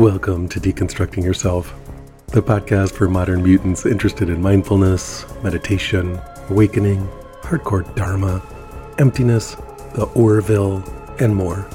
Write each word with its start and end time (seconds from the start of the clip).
Welcome 0.00 0.48
to 0.48 0.58
Deconstructing 0.58 1.22
Yourself, 1.22 1.74
the 2.28 2.40
podcast 2.40 2.92
for 2.92 3.06
modern 3.06 3.42
mutants 3.42 3.84
interested 3.84 4.30
in 4.30 4.40
mindfulness, 4.40 5.26
meditation, 5.42 6.18
awakening, 6.48 7.06
hardcore 7.42 7.94
dharma, 7.96 8.42
emptiness, 8.96 9.56
the 9.94 10.10
Orville, 10.14 10.82
and 11.20 11.36
more. 11.36 11.68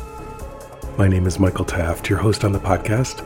My 0.98 1.08
name 1.08 1.27
is 1.27 1.38
Michael 1.38 1.66
Taft, 1.66 2.09
your 2.09 2.18
host 2.18 2.44
on 2.44 2.52
the 2.52 2.58
podcast, 2.58 3.23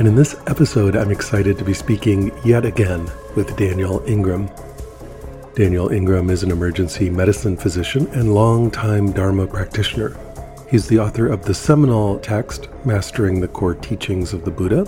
and 0.00 0.08
in 0.08 0.16
this 0.16 0.34
episode, 0.48 0.96
I'm 0.96 1.12
excited 1.12 1.56
to 1.58 1.64
be 1.64 1.72
speaking 1.72 2.32
yet 2.44 2.64
again 2.64 3.08
with 3.36 3.56
Daniel 3.56 4.02
Ingram. 4.04 4.50
Daniel 5.54 5.90
Ingram 5.92 6.28
is 6.28 6.42
an 6.42 6.50
emergency 6.50 7.08
medicine 7.08 7.56
physician 7.56 8.08
and 8.08 8.34
longtime 8.34 9.12
Dharma 9.12 9.46
practitioner. 9.46 10.18
He's 10.70 10.86
the 10.86 11.00
author 11.00 11.26
of 11.26 11.44
the 11.44 11.52
seminal 11.52 12.20
text, 12.20 12.68
Mastering 12.84 13.40
the 13.40 13.48
Core 13.48 13.74
Teachings 13.74 14.32
of 14.32 14.44
the 14.44 14.52
Buddha, 14.52 14.86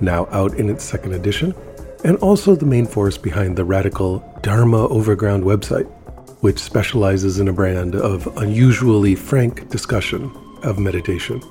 now 0.00 0.28
out 0.30 0.54
in 0.54 0.70
its 0.70 0.84
second 0.84 1.14
edition, 1.14 1.52
and 2.04 2.16
also 2.18 2.54
the 2.54 2.64
main 2.64 2.86
force 2.86 3.18
behind 3.18 3.56
the 3.56 3.64
radical 3.64 4.20
Dharma 4.42 4.86
Overground 4.86 5.42
website, 5.42 5.90
which 6.42 6.60
specializes 6.60 7.40
in 7.40 7.48
a 7.48 7.52
brand 7.52 7.96
of 7.96 8.36
unusually 8.36 9.16
frank 9.16 9.68
discussion 9.68 10.30
of 10.62 10.78
meditation. 10.78 11.42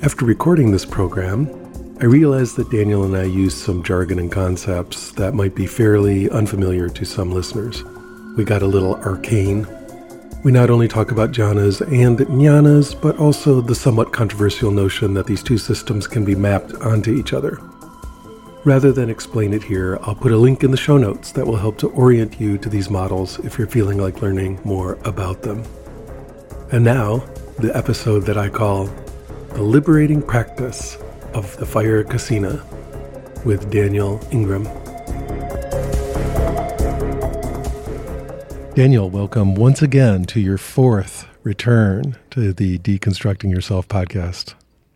After 0.00 0.24
recording 0.24 0.70
this 0.70 0.86
program, 0.86 1.48
I 2.00 2.06
realized 2.06 2.56
that 2.56 2.70
Daniel 2.70 3.04
and 3.04 3.14
I 3.14 3.24
used 3.24 3.58
some 3.58 3.82
jargon 3.82 4.18
and 4.18 4.32
concepts 4.32 5.12
that 5.12 5.34
might 5.34 5.54
be 5.54 5.66
fairly 5.66 6.30
unfamiliar 6.30 6.88
to 6.88 7.04
some 7.04 7.30
listeners. 7.30 7.84
We 8.38 8.44
got 8.44 8.62
a 8.62 8.66
little 8.66 8.94
arcane 8.94 9.66
we 10.42 10.50
not 10.50 10.70
only 10.70 10.88
talk 10.88 11.10
about 11.10 11.32
jhanas 11.32 11.80
and 11.82 12.18
jnanas, 12.18 12.98
but 12.98 13.18
also 13.18 13.60
the 13.60 13.74
somewhat 13.74 14.12
controversial 14.12 14.70
notion 14.70 15.12
that 15.14 15.26
these 15.26 15.42
two 15.42 15.58
systems 15.58 16.06
can 16.06 16.24
be 16.24 16.34
mapped 16.34 16.72
onto 16.76 17.14
each 17.14 17.32
other. 17.32 17.58
Rather 18.64 18.92
than 18.92 19.10
explain 19.10 19.52
it 19.52 19.62
here, 19.62 19.98
I'll 20.02 20.14
put 20.14 20.32
a 20.32 20.36
link 20.36 20.64
in 20.64 20.70
the 20.70 20.76
show 20.76 20.96
notes 20.96 21.32
that 21.32 21.46
will 21.46 21.56
help 21.56 21.76
to 21.78 21.88
orient 21.88 22.40
you 22.40 22.56
to 22.58 22.68
these 22.68 22.88
models 22.90 23.38
if 23.40 23.58
you're 23.58 23.66
feeling 23.66 23.98
like 23.98 24.22
learning 24.22 24.60
more 24.64 24.98
about 25.04 25.42
them. 25.42 25.62
And 26.72 26.84
now, 26.84 27.18
the 27.58 27.74
episode 27.76 28.20
that 28.20 28.38
I 28.38 28.48
call 28.48 28.84
The 29.50 29.62
Liberating 29.62 30.22
Practice 30.22 30.96
of 31.34 31.54
the 31.58 31.66
Fire 31.66 32.02
Kasina 32.04 32.64
with 33.44 33.70
Daniel 33.70 34.20
Ingram. 34.30 34.64
Daniel, 38.80 39.10
welcome 39.10 39.54
once 39.56 39.82
again 39.82 40.24
to 40.24 40.40
your 40.40 40.56
fourth 40.56 41.28
return 41.42 42.16
to 42.30 42.54
the 42.54 42.78
Deconstructing 42.78 43.50
Yourself 43.50 43.86
podcast. 43.86 44.54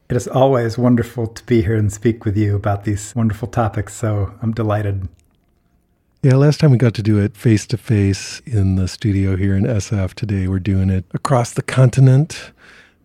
It 0.09 0.17
is 0.17 0.27
always 0.27 0.79
wonderful 0.79 1.27
to 1.27 1.45
be 1.45 1.61
here 1.61 1.77
and 1.77 1.93
speak 1.93 2.25
with 2.25 2.35
you 2.35 2.57
about 2.57 2.85
these 2.85 3.15
wonderful 3.15 3.47
topics. 3.47 3.93
So 3.93 4.33
I'm 4.41 4.53
delighted. 4.53 5.07
Yeah, 6.23 6.37
last 6.37 6.61
time 6.61 6.71
we 6.71 6.79
got 6.79 6.95
to 6.95 7.03
do 7.03 7.19
it 7.19 7.37
face 7.37 7.67
to 7.67 7.77
face 7.77 8.41
in 8.47 8.77
the 8.77 8.89
studio 8.89 9.37
here 9.37 9.55
in 9.55 9.65
SF. 9.65 10.15
Today 10.15 10.49
we're 10.49 10.61
doing 10.61 10.89
it 10.89 11.05
across 11.13 11.53
the 11.53 11.61
continent 11.61 12.53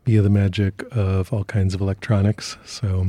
via 0.06 0.22
the 0.22 0.30
magic 0.30 0.86
of 0.92 1.34
all 1.34 1.44
kinds 1.44 1.74
of 1.74 1.82
electronics. 1.82 2.56
So 2.64 3.08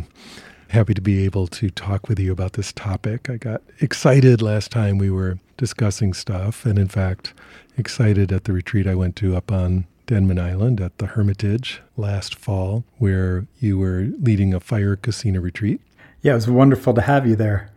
happy 0.71 0.95
to 0.95 1.01
be 1.01 1.25
able 1.25 1.49
to 1.49 1.69
talk 1.71 2.09
with 2.09 2.19
you 2.19 2.31
about 2.31 2.53
this 2.53 2.73
topic. 2.73 3.29
I 3.29 3.37
got 3.37 3.63
excited 3.81 4.41
last 4.41 4.71
time 4.71 4.99
we 4.99 5.11
were 5.11 5.39
discussing 5.57 6.15
stuff, 6.15 6.65
and 6.65 6.79
in 6.79 6.89
fact, 6.89 7.35
excited 7.77 8.31
at 8.33 8.45
the 8.45 8.53
retreat 8.53 8.87
I 8.87 8.95
went 8.95 9.17
to 9.17 9.37
up 9.37 9.51
on 9.51 9.87
Denman 10.07 10.39
Island 10.39 10.81
at 10.81 10.97
the 10.99 11.07
Hermitage 11.07 11.83
last 11.97 12.37
fall, 12.37 12.85
where 12.99 13.47
you 13.59 13.79
were 13.79 14.09
leading 14.21 14.55
a 14.55 14.61
fire 14.61 14.97
kasina 14.97 15.43
retreat. 15.43 15.81
Yeah, 16.23 16.33
it 16.33 16.37
was 16.37 16.49
wonderful 16.49 16.95
to 16.95 17.01
have 17.01 17.27
you 17.27 17.37
there. 17.37 17.71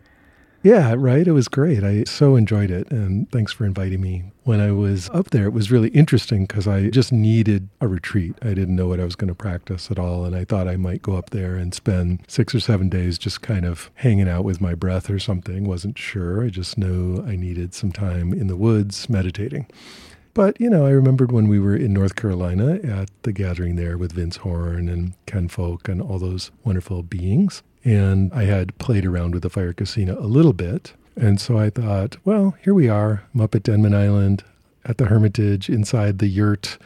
Yeah, 0.64 0.94
right. 0.96 1.26
It 1.28 1.32
was 1.32 1.46
great. 1.46 1.84
I 1.84 2.04
so 2.04 2.36
enjoyed 2.36 2.70
it. 2.70 2.90
And 2.90 3.30
thanks 3.30 3.52
for 3.52 3.66
inviting 3.66 4.00
me. 4.00 4.32
When 4.44 4.62
I 4.62 4.72
was 4.72 5.10
up 5.10 5.28
there, 5.28 5.44
it 5.44 5.52
was 5.52 5.70
really 5.70 5.90
interesting 5.90 6.46
because 6.46 6.66
I 6.66 6.88
just 6.88 7.12
needed 7.12 7.68
a 7.82 7.86
retreat. 7.86 8.34
I 8.40 8.54
didn't 8.54 8.74
know 8.74 8.88
what 8.88 8.98
I 8.98 9.04
was 9.04 9.14
going 9.14 9.28
to 9.28 9.34
practice 9.34 9.90
at 9.90 9.98
all. 9.98 10.24
And 10.24 10.34
I 10.34 10.46
thought 10.46 10.66
I 10.66 10.76
might 10.76 11.02
go 11.02 11.16
up 11.16 11.30
there 11.30 11.56
and 11.56 11.74
spend 11.74 12.24
six 12.28 12.54
or 12.54 12.60
seven 12.60 12.88
days 12.88 13.18
just 13.18 13.42
kind 13.42 13.66
of 13.66 13.90
hanging 13.96 14.26
out 14.26 14.44
with 14.44 14.62
my 14.62 14.74
breath 14.74 15.10
or 15.10 15.18
something. 15.18 15.64
Wasn't 15.64 15.98
sure. 15.98 16.42
I 16.42 16.48
just 16.48 16.78
knew 16.78 17.22
I 17.26 17.36
needed 17.36 17.74
some 17.74 17.92
time 17.92 18.32
in 18.32 18.46
the 18.46 18.56
woods 18.56 19.06
meditating. 19.10 19.66
But, 20.32 20.58
you 20.58 20.70
know, 20.70 20.86
I 20.86 20.90
remembered 20.90 21.30
when 21.30 21.46
we 21.46 21.60
were 21.60 21.76
in 21.76 21.92
North 21.92 22.16
Carolina 22.16 22.76
at 22.82 23.10
the 23.22 23.34
gathering 23.34 23.76
there 23.76 23.98
with 23.98 24.12
Vince 24.12 24.38
Horn 24.38 24.88
and 24.88 25.12
Ken 25.26 25.46
Folk 25.46 25.90
and 25.90 26.00
all 26.00 26.18
those 26.18 26.50
wonderful 26.64 27.02
beings. 27.02 27.62
And 27.84 28.32
I 28.32 28.44
had 28.44 28.76
played 28.78 29.04
around 29.04 29.34
with 29.34 29.42
the 29.42 29.50
Fire 29.50 29.74
Kasina 29.74 30.16
a 30.16 30.26
little 30.26 30.54
bit. 30.54 30.94
And 31.16 31.40
so 31.40 31.58
I 31.58 31.70
thought, 31.70 32.16
well, 32.24 32.56
here 32.62 32.74
we 32.74 32.88
are. 32.88 33.22
I'm 33.34 33.42
up 33.42 33.54
at 33.54 33.62
Denman 33.62 33.94
Island 33.94 34.42
at 34.84 34.98
the 34.98 35.06
Hermitage 35.06 35.68
inside 35.68 36.18
the 36.18 36.26
yurt 36.26 36.78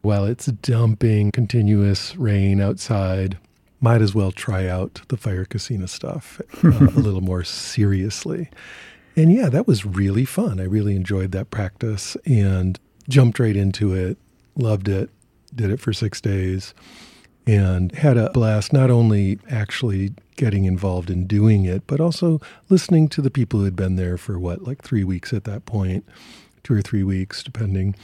while 0.00 0.24
it's 0.24 0.46
dumping 0.46 1.30
continuous 1.30 2.16
rain 2.16 2.60
outside. 2.60 3.38
Might 3.80 4.02
as 4.02 4.14
well 4.14 4.32
try 4.32 4.66
out 4.66 5.02
the 5.08 5.16
Fire 5.16 5.44
Kasina 5.44 5.88
stuff 5.88 6.40
uh, 6.64 6.68
a 6.68 6.70
little 7.00 7.20
more 7.20 7.44
seriously. 7.44 8.48
And 9.14 9.32
yeah, 9.32 9.48
that 9.50 9.66
was 9.66 9.84
really 9.84 10.24
fun. 10.24 10.58
I 10.58 10.64
really 10.64 10.96
enjoyed 10.96 11.32
that 11.32 11.50
practice 11.50 12.16
and 12.24 12.78
jumped 13.08 13.38
right 13.38 13.56
into 13.56 13.92
it, 13.92 14.16
loved 14.56 14.88
it, 14.88 15.10
did 15.54 15.70
it 15.70 15.80
for 15.80 15.92
six 15.92 16.20
days 16.20 16.74
and 17.46 17.92
had 17.92 18.16
a 18.16 18.30
blast 18.30 18.72
not 18.72 18.90
only 18.90 19.38
actually 19.50 20.12
getting 20.36 20.64
involved 20.64 21.10
in 21.10 21.26
doing 21.26 21.64
it, 21.64 21.86
but 21.86 22.00
also 22.00 22.40
listening 22.68 23.08
to 23.08 23.22
the 23.22 23.30
people 23.30 23.60
who 23.60 23.64
had 23.64 23.76
been 23.76 23.96
there 23.96 24.16
for 24.16 24.38
what, 24.38 24.62
like 24.62 24.82
three 24.82 25.04
weeks 25.04 25.32
at 25.32 25.44
that 25.44 25.66
point, 25.66 26.04
two 26.62 26.74
or 26.74 26.82
three 26.82 27.02
weeks, 27.02 27.42
depending, 27.42 27.94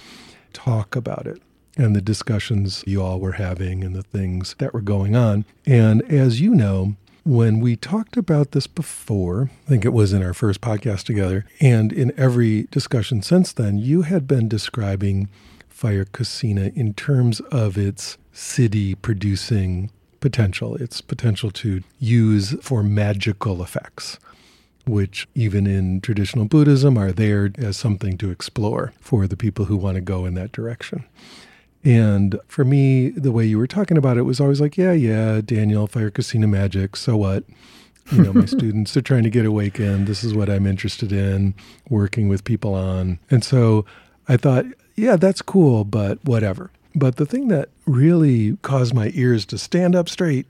talk 0.52 0.96
about 0.96 1.26
it 1.26 1.42
and 1.78 1.94
the 1.94 2.02
discussions 2.02 2.82
you 2.86 3.00
all 3.00 3.20
were 3.20 3.32
having 3.32 3.84
and 3.84 3.94
the 3.94 4.02
things 4.02 4.56
that 4.58 4.74
were 4.74 4.80
going 4.80 5.14
on. 5.14 5.44
And 5.64 6.02
as 6.10 6.40
you 6.40 6.54
know, 6.54 6.96
when 7.24 7.60
we 7.60 7.76
talked 7.76 8.16
about 8.16 8.50
this 8.50 8.66
before, 8.66 9.50
I 9.66 9.68
think 9.68 9.84
it 9.84 9.92
was 9.92 10.12
in 10.12 10.22
our 10.22 10.34
first 10.34 10.60
podcast 10.60 11.04
together, 11.04 11.44
and 11.60 11.92
in 11.92 12.12
every 12.16 12.62
discussion 12.70 13.22
since 13.22 13.52
then, 13.52 13.78
you 13.78 14.02
had 14.02 14.26
been 14.26 14.48
describing 14.48 15.28
Fire 15.68 16.04
Kasina 16.04 16.74
in 16.74 16.94
terms 16.94 17.40
of 17.52 17.78
its 17.78 18.18
siddhi 18.34 18.96
producing 19.00 19.90
potential, 20.20 20.76
its 20.76 21.00
potential 21.00 21.50
to 21.52 21.82
use 21.98 22.54
for 22.62 22.82
magical 22.82 23.62
effects, 23.62 24.18
which 24.86 25.28
even 25.34 25.66
in 25.66 26.00
traditional 26.00 26.44
Buddhism 26.44 26.96
are 26.96 27.12
there 27.12 27.50
as 27.58 27.76
something 27.76 28.18
to 28.18 28.30
explore 28.30 28.92
for 29.00 29.26
the 29.26 29.36
people 29.36 29.66
who 29.66 29.76
want 29.76 29.96
to 29.96 30.00
go 30.00 30.24
in 30.24 30.34
that 30.34 30.52
direction. 30.52 31.04
And 31.84 32.38
for 32.48 32.64
me, 32.64 33.10
the 33.10 33.32
way 33.32 33.46
you 33.46 33.58
were 33.58 33.66
talking 33.66 33.96
about 33.96 34.16
it 34.16 34.22
was 34.22 34.40
always 34.40 34.60
like, 34.60 34.76
yeah, 34.76 34.92
yeah, 34.92 35.40
Daniel, 35.40 35.86
Fire 35.86 36.10
Kasina 36.10 36.48
Magic, 36.48 36.96
so 36.96 37.16
what? 37.16 37.44
You 38.10 38.22
know, 38.24 38.32
my 38.32 38.44
students 38.46 38.96
are 38.96 39.02
trying 39.02 39.22
to 39.22 39.30
get 39.30 39.46
awakened. 39.46 40.06
This 40.06 40.24
is 40.24 40.34
what 40.34 40.50
I'm 40.50 40.66
interested 40.66 41.12
in, 41.12 41.54
working 41.88 42.28
with 42.28 42.44
people 42.44 42.74
on. 42.74 43.18
And 43.30 43.44
so 43.44 43.84
I 44.28 44.36
thought, 44.36 44.64
yeah, 44.96 45.16
that's 45.16 45.42
cool, 45.42 45.84
but 45.84 46.22
whatever. 46.24 46.70
But 46.98 47.16
the 47.16 47.26
thing 47.26 47.48
that 47.48 47.68
really 47.86 48.56
caused 48.62 48.92
my 48.92 49.10
ears 49.14 49.46
to 49.46 49.58
stand 49.58 49.94
up 49.94 50.08
straight 50.08 50.46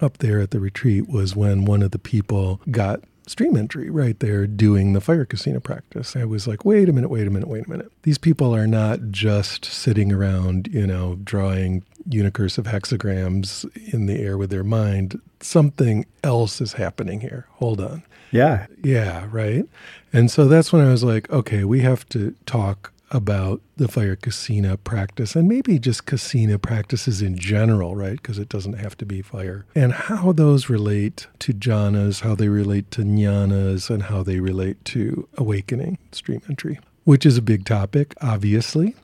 up 0.00 0.18
there 0.18 0.40
at 0.40 0.50
the 0.50 0.60
retreat 0.60 1.08
was 1.08 1.36
when 1.36 1.64
one 1.64 1.82
of 1.82 1.92
the 1.92 1.98
people 1.98 2.60
got 2.70 3.00
stream 3.26 3.56
entry 3.56 3.90
right 3.90 4.18
there 4.20 4.46
doing 4.46 4.92
the 4.92 5.00
fire 5.00 5.26
kasina 5.26 5.62
practice. 5.62 6.16
I 6.16 6.24
was 6.24 6.46
like, 6.48 6.64
wait 6.64 6.88
a 6.88 6.92
minute, 6.92 7.10
wait 7.10 7.26
a 7.26 7.30
minute, 7.30 7.48
wait 7.48 7.66
a 7.66 7.70
minute. 7.70 7.92
These 8.02 8.18
people 8.18 8.54
are 8.54 8.66
not 8.66 9.10
just 9.10 9.64
sitting 9.64 10.12
around, 10.12 10.68
you 10.72 10.86
know, 10.86 11.16
drawing 11.22 11.84
unicursive 12.08 12.64
hexagrams 12.64 13.68
in 13.92 14.06
the 14.06 14.18
air 14.18 14.38
with 14.38 14.50
their 14.50 14.64
mind. 14.64 15.20
Something 15.40 16.06
else 16.24 16.60
is 16.60 16.74
happening 16.74 17.20
here. 17.20 17.46
Hold 17.54 17.80
on. 17.80 18.02
Yeah. 18.30 18.66
Yeah, 18.82 19.26
right. 19.30 19.66
And 20.12 20.30
so 20.30 20.48
that's 20.48 20.72
when 20.72 20.84
I 20.84 20.90
was 20.90 21.04
like, 21.04 21.30
okay, 21.30 21.64
we 21.64 21.80
have 21.80 22.08
to 22.10 22.34
talk 22.46 22.92
about 23.10 23.60
the 23.76 23.88
fire 23.88 24.16
kasina 24.16 24.78
practice 24.82 25.34
and 25.34 25.48
maybe 25.48 25.78
just 25.78 26.06
kasina 26.06 26.60
practices 26.60 27.22
in 27.22 27.36
general, 27.36 27.96
right? 27.96 28.16
Because 28.16 28.38
it 28.38 28.48
doesn't 28.48 28.74
have 28.74 28.96
to 28.98 29.06
be 29.06 29.22
fire. 29.22 29.64
And 29.74 29.92
how 29.92 30.32
those 30.32 30.68
relate 30.68 31.26
to 31.40 31.52
jhanas, 31.52 32.20
how 32.20 32.34
they 32.34 32.48
relate 32.48 32.90
to 32.92 33.02
jnanas, 33.02 33.90
and 33.90 34.04
how 34.04 34.22
they 34.22 34.40
relate 34.40 34.84
to 34.86 35.28
awakening, 35.36 35.98
stream 36.12 36.42
entry, 36.48 36.78
which 37.04 37.24
is 37.24 37.36
a 37.36 37.42
big 37.42 37.64
topic, 37.64 38.14
obviously. 38.20 38.94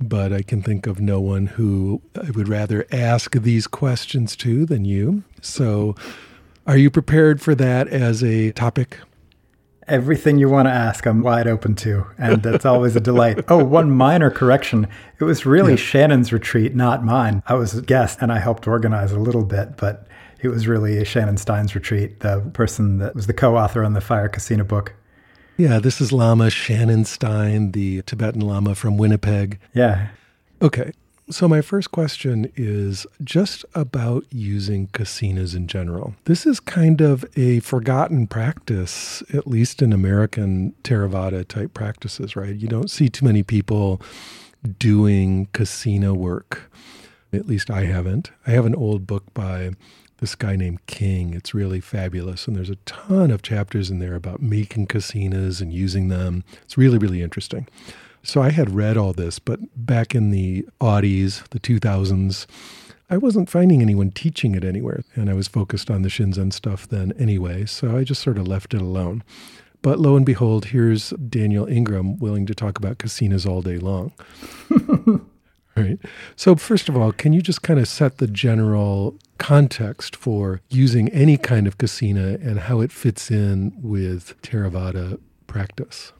But 0.00 0.32
I 0.32 0.42
can 0.42 0.60
think 0.60 0.86
of 0.86 1.00
no 1.00 1.20
one 1.20 1.46
who 1.46 2.02
I 2.20 2.30
would 2.30 2.48
rather 2.48 2.84
ask 2.90 3.32
these 3.36 3.66
questions 3.66 4.34
to 4.36 4.66
than 4.66 4.84
you. 4.84 5.22
So, 5.40 5.94
are 6.66 6.76
you 6.76 6.90
prepared 6.90 7.40
for 7.40 7.54
that 7.54 7.86
as 7.88 8.24
a 8.24 8.50
topic? 8.52 8.98
Everything 9.86 10.38
you 10.38 10.48
want 10.48 10.66
to 10.66 10.72
ask, 10.72 11.06
I'm 11.06 11.22
wide 11.22 11.46
open 11.46 11.74
to. 11.76 12.06
And 12.18 12.42
that's 12.42 12.64
always 12.64 12.96
a 12.96 13.00
delight. 13.00 13.44
Oh, 13.48 13.62
one 13.62 13.90
minor 13.90 14.30
correction. 14.30 14.88
It 15.20 15.24
was 15.24 15.44
really 15.44 15.72
yeah. 15.72 15.76
Shannon's 15.76 16.32
retreat, 16.32 16.74
not 16.74 17.04
mine. 17.04 17.42
I 17.46 17.54
was 17.54 17.74
a 17.74 17.82
guest 17.82 18.18
and 18.20 18.32
I 18.32 18.38
helped 18.38 18.66
organize 18.66 19.12
a 19.12 19.18
little 19.18 19.44
bit, 19.44 19.76
but 19.76 20.06
it 20.40 20.48
was 20.48 20.66
really 20.66 21.04
Shannon 21.04 21.36
Stein's 21.36 21.74
retreat, 21.74 22.20
the 22.20 22.40
person 22.52 22.98
that 22.98 23.14
was 23.14 23.26
the 23.26 23.32
co 23.32 23.56
author 23.56 23.84
on 23.84 23.94
the 23.94 24.00
Fire 24.00 24.28
Kasina 24.28 24.66
book. 24.66 24.94
Yeah, 25.56 25.78
this 25.78 26.00
is 26.00 26.12
Lama 26.12 26.50
Shannon 26.50 27.04
Stein, 27.04 27.72
the 27.72 28.02
Tibetan 28.02 28.40
Lama 28.40 28.74
from 28.74 28.96
Winnipeg. 28.96 29.60
Yeah. 29.72 30.08
Okay. 30.60 30.92
So, 31.30 31.48
my 31.48 31.62
first 31.62 31.90
question 31.90 32.52
is 32.54 33.06
just 33.22 33.64
about 33.74 34.26
using 34.30 34.88
kasinas 34.88 35.56
in 35.56 35.68
general. 35.68 36.14
This 36.24 36.44
is 36.44 36.60
kind 36.60 37.00
of 37.00 37.24
a 37.34 37.60
forgotten 37.60 38.26
practice, 38.26 39.22
at 39.32 39.46
least 39.46 39.80
in 39.80 39.94
American 39.94 40.74
Theravada 40.82 41.48
type 41.48 41.72
practices, 41.72 42.36
right? 42.36 42.54
You 42.54 42.68
don't 42.68 42.90
see 42.90 43.08
too 43.08 43.24
many 43.24 43.42
people 43.42 44.02
doing 44.78 45.46
kasina 45.54 46.14
work. 46.14 46.70
At 47.32 47.46
least 47.46 47.70
I 47.70 47.84
haven't. 47.84 48.30
I 48.46 48.50
have 48.50 48.66
an 48.66 48.74
old 48.74 49.06
book 49.06 49.24
by 49.32 49.70
this 50.18 50.34
guy 50.34 50.56
named 50.56 50.84
King. 50.86 51.32
It's 51.32 51.54
really 51.54 51.80
fabulous. 51.80 52.46
And 52.46 52.54
there's 52.54 52.70
a 52.70 52.76
ton 52.84 53.30
of 53.30 53.40
chapters 53.40 53.90
in 53.90 53.98
there 53.98 54.14
about 54.14 54.42
making 54.42 54.88
kasinas 54.88 55.62
and 55.62 55.72
using 55.72 56.08
them. 56.08 56.44
It's 56.62 56.76
really, 56.76 56.98
really 56.98 57.22
interesting. 57.22 57.66
So 58.24 58.40
I 58.40 58.50
had 58.50 58.74
read 58.74 58.96
all 58.96 59.12
this, 59.12 59.38
but 59.38 59.60
back 59.76 60.14
in 60.14 60.30
the 60.30 60.66
Audis, 60.80 61.46
the 61.50 61.60
2000s, 61.60 62.46
I 63.10 63.18
wasn't 63.18 63.50
finding 63.50 63.82
anyone 63.82 64.10
teaching 64.10 64.54
it 64.54 64.64
anywhere. 64.64 65.04
And 65.14 65.28
I 65.28 65.34
was 65.34 65.46
focused 65.46 65.90
on 65.90 66.00
the 66.00 66.08
Shinzen 66.08 66.52
stuff 66.52 66.88
then 66.88 67.12
anyway. 67.18 67.66
So 67.66 67.96
I 67.96 68.02
just 68.02 68.22
sort 68.22 68.38
of 68.38 68.48
left 68.48 68.72
it 68.72 68.80
alone. 68.80 69.22
But 69.82 70.00
lo 70.00 70.16
and 70.16 70.24
behold, 70.24 70.64
here's 70.66 71.10
Daniel 71.10 71.66
Ingram 71.66 72.16
willing 72.18 72.46
to 72.46 72.54
talk 72.54 72.78
about 72.78 72.96
kasinas 72.96 73.46
all 73.46 73.60
day 73.60 73.76
long. 73.76 74.12
right. 75.76 75.98
So, 76.36 76.56
first 76.56 76.88
of 76.88 76.96
all, 76.96 77.12
can 77.12 77.34
you 77.34 77.42
just 77.42 77.60
kind 77.60 77.78
of 77.78 77.86
set 77.86 78.16
the 78.16 78.26
general 78.26 79.18
context 79.36 80.16
for 80.16 80.62
using 80.70 81.10
any 81.10 81.36
kind 81.36 81.66
of 81.66 81.76
kasina 81.76 82.42
and 82.42 82.60
how 82.60 82.80
it 82.80 82.92
fits 82.92 83.30
in 83.30 83.74
with 83.82 84.40
Theravada 84.40 85.20
practice? 85.46 86.13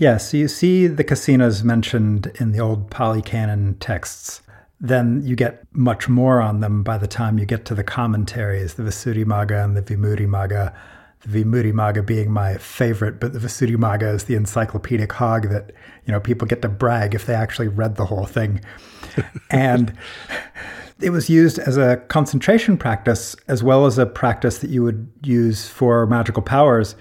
Yeah, 0.00 0.16
so 0.16 0.38
you 0.38 0.48
see 0.48 0.86
the 0.86 1.04
kasinas 1.04 1.62
mentioned 1.62 2.32
in 2.40 2.52
the 2.52 2.60
old 2.60 2.90
Pali 2.90 3.20
Canon 3.20 3.74
texts. 3.80 4.40
Then 4.80 5.20
you 5.26 5.36
get 5.36 5.62
much 5.72 6.08
more 6.08 6.40
on 6.40 6.60
them 6.60 6.82
by 6.82 6.96
the 6.96 7.06
time 7.06 7.38
you 7.38 7.44
get 7.44 7.66
to 7.66 7.74
the 7.74 7.84
commentaries, 7.84 8.74
the 8.74 8.82
Visuddhimagga 8.82 9.62
and 9.62 9.76
the 9.76 9.82
Vimuttimagga. 9.82 10.74
The 11.20 11.44
Vimuttimagga 11.44 12.06
being 12.06 12.32
my 12.32 12.56
favorite, 12.56 13.20
but 13.20 13.34
the 13.34 13.38
Visuddhimagga 13.38 14.14
is 14.14 14.24
the 14.24 14.36
encyclopedic 14.36 15.12
hog 15.12 15.50
that, 15.50 15.70
you 16.06 16.12
know, 16.12 16.20
people 16.20 16.48
get 16.48 16.62
to 16.62 16.68
brag 16.70 17.14
if 17.14 17.26
they 17.26 17.34
actually 17.34 17.68
read 17.68 17.96
the 17.96 18.06
whole 18.06 18.24
thing. 18.24 18.62
and 19.50 19.92
it 20.98 21.10
was 21.10 21.28
used 21.28 21.58
as 21.58 21.76
a 21.76 21.98
concentration 22.08 22.78
practice 22.78 23.36
as 23.48 23.62
well 23.62 23.84
as 23.84 23.98
a 23.98 24.06
practice 24.06 24.60
that 24.60 24.70
you 24.70 24.82
would 24.82 25.12
use 25.22 25.68
for 25.68 26.06
magical 26.06 26.42
powers. 26.42 26.96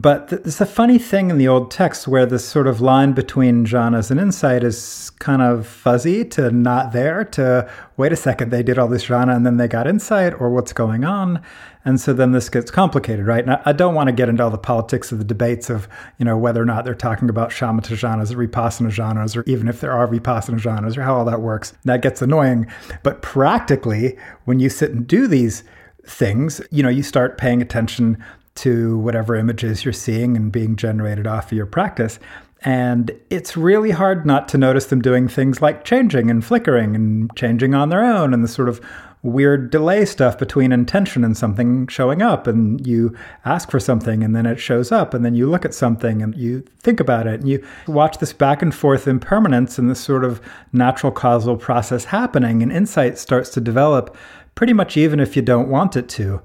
But 0.00 0.32
it's 0.32 0.60
a 0.60 0.66
funny 0.66 0.96
thing 0.96 1.28
in 1.28 1.38
the 1.38 1.48
old 1.48 1.72
text 1.72 2.06
where 2.06 2.24
this 2.24 2.44
sort 2.44 2.68
of 2.68 2.80
line 2.80 3.14
between 3.14 3.66
jhanas 3.66 4.12
and 4.12 4.20
insight 4.20 4.62
is 4.62 5.10
kind 5.18 5.42
of 5.42 5.66
fuzzy 5.66 6.24
to 6.26 6.52
not 6.52 6.92
there 6.92 7.24
to 7.24 7.68
wait 7.96 8.12
a 8.12 8.16
second, 8.16 8.52
they 8.52 8.62
did 8.62 8.78
all 8.78 8.86
this 8.86 9.06
jhana 9.06 9.34
and 9.34 9.44
then 9.44 9.56
they 9.56 9.66
got 9.66 9.88
insight 9.88 10.40
or 10.40 10.50
what's 10.50 10.72
going 10.72 11.02
on. 11.04 11.42
And 11.84 12.00
so 12.00 12.12
then 12.12 12.30
this 12.30 12.48
gets 12.48 12.70
complicated, 12.70 13.26
right? 13.26 13.44
And 13.44 13.60
I 13.64 13.72
don't 13.72 13.96
want 13.96 14.06
to 14.06 14.12
get 14.12 14.28
into 14.28 14.44
all 14.44 14.50
the 14.50 14.56
politics 14.56 15.10
of 15.10 15.18
the 15.18 15.24
debates 15.24 15.68
of, 15.68 15.88
you 16.18 16.24
know, 16.24 16.38
whether 16.38 16.62
or 16.62 16.66
not 16.66 16.84
they're 16.84 16.94
talking 16.94 17.28
about 17.28 17.50
shamatha 17.50 17.96
jhanas 17.96 18.32
or 18.32 18.46
vipassana 18.46 18.92
jhanas, 18.92 19.36
or 19.36 19.42
even 19.50 19.66
if 19.66 19.80
there 19.80 19.90
are 19.90 20.06
vipassana 20.06 20.60
jhanas 20.60 20.96
or 20.96 21.02
how 21.02 21.16
all 21.16 21.24
that 21.24 21.40
works. 21.40 21.72
That 21.86 22.02
gets 22.02 22.22
annoying. 22.22 22.68
But 23.02 23.20
practically, 23.22 24.16
when 24.44 24.60
you 24.60 24.68
sit 24.68 24.92
and 24.92 25.08
do 25.08 25.26
these 25.26 25.64
things, 26.06 26.60
you 26.70 26.84
know, 26.84 26.88
you 26.88 27.02
start 27.02 27.36
paying 27.36 27.60
attention 27.60 28.22
to 28.58 28.98
whatever 28.98 29.34
images 29.34 29.84
you're 29.84 29.92
seeing 29.92 30.36
and 30.36 30.52
being 30.52 30.76
generated 30.76 31.26
off 31.26 31.46
of 31.46 31.56
your 31.56 31.66
practice. 31.66 32.18
And 32.62 33.12
it's 33.30 33.56
really 33.56 33.92
hard 33.92 34.26
not 34.26 34.48
to 34.48 34.58
notice 34.58 34.86
them 34.86 35.00
doing 35.00 35.28
things 35.28 35.62
like 35.62 35.84
changing 35.84 36.28
and 36.28 36.44
flickering 36.44 36.96
and 36.96 37.34
changing 37.36 37.74
on 37.74 37.88
their 37.88 38.04
own 38.04 38.34
and 38.34 38.42
the 38.42 38.48
sort 38.48 38.68
of 38.68 38.80
weird 39.22 39.70
delay 39.70 40.04
stuff 40.04 40.38
between 40.38 40.72
intention 40.72 41.24
and 41.24 41.36
something 41.36 41.86
showing 41.86 42.22
up. 42.22 42.46
And 42.46 42.84
you 42.86 43.16
ask 43.44 43.70
for 43.70 43.80
something 43.80 44.22
and 44.24 44.34
then 44.34 44.46
it 44.46 44.58
shows 44.58 44.90
up. 44.90 45.14
And 45.14 45.24
then 45.24 45.34
you 45.34 45.48
look 45.48 45.64
at 45.64 45.74
something 45.74 46.22
and 46.22 46.34
you 46.36 46.64
think 46.80 46.98
about 47.00 47.26
it 47.26 47.40
and 47.40 47.48
you 47.48 47.64
watch 47.86 48.18
this 48.18 48.32
back 48.32 48.62
and 48.62 48.74
forth 48.74 49.06
impermanence 49.06 49.78
and 49.78 49.88
this 49.88 50.00
sort 50.00 50.24
of 50.24 50.40
natural 50.72 51.12
causal 51.12 51.56
process 51.56 52.04
happening. 52.06 52.62
And 52.62 52.72
insight 52.72 53.18
starts 53.18 53.50
to 53.50 53.60
develop 53.60 54.16
pretty 54.54 54.72
much 54.72 54.96
even 54.96 55.20
if 55.20 55.36
you 55.36 55.42
don't 55.42 55.68
want 55.68 55.96
it 55.96 56.08
to. 56.08 56.42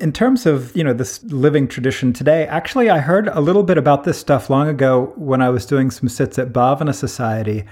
In 0.00 0.12
terms 0.12 0.44
of, 0.44 0.76
you 0.76 0.82
know, 0.82 0.92
this 0.92 1.22
living 1.24 1.68
tradition 1.68 2.12
today, 2.12 2.48
actually 2.48 2.90
I 2.90 2.98
heard 2.98 3.28
a 3.28 3.40
little 3.40 3.62
bit 3.62 3.78
about 3.78 4.02
this 4.02 4.18
stuff 4.18 4.50
long 4.50 4.68
ago 4.68 5.12
when 5.14 5.40
I 5.40 5.50
was 5.50 5.66
doing 5.66 5.92
some 5.92 6.08
sits 6.08 6.36
at 6.36 6.52
Bhavana 6.52 6.92
Society 6.92 7.64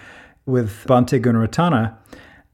with 0.47 0.85
Bhante 0.87 1.21
Gunaratana, 1.21 1.97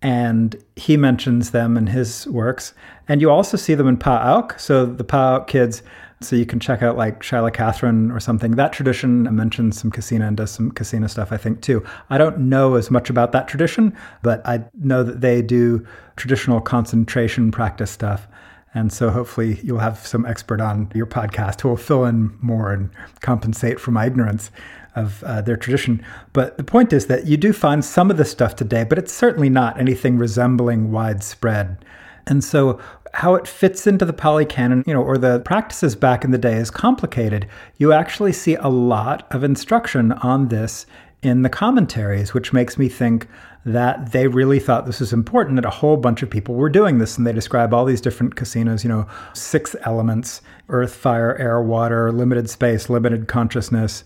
and 0.01 0.57
he 0.77 0.97
mentions 0.97 1.51
them 1.51 1.77
in 1.77 1.89
his 1.89 2.27
works. 2.29 2.73
And 3.09 3.21
you 3.21 3.31
also 3.31 3.57
see 3.59 3.75
them 3.75 3.89
in 3.89 3.97
Pa 3.97 4.39
Auk. 4.39 4.59
So 4.59 4.87
the 4.87 5.05
Pa 5.05 5.37
Auk 5.37 5.49
kids, 5.49 5.83
so 6.21 6.35
you 6.35 6.47
can 6.47 6.61
check 6.61 6.83
out 6.83 6.97
like 6.97 7.21
Shaila 7.21 7.53
Catherine 7.53 8.11
or 8.11 8.21
something. 8.21 8.53
That 8.53 8.73
tradition 8.73 9.25
mentions 9.35 9.79
some 9.79 9.91
kasina 9.91 10.29
and 10.29 10.37
does 10.37 10.51
some 10.51 10.73
kasina 10.73 11.11
stuff, 11.11 11.33
I 11.33 11.37
think, 11.37 11.61
too. 11.61 11.85
I 12.11 12.17
don't 12.17 12.39
know 12.39 12.77
as 12.77 12.91
much 12.91 13.11
about 13.11 13.33
that 13.33 13.49
tradition, 13.49 13.95
but 14.23 14.41
I 14.47 14.65
know 14.81 15.03
that 15.03 15.21
they 15.21 15.43
do 15.43 15.87
traditional 16.17 16.61
concentration 16.61 17.51
practice 17.51 17.91
stuff. 17.91 18.28
And 18.75 18.93
so 18.93 19.11
hopefully 19.11 19.61
you'll 19.63 19.79
have 19.79 20.07
some 20.07 20.27
expert 20.27 20.61
on 20.61 20.91
your 20.95 21.07
podcast 21.07 21.61
who 21.61 21.69
will 21.69 21.77
fill 21.77 22.05
in 22.05 22.37
more 22.41 22.73
and 22.73 22.91
compensate 23.21 23.81
for 23.81 23.91
my 23.91 24.07
ignorance 24.07 24.51
of 24.95 25.23
uh, 25.25 25.41
their 25.41 25.57
tradition. 25.57 26.05
But 26.33 26.57
the 26.57 26.65
point 26.65 26.93
is 26.93 27.07
that 27.07 27.27
you 27.27 27.37
do 27.37 27.53
find 27.53 27.85
some 27.85 28.11
of 28.11 28.17
this 28.17 28.31
stuff 28.31 28.57
today, 28.57 28.85
but 28.85 28.99
it's 28.99 29.13
certainly 29.13 29.49
not 29.49 29.79
anything 29.81 30.19
resembling 30.19 30.91
widespread. 30.91 31.85
And 32.27 32.45
so 32.45 32.79
how 33.15 33.35
it 33.35 33.49
fits 33.49 33.87
into 33.87 34.05
the 34.05 34.13
Pali 34.13 34.45
Canon, 34.45 34.85
you 34.87 34.93
know, 34.93 35.03
or 35.03 35.17
the 35.17 35.41
practices 35.41 35.97
back 35.97 36.25
in 36.25 36.31
the 36.31 36.39
day 36.39 36.57
is 36.57 36.71
complicated. 36.71 37.49
You 37.79 37.93
actually 37.93 38.33
see 38.33 38.57
a 38.57 38.69
lot 38.69 39.27
of 39.31 39.45
instruction 39.45 40.13
on 40.13 40.49
this 40.49 40.85
in 41.23 41.43
the 41.43 41.49
commentaries, 41.49 42.33
which 42.33 42.53
makes 42.53 42.79
me 42.79 42.89
think 42.89 43.27
that 43.65 44.13
they 44.13 44.29
really 44.29 44.61
thought 44.61 44.87
this 44.87 45.01
was 45.01 45.13
important 45.13 45.57
that 45.57 45.65
a 45.65 45.71
whole 45.71 45.97
bunch 45.97 46.23
of 46.23 46.31
people 46.31 46.55
were 46.55 46.71
doing 46.71 46.99
this. 46.99 47.19
And 47.19 47.27
they 47.27 47.33
describe 47.33 47.75
all 47.75 47.85
these 47.85 48.01
different 48.01 48.37
kasinas, 48.37 48.85
you 48.85 48.89
know 48.89 49.07
six 49.35 49.75
elements 49.83 50.43
earth 50.69 50.95
fire 50.95 51.37
air 51.39 51.61
water 51.63 52.13
limited 52.13 52.49
space 52.49 52.91
limited 52.91 53.27
consciousness 53.27 54.05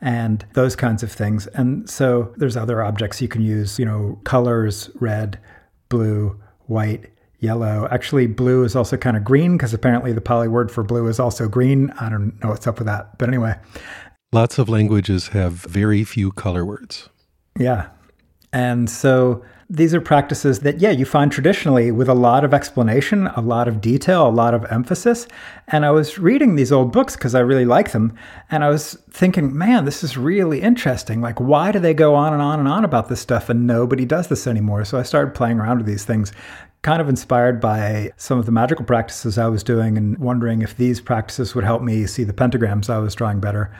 and 0.00 0.44
those 0.54 0.76
kinds 0.76 1.02
of 1.02 1.10
things. 1.10 1.46
And 1.48 1.88
so 1.88 2.32
there's 2.36 2.56
other 2.56 2.82
objects 2.82 3.22
you 3.22 3.28
can 3.28 3.42
use 3.42 3.78
you 3.78 3.84
know 3.84 4.20
colors 4.24 4.90
red 5.00 5.38
blue 5.88 6.40
white 6.66 7.06
yellow. 7.38 7.88
Actually 7.90 8.26
blue 8.26 8.64
is 8.64 8.76
also 8.76 8.98
kind 8.98 9.16
of 9.16 9.24
green 9.24 9.56
because 9.56 9.72
apparently 9.72 10.12
the 10.12 10.20
pali 10.20 10.46
word 10.46 10.70
for 10.70 10.84
blue 10.84 11.06
is 11.06 11.18
also 11.18 11.48
green. 11.48 11.90
I 11.98 12.10
don't 12.10 12.38
know 12.42 12.50
what's 12.50 12.66
up 12.66 12.78
with 12.78 12.86
that 12.86 13.16
but 13.18 13.28
anyway 13.28 13.56
lots 14.32 14.58
of 14.58 14.68
languages 14.68 15.28
have 15.28 15.52
very 15.52 16.04
few 16.04 16.32
color 16.32 16.64
words 16.64 17.08
yeah 17.58 17.88
and 18.52 18.90
so 18.90 19.42
these 19.72 19.94
are 19.94 20.00
practices 20.00 20.60
that, 20.60 20.80
yeah, 20.80 20.90
you 20.90 21.04
find 21.04 21.30
traditionally 21.30 21.92
with 21.92 22.08
a 22.08 22.14
lot 22.14 22.44
of 22.44 22.52
explanation, 22.52 23.28
a 23.28 23.40
lot 23.40 23.68
of 23.68 23.80
detail, 23.80 24.26
a 24.26 24.28
lot 24.28 24.52
of 24.52 24.64
emphasis. 24.64 25.28
And 25.68 25.86
I 25.86 25.92
was 25.92 26.18
reading 26.18 26.56
these 26.56 26.72
old 26.72 26.90
books 26.90 27.14
because 27.14 27.36
I 27.36 27.40
really 27.40 27.64
like 27.64 27.92
them. 27.92 28.12
And 28.50 28.64
I 28.64 28.68
was 28.68 28.94
thinking, 29.12 29.56
man, 29.56 29.84
this 29.84 30.02
is 30.02 30.16
really 30.16 30.60
interesting. 30.60 31.20
Like, 31.20 31.38
why 31.38 31.70
do 31.70 31.78
they 31.78 31.94
go 31.94 32.16
on 32.16 32.32
and 32.32 32.42
on 32.42 32.58
and 32.58 32.66
on 32.66 32.84
about 32.84 33.08
this 33.08 33.20
stuff 33.20 33.48
and 33.48 33.64
nobody 33.64 34.04
does 34.04 34.26
this 34.26 34.48
anymore? 34.48 34.84
So 34.84 34.98
I 34.98 35.04
started 35.04 35.36
playing 35.36 35.60
around 35.60 35.78
with 35.78 35.86
these 35.86 36.04
things, 36.04 36.32
kind 36.82 37.00
of 37.00 37.08
inspired 37.08 37.60
by 37.60 38.10
some 38.16 38.40
of 38.40 38.46
the 38.46 38.52
magical 38.52 38.84
practices 38.84 39.38
I 39.38 39.46
was 39.46 39.62
doing 39.62 39.96
and 39.96 40.18
wondering 40.18 40.62
if 40.62 40.76
these 40.76 41.00
practices 41.00 41.54
would 41.54 41.64
help 41.64 41.80
me 41.80 42.08
see 42.08 42.24
the 42.24 42.32
pentagrams 42.32 42.90
I 42.90 42.98
was 42.98 43.14
drawing 43.14 43.38
better. 43.38 43.72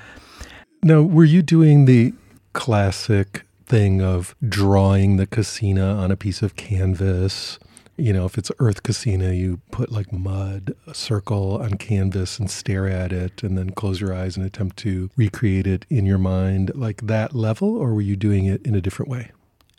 Now, 0.83 1.03
were 1.03 1.25
you 1.25 1.43
doing 1.43 1.85
the 1.85 2.15
classic 2.53 3.45
thing 3.71 4.03
of 4.03 4.35
drawing 4.47 5.17
the 5.17 5.29
kasina 5.29 5.97
on 5.97 6.11
a 6.11 6.17
piece 6.17 6.43
of 6.43 6.57
canvas. 6.57 7.59
You 7.97 8.13
know, 8.13 8.25
if 8.25 8.37
it's 8.37 8.51
earth 8.59 8.83
Kasina, 8.83 9.39
you 9.39 9.61
put 9.71 9.93
like 9.93 10.13
mud, 10.13 10.75
a 10.89 10.95
circle 10.95 11.63
on 11.63 11.75
canvas 11.75 12.39
and 12.41 12.51
stare 12.51 12.89
at 12.89 13.13
it 13.13 13.45
and 13.45 13.57
then 13.57 13.71
close 13.71 14.01
your 14.01 14.13
eyes 14.13 14.37
and 14.37 14.45
attempt 14.45 14.77
to 14.79 15.11
recreate 15.17 15.69
it 15.69 15.87
in 15.89 16.05
your 16.05 16.19
mind 16.19 16.73
like 16.75 17.07
that 17.07 17.35
level, 17.35 17.77
or 17.77 17.95
were 17.95 18.01
you 18.01 18.17
doing 18.17 18.47
it 18.47 18.67
in 18.67 18.75
a 18.75 18.81
different 18.81 19.09
way? 19.09 19.31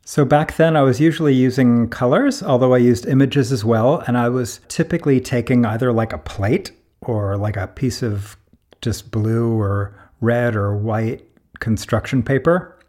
So 0.06 0.24
back 0.24 0.56
then, 0.56 0.78
I 0.78 0.84
was 0.84 1.02
usually 1.02 1.34
using 1.34 1.90
colors, 1.90 2.42
although 2.42 2.74
I 2.74 2.78
used 2.78 3.06
images 3.06 3.52
as 3.52 3.66
well. 3.66 4.04
And 4.08 4.18
I 4.18 4.30
was 4.30 4.62
typically 4.68 5.20
taking 5.20 5.66
either 5.66 5.92
like 5.92 6.14
a 6.14 6.18
plate 6.18 6.72
or 7.02 7.38
like 7.38 7.58
a 7.58 7.68
piece 7.68 8.02
of 8.02 8.38
just 8.82 9.12
blue 9.12 9.60
or 9.60 9.94
red 10.22 10.56
or 10.56 10.76
white 10.76 11.28
construction 11.60 12.24
paper 12.24 12.80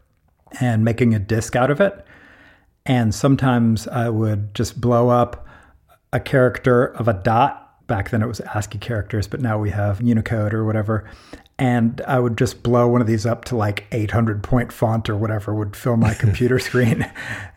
and 0.61 0.85
making 0.85 1.13
a 1.13 1.19
disc 1.19 1.55
out 1.55 1.71
of 1.71 1.81
it. 1.81 2.05
And 2.85 3.13
sometimes 3.13 3.87
I 3.87 4.09
would 4.09 4.53
just 4.53 4.79
blow 4.79 5.09
up 5.09 5.47
a 6.11 6.19
character 6.19 6.85
of 6.85 7.07
a 7.07 7.13
dot 7.13 7.63
back 7.87 8.09
then 8.09 8.21
it 8.21 8.27
was 8.27 8.41
ASCII 8.41 8.77
characters, 8.77 9.27
but 9.27 9.41
now 9.41 9.57
we 9.59 9.69
have 9.69 10.01
Unicode 10.01 10.53
or 10.53 10.65
whatever. 10.65 11.09
And 11.59 12.01
I 12.07 12.19
would 12.19 12.37
just 12.37 12.63
blow 12.63 12.87
one 12.87 13.01
of 13.01 13.07
these 13.07 13.25
up 13.25 13.45
to 13.45 13.55
like 13.55 13.85
800 13.91 14.41
point 14.41 14.71
font 14.71 15.09
or 15.09 15.15
whatever 15.15 15.53
would 15.53 15.75
fill 15.75 15.97
my 15.97 16.13
computer 16.25 16.59
screen. 16.59 17.09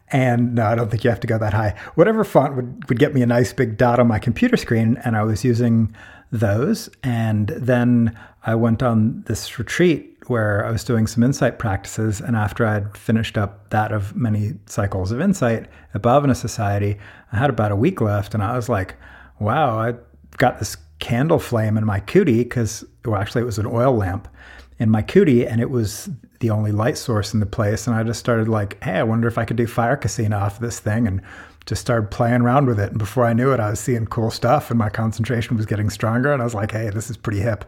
And 0.08 0.54
no, 0.54 0.66
I 0.66 0.74
don't 0.74 0.90
think 0.90 1.04
you 1.04 1.10
have 1.10 1.20
to 1.20 1.26
go 1.26 1.38
that 1.38 1.54
high. 1.54 1.74
Whatever 1.94 2.22
font 2.22 2.54
would, 2.54 2.88
would 2.88 2.98
get 2.98 3.14
me 3.14 3.22
a 3.22 3.26
nice 3.26 3.52
big 3.52 3.76
dot 3.76 3.98
on 3.98 4.06
my 4.06 4.18
computer 4.18 4.56
screen. 4.56 5.00
And 5.04 5.16
I 5.16 5.22
was 5.22 5.44
using 5.44 5.94
those. 6.30 6.90
And 7.02 7.48
then 7.48 8.16
I 8.46 8.54
went 8.54 8.82
on 8.82 9.24
this 9.26 9.58
retreat 9.58 10.16
where 10.28 10.64
I 10.64 10.70
was 10.70 10.84
doing 10.84 11.08
some 11.08 11.24
insight 11.24 11.58
practices. 11.58 12.20
And 12.20 12.36
after 12.36 12.64
I'd 12.64 12.96
finished 12.96 13.36
up 13.36 13.70
that 13.70 13.92
of 13.92 14.14
many 14.16 14.54
cycles 14.66 15.10
of 15.10 15.20
insight 15.20 15.66
at 15.94 16.02
Bhavana 16.02 16.36
Society, 16.36 16.96
I 17.32 17.38
had 17.38 17.50
about 17.50 17.72
a 17.72 17.76
week 17.76 18.00
left. 18.00 18.34
And 18.34 18.42
I 18.42 18.54
was 18.54 18.68
like, 18.68 18.94
wow, 19.40 19.78
I 19.78 19.94
got 20.36 20.60
this 20.60 20.76
candle 21.00 21.40
flame 21.40 21.76
in 21.76 21.84
my 21.84 22.00
kuti 22.00 22.38
because, 22.38 22.84
well, 23.04 23.20
actually, 23.20 23.42
it 23.42 23.46
was 23.46 23.58
an 23.58 23.66
oil 23.66 23.94
lamp 23.94 24.28
in 24.78 24.90
my 24.90 25.02
kuti 25.02 25.50
and 25.50 25.60
it 25.60 25.70
was 25.70 26.08
the 26.40 26.50
only 26.50 26.70
light 26.70 26.98
source 26.98 27.34
in 27.34 27.40
the 27.40 27.46
place. 27.46 27.86
And 27.86 27.96
I 27.96 28.04
just 28.04 28.20
started 28.20 28.48
like, 28.48 28.82
hey, 28.82 28.98
I 28.98 29.02
wonder 29.02 29.26
if 29.26 29.38
I 29.38 29.44
could 29.44 29.56
do 29.56 29.66
fire 29.66 29.96
kasina 29.96 30.40
off 30.40 30.60
this 30.60 30.78
thing 30.78 31.08
and 31.08 31.20
just 31.64 31.80
started 31.80 32.10
playing 32.12 32.42
around 32.42 32.66
with 32.66 32.78
it. 32.78 32.90
And 32.90 32.98
before 32.98 33.24
I 33.24 33.32
knew 33.32 33.52
it, 33.52 33.58
I 33.58 33.70
was 33.70 33.80
seeing 33.80 34.06
cool 34.06 34.30
stuff 34.30 34.70
and 34.70 34.78
my 34.78 34.88
concentration 34.88 35.56
was 35.56 35.66
getting 35.66 35.90
stronger. 35.90 36.32
And 36.32 36.40
I 36.40 36.44
was 36.44 36.54
like, 36.54 36.70
hey, 36.70 36.90
this 36.90 37.10
is 37.10 37.16
pretty 37.16 37.40
hip. 37.40 37.64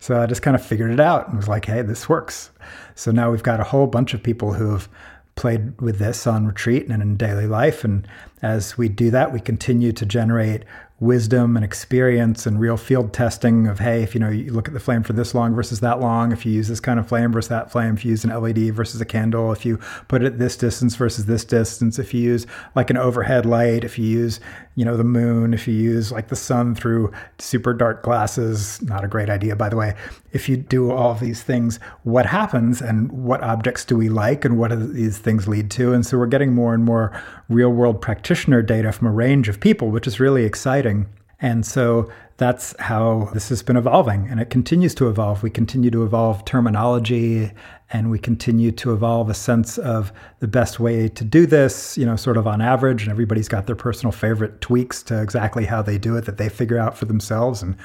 So 0.00 0.20
I 0.20 0.26
just 0.26 0.42
kind 0.42 0.56
of 0.56 0.64
figured 0.64 0.90
it 0.90 0.98
out 0.98 1.28
and 1.28 1.36
was 1.36 1.46
like, 1.46 1.66
hey, 1.66 1.82
this 1.82 2.08
works. 2.08 2.50
So 2.94 3.10
now 3.10 3.30
we've 3.30 3.42
got 3.42 3.60
a 3.60 3.64
whole 3.64 3.86
bunch 3.86 4.14
of 4.14 4.22
people 4.22 4.54
who 4.54 4.72
have 4.72 4.88
played 5.36 5.80
with 5.80 5.98
this 5.98 6.26
on 6.26 6.46
retreat 6.46 6.88
and 6.88 7.02
in 7.02 7.16
daily 7.16 7.46
life. 7.46 7.84
And 7.84 8.08
as 8.42 8.76
we 8.76 8.88
do 8.88 9.10
that, 9.10 9.32
we 9.32 9.40
continue 9.40 9.92
to 9.92 10.06
generate 10.06 10.64
wisdom 11.00 11.56
and 11.56 11.64
experience 11.64 12.46
and 12.46 12.60
real 12.60 12.76
field 12.76 13.12
testing 13.12 13.66
of 13.66 13.78
hey 13.78 14.02
if 14.02 14.14
you 14.14 14.20
know 14.20 14.28
you 14.28 14.52
look 14.52 14.68
at 14.68 14.74
the 14.74 14.80
flame 14.80 15.02
for 15.02 15.14
this 15.14 15.34
long 15.34 15.54
versus 15.54 15.80
that 15.80 15.98
long 15.98 16.30
if 16.30 16.44
you 16.44 16.52
use 16.52 16.68
this 16.68 16.80
kind 16.80 17.00
of 17.00 17.08
flame 17.08 17.32
versus 17.32 17.48
that 17.48 17.72
flame 17.72 17.94
if 17.94 18.04
you 18.04 18.10
use 18.10 18.22
an 18.22 18.30
led 18.30 18.58
versus 18.74 19.00
a 19.00 19.04
candle 19.06 19.50
if 19.50 19.64
you 19.64 19.78
put 20.08 20.22
it 20.22 20.26
at 20.26 20.38
this 20.38 20.56
distance 20.58 20.96
versus 20.96 21.24
this 21.24 21.44
distance 21.44 21.98
if 21.98 22.12
you 22.12 22.20
use 22.20 22.46
like 22.74 22.90
an 22.90 22.98
overhead 22.98 23.46
light 23.46 23.82
if 23.82 23.98
you 23.98 24.04
use 24.04 24.40
you 24.74 24.84
know 24.84 24.96
the 24.96 25.04
moon 25.04 25.54
if 25.54 25.66
you 25.66 25.74
use 25.74 26.12
like 26.12 26.28
the 26.28 26.36
sun 26.36 26.74
through 26.74 27.10
super 27.38 27.72
dark 27.72 28.02
glasses 28.02 28.80
not 28.82 29.04
a 29.04 29.08
great 29.08 29.30
idea 29.30 29.56
by 29.56 29.68
the 29.68 29.76
way. 29.76 29.94
If 30.32 30.48
you 30.48 30.56
do 30.56 30.90
all 30.90 31.14
these 31.14 31.42
things 31.42 31.78
what 32.02 32.26
happens 32.26 32.80
and 32.80 33.10
what 33.12 33.42
objects 33.42 33.84
do 33.84 33.96
we 33.96 34.08
like 34.08 34.44
and 34.44 34.58
what 34.58 34.68
do 34.68 34.76
these 34.76 35.18
things 35.18 35.48
lead 35.48 35.70
to? 35.72 35.92
And 35.92 36.04
so 36.04 36.18
we're 36.18 36.26
getting 36.26 36.54
more 36.54 36.74
and 36.74 36.84
more 36.84 37.12
real 37.50 37.70
world 37.70 38.00
practitioner 38.00 38.62
data 38.62 38.90
from 38.92 39.06
a 39.06 39.12
range 39.12 39.48
of 39.48 39.60
people 39.60 39.90
which 39.90 40.06
is 40.06 40.18
really 40.18 40.44
exciting 40.44 41.06
and 41.40 41.64
so 41.64 42.10
that's 42.36 42.74
how 42.78 43.30
this 43.32 43.48
has 43.48 43.62
been 43.62 43.76
evolving 43.76 44.28
and 44.28 44.40
it 44.40 44.50
continues 44.50 44.94
to 44.96 45.08
evolve. 45.08 45.42
We 45.42 45.50
continue 45.50 45.90
to 45.90 46.04
evolve 46.04 46.44
terminology 46.44 47.50
and 47.92 48.10
we 48.10 48.18
continue 48.18 48.72
to 48.72 48.92
evolve 48.92 49.30
a 49.30 49.34
sense 49.34 49.78
of 49.78 50.12
the 50.38 50.48
best 50.48 50.80
way 50.80 51.08
to 51.08 51.24
do 51.24 51.46
this, 51.46 51.96
you 51.98 52.06
know, 52.06 52.16
sort 52.16 52.36
of 52.36 52.46
on 52.46 52.60
average. 52.60 53.02
And 53.02 53.10
everybody's 53.10 53.48
got 53.48 53.66
their 53.66 53.76
personal 53.76 54.12
favorite 54.12 54.60
tweaks 54.60 55.02
to 55.04 55.20
exactly 55.20 55.64
how 55.64 55.82
they 55.82 55.98
do 55.98 56.16
it 56.16 56.26
that 56.26 56.36
they 56.36 56.48
figure 56.48 56.78
out 56.78 56.96
for 56.96 57.06
themselves. 57.06 57.62
And 57.62 57.76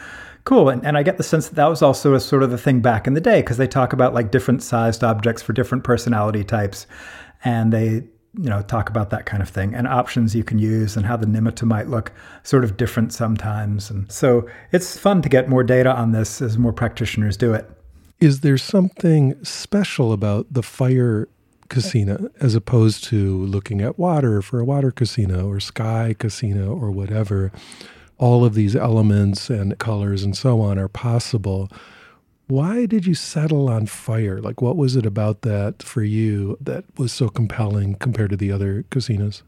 cool. 0.43 0.69
And, 0.69 0.85
and 0.85 0.97
I 0.97 1.03
get 1.03 1.17
the 1.17 1.23
sense 1.23 1.47
that 1.47 1.55
that 1.55 1.67
was 1.67 1.81
also 1.81 2.13
a 2.13 2.19
sort 2.19 2.43
of 2.43 2.49
the 2.51 2.57
thing 2.57 2.81
back 2.81 3.07
in 3.07 3.13
the 3.13 3.21
day 3.21 3.41
because 3.41 3.57
they 3.57 3.67
talk 3.67 3.93
about 3.93 4.13
like 4.13 4.31
different 4.31 4.63
sized 4.63 5.03
objects 5.03 5.41
for 5.41 5.53
different 5.53 5.83
personality 5.83 6.43
types. 6.43 6.87
And 7.43 7.71
they 7.71 8.03
you 8.37 8.49
know, 8.49 8.61
talk 8.61 8.89
about 8.89 9.09
that 9.11 9.25
kind 9.25 9.41
of 9.41 9.49
thing 9.49 9.73
and 9.73 9.87
options 9.87 10.35
you 10.35 10.43
can 10.43 10.59
use 10.59 10.97
and 10.97 11.05
how 11.05 11.15
the 11.15 11.25
nimitta 11.25 11.63
might 11.63 11.87
look 11.87 12.11
sort 12.43 12.63
of 12.63 12.77
different 12.77 13.13
sometimes. 13.13 13.89
And 13.89 14.11
so 14.11 14.47
it's 14.71 14.97
fun 14.97 15.21
to 15.21 15.29
get 15.29 15.49
more 15.49 15.63
data 15.63 15.93
on 15.93 16.11
this 16.11 16.41
as 16.41 16.57
more 16.57 16.73
practitioners 16.73 17.37
do 17.37 17.53
it. 17.53 17.69
Is 18.19 18.41
there 18.41 18.57
something 18.57 19.43
special 19.43 20.13
about 20.13 20.47
the 20.51 20.63
fire 20.63 21.27
kasina 21.69 22.29
as 22.39 22.55
opposed 22.55 23.03
to 23.05 23.45
looking 23.45 23.81
at 23.81 23.97
water 23.97 24.41
for 24.41 24.59
a 24.59 24.65
water 24.65 24.91
kasina 24.91 25.45
or 25.45 25.59
sky 25.59 26.15
kasina 26.17 26.67
or 26.69 26.91
whatever? 26.91 27.51
All 28.17 28.45
of 28.45 28.53
these 28.53 28.75
elements 28.75 29.49
and 29.49 29.77
colors 29.77 30.23
and 30.23 30.37
so 30.37 30.61
on 30.61 30.79
are 30.79 30.87
possible. 30.87 31.69
Why 32.47 32.85
did 32.85 33.07
you 33.07 33.15
settle 33.15 33.69
on 33.69 33.87
fire? 33.87 34.39
Like, 34.39 34.61
what 34.61 34.77
was 34.77 34.95
it 34.95 35.05
about 35.05 35.41
that 35.41 35.81
for 35.81 36.03
you 36.03 36.57
that 36.61 36.85
was 36.97 37.11
so 37.11 37.27
compelling 37.27 37.95
compared 37.95 38.29
to 38.31 38.37
the 38.37 38.51
other 38.51 38.83
kasinas? 38.91 39.41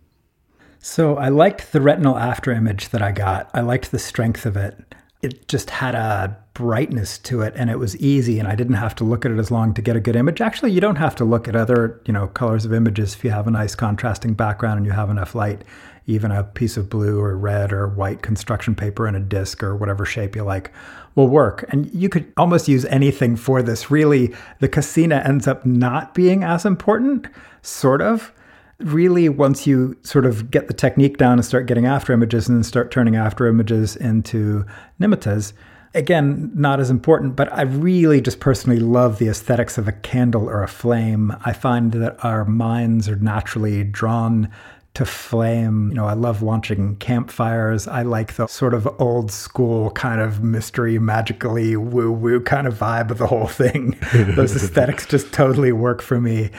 So, 0.80 1.18
I 1.18 1.30
liked 1.30 1.74
the 1.74 1.82
retinal 1.82 2.18
after 2.18 2.52
image 2.52 2.90
that 2.90 3.02
I 3.02 3.12
got. 3.12 3.52
I 3.54 3.62
liked 3.62 3.92
the 3.92 4.00
strength 4.00 4.46
of 4.46 4.58
it. 4.58 4.96
It 5.22 5.48
just 5.48 5.70
had 5.70 5.96
a 5.96 6.38
brightness 6.54 7.20
to 7.20 7.42
it 7.42 7.54
and 7.56 7.70
it 7.70 7.78
was 7.78 7.96
easy 7.98 8.40
and 8.40 8.48
I 8.48 8.56
didn't 8.56 8.76
have 8.76 8.96
to 8.96 9.04
look 9.04 9.26
at 9.26 9.32
it 9.32 9.38
as 9.38 9.52
long 9.52 9.74
to 9.76 9.82
get 9.82 9.96
a 9.96 10.00
good 10.00 10.16
image. 10.16 10.42
Actually, 10.42 10.72
you 10.72 10.82
don't 10.82 10.96
have 10.96 11.16
to 11.18 11.26
look 11.26 11.48
at 11.48 11.56
other, 11.56 12.02
you 12.06 12.14
know, 12.14 12.28
colors 12.28 12.66
of 12.66 12.74
images 12.74 13.14
if 13.14 13.24
you 13.24 13.30
have 13.30 13.48
a 13.48 13.52
nice 13.52 13.76
contrasting 13.76 14.34
background 14.34 14.78
and 14.78 14.86
you 14.86 14.92
have 14.92 15.10
enough 15.10 15.36
light 15.36 15.64
even 16.08 16.32
a 16.32 16.44
piece 16.44 16.78
of 16.78 16.90
blue 16.90 17.20
or 17.20 17.38
red 17.38 17.72
or 17.72 17.88
white 17.88 18.22
construction 18.22 18.74
paper 18.74 19.08
in 19.08 19.14
a 19.14 19.20
disc 19.20 19.62
or 19.62 19.76
whatever 19.76 20.06
shape 20.06 20.36
you 20.36 20.44
like 20.44 20.72
will 21.18 21.28
work. 21.28 21.66
And 21.70 21.94
you 21.94 22.08
could 22.08 22.32
almost 22.38 22.70
use 22.70 22.86
anything 22.86 23.36
for 23.36 23.62
this. 23.62 23.92
Really, 23.92 24.34
the 24.60 24.70
kasina 24.70 25.28
ends 25.28 25.48
up 25.48 25.66
not 25.66 26.14
being 26.14 26.44
as 26.44 26.64
important, 26.64 27.28
sort 27.64 28.02
of. 28.02 28.32
Really, 28.80 29.28
once 29.28 29.66
you 29.66 29.98
sort 30.04 30.28
of 30.28 30.52
get 30.52 30.68
the 30.68 30.74
technique 30.76 31.18
down 31.18 31.34
and 31.34 31.44
start 31.44 31.66
getting 31.66 31.88
after 31.88 32.14
images 32.14 32.48
and 32.48 32.58
then 32.58 32.64
start 32.64 32.92
turning 32.92 33.16
after 33.16 33.48
images 33.48 33.96
into 33.96 34.64
nimittas, 35.02 35.54
again, 35.96 36.52
not 36.54 36.80
as 36.80 36.92
important, 36.92 37.36
but 37.36 37.52
I 37.52 37.64
really 37.64 38.22
just 38.22 38.40
personally 38.40 38.80
love 38.80 39.18
the 39.18 39.28
aesthetics 39.28 39.80
of 39.80 39.88
a 39.88 39.94
candle 39.94 40.48
or 40.48 40.62
a 40.62 40.68
flame. 40.68 41.36
I 41.44 41.54
find 41.54 41.92
that 41.94 42.24
our 42.24 42.46
minds 42.46 43.10
are 43.10 43.16
naturally 43.16 43.84
drawn 43.84 44.50
to 44.98 45.06
flame. 45.06 45.90
You 45.90 45.94
know, 45.94 46.08
I 46.08 46.14
love 46.14 46.42
launching 46.42 46.96
campfires. 46.96 47.88
I 47.88 48.02
like 48.02 48.34
the 48.34 48.48
sort 48.48 48.74
of 48.74 48.88
old 49.00 49.32
school 49.32 49.92
kind 49.92 50.20
of 50.20 50.44
mystery, 50.44 50.98
magically 50.98 51.78
woo 51.78 52.12
woo 52.12 52.42
kind 52.42 52.66
of 52.66 52.74
vibe 52.74 53.12
of 53.12 53.20
the 53.20 53.28
whole 53.28 53.46
thing. 53.46 53.96
Those 54.14 54.56
aesthetics 54.56 55.06
just 55.06 55.32
totally 55.32 55.72
work 55.72 56.02
for 56.02 56.20
me. 56.20 56.50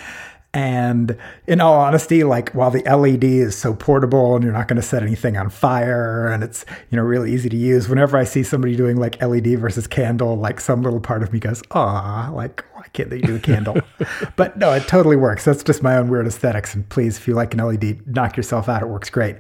And 0.55 1.19
in 1.49 1.61
all 1.61 1.81
honesty, 1.81 2.23
like 2.23 2.51
while 2.53 2.71
the 2.71 2.83
LED 2.85 3.25
is 3.25 3.59
so 3.59 3.75
portable 3.75 4.37
and 4.37 4.45
you're 4.45 4.53
not 4.53 4.69
going 4.69 4.81
to 4.81 4.87
set 4.87 5.03
anything 5.03 5.37
on 5.37 5.51
fire 5.51 6.29
and 6.29 6.45
it's, 6.45 6.65
you 6.91 6.97
know, 6.97 7.03
really 7.03 7.33
easy 7.33 7.49
to 7.49 7.57
use, 7.57 7.89
whenever 7.89 8.17
I 8.17 8.23
see 8.25 8.45
somebody 8.45 8.77
doing 8.77 8.99
like 8.99 9.21
LED 9.21 9.59
versus 9.59 9.89
candle, 9.89 10.37
like 10.37 10.61
some 10.61 10.83
little 10.83 11.01
part 11.01 11.25
of 11.25 11.33
me 11.33 11.41
goes, 11.41 11.61
ah, 11.73 12.31
like, 12.33 12.65
why 12.89 13.05
can't 13.05 13.13
you 13.13 13.27
do 13.27 13.37
a 13.37 13.41
candle? 13.41 13.79
but 14.37 14.57
no, 14.57 14.73
it 14.73 14.87
totally 14.89 15.17
works. 15.17 15.45
That's 15.45 15.63
just 15.63 15.83
my 15.83 15.97
own 15.97 16.09
weird 16.09 16.27
aesthetics. 16.27 16.75
And 16.75 16.89
please, 16.89 17.19
if 17.19 17.29
you 17.29 17.35
like 17.35 17.55
an 17.55 17.61
LED, 17.61 18.07
knock 18.07 18.37
yourself 18.37 18.69
out. 18.69 18.83
It 18.83 18.89
works 18.89 19.11
great. 19.11 19.37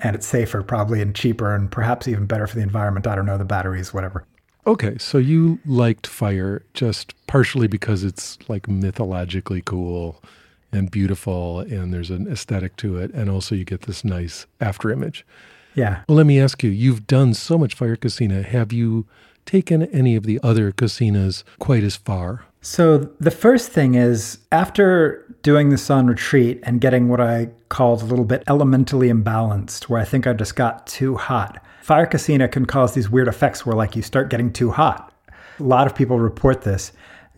And 0.00 0.14
it's 0.14 0.26
safer, 0.26 0.62
probably, 0.62 1.00
and 1.00 1.14
cheaper, 1.14 1.54
and 1.54 1.70
perhaps 1.70 2.08
even 2.08 2.26
better 2.26 2.46
for 2.46 2.56
the 2.56 2.62
environment. 2.62 3.06
I 3.06 3.14
don't 3.14 3.26
know, 3.26 3.38
the 3.38 3.44
batteries, 3.44 3.92
whatever. 3.92 4.24
Okay, 4.66 4.96
so 4.98 5.18
you 5.18 5.58
liked 5.66 6.06
fire 6.06 6.64
just 6.74 7.14
partially 7.26 7.66
because 7.66 8.04
it's 8.04 8.38
like 8.48 8.68
mythologically 8.68 9.62
cool 9.64 10.22
and 10.70 10.90
beautiful 10.90 11.60
and 11.60 11.92
there's 11.92 12.10
an 12.10 12.30
aesthetic 12.30 12.76
to 12.76 12.96
it 12.96 13.12
and 13.12 13.28
also 13.28 13.54
you 13.54 13.64
get 13.64 13.82
this 13.82 14.04
nice 14.04 14.46
after 14.58 14.90
image 14.90 15.26
yeah 15.74 16.02
well 16.08 16.16
let 16.16 16.24
me 16.24 16.40
ask 16.40 16.62
you 16.62 16.70
you've 16.70 17.06
done 17.06 17.34
so 17.34 17.58
much 17.58 17.74
fire 17.74 17.94
kasina 17.94 18.42
have 18.42 18.72
you 18.72 19.06
taken 19.44 19.82
any 19.82 20.16
of 20.16 20.24
the 20.24 20.40
other 20.42 20.72
kasinas 20.72 21.44
quite 21.58 21.82
as 21.82 21.96
far 21.96 22.46
so 22.62 22.98
the 23.20 23.30
first 23.30 23.70
thing 23.70 23.94
is 23.94 24.38
after 24.50 25.26
doing 25.42 25.68
this 25.68 25.90
on 25.90 26.06
retreat 26.06 26.60
and 26.62 26.80
getting 26.80 27.08
what 27.08 27.20
i 27.20 27.48
called 27.68 28.00
a 28.00 28.06
little 28.06 28.24
bit 28.24 28.42
elementally 28.48 29.08
imbalanced 29.08 29.84
where 29.84 30.00
i 30.00 30.04
think 30.04 30.26
i 30.26 30.32
just 30.32 30.56
got 30.56 30.86
too 30.86 31.16
hot 31.16 31.62
fire 31.82 32.06
kasina 32.06 32.50
can 32.50 32.64
cause 32.64 32.94
these 32.94 33.10
weird 33.10 33.28
effects 33.28 33.66
where 33.66 33.76
like 33.76 33.94
you 33.94 34.02
start 34.02 34.30
getting 34.30 34.52
too 34.52 34.70
hot 34.70 35.12
a 35.58 35.62
lot 35.62 35.86
of 35.86 35.94
people 35.94 36.18
report 36.18 36.62
this 36.62 36.92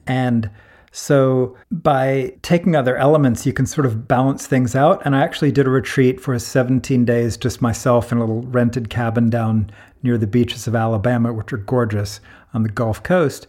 and 0.07 0.51
so 0.97 1.57
by 1.73 2.37
taking 2.43 2.77
other 2.77 2.97
elements, 2.97 3.45
you 3.45 3.53
can 3.53 3.67
sort 3.67 3.85
of 3.85 4.07
balance 4.07 4.47
things 4.47 4.77
out. 4.77 5.03
And 5.05 5.17
I 5.17 5.23
actually 5.23 5.51
did 5.51 5.67
a 5.67 5.71
retreat 5.71 6.21
for 6.21 6.39
17 6.39 7.05
days, 7.05 7.37
just 7.37 7.61
myself 7.61 8.13
in 8.13 8.19
a 8.19 8.21
little 8.21 8.43
rented 8.43 8.91
cabin 8.91 9.29
down 9.29 9.73
near 10.05 10.17
the 10.17 10.29
beaches 10.29 10.69
of 10.69 10.77
Alabama, 10.77 11.33
which 11.33 11.53
are 11.53 11.57
gorgeous 11.57 12.21
on 12.55 12.63
the 12.63 12.69
Gulf 12.69 13.03
Coast. 13.03 13.49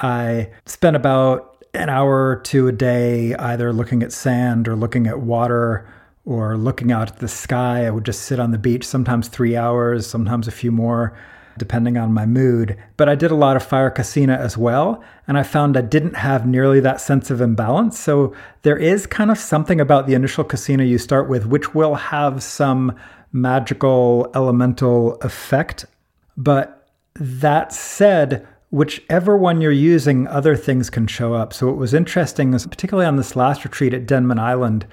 I 0.00 0.50
spent 0.66 0.96
about 0.96 1.64
an 1.74 1.88
hour 1.88 2.30
or 2.30 2.36
two 2.36 2.68
a 2.68 2.72
day 2.72 3.34
either 3.34 3.72
looking 3.72 4.02
at 4.02 4.12
sand 4.12 4.68
or 4.68 4.76
looking 4.76 5.06
at 5.06 5.20
water 5.20 5.88
or 6.24 6.56
looking 6.56 6.92
out 6.92 7.10
at 7.10 7.18
the 7.18 7.28
sky. 7.28 7.86
I 7.86 7.90
would 7.90 8.04
just 8.04 8.22
sit 8.22 8.38
on 8.38 8.50
the 8.50 8.58
beach, 8.58 8.84
sometimes 8.84 9.28
three 9.28 9.56
hours, 9.56 10.06
sometimes 10.06 10.46
a 10.48 10.52
few 10.52 10.70
more 10.72 11.16
depending 11.58 11.96
on 11.96 12.12
my 12.12 12.26
mood. 12.26 12.76
But 12.96 13.08
I 13.08 13.14
did 13.14 13.30
a 13.30 13.36
lot 13.36 13.56
of 13.56 13.62
fire 13.62 13.90
kasina 13.90 14.38
as 14.38 14.56
well, 14.56 15.02
and 15.26 15.38
I 15.38 15.42
found 15.42 15.76
I 15.76 15.82
didn't 15.82 16.16
have 16.16 16.46
nearly 16.46 16.80
that 16.80 17.00
sense 17.00 17.30
of 17.30 17.40
imbalance. 17.40 17.98
So 17.98 18.34
there 18.62 18.78
is 18.78 19.06
kind 19.06 19.30
of 19.30 19.38
something 19.38 19.80
about 19.80 20.06
the 20.06 20.14
initial 20.14 20.44
kasina 20.44 20.88
you 20.88 20.98
start 20.98 21.28
with, 21.28 21.46
which 21.46 21.74
will 21.74 21.94
have 21.94 22.42
some 22.42 22.96
magical 23.32 24.30
elemental 24.34 25.16
effect. 25.16 25.86
But 26.36 26.78
That 27.14 27.72
said, 27.74 28.46
whichever 28.72 29.36
one 29.36 29.60
you're 29.60 29.70
using, 29.70 30.26
other 30.28 30.56
things 30.56 30.88
can 30.88 31.06
show 31.06 31.34
up. 31.34 31.52
So 31.52 31.66
what 31.66 31.76
was 31.76 31.92
interesting 31.92 32.54
is 32.54 32.66
particularly 32.66 33.06
on 33.06 33.16
this 33.16 33.36
last 33.36 33.64
retreat 33.64 33.92
at 33.92 34.06
Denman 34.06 34.38
Island, 34.38 34.86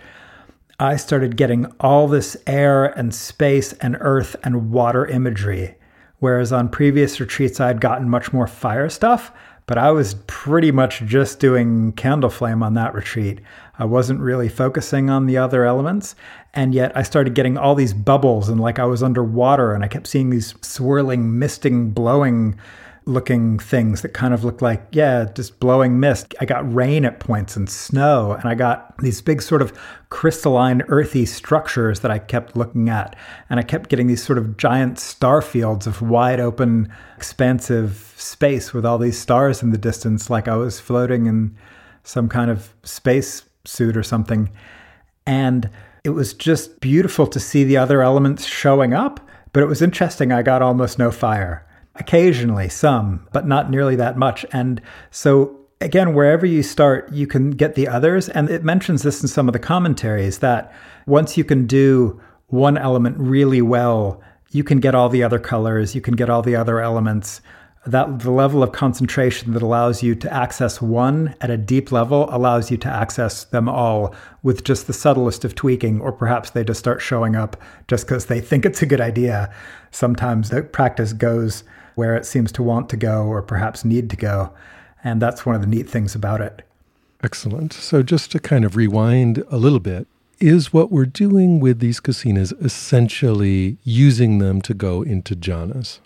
I 0.81 0.97
started 0.97 1.37
getting 1.37 1.65
all 1.79 2.09
this 2.09 2.35
air 2.45 2.85
and 2.85 3.15
space 3.15 3.71
and 3.73 3.95
earth 4.01 4.35
and 4.43 4.71
water 4.71 5.05
imagery. 5.05 5.75
Whereas 6.17 6.51
on 6.51 6.67
previous 6.67 7.21
retreats, 7.21 7.61
I'd 7.61 7.79
gotten 7.79 8.09
much 8.09 8.33
more 8.33 8.47
fire 8.47 8.89
stuff, 8.89 9.31
but 9.65 9.77
I 9.77 9.91
was 9.91 10.15
pretty 10.27 10.71
much 10.71 10.99
just 11.05 11.39
doing 11.39 11.93
candle 11.93 12.29
flame 12.29 12.61
on 12.61 12.73
that 12.73 12.93
retreat. 12.93 13.39
I 13.77 13.85
wasn't 13.85 14.19
really 14.19 14.49
focusing 14.49 15.09
on 15.09 15.25
the 15.25 15.37
other 15.37 15.63
elements. 15.63 16.15
And 16.53 16.75
yet 16.75 16.91
I 16.97 17.03
started 17.03 17.33
getting 17.33 17.57
all 17.57 17.75
these 17.75 17.93
bubbles 17.93 18.49
and 18.49 18.59
like 18.59 18.77
I 18.77 18.85
was 18.85 19.01
underwater 19.01 19.73
and 19.73 19.85
I 19.85 19.87
kept 19.87 20.07
seeing 20.07 20.31
these 20.31 20.53
swirling, 20.61 21.39
misting, 21.39 21.91
blowing 21.91 22.59
looking 23.09 23.59
things 23.59 24.01
that 24.01 24.09
kind 24.09 24.33
of 24.33 24.43
looked 24.43 24.61
like, 24.61 24.85
yeah, 24.91 25.25
just 25.33 25.59
blowing 25.59 25.99
mist. 25.99 26.33
I 26.39 26.45
got 26.45 26.71
rain 26.73 27.03
at 27.03 27.19
points 27.19 27.57
and 27.57 27.69
snow, 27.69 28.33
and 28.33 28.45
I 28.45 28.55
got 28.55 28.97
these 28.99 29.21
big 29.21 29.41
sort 29.41 29.61
of 29.61 29.77
crystalline, 30.09 30.83
earthy 30.87 31.25
structures 31.25 31.99
that 32.01 32.11
I 32.11 32.19
kept 32.19 32.55
looking 32.55 32.89
at. 32.89 33.15
And 33.49 33.59
I 33.59 33.63
kept 33.63 33.89
getting 33.89 34.07
these 34.07 34.23
sort 34.23 34.37
of 34.37 34.57
giant 34.57 34.99
star 34.99 35.41
fields 35.41 35.87
of 35.87 36.01
wide 36.01 36.39
open, 36.39 36.91
expansive 37.17 38.13
space 38.15 38.73
with 38.73 38.85
all 38.85 38.97
these 38.97 39.19
stars 39.19 39.61
in 39.61 39.71
the 39.71 39.77
distance, 39.77 40.29
like 40.29 40.47
I 40.47 40.55
was 40.55 40.79
floating 40.79 41.25
in 41.25 41.55
some 42.03 42.29
kind 42.29 42.49
of 42.49 42.73
space 42.83 43.43
suit 43.65 43.97
or 43.97 44.03
something. 44.03 44.49
And 45.25 45.69
it 46.03 46.11
was 46.11 46.33
just 46.33 46.79
beautiful 46.79 47.27
to 47.27 47.39
see 47.39 47.63
the 47.63 47.77
other 47.77 48.01
elements 48.01 48.45
showing 48.45 48.93
up. 48.93 49.19
But 49.51 49.63
it 49.63 49.67
was 49.67 49.81
interesting, 49.81 50.31
I 50.31 50.43
got 50.43 50.61
almost 50.61 50.99
no 50.99 51.11
fire. 51.11 51.65
Occasionally, 51.99 52.69
some, 52.69 53.27
but 53.33 53.45
not 53.45 53.69
nearly 53.69 53.95
that 53.97 54.17
much. 54.17 54.45
And 54.51 54.81
so, 55.11 55.55
again, 55.81 56.13
wherever 56.13 56.45
you 56.45 56.63
start, 56.63 57.11
you 57.11 57.27
can 57.27 57.51
get 57.51 57.75
the 57.75 57.87
others. 57.87 58.29
And 58.29 58.49
it 58.49 58.63
mentions 58.63 59.03
this 59.03 59.21
in 59.21 59.27
some 59.27 59.47
of 59.47 59.53
the 59.53 59.59
commentaries 59.59 60.39
that 60.39 60.73
once 61.05 61.37
you 61.37 61.43
can 61.43 61.67
do 61.67 62.19
one 62.47 62.77
element 62.77 63.17
really 63.19 63.61
well, 63.61 64.21
you 64.51 64.63
can 64.63 64.79
get 64.79 64.95
all 64.95 65.09
the 65.09 65.23
other 65.23 65.39
colors, 65.39 65.93
you 65.93 66.01
can 66.01 66.15
get 66.15 66.29
all 66.29 66.41
the 66.41 66.55
other 66.55 66.79
elements. 66.79 67.41
That 67.85 68.19
the 68.19 68.31
level 68.31 68.61
of 68.61 68.71
concentration 68.71 69.53
that 69.53 69.61
allows 69.61 70.03
you 70.03 70.13
to 70.15 70.33
access 70.33 70.81
one 70.81 71.33
at 71.39 71.49
a 71.49 71.57
deep 71.57 71.91
level 71.91 72.27
allows 72.29 72.69
you 72.69 72.77
to 72.77 72.89
access 72.89 73.45
them 73.45 73.69
all 73.69 74.13
with 74.43 74.63
just 74.63 74.87
the 74.87 74.93
subtlest 74.93 75.45
of 75.45 75.55
tweaking, 75.55 76.01
or 76.01 76.11
perhaps 76.11 76.49
they 76.49 76.63
just 76.63 76.79
start 76.79 77.01
showing 77.01 77.35
up 77.35 77.55
just 77.87 78.05
because 78.05 78.25
they 78.25 78.41
think 78.41 78.65
it's 78.65 78.81
a 78.81 78.85
good 78.85 78.99
idea. 78.99 79.53
Sometimes 79.91 80.49
the 80.49 80.61
practice 80.61 81.13
goes 81.13 81.63
where 81.99 82.15
it 82.15 82.25
seems 82.25 82.49
to 82.53 82.63
want 82.63 82.87
to 82.87 82.95
go 82.95 83.25
or 83.25 83.41
perhaps 83.41 83.83
need 83.83 84.09
to 84.09 84.15
go. 84.15 84.53
And 85.03 85.21
that's 85.21 85.45
one 85.45 85.53
of 85.53 85.59
the 85.59 85.67
neat 85.67 85.89
things 85.89 86.15
about 86.15 86.39
it. 86.39 86.65
Excellent. 87.21 87.73
So, 87.73 88.01
just 88.01 88.31
to 88.31 88.39
kind 88.39 88.63
of 88.63 88.77
rewind 88.77 89.43
a 89.51 89.57
little 89.57 89.81
bit, 89.81 90.07
is 90.39 90.71
what 90.71 90.93
we're 90.93 91.05
doing 91.05 91.59
with 91.59 91.79
these 91.79 91.99
kasinas 91.99 92.53
essentially 92.63 93.77
using 93.83 94.39
them 94.39 94.61
to 94.61 94.73
go 94.73 95.01
into 95.01 95.35
jhanas? 95.35 95.99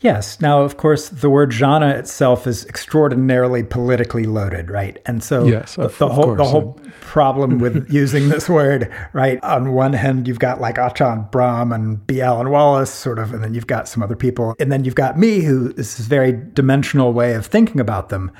Yes. 0.00 0.40
Now, 0.40 0.62
of 0.62 0.76
course, 0.76 1.08
the 1.08 1.28
word 1.28 1.50
jhana 1.50 1.98
itself 1.98 2.46
is 2.46 2.64
extraordinarily 2.66 3.64
politically 3.64 4.24
loaded, 4.24 4.70
right? 4.70 4.96
And 5.06 5.24
so 5.24 5.44
yes, 5.44 5.74
the, 5.74 5.88
the 5.88 6.08
whole 6.08 6.36
the 6.36 6.44
whole 6.44 6.80
problem 7.00 7.58
with 7.58 7.92
using 7.92 8.28
this 8.28 8.48
word, 8.48 8.94
right? 9.12 9.42
On 9.42 9.72
one 9.72 9.94
hand, 9.94 10.28
you've 10.28 10.38
got 10.38 10.60
like 10.60 10.76
Ajahn 10.76 11.28
Brahm 11.32 11.72
and 11.72 12.06
B. 12.06 12.20
Alan 12.20 12.50
Wallace, 12.50 12.92
sort 12.92 13.18
of, 13.18 13.34
and 13.34 13.42
then 13.42 13.54
you've 13.54 13.66
got 13.66 13.88
some 13.88 14.00
other 14.00 14.14
people, 14.14 14.54
and 14.60 14.70
then 14.70 14.84
you've 14.84 14.94
got 14.94 15.18
me, 15.18 15.40
who 15.40 15.70
is 15.70 15.96
this 15.96 16.06
very 16.06 16.32
dimensional 16.32 17.12
way 17.12 17.34
of 17.34 17.46
thinking 17.46 17.80
about 17.80 18.08
them. 18.08 18.30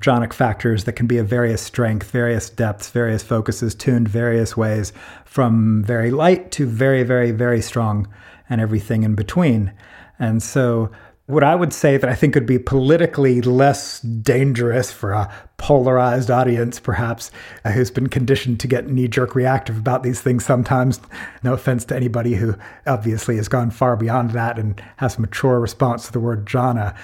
Jhanic 0.00 0.32
factors 0.32 0.84
that 0.84 0.92
can 0.92 1.08
be 1.08 1.18
of 1.18 1.26
various 1.26 1.60
strength, 1.60 2.12
various 2.12 2.48
depths, 2.48 2.90
various 2.90 3.24
focuses, 3.24 3.74
tuned 3.74 4.08
various 4.08 4.56
ways, 4.56 4.92
from 5.24 5.82
very 5.82 6.12
light 6.12 6.52
to 6.52 6.66
very, 6.66 7.02
very, 7.02 7.32
very 7.32 7.60
strong, 7.60 8.06
and 8.48 8.60
everything 8.60 9.02
in 9.02 9.16
between. 9.16 9.72
And 10.20 10.42
so 10.42 10.90
what 11.28 11.44
I 11.44 11.54
would 11.54 11.74
say 11.74 11.98
that 11.98 12.08
I 12.08 12.14
think 12.14 12.34
would 12.34 12.46
be 12.46 12.58
politically 12.58 13.42
less 13.42 14.00
dangerous 14.00 14.90
for 14.90 15.12
a 15.12 15.30
polarized 15.58 16.30
audience, 16.30 16.80
perhaps, 16.80 17.30
uh, 17.66 17.70
who's 17.72 17.90
been 17.90 18.06
conditioned 18.06 18.60
to 18.60 18.66
get 18.66 18.88
knee 18.88 19.08
jerk 19.08 19.34
reactive 19.34 19.76
about 19.76 20.02
these 20.02 20.22
things 20.22 20.46
sometimes. 20.46 21.00
No 21.42 21.52
offense 21.52 21.84
to 21.86 21.96
anybody 21.96 22.36
who 22.36 22.54
obviously 22.86 23.36
has 23.36 23.46
gone 23.46 23.70
far 23.70 23.94
beyond 23.94 24.30
that 24.30 24.58
and 24.58 24.82
has 24.96 25.18
a 25.18 25.20
mature 25.20 25.60
response 25.60 26.06
to 26.06 26.12
the 26.12 26.20
word 26.20 26.46
jhana. 26.46 26.96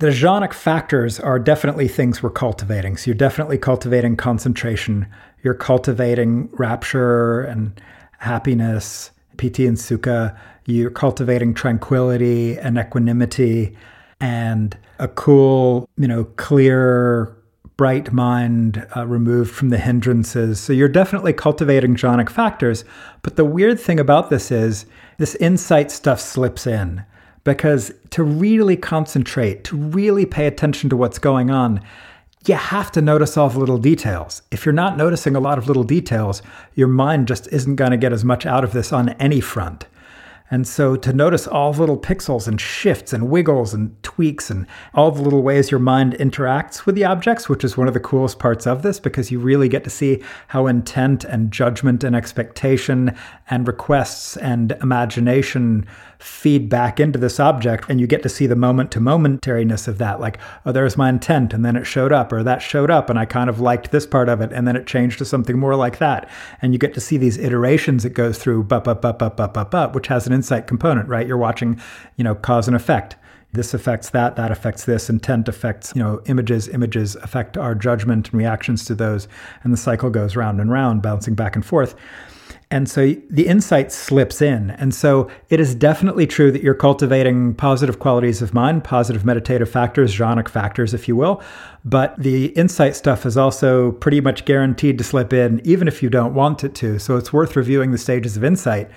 The 0.00 0.08
jhanic 0.08 0.52
factors 0.52 1.20
are 1.20 1.38
definitely 1.38 1.86
things 1.86 2.24
we're 2.24 2.30
cultivating. 2.30 2.96
So 2.96 3.06
you're 3.06 3.14
definitely 3.14 3.58
cultivating 3.58 4.16
concentration, 4.16 5.06
you're 5.44 5.54
cultivating 5.54 6.48
rapture 6.54 7.42
and 7.42 7.80
happiness, 8.18 9.12
piti 9.36 9.64
and 9.64 9.76
sukha 9.76 10.36
you're 10.66 10.90
cultivating 10.90 11.54
tranquility 11.54 12.58
and 12.58 12.78
equanimity 12.78 13.76
and 14.20 14.76
a 14.98 15.08
cool, 15.08 15.88
you 15.96 16.08
know, 16.08 16.24
clear, 16.36 17.36
bright 17.76 18.12
mind 18.12 18.86
uh, 18.96 19.06
removed 19.06 19.50
from 19.52 19.70
the 19.70 19.78
hindrances. 19.78 20.60
So 20.60 20.72
you're 20.72 20.88
definitely 20.88 21.32
cultivating 21.32 21.96
jhanic 21.96 22.30
factors. 22.30 22.84
But 23.22 23.36
the 23.36 23.44
weird 23.44 23.80
thing 23.80 23.98
about 23.98 24.30
this 24.30 24.50
is 24.50 24.86
this 25.18 25.34
insight 25.36 25.90
stuff 25.90 26.20
slips 26.20 26.66
in 26.66 27.04
because 27.42 27.92
to 28.10 28.22
really 28.22 28.76
concentrate, 28.76 29.64
to 29.64 29.76
really 29.76 30.24
pay 30.24 30.46
attention 30.46 30.88
to 30.90 30.96
what's 30.96 31.18
going 31.18 31.50
on, 31.50 31.80
you 32.46 32.54
have 32.54 32.92
to 32.92 33.02
notice 33.02 33.36
all 33.36 33.48
the 33.48 33.58
little 33.58 33.78
details. 33.78 34.42
If 34.50 34.64
you're 34.64 34.72
not 34.72 34.96
noticing 34.96 35.34
a 35.34 35.40
lot 35.40 35.58
of 35.58 35.66
little 35.66 35.84
details, 35.84 36.42
your 36.74 36.88
mind 36.88 37.26
just 37.26 37.48
isn't 37.48 37.76
going 37.76 37.90
to 37.90 37.96
get 37.96 38.12
as 38.12 38.24
much 38.24 38.46
out 38.46 38.64
of 38.64 38.72
this 38.72 38.92
on 38.92 39.10
any 39.10 39.40
front. 39.40 39.86
And 40.50 40.68
so 40.68 40.94
to 40.96 41.12
notice 41.12 41.46
all 41.46 41.72
the 41.72 41.80
little 41.80 41.98
pixels 41.98 42.46
and 42.46 42.60
shifts 42.60 43.14
and 43.14 43.30
wiggles 43.30 43.72
and 43.72 44.00
tweaks 44.02 44.50
and 44.50 44.66
all 44.92 45.10
the 45.10 45.22
little 45.22 45.42
ways 45.42 45.70
your 45.70 45.80
mind 45.80 46.14
interacts 46.20 46.84
with 46.84 46.94
the 46.94 47.04
objects, 47.04 47.48
which 47.48 47.64
is 47.64 47.78
one 47.78 47.88
of 47.88 47.94
the 47.94 48.00
coolest 48.00 48.38
parts 48.38 48.66
of 48.66 48.82
this 48.82 49.00
because 49.00 49.30
you 49.30 49.38
really 49.38 49.68
get 49.68 49.84
to 49.84 49.90
see 49.90 50.22
how 50.48 50.66
intent 50.66 51.24
and 51.24 51.50
judgment 51.50 52.04
and 52.04 52.14
expectation 52.14 53.16
and 53.48 53.66
requests 53.66 54.36
and 54.36 54.72
imagination 54.82 55.86
feed 56.24 56.70
back 56.70 56.98
into 56.98 57.18
this 57.18 57.38
object 57.38 57.84
and 57.90 58.00
you 58.00 58.06
get 58.06 58.22
to 58.22 58.30
see 58.30 58.46
the 58.46 58.56
moment 58.56 58.90
to 58.90 58.98
momentariness 58.98 59.86
of 59.86 59.98
that. 59.98 60.20
Like 60.20 60.38
oh 60.64 60.72
there's 60.72 60.96
my 60.96 61.10
intent 61.10 61.52
and 61.52 61.62
then 61.62 61.76
it 61.76 61.84
showed 61.84 62.12
up 62.12 62.32
or 62.32 62.42
that 62.42 62.62
showed 62.62 62.90
up 62.90 63.10
and 63.10 63.18
i 63.18 63.26
kind 63.26 63.50
of 63.50 63.60
liked 63.60 63.90
this 63.90 64.06
part 64.06 64.30
of 64.30 64.40
it 64.40 64.50
and 64.50 64.66
then 64.66 64.74
it 64.74 64.86
changed 64.86 65.18
to 65.18 65.26
something 65.26 65.58
more 65.58 65.76
like 65.76 65.98
that. 65.98 66.26
And 66.62 66.72
you 66.72 66.78
get 66.78 66.94
to 66.94 67.00
see 67.00 67.18
these 67.18 67.36
iterations 67.36 68.06
it 68.06 68.14
goes 68.14 68.38
through 68.38 68.64
but 68.64 68.84
but 68.84 69.02
but 69.02 69.18
but 69.18 69.36
but 69.36 69.52
but 69.52 69.70
but 69.70 69.94
which 69.94 70.06
has 70.06 70.26
an 70.26 70.32
insight 70.32 70.66
component 70.66 71.10
right? 71.10 71.26
You're 71.26 71.36
watching 71.36 71.78
you 72.16 72.24
know 72.24 72.34
cause 72.34 72.68
and 72.68 72.76
effect. 72.76 73.16
This 73.52 73.74
affects 73.74 74.08
that 74.10 74.34
that 74.36 74.50
affects 74.50 74.86
this 74.86 75.10
intent 75.10 75.46
affects 75.46 75.92
you 75.94 76.02
know 76.02 76.22
images 76.24 76.68
images 76.68 77.16
affect 77.16 77.58
our 77.58 77.74
judgment 77.74 78.28
and 78.28 78.38
reactions 78.38 78.86
to 78.86 78.94
those 78.94 79.28
and 79.62 79.74
the 79.74 79.76
cycle 79.76 80.08
goes 80.08 80.36
round 80.36 80.58
and 80.58 80.72
round 80.72 81.02
bouncing 81.02 81.34
back 81.34 81.54
and 81.54 81.66
forth 81.66 81.94
and 82.70 82.88
so 82.88 83.14
the 83.30 83.46
insight 83.46 83.92
slips 83.92 84.42
in. 84.42 84.70
And 84.70 84.94
so 84.94 85.30
it 85.50 85.60
is 85.60 85.74
definitely 85.74 86.26
true 86.26 86.50
that 86.50 86.62
you're 86.62 86.74
cultivating 86.74 87.54
positive 87.54 87.98
qualities 87.98 88.42
of 88.42 88.54
mind, 88.54 88.84
positive 88.84 89.24
meditative 89.24 89.70
factors, 89.70 90.14
jhanic 90.14 90.48
factors, 90.48 90.94
if 90.94 91.06
you 91.06 91.16
will. 91.16 91.42
But 91.84 92.14
the 92.18 92.46
insight 92.46 92.96
stuff 92.96 93.26
is 93.26 93.36
also 93.36 93.92
pretty 93.92 94.20
much 94.20 94.44
guaranteed 94.44 94.98
to 94.98 95.04
slip 95.04 95.32
in, 95.32 95.60
even 95.64 95.88
if 95.88 96.02
you 96.02 96.10
don't 96.10 96.34
want 96.34 96.64
it 96.64 96.74
to. 96.76 96.98
So 96.98 97.16
it's 97.16 97.32
worth 97.32 97.56
reviewing 97.56 97.92
the 97.92 97.98
stages 97.98 98.36
of 98.36 98.44
insight 98.44 98.90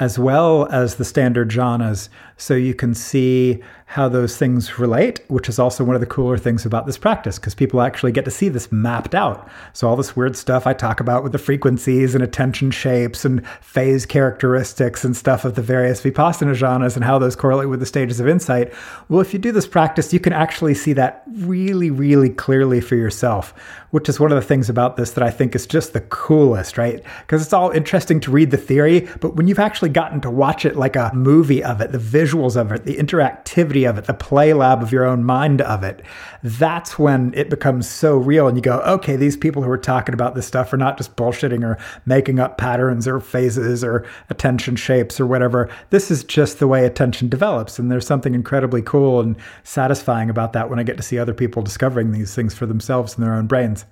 as 0.00 0.18
well 0.18 0.66
as 0.72 0.94
the 0.94 1.04
standard 1.04 1.50
jhanas 1.50 2.08
so 2.40 2.54
you 2.54 2.74
can 2.74 2.94
see 2.94 3.62
how 3.90 4.08
those 4.08 4.36
things 4.36 4.78
relate, 4.78 5.20
which 5.26 5.48
is 5.48 5.58
also 5.58 5.82
one 5.82 5.96
of 5.96 6.00
the 6.00 6.06
cooler 6.06 6.38
things 6.38 6.64
about 6.64 6.86
this 6.86 6.96
practice 6.96 7.40
because 7.40 7.56
people 7.56 7.80
actually 7.80 8.12
get 8.12 8.24
to 8.24 8.30
see 8.30 8.48
this 8.48 8.70
mapped 8.70 9.16
out. 9.16 9.48
So, 9.72 9.88
all 9.88 9.96
this 9.96 10.14
weird 10.14 10.36
stuff 10.36 10.64
I 10.64 10.74
talk 10.74 11.00
about 11.00 11.24
with 11.24 11.32
the 11.32 11.38
frequencies 11.38 12.14
and 12.14 12.22
attention 12.22 12.70
shapes 12.70 13.24
and 13.24 13.44
phase 13.60 14.06
characteristics 14.06 15.04
and 15.04 15.16
stuff 15.16 15.44
of 15.44 15.56
the 15.56 15.62
various 15.62 16.00
vipassana 16.00 16.54
jhanas 16.54 16.94
and 16.94 17.04
how 17.04 17.18
those 17.18 17.34
correlate 17.34 17.68
with 17.68 17.80
the 17.80 17.86
stages 17.86 18.20
of 18.20 18.28
insight. 18.28 18.72
Well, 19.08 19.20
if 19.20 19.32
you 19.32 19.40
do 19.40 19.50
this 19.50 19.66
practice, 19.66 20.12
you 20.12 20.20
can 20.20 20.32
actually 20.32 20.74
see 20.74 20.92
that 20.92 21.24
really, 21.26 21.90
really 21.90 22.30
clearly 22.30 22.80
for 22.80 22.94
yourself, 22.94 23.52
which 23.90 24.08
is 24.08 24.20
one 24.20 24.30
of 24.30 24.36
the 24.36 24.46
things 24.46 24.70
about 24.70 24.96
this 24.96 25.10
that 25.12 25.24
I 25.24 25.30
think 25.30 25.56
is 25.56 25.66
just 25.66 25.94
the 25.94 26.00
coolest, 26.02 26.78
right? 26.78 27.02
Because 27.22 27.42
it's 27.42 27.52
all 27.52 27.70
interesting 27.70 28.20
to 28.20 28.30
read 28.30 28.52
the 28.52 28.56
theory, 28.56 29.08
but 29.18 29.34
when 29.34 29.48
you've 29.48 29.58
actually 29.58 29.90
gotten 29.90 30.20
to 30.20 30.30
watch 30.30 30.64
it 30.64 30.76
like 30.76 30.94
a 30.94 31.10
movie 31.12 31.64
of 31.64 31.80
it, 31.80 31.90
the 31.90 31.98
visuals 32.30 32.56
of 32.56 32.72
it, 32.72 32.84
the 32.84 32.96
interactivity 32.96 33.88
of 33.88 33.98
it, 33.98 34.04
the 34.04 34.14
play 34.14 34.52
lab 34.52 34.82
of 34.82 34.92
your 34.92 35.04
own 35.04 35.24
mind 35.24 35.60
of 35.60 35.82
it, 35.82 36.02
that's 36.42 36.98
when 36.98 37.32
it 37.34 37.50
becomes 37.50 37.88
so 37.88 38.16
real. 38.16 38.48
And 38.48 38.56
you 38.56 38.62
go, 38.62 38.80
okay, 38.80 39.16
these 39.16 39.36
people 39.36 39.62
who 39.62 39.70
are 39.70 39.78
talking 39.78 40.14
about 40.14 40.34
this 40.34 40.46
stuff 40.46 40.72
are 40.72 40.76
not 40.76 40.96
just 40.96 41.16
bullshitting 41.16 41.64
or 41.64 41.78
making 42.06 42.38
up 42.38 42.58
patterns 42.58 43.06
or 43.06 43.20
phases 43.20 43.82
or 43.84 44.06
attention 44.28 44.76
shapes 44.76 45.20
or 45.20 45.26
whatever. 45.26 45.68
This 45.90 46.10
is 46.10 46.24
just 46.24 46.58
the 46.58 46.68
way 46.68 46.84
attention 46.84 47.28
develops. 47.28 47.78
And 47.78 47.90
there's 47.90 48.06
something 48.06 48.34
incredibly 48.34 48.82
cool 48.82 49.20
and 49.20 49.36
satisfying 49.64 50.30
about 50.30 50.52
that 50.52 50.70
when 50.70 50.78
I 50.78 50.82
get 50.82 50.96
to 50.96 51.02
see 51.02 51.18
other 51.18 51.34
people 51.34 51.62
discovering 51.62 52.12
these 52.12 52.34
things 52.34 52.54
for 52.54 52.66
themselves 52.66 53.16
in 53.16 53.24
their 53.24 53.34
own 53.34 53.46
brains. 53.46 53.84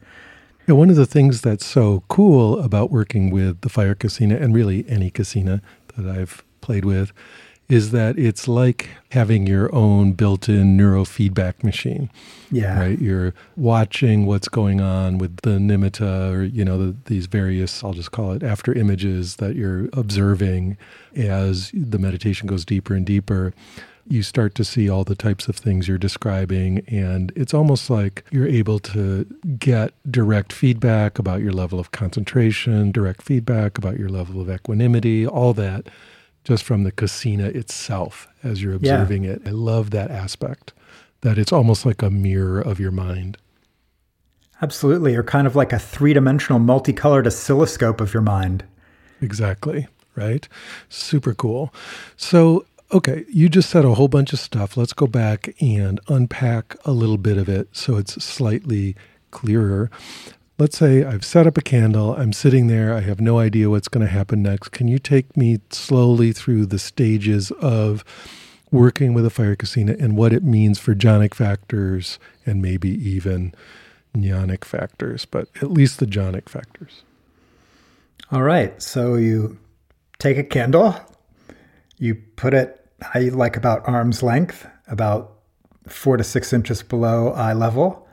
One 0.67 0.91
of 0.91 0.97
the 0.97 1.07
things 1.07 1.41
that's 1.41 1.65
so 1.65 2.05
cool 2.09 2.59
about 2.61 2.91
working 2.91 3.31
with 3.31 3.63
the 3.63 3.71
Fire 3.71 3.95
Kasina 3.95 4.41
and 4.41 4.55
really 4.55 4.85
any 4.87 5.11
kasina 5.11 5.63
that 5.97 6.07
I've 6.07 6.45
played 6.61 6.85
with 6.85 7.13
is 7.69 7.91
that 7.91 8.19
it's 8.19 8.49
like 8.49 8.89
having 9.11 9.47
your 9.47 9.75
own 9.75 10.13
built-in 10.13 10.77
neurofeedback 10.77 11.63
machine. 11.63 12.11
Yeah. 12.51 12.79
Right. 12.81 12.99
You're 12.99 13.35
watching 13.57 14.25
what's 14.25 14.49
going 14.49 14.81
on 14.81 15.19
with 15.19 15.37
the 15.43 15.59
nimitta 15.59 16.33
or, 16.33 16.43
you 16.45 16.65
know, 16.65 16.79
the, 16.79 16.97
these 17.05 17.27
various, 17.27 17.85
I'll 17.85 17.93
just 17.93 18.11
call 18.11 18.33
it 18.33 18.43
after 18.43 18.73
images 18.73 19.37
that 19.37 19.55
you're 19.55 19.91
observing 19.93 20.79
as 21.15 21.71
the 21.75 21.99
meditation 21.99 22.47
goes 22.47 22.65
deeper 22.65 22.95
and 22.95 23.05
deeper 23.05 23.53
you 24.11 24.23
start 24.23 24.55
to 24.55 24.65
see 24.65 24.89
all 24.89 25.05
the 25.05 25.15
types 25.15 25.49
of 25.49 25.57
things 25.57 25.87
you're 25.87 25.99
describing. 25.99 26.83
And 26.89 27.31
it's 27.37 27.53
almost 27.53 27.91
like 27.91 28.25
you're 28.31 28.49
able 28.49 28.79
to 28.81 29.27
get 29.59 29.93
direct 30.11 30.53
feedback 30.53 31.19
about 31.19 31.43
your 31.43 31.53
level 31.53 31.79
of 31.79 31.93
concentration, 31.93 32.91
direct 32.91 33.23
feedback 33.23 33.77
about 33.77 33.99
your 33.99 34.09
level 34.09 34.41
of 34.41 34.51
equanimity, 34.51 35.27
all 35.27 35.53
that 35.55 35.89
just 36.49 36.65
from 36.65 36.83
the 36.83 36.91
kasina 36.91 37.55
itself 37.55 38.27
as 38.43 38.63
you're 38.63 38.73
observing 38.73 39.25
yeah. 39.25 39.33
it. 39.33 39.43
I 39.45 39.51
love 39.51 39.91
that 39.91 40.11
aspect, 40.11 40.73
that 41.21 41.37
it's 41.37 41.53
almost 41.53 41.85
like 41.85 42.01
a 42.01 42.09
mirror 42.09 42.59
of 42.59 42.81
your 42.81 42.91
mind. 42.91 43.37
Absolutely. 44.63 45.15
Or 45.15 45.23
kind 45.23 45.47
of 45.47 45.55
like 45.55 45.75
a 45.75 45.79
three 45.79 46.15
dimensional, 46.15 46.59
multicolored 46.59 47.27
oscilloscope 47.27 48.01
of 48.01 48.15
your 48.15 48.23
mind. 48.23 48.65
Exactly. 49.21 49.89
Right. 50.17 50.49
Super 50.89 51.35
cool. 51.35 51.73
So, 52.17 52.65
Okay, 52.91 53.27
you 53.29 53.51
just 53.51 53.69
said 53.69 53.85
a 53.85 53.93
whole 53.93 54.09
bunch 54.09 54.33
of 54.33 54.39
stuff. 54.39 54.75
Let's 54.75 54.95
go 54.95 55.07
back 55.07 55.55
and 55.61 56.01
unpack 56.09 56.75
a 56.87 56.93
little 56.93 57.19
bit 57.19 57.37
of 57.37 57.47
it 57.47 57.69
so 57.73 57.99
it's 57.99 58.25
slightly 58.25 58.97
clearer. 59.31 59.91
Let's 60.59 60.77
say 60.77 61.05
I've 61.05 61.25
set 61.25 61.47
up 61.47 61.57
a 61.57 61.63
candle, 61.63 62.17
I'm 62.17 62.33
sitting 62.33 62.67
there, 62.67 62.93
I 62.93 63.01
have 63.01 63.21
no 63.21 63.39
idea 63.39 63.71
what's 63.71 63.87
going 63.87 64.05
to 64.05 64.13
happen 64.13 64.43
next. 64.43 64.71
Can 64.71 64.89
you 64.89 64.99
take 64.99 65.37
me 65.37 65.61
slowly 65.71 66.33
through 66.33 66.67
the 66.67 66.81
stages 66.81 67.53
of 67.61 68.05
working 68.73 69.15
with 69.15 69.25
a 69.25 69.31
fire 69.31 69.55
kasina 69.55 69.97
and 70.03 70.17
what 70.17 70.33
it 70.33 70.43
means 70.43 70.81
for 70.81 70.97
jhanic 70.97 71.33
factors 71.33 72.19
and 72.45 72.61
maybe 72.61 72.91
even 72.91 73.55
jnanic 74.17 74.65
factors, 74.65 75.25
but 75.25 75.49
at 75.63 75.71
least 75.71 76.01
the 76.01 76.07
jhanic 76.07 76.49
factors? 76.49 77.05
All 78.33 78.43
right, 78.43 78.83
so 78.83 79.15
you 79.15 79.59
take 80.19 80.39
a 80.39 80.45
candle, 80.45 80.97
you 81.99 82.17
put 82.35 82.53
it 82.53 82.79
I 83.15 83.21
like 83.29 83.57
about 83.57 83.87
arm's 83.87 84.23
length, 84.23 84.67
about 84.89 85.35
four 85.87 86.17
to 86.17 86.25
six 86.25 86.53
inches 86.53 86.83
below 86.83 87.29
eye 87.29 87.53
level. 87.53 88.09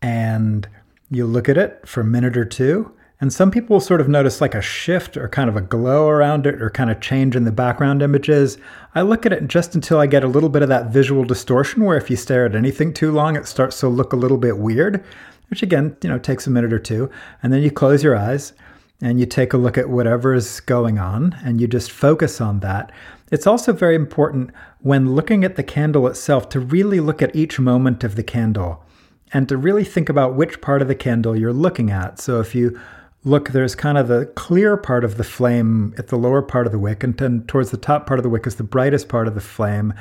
And 0.00 0.68
you 1.10 1.26
look 1.26 1.48
at 1.48 1.56
it 1.56 1.86
for 1.86 2.02
a 2.02 2.04
minute 2.04 2.36
or 2.36 2.44
two. 2.44 2.92
And 3.20 3.32
some 3.32 3.50
people 3.50 3.80
sort 3.80 4.00
of 4.00 4.08
notice 4.08 4.40
like 4.40 4.54
a 4.54 4.62
shift 4.62 5.16
or 5.16 5.28
kind 5.28 5.48
of 5.48 5.56
a 5.56 5.60
glow 5.60 6.08
around 6.08 6.46
it 6.46 6.62
or 6.62 6.70
kind 6.70 6.88
of 6.88 7.00
change 7.00 7.34
in 7.34 7.44
the 7.44 7.50
background 7.50 8.00
images. 8.00 8.58
I 8.94 9.02
look 9.02 9.26
at 9.26 9.32
it 9.32 9.48
just 9.48 9.74
until 9.74 9.98
I 9.98 10.06
get 10.06 10.22
a 10.22 10.28
little 10.28 10.48
bit 10.48 10.62
of 10.62 10.68
that 10.68 10.90
visual 10.90 11.24
distortion 11.24 11.84
where 11.84 11.96
if 11.96 12.10
you 12.10 12.16
stare 12.16 12.46
at 12.46 12.54
anything 12.54 12.92
too 12.92 13.10
long, 13.10 13.34
it 13.34 13.48
starts 13.48 13.80
to 13.80 13.88
look 13.88 14.12
a 14.12 14.16
little 14.16 14.36
bit 14.36 14.58
weird, 14.58 15.02
which 15.50 15.64
again, 15.64 15.96
you 16.00 16.08
know, 16.08 16.18
takes 16.18 16.46
a 16.46 16.50
minute 16.50 16.72
or 16.72 16.78
two. 16.78 17.10
And 17.42 17.52
then 17.52 17.62
you 17.62 17.72
close 17.72 18.04
your 18.04 18.16
eyes 18.16 18.52
and 19.00 19.18
you 19.18 19.26
take 19.26 19.52
a 19.52 19.58
look 19.58 19.76
at 19.76 19.88
whatever 19.88 20.32
is 20.32 20.60
going 20.60 20.98
on 20.98 21.36
and 21.42 21.60
you 21.60 21.66
just 21.66 21.90
focus 21.90 22.40
on 22.40 22.60
that. 22.60 22.92
It's 23.32 23.48
also 23.48 23.72
very 23.72 23.96
important 23.96 24.52
when 24.78 25.16
looking 25.16 25.42
at 25.42 25.56
the 25.56 25.64
candle 25.64 26.06
itself 26.06 26.48
to 26.50 26.60
really 26.60 27.00
look 27.00 27.20
at 27.20 27.34
each 27.34 27.58
moment 27.58 28.04
of 28.04 28.14
the 28.14 28.22
candle 28.22 28.84
and 29.32 29.48
to 29.48 29.56
really 29.56 29.84
think 29.84 30.08
about 30.08 30.34
which 30.34 30.60
part 30.60 30.82
of 30.82 30.88
the 30.88 30.94
candle 30.94 31.36
you're 31.36 31.52
looking 31.52 31.90
at. 31.90 32.18
So 32.18 32.40
if 32.40 32.54
you 32.54 32.78
look, 33.24 33.50
there's 33.50 33.74
kind 33.74 33.98
of 33.98 34.08
the 34.08 34.26
clear 34.36 34.76
part 34.76 35.04
of 35.04 35.16
the 35.16 35.24
flame 35.24 35.94
at 35.98 36.08
the 36.08 36.16
lower 36.16 36.42
part 36.42 36.66
of 36.66 36.72
the 36.72 36.78
wick, 36.78 37.02
and 37.02 37.16
then 37.16 37.44
towards 37.46 37.70
the 37.70 37.76
top 37.76 38.06
part 38.06 38.18
of 38.18 38.22
the 38.22 38.30
wick 38.30 38.46
is 38.46 38.56
the 38.56 38.62
brightest 38.62 39.08
part 39.08 39.28
of 39.28 39.34
the 39.34 39.40
flame. 39.40 39.92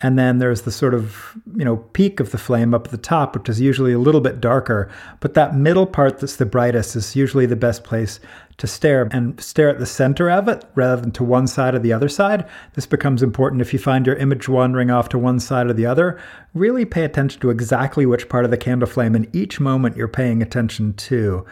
And 0.00 0.18
then 0.18 0.38
there's 0.38 0.62
the 0.62 0.72
sort 0.72 0.92
of, 0.92 1.34
you 1.56 1.64
know, 1.64 1.76
peak 1.76 2.20
of 2.20 2.30
the 2.30 2.38
flame 2.38 2.74
up 2.74 2.86
at 2.86 2.90
the 2.90 2.98
top, 2.98 3.34
which 3.34 3.48
is 3.48 3.60
usually 3.60 3.92
a 3.92 3.98
little 3.98 4.20
bit 4.20 4.40
darker. 4.40 4.90
But 5.20 5.34
that 5.34 5.56
middle 5.56 5.86
part 5.86 6.18
that's 6.18 6.36
the 6.36 6.44
brightest 6.44 6.94
is 6.96 7.16
usually 7.16 7.46
the 7.46 7.56
best 7.56 7.84
place 7.84 8.20
to 8.58 8.66
stare 8.66 9.08
and 9.12 9.40
stare 9.40 9.68
at 9.68 9.78
the 9.78 9.86
center 9.86 10.30
of 10.30 10.46
it 10.48 10.64
rather 10.74 11.00
than 11.00 11.10
to 11.12 11.24
one 11.24 11.46
side 11.46 11.74
or 11.74 11.78
the 11.78 11.92
other 11.92 12.08
side. 12.08 12.46
This 12.74 12.86
becomes 12.86 13.22
important 13.22 13.62
if 13.62 13.72
you 13.72 13.78
find 13.78 14.06
your 14.06 14.16
image 14.16 14.48
wandering 14.48 14.90
off 14.90 15.08
to 15.10 15.18
one 15.18 15.40
side 15.40 15.68
or 15.68 15.72
the 15.72 15.86
other. 15.86 16.20
Really 16.52 16.84
pay 16.84 17.04
attention 17.04 17.40
to 17.40 17.50
exactly 17.50 18.04
which 18.04 18.28
part 18.28 18.44
of 18.44 18.50
the 18.50 18.56
candle 18.56 18.88
flame 18.88 19.14
in 19.16 19.28
each 19.32 19.58
moment 19.58 19.96
you're 19.96 20.08
paying 20.08 20.42
attention 20.42 20.94
to 20.94 21.46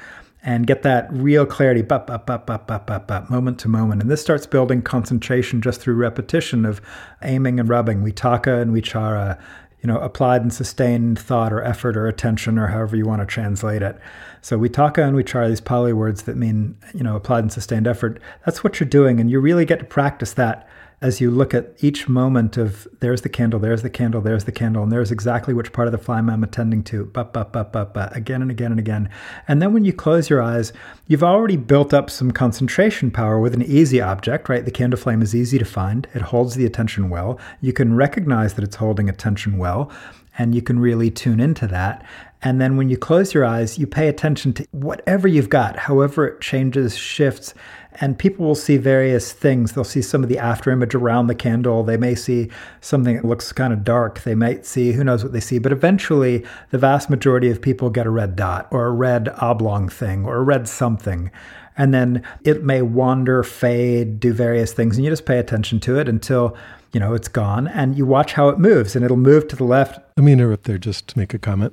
and 0.44 0.66
get 0.66 0.82
that 0.82 1.12
real 1.12 1.46
clarity, 1.46 1.82
bup, 1.82 2.08
bup, 2.08 2.26
bup, 2.26 2.46
bup, 2.46 2.66
bup, 2.66 2.86
bup, 2.86 3.06
bup, 3.06 3.30
moment 3.30 3.60
to 3.60 3.68
moment. 3.68 4.02
And 4.02 4.10
this 4.10 4.20
starts 4.20 4.46
building 4.46 4.82
concentration 4.82 5.62
just 5.62 5.80
through 5.80 5.94
repetition 5.94 6.64
of 6.64 6.80
aiming 7.22 7.60
and 7.60 7.68
rubbing, 7.68 8.02
vitaka 8.02 8.60
and 8.60 8.74
vichara, 8.74 9.38
you 9.80 9.86
know, 9.86 9.98
applied 9.98 10.42
and 10.42 10.52
sustained 10.52 11.18
thought 11.18 11.52
or 11.52 11.62
effort 11.62 11.96
or 11.96 12.08
attention 12.08 12.58
or 12.58 12.68
however 12.68 12.96
you 12.96 13.04
want 13.04 13.20
to 13.20 13.26
translate 13.26 13.82
it. 13.82 13.98
So 14.40 14.58
vitaka 14.58 15.06
and 15.06 15.16
vichara, 15.16 15.48
these 15.48 15.60
Pali 15.60 15.92
words 15.92 16.22
that 16.22 16.36
mean, 16.36 16.76
you 16.92 17.04
know, 17.04 17.14
applied 17.14 17.44
and 17.44 17.52
sustained 17.52 17.86
effort, 17.86 18.20
that's 18.44 18.64
what 18.64 18.80
you're 18.80 18.88
doing. 18.88 19.20
And 19.20 19.30
you 19.30 19.38
really 19.38 19.64
get 19.64 19.78
to 19.78 19.84
practice 19.84 20.32
that 20.34 20.68
as 21.02 21.20
you 21.20 21.32
look 21.32 21.52
at 21.52 21.74
each 21.82 22.08
moment 22.08 22.56
of 22.56 22.86
there's 23.00 23.22
the 23.22 23.28
candle, 23.28 23.58
there's 23.58 23.82
the 23.82 23.90
candle, 23.90 24.20
there's 24.20 24.44
the 24.44 24.52
candle, 24.52 24.84
and 24.84 24.92
there's 24.92 25.10
exactly 25.10 25.52
which 25.52 25.72
part 25.72 25.88
of 25.88 25.92
the 25.92 25.98
flame 25.98 26.30
I'm 26.30 26.44
attending 26.44 26.84
to, 26.84 27.06
but, 27.06 27.32
but, 27.32 27.52
but, 27.52 27.72
but, 27.72 27.92
but, 27.92 28.16
again 28.16 28.40
and 28.40 28.52
again 28.52 28.70
and 28.70 28.78
again. 28.78 29.10
And 29.48 29.60
then 29.60 29.72
when 29.72 29.84
you 29.84 29.92
close 29.92 30.30
your 30.30 30.40
eyes, 30.40 30.72
you've 31.08 31.24
already 31.24 31.56
built 31.56 31.92
up 31.92 32.08
some 32.08 32.30
concentration 32.30 33.10
power 33.10 33.40
with 33.40 33.52
an 33.52 33.62
easy 33.62 34.00
object, 34.00 34.48
right? 34.48 34.64
The 34.64 34.70
candle 34.70 34.98
flame 34.98 35.22
is 35.22 35.34
easy 35.34 35.58
to 35.58 35.64
find. 35.64 36.06
It 36.14 36.22
holds 36.22 36.54
the 36.54 36.64
attention 36.66 37.10
well. 37.10 37.38
You 37.60 37.72
can 37.72 37.96
recognize 37.96 38.54
that 38.54 38.64
it's 38.64 38.76
holding 38.76 39.08
attention 39.08 39.58
well, 39.58 39.90
and 40.38 40.54
you 40.54 40.62
can 40.62 40.78
really 40.78 41.10
tune 41.10 41.40
into 41.40 41.66
that. 41.66 42.06
And 42.42 42.60
then 42.60 42.76
when 42.76 42.88
you 42.88 42.96
close 42.96 43.34
your 43.34 43.44
eyes, 43.44 43.78
you 43.78 43.86
pay 43.86 44.08
attention 44.08 44.52
to 44.54 44.66
whatever 44.70 45.28
you've 45.28 45.48
got, 45.48 45.76
however 45.76 46.26
it 46.26 46.40
changes, 46.40 46.96
shifts, 46.96 47.54
and 48.00 48.18
people 48.18 48.46
will 48.46 48.54
see 48.54 48.76
various 48.76 49.32
things. 49.32 49.72
They'll 49.72 49.84
see 49.84 50.02
some 50.02 50.22
of 50.22 50.28
the 50.28 50.38
after 50.38 50.70
image 50.70 50.94
around 50.94 51.26
the 51.26 51.34
candle. 51.34 51.82
They 51.84 51.96
may 51.96 52.14
see 52.14 52.50
something 52.80 53.16
that 53.16 53.24
looks 53.24 53.52
kind 53.52 53.72
of 53.72 53.84
dark. 53.84 54.22
They 54.22 54.34
might 54.34 54.64
see 54.64 54.92
who 54.92 55.04
knows 55.04 55.22
what 55.22 55.32
they 55.32 55.40
see. 55.40 55.58
But 55.58 55.72
eventually, 55.72 56.44
the 56.70 56.78
vast 56.78 57.10
majority 57.10 57.50
of 57.50 57.60
people 57.60 57.90
get 57.90 58.06
a 58.06 58.10
red 58.10 58.36
dot 58.36 58.68
or 58.70 58.86
a 58.86 58.92
red 58.92 59.28
oblong 59.40 59.88
thing 59.88 60.24
or 60.24 60.36
a 60.36 60.42
red 60.42 60.68
something. 60.68 61.30
And 61.76 61.94
then 61.94 62.22
it 62.44 62.64
may 62.64 62.82
wander, 62.82 63.42
fade, 63.42 64.20
do 64.20 64.32
various 64.32 64.72
things. 64.72 64.96
And 64.96 65.04
you 65.04 65.10
just 65.10 65.26
pay 65.26 65.38
attention 65.38 65.80
to 65.80 65.98
it 65.98 66.08
until 66.08 66.56
you 66.92 67.00
know 67.00 67.14
it's 67.14 67.28
gone 67.28 67.68
and 67.68 67.96
you 67.96 68.04
watch 68.04 68.34
how 68.34 68.48
it 68.50 68.58
moves 68.58 68.94
and 68.94 69.04
it'll 69.04 69.16
move 69.16 69.48
to 69.48 69.56
the 69.56 69.64
left 69.64 69.98
let 70.16 70.24
me 70.24 70.32
interrupt 70.32 70.64
there 70.64 70.76
just 70.76 71.08
to 71.08 71.18
make 71.18 71.32
a 71.32 71.38
comment 71.38 71.72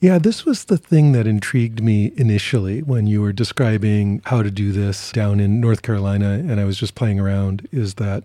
yeah, 0.00 0.18
this 0.18 0.44
was 0.44 0.66
the 0.66 0.76
thing 0.76 1.12
that 1.12 1.26
intrigued 1.26 1.82
me 1.82 2.12
initially 2.16 2.82
when 2.82 3.06
you 3.06 3.22
were 3.22 3.32
describing 3.32 4.20
how 4.26 4.42
to 4.42 4.50
do 4.50 4.72
this 4.72 5.10
down 5.12 5.40
in 5.40 5.60
North 5.60 5.82
Carolina 5.82 6.32
and 6.32 6.60
I 6.60 6.64
was 6.64 6.78
just 6.78 6.94
playing 6.94 7.18
around 7.18 7.66
is 7.72 7.94
that 7.94 8.24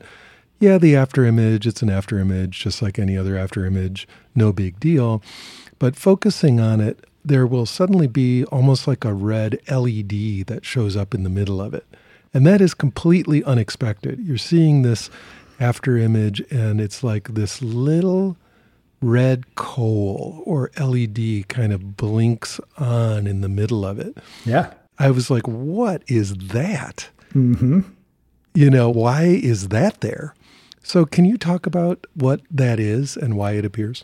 yeah, 0.60 0.78
the 0.78 0.96
after 0.96 1.26
image, 1.26 1.66
it's 1.66 1.82
an 1.82 1.90
after 1.90 2.20
image 2.20 2.60
just 2.60 2.82
like 2.82 3.00
any 3.00 3.18
other 3.18 3.36
after 3.36 3.66
image, 3.66 4.08
no 4.36 4.54
big 4.54 4.80
deal. 4.80 5.24
But 5.80 5.96
focusing 5.96 6.60
on 6.60 6.80
it, 6.80 7.04
there 7.26 7.48
will 7.48 7.66
suddenly 7.66 8.06
be 8.06 8.46
almost 8.46 8.88
like 8.88 9.04
a 9.04 9.14
red 9.14 9.60
LED 9.70 10.46
that 10.48 10.64
shows 10.64 10.96
up 10.96 11.16
in 11.16 11.24
the 11.24 11.30
middle 11.30 11.60
of 11.60 11.74
it. 11.74 11.86
And 12.34 12.46
that 12.46 12.62
is 12.62 12.74
completely 12.74 13.44
unexpected. 13.44 14.20
You're 14.20 14.38
seeing 14.38 14.84
this 14.84 15.10
after 15.60 15.98
image 15.98 16.42
and 16.52 16.80
it's 16.80 17.04
like 17.04 17.30
this 17.30 17.62
little 17.62 18.38
red 19.02 19.56
coal 19.56 20.44
or 20.46 20.72
LED 20.80 21.48
kind 21.48 21.74
of 21.74 21.98
blinks 21.98 22.60
on 22.78 23.28
in 23.28 23.42
the 23.42 23.50
middle 23.50 23.86
of 23.86 24.00
it. 24.00 24.18
Yeah. 24.46 24.74
I 25.00 25.12
was 25.12 25.32
like, 25.32 25.48
what 25.48 26.04
is 26.08 26.36
that? 26.36 27.10
Mm-hmm. 27.34 27.82
You 28.54 28.70
know, 28.70 28.90
why 28.90 29.24
is 29.24 29.70
that 29.70 30.02
there? 30.02 30.36
So, 30.84 31.06
can 31.06 31.26
you 31.26 31.38
talk 31.38 31.66
about 31.66 32.06
what 32.16 32.42
that 32.50 32.80
is 32.80 33.16
and 33.16 33.38
why 33.38 33.54
it 33.54 33.66
appears? 33.66 34.04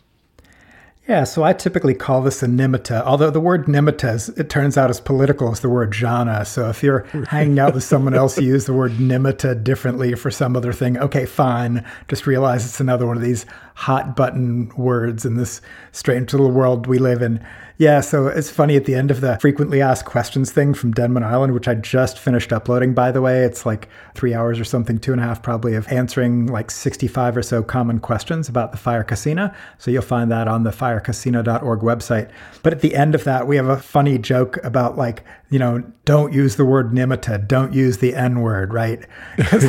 Yeah, 1.08 1.24
so 1.24 1.42
I 1.42 1.54
typically 1.54 1.94
call 1.94 2.20
this 2.20 2.42
a 2.42 2.46
nimitta, 2.46 3.02
although 3.02 3.30
the 3.30 3.40
word 3.40 3.64
nimitta, 3.64 4.12
is, 4.12 4.28
it 4.28 4.50
turns 4.50 4.76
out, 4.76 4.90
is 4.90 5.00
political 5.00 5.50
as 5.50 5.60
the 5.60 5.70
word 5.70 5.90
jhana. 5.90 6.46
So 6.46 6.68
if 6.68 6.82
you're 6.82 7.00
hanging 7.28 7.58
out 7.58 7.72
with 7.72 7.82
someone 7.82 8.12
else, 8.12 8.38
you 8.38 8.48
use 8.48 8.66
the 8.66 8.74
word 8.74 8.92
nimitta 8.92 9.64
differently 9.64 10.14
for 10.14 10.30
some 10.30 10.54
other 10.54 10.74
thing. 10.74 10.98
Okay, 10.98 11.24
fine. 11.24 11.82
Just 12.08 12.26
realize 12.26 12.66
it's 12.66 12.78
another 12.78 13.06
one 13.06 13.16
of 13.16 13.22
these 13.22 13.46
hot 13.78 14.16
button 14.16 14.68
words 14.76 15.24
in 15.24 15.36
this 15.36 15.60
strange 15.92 16.32
little 16.32 16.50
world 16.50 16.88
we 16.88 16.98
live 16.98 17.22
in. 17.22 17.40
Yeah, 17.76 18.00
so 18.00 18.26
it's 18.26 18.50
funny 18.50 18.74
at 18.74 18.86
the 18.86 18.96
end 18.96 19.12
of 19.12 19.20
the 19.20 19.38
frequently 19.38 19.80
asked 19.80 20.04
questions 20.04 20.50
thing 20.50 20.74
from 20.74 20.90
Denman 20.90 21.22
Island, 21.22 21.54
which 21.54 21.68
I 21.68 21.74
just 21.74 22.18
finished 22.18 22.52
uploading, 22.52 22.92
by 22.92 23.12
the 23.12 23.22
way. 23.22 23.44
It's 23.44 23.64
like 23.64 23.88
three 24.16 24.34
hours 24.34 24.58
or 24.58 24.64
something, 24.64 24.98
two 24.98 25.12
and 25.12 25.20
a 25.20 25.24
half 25.24 25.44
probably, 25.44 25.76
of 25.76 25.86
answering 25.86 26.46
like 26.46 26.72
65 26.72 27.36
or 27.36 27.42
so 27.42 27.62
common 27.62 28.00
questions 28.00 28.48
about 28.48 28.72
the 28.72 28.78
Fire 28.78 29.04
Kasina. 29.04 29.54
So 29.78 29.92
you'll 29.92 30.02
find 30.02 30.28
that 30.32 30.48
on 30.48 30.64
the 30.64 30.70
firekasina.org 30.70 31.80
website. 31.80 32.32
But 32.64 32.72
at 32.72 32.80
the 32.80 32.96
end 32.96 33.14
of 33.14 33.22
that, 33.22 33.46
we 33.46 33.54
have 33.54 33.68
a 33.68 33.78
funny 33.78 34.18
joke 34.18 34.58
about 34.64 34.98
like, 34.98 35.22
you 35.48 35.60
know, 35.60 35.84
don't 36.04 36.32
use 36.32 36.56
the 36.56 36.64
word 36.64 36.92
nimitta, 36.92 37.46
don't 37.46 37.72
use 37.72 37.98
the 37.98 38.16
N 38.16 38.40
word, 38.40 38.74
right? 38.74 39.06
Because 39.36 39.64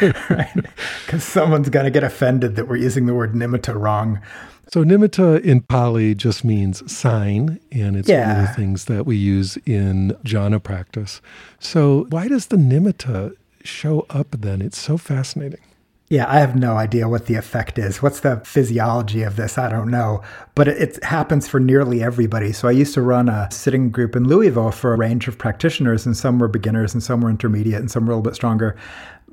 right? 0.30 1.22
someone's 1.22 1.68
going 1.68 1.84
to 1.84 1.90
get 1.90 2.02
offended 2.02 2.56
that 2.56 2.66
we're 2.66 2.76
using 2.76 3.06
the 3.06 3.14
word 3.14 3.25
nimitta 3.28 3.74
wrong. 3.74 4.20
So 4.68 4.84
nimitta 4.84 5.40
in 5.42 5.60
Pali 5.60 6.14
just 6.14 6.44
means 6.44 6.90
sign, 6.90 7.60
and 7.70 7.96
it's 7.96 8.08
yeah. 8.08 8.32
one 8.32 8.42
of 8.42 8.48
the 8.48 8.54
things 8.54 8.86
that 8.86 9.06
we 9.06 9.16
use 9.16 9.56
in 9.64 10.16
jhana 10.24 10.60
practice. 10.60 11.20
So 11.60 12.06
why 12.10 12.28
does 12.28 12.46
the 12.46 12.56
nimitta 12.56 13.36
show 13.62 14.06
up 14.10 14.32
then? 14.32 14.60
It's 14.60 14.78
so 14.78 14.98
fascinating. 14.98 15.60
Yeah, 16.08 16.26
I 16.28 16.38
have 16.38 16.54
no 16.54 16.76
idea 16.76 17.08
what 17.08 17.26
the 17.26 17.34
effect 17.34 17.78
is. 17.78 18.00
What's 18.00 18.20
the 18.20 18.40
physiology 18.44 19.22
of 19.22 19.34
this? 19.34 19.58
I 19.58 19.68
don't 19.68 19.90
know. 19.90 20.22
But 20.54 20.68
it, 20.68 21.02
happens 21.02 21.48
for 21.48 21.58
nearly 21.58 22.00
everybody. 22.00 22.52
So 22.52 22.68
I 22.68 22.72
used 22.72 22.94
to 22.94 23.02
run 23.02 23.28
a 23.28 23.48
sitting 23.50 23.90
group 23.90 24.14
in 24.14 24.28
Louisville 24.28 24.70
for 24.70 24.94
a 24.94 24.96
range 24.96 25.26
of 25.26 25.36
practitioners, 25.36 26.06
and 26.06 26.16
some 26.16 26.38
were 26.38 26.46
beginners, 26.46 26.94
and 26.94 27.02
some 27.02 27.20
were 27.20 27.30
intermediate, 27.30 27.80
and 27.80 27.90
some 27.90 28.06
were 28.06 28.12
a 28.12 28.16
little 28.16 28.30
bit 28.30 28.36
stronger. 28.36 28.76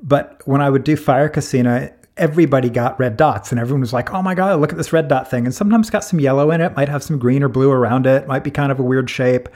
But 0.02 0.42
when 0.46 0.60
I 0.60 0.68
would 0.68 0.82
do 0.82 0.96
fire 0.96 1.28
kasina, 1.28 1.92
everybody 2.16 2.70
got 2.70 2.98
red 2.98 3.16
dots 3.16 3.50
and 3.50 3.60
everyone 3.60 3.80
was 3.80 3.92
like, 3.92 4.12
oh 4.12 4.22
my 4.22 4.34
God, 4.34 4.60
look 4.60 4.70
at 4.70 4.78
this 4.78 4.92
red 4.92 5.08
dot 5.08 5.28
thing. 5.28 5.44
And 5.44 5.54
sometimes 5.54 5.90
got 5.90 6.04
some 6.04 6.20
yellow 6.20 6.50
in 6.50 6.60
it, 6.60 6.76
might 6.76 6.88
have 6.88 7.02
some 7.02 7.18
green 7.18 7.42
or 7.42 7.48
blue 7.48 7.70
around 7.70 8.06
it, 8.06 8.26
might 8.26 8.44
be 8.44 8.50
kind 8.50 8.70
of 8.70 8.78
a 8.78 8.84
weird 8.84 9.10
shape, 9.10 9.48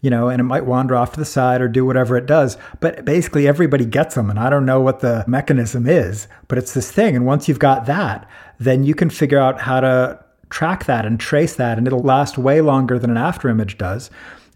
you 0.00 0.08
know, 0.08 0.28
and 0.28 0.40
it 0.40 0.44
might 0.44 0.64
wander 0.64 0.94
off 0.96 1.12
to 1.12 1.20
the 1.20 1.26
side 1.26 1.60
or 1.60 1.68
do 1.68 1.84
whatever 1.84 2.16
it 2.16 2.26
does. 2.26 2.56
But 2.80 3.04
basically, 3.04 3.46
everybody 3.46 3.84
gets 3.84 4.14
them. 4.14 4.30
And 4.30 4.38
I 4.38 4.48
don't 4.48 4.64
know 4.66 4.80
what 4.80 5.00
the 5.00 5.24
mechanism 5.26 5.86
is, 5.86 6.28
but 6.48 6.58
it's 6.58 6.74
this 6.74 6.90
thing. 6.90 7.16
And 7.16 7.26
once 7.26 7.48
you've 7.48 7.58
got 7.58 7.86
that, 7.86 8.28
then 8.58 8.84
you 8.84 8.94
can 8.94 9.10
figure 9.10 9.38
out 9.38 9.60
how 9.60 9.80
to 9.80 10.24
track 10.48 10.86
that 10.86 11.04
and 11.04 11.20
trace 11.20 11.56
that. 11.56 11.76
And 11.76 11.86
it'll 11.86 12.00
last 12.00 12.38
way 12.38 12.60
longer 12.60 12.98
than 12.98 13.10
an 13.10 13.16
after 13.16 13.48
image 13.48 13.78
does. 13.78 14.10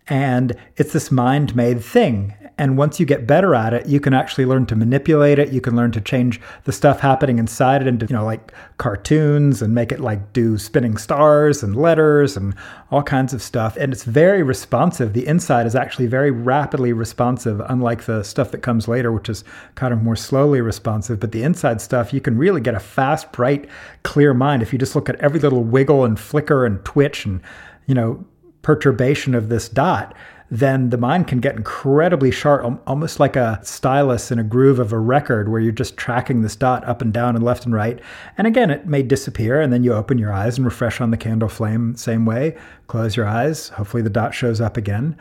And 0.06 0.56
it's 0.76 0.92
this 0.92 1.10
mind 1.10 1.54
made 1.54 1.84
thing. 1.84 2.34
And 2.60 2.76
once 2.76 3.00
you 3.00 3.06
get 3.06 3.26
better 3.26 3.54
at 3.54 3.72
it, 3.72 3.86
you 3.86 4.00
can 4.00 4.12
actually 4.12 4.44
learn 4.44 4.66
to 4.66 4.76
manipulate 4.76 5.38
it. 5.38 5.50
You 5.50 5.62
can 5.62 5.74
learn 5.74 5.92
to 5.92 6.00
change 6.00 6.38
the 6.64 6.72
stuff 6.72 7.00
happening 7.00 7.38
inside 7.38 7.80
it 7.80 7.86
into, 7.86 8.04
you 8.04 8.14
know, 8.14 8.26
like 8.26 8.52
cartoons 8.76 9.62
and 9.62 9.74
make 9.74 9.90
it 9.90 9.98
like 9.98 10.34
do 10.34 10.58
spinning 10.58 10.98
stars 10.98 11.62
and 11.62 11.74
letters 11.74 12.36
and 12.36 12.54
all 12.90 13.02
kinds 13.02 13.32
of 13.32 13.40
stuff. 13.42 13.78
And 13.78 13.94
it's 13.94 14.04
very 14.04 14.42
responsive. 14.42 15.14
The 15.14 15.26
inside 15.26 15.64
is 15.64 15.74
actually 15.74 16.06
very 16.06 16.30
rapidly 16.30 16.92
responsive, 16.92 17.62
unlike 17.66 18.04
the 18.04 18.22
stuff 18.22 18.50
that 18.50 18.60
comes 18.60 18.86
later, 18.86 19.10
which 19.10 19.30
is 19.30 19.42
kind 19.74 19.94
of 19.94 20.02
more 20.02 20.14
slowly 20.14 20.60
responsive. 20.60 21.18
But 21.18 21.32
the 21.32 21.42
inside 21.42 21.80
stuff, 21.80 22.12
you 22.12 22.20
can 22.20 22.36
really 22.36 22.60
get 22.60 22.74
a 22.74 22.80
fast, 22.80 23.32
bright, 23.32 23.70
clear 24.02 24.34
mind 24.34 24.60
if 24.60 24.70
you 24.70 24.78
just 24.78 24.94
look 24.94 25.08
at 25.08 25.16
every 25.16 25.40
little 25.40 25.64
wiggle 25.64 26.04
and 26.04 26.20
flicker 26.20 26.66
and 26.66 26.84
twitch 26.84 27.24
and, 27.24 27.40
you 27.86 27.94
know, 27.94 28.22
perturbation 28.60 29.34
of 29.34 29.48
this 29.48 29.66
dot 29.66 30.14
then 30.50 30.90
the 30.90 30.98
mind 30.98 31.28
can 31.28 31.38
get 31.38 31.54
incredibly 31.56 32.30
sharp, 32.30 32.82
almost 32.86 33.20
like 33.20 33.36
a 33.36 33.60
stylus 33.62 34.32
in 34.32 34.38
a 34.38 34.44
groove 34.44 34.80
of 34.80 34.92
a 34.92 34.98
record 34.98 35.48
where 35.48 35.60
you're 35.60 35.70
just 35.70 35.96
tracking 35.96 36.42
this 36.42 36.56
dot 36.56 36.86
up 36.88 37.00
and 37.00 37.12
down 37.12 37.36
and 37.36 37.44
left 37.44 37.64
and 37.64 37.74
right. 37.74 38.00
And 38.36 38.46
again, 38.46 38.70
it 38.70 38.86
may 38.86 39.02
disappear, 39.02 39.60
and 39.60 39.72
then 39.72 39.84
you 39.84 39.92
open 39.92 40.18
your 40.18 40.32
eyes 40.32 40.58
and 40.58 40.64
refresh 40.64 41.00
on 41.00 41.12
the 41.12 41.16
candle 41.16 41.48
flame 41.48 41.94
same 41.94 42.26
way. 42.26 42.56
Close 42.88 43.16
your 43.16 43.26
eyes. 43.26 43.68
Hopefully, 43.68 44.02
the 44.02 44.10
dot 44.10 44.34
shows 44.34 44.60
up 44.60 44.76
again. 44.76 45.16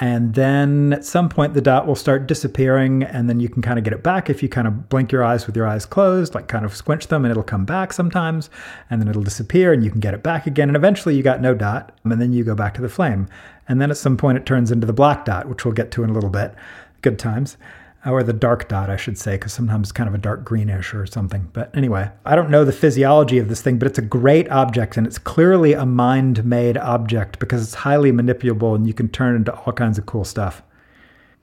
And 0.00 0.34
then 0.34 0.92
at 0.92 1.04
some 1.04 1.28
point, 1.28 1.54
the 1.54 1.60
dot 1.60 1.86
will 1.86 1.94
start 1.94 2.26
disappearing, 2.26 3.04
and 3.04 3.28
then 3.28 3.38
you 3.38 3.48
can 3.48 3.62
kind 3.62 3.78
of 3.78 3.84
get 3.84 3.92
it 3.92 4.02
back 4.02 4.28
if 4.28 4.42
you 4.42 4.48
kind 4.48 4.66
of 4.66 4.88
blink 4.88 5.12
your 5.12 5.22
eyes 5.22 5.46
with 5.46 5.56
your 5.56 5.68
eyes 5.68 5.86
closed, 5.86 6.34
like 6.34 6.48
kind 6.48 6.64
of 6.64 6.74
squinch 6.74 7.06
them, 7.06 7.24
and 7.24 7.30
it'll 7.30 7.44
come 7.44 7.64
back 7.64 7.92
sometimes, 7.92 8.50
and 8.90 9.00
then 9.00 9.08
it'll 9.08 9.22
disappear, 9.22 9.72
and 9.72 9.84
you 9.84 9.90
can 9.92 10.00
get 10.00 10.12
it 10.12 10.22
back 10.22 10.48
again. 10.48 10.68
And 10.68 10.76
eventually, 10.76 11.14
you 11.16 11.22
got 11.22 11.40
no 11.40 11.54
dot, 11.54 11.96
and 12.02 12.20
then 12.20 12.32
you 12.32 12.42
go 12.42 12.56
back 12.56 12.74
to 12.74 12.82
the 12.82 12.88
flame. 12.88 13.28
And 13.68 13.80
then 13.80 13.90
at 13.90 13.96
some 13.96 14.16
point, 14.16 14.36
it 14.36 14.46
turns 14.46 14.72
into 14.72 14.86
the 14.86 14.92
black 14.92 15.24
dot, 15.24 15.48
which 15.48 15.64
we'll 15.64 15.74
get 15.74 15.92
to 15.92 16.02
in 16.02 16.10
a 16.10 16.12
little 16.12 16.30
bit. 16.30 16.54
Good 17.00 17.18
times 17.18 17.56
or 18.06 18.22
the 18.22 18.32
dark 18.32 18.68
dot, 18.68 18.90
I 18.90 18.96
should 18.96 19.18
say, 19.18 19.36
because 19.36 19.52
sometimes 19.52 19.88
it's 19.88 19.92
kind 19.92 20.08
of 20.08 20.14
a 20.14 20.18
dark 20.18 20.44
greenish 20.44 20.94
or 20.94 21.06
something. 21.06 21.48
But 21.52 21.74
anyway, 21.76 22.10
I 22.24 22.36
don't 22.36 22.50
know 22.50 22.64
the 22.64 22.72
physiology 22.72 23.38
of 23.38 23.48
this 23.48 23.62
thing, 23.62 23.78
but 23.78 23.88
it's 23.88 23.98
a 23.98 24.02
great 24.02 24.50
object 24.50 24.96
and 24.96 25.06
it's 25.06 25.18
clearly 25.18 25.72
a 25.72 25.86
mind 25.86 26.44
made 26.44 26.76
object 26.76 27.38
because 27.38 27.62
it's 27.62 27.74
highly 27.74 28.12
manipulable 28.12 28.74
and 28.74 28.86
you 28.86 28.94
can 28.94 29.08
turn 29.08 29.34
it 29.34 29.36
into 29.38 29.54
all 29.54 29.72
kinds 29.72 29.98
of 29.98 30.06
cool 30.06 30.24
stuff. 30.24 30.62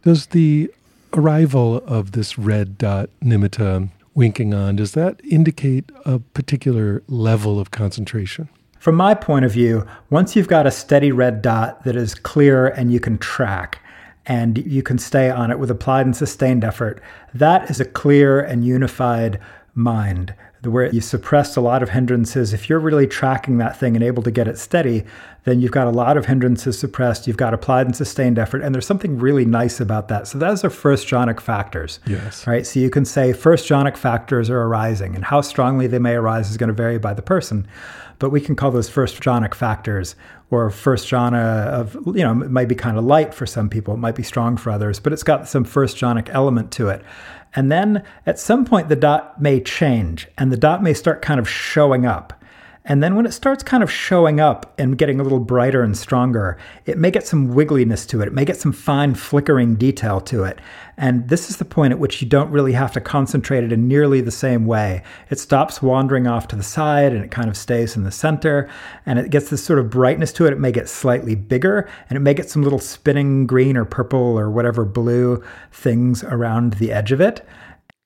Does 0.04 0.28
the 0.28 0.72
arrival 1.14 1.78
of 1.78 2.14
this 2.14 2.38
red 2.38 2.78
dot 2.78 3.10
nimitta 3.24 3.90
winking 4.14 4.54
on, 4.54 4.76
does 4.76 4.94
that 4.94 5.22
indicate 5.24 5.90
a 6.06 6.20
particular 6.20 7.04
level 7.08 7.60
of 7.60 7.72
concentration? 7.72 8.50
From 8.80 8.96
my 8.96 9.14
point 9.14 9.46
of 9.46 9.52
view, 9.52 9.86
once 10.10 10.36
you've 10.36 10.48
got 10.48 10.66
a 10.66 10.72
steady 10.72 11.12
red 11.12 11.42
dot 11.42 11.84
that 11.84 11.96
is 11.96 12.16
clear 12.16 12.68
and 12.68 12.92
you 12.92 13.00
can 13.00 13.20
track, 13.20 13.80
and 14.26 14.58
you 14.60 14.84
can 14.84 14.98
stay 14.98 15.30
on 15.30 15.52
it 15.52 15.60
with 15.60 15.72
applied 15.72 16.06
and 16.06 16.16
sustained 16.16 16.64
effort. 16.64 17.02
That 17.34 17.70
is 17.70 17.80
a 17.80 17.86
clear 17.86 18.40
and 18.40 18.66
unified 18.66 19.40
mind 19.74 20.36
where 20.64 20.94
you 20.94 21.02
suppressed 21.02 21.58
a 21.58 21.62
lot 21.62 21.82
of 21.82 21.90
hindrances. 21.90 22.54
If 22.54 22.70
you're 22.70 22.80
really 22.80 23.08
tracking 23.08 23.58
that 23.58 23.78
thing 23.78 23.96
and 23.96 24.04
able 24.04 24.22
to 24.22 24.30
get 24.30 24.48
it 24.48 24.60
steady, 24.60 25.04
then 25.44 25.60
you've 25.60 25.72
got 25.72 25.88
a 25.88 25.92
lot 25.92 26.18
of 26.18 26.28
hindrances 26.28 26.78
suppressed. 26.78 27.26
You've 27.26 27.38
got 27.38 27.54
applied 27.54 27.88
and 27.88 27.96
sustained 27.96 28.38
effort. 28.38 28.62
And 28.62 28.76
there's 28.76 28.86
something 28.86 29.18
really 29.18 29.44
nice 29.44 29.80
about 29.80 30.08
that. 30.10 30.28
So 30.28 30.38
those 30.38 30.64
are 30.64 30.70
first 30.70 31.08
jhanic 31.08 31.40
factors. 31.40 32.00
Yes. 32.06 32.46
Right. 32.46 32.68
So 32.68 32.80
you 32.80 32.92
can 32.92 33.06
say 33.06 33.34
first 33.34 33.68
jhanic 33.68 33.98
factors 33.98 34.52
are 34.52 34.62
arising, 34.62 35.16
and 35.16 35.26
how 35.26 35.42
strongly 35.42 35.88
they 35.88 35.98
may 35.98 36.14
arise 36.14 36.52
is 36.52 36.58
going 36.58 36.68
to 36.68 36.74
vary 36.74 37.00
by 37.00 37.16
the 37.16 37.24
person 37.24 37.68
but 38.22 38.30
we 38.30 38.40
can 38.40 38.56
call 38.56 38.70
those 38.70 38.88
first 38.88 39.20
jhanic 39.20 39.56
factors 39.56 40.16
or 40.52 40.70
first 40.70 41.10
jhana 41.10 41.66
of, 41.66 41.96
you 42.06 42.24
know, 42.24 42.32
it 42.44 42.52
might 42.52 42.68
be 42.68 42.76
kind 42.76 42.98
of 42.98 43.04
light 43.04 43.34
for 43.34 43.48
some 43.48 43.68
people, 43.68 43.96
it 43.96 43.98
might 43.98 44.16
be 44.16 44.22
strong 44.22 44.56
for 44.56 44.70
others, 44.70 45.00
but 45.00 45.12
it's 45.12 45.24
got 45.24 45.48
some 45.48 45.64
first 45.64 45.98
jhanic 45.98 46.30
element 46.30 46.72
to 46.72 46.88
it. 46.88 47.04
And 47.56 47.72
then 47.72 48.04
at 48.28 48.40
some 48.40 48.64
point, 48.64 48.90
the 48.90 48.96
dot 48.96 49.42
may 49.42 49.60
change 49.60 50.28
and 50.38 50.52
the 50.52 50.58
dot 50.58 50.84
may 50.84 50.94
start 50.94 51.24
kind 51.24 51.40
of 51.40 51.50
showing 51.50 52.06
up. 52.06 52.41
And 52.84 53.04
then 53.04 53.16
when 53.16 53.28
it 53.28 53.32
starts 53.32 53.62
kind 53.62 53.84
of 53.84 53.92
showing 53.92 54.40
up 54.40 54.74
and 54.80 54.98
getting 54.98 55.20
a 55.20 55.24
little 55.24 55.40
brighter 55.40 55.84
and 55.84 55.96
stronger, 55.96 56.58
it 56.88 56.98
may 56.98 57.12
get 57.12 57.28
some 57.28 57.54
wiggliness 57.54 58.08
to 58.08 58.22
it. 58.22 58.28
It 58.28 58.34
may 58.34 58.44
get 58.44 58.58
some 58.58 58.72
fine 58.72 59.14
flickering 59.14 59.76
detail 59.76 60.20
to 60.22 60.44
it. 60.44 60.60
And 60.98 61.30
this 61.30 61.50
is 61.52 61.58
the 61.58 61.66
point 61.66 61.94
at 61.94 62.00
which 62.00 62.22
you 62.22 62.28
don't 62.28 62.50
really 62.50 62.74
have 62.74 62.92
to 62.94 63.02
concentrate 63.02 63.64
it 63.64 63.72
in 63.72 63.88
nearly 63.88 64.20
the 64.20 64.32
same 64.32 64.66
way. 64.66 65.04
It 65.30 65.40
stops 65.40 65.82
wandering 65.82 66.26
off 66.26 66.48
to 66.50 66.56
the 66.56 66.64
side 66.64 67.14
and 67.14 67.24
it 67.24 67.30
kind 67.30 67.50
of 67.50 67.58
stays 67.58 67.96
in 67.96 68.04
the 68.04 68.12
center. 68.12 68.68
And 69.06 69.20
it 69.20 69.30
gets 69.30 69.50
this 69.50 69.64
sort 69.64 69.78
of 69.78 69.92
brightness 69.92 70.34
to 70.34 70.48
it. 70.48 70.54
It 70.54 70.60
may 70.60 70.72
get 70.72 70.90
slightly 70.90 71.36
bigger 71.36 71.88
and 72.10 72.18
it 72.18 72.22
may 72.22 72.34
get 72.34 72.50
some 72.50 72.64
little 72.64 72.80
spinning 72.80 73.46
green 73.46 73.78
or 73.78 73.86
purple 73.86 74.40
or 74.40 74.50
whatever 74.50 74.86
blue 74.86 75.44
things 75.72 76.24
around 76.24 76.74
the 76.74 76.92
edge 76.92 77.12
of 77.12 77.22
it. 77.22 77.46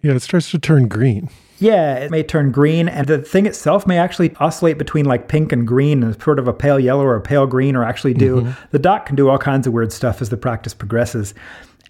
Yeah, 0.02 0.14
it 0.14 0.22
starts 0.22 0.52
to 0.52 0.60
turn 0.60 0.90
green. 0.90 1.30
Yeah, 1.58 1.96
it 1.96 2.12
may 2.12 2.22
turn 2.22 2.52
green, 2.52 2.90
and 2.90 3.08
the 3.08 3.20
thing 3.20 3.46
itself 3.46 3.88
may 3.88 3.98
actually 3.98 4.36
oscillate 4.38 4.78
between 4.78 5.06
like 5.06 5.28
pink 5.28 5.52
and 5.52 5.66
green 5.66 6.04
and 6.04 6.22
sort 6.22 6.40
of 6.40 6.48
a 6.48 6.54
pale 6.54 6.80
yellow 6.80 7.04
or 7.04 7.16
a 7.16 7.22
pale 7.22 7.48
green, 7.48 7.76
or 7.76 7.84
actually 7.84 8.14
do 8.14 8.42
mm-hmm. 8.42 8.68
the 8.72 8.80
dot 8.80 9.06
can 9.06 9.16
do 9.16 9.30
all 9.30 9.38
kinds 9.38 9.66
of 9.66 9.74
weird 9.74 9.94
stuff 9.94 10.22
as 10.22 10.30
the 10.30 10.38
practice 10.38 10.74
progresses. 10.74 11.34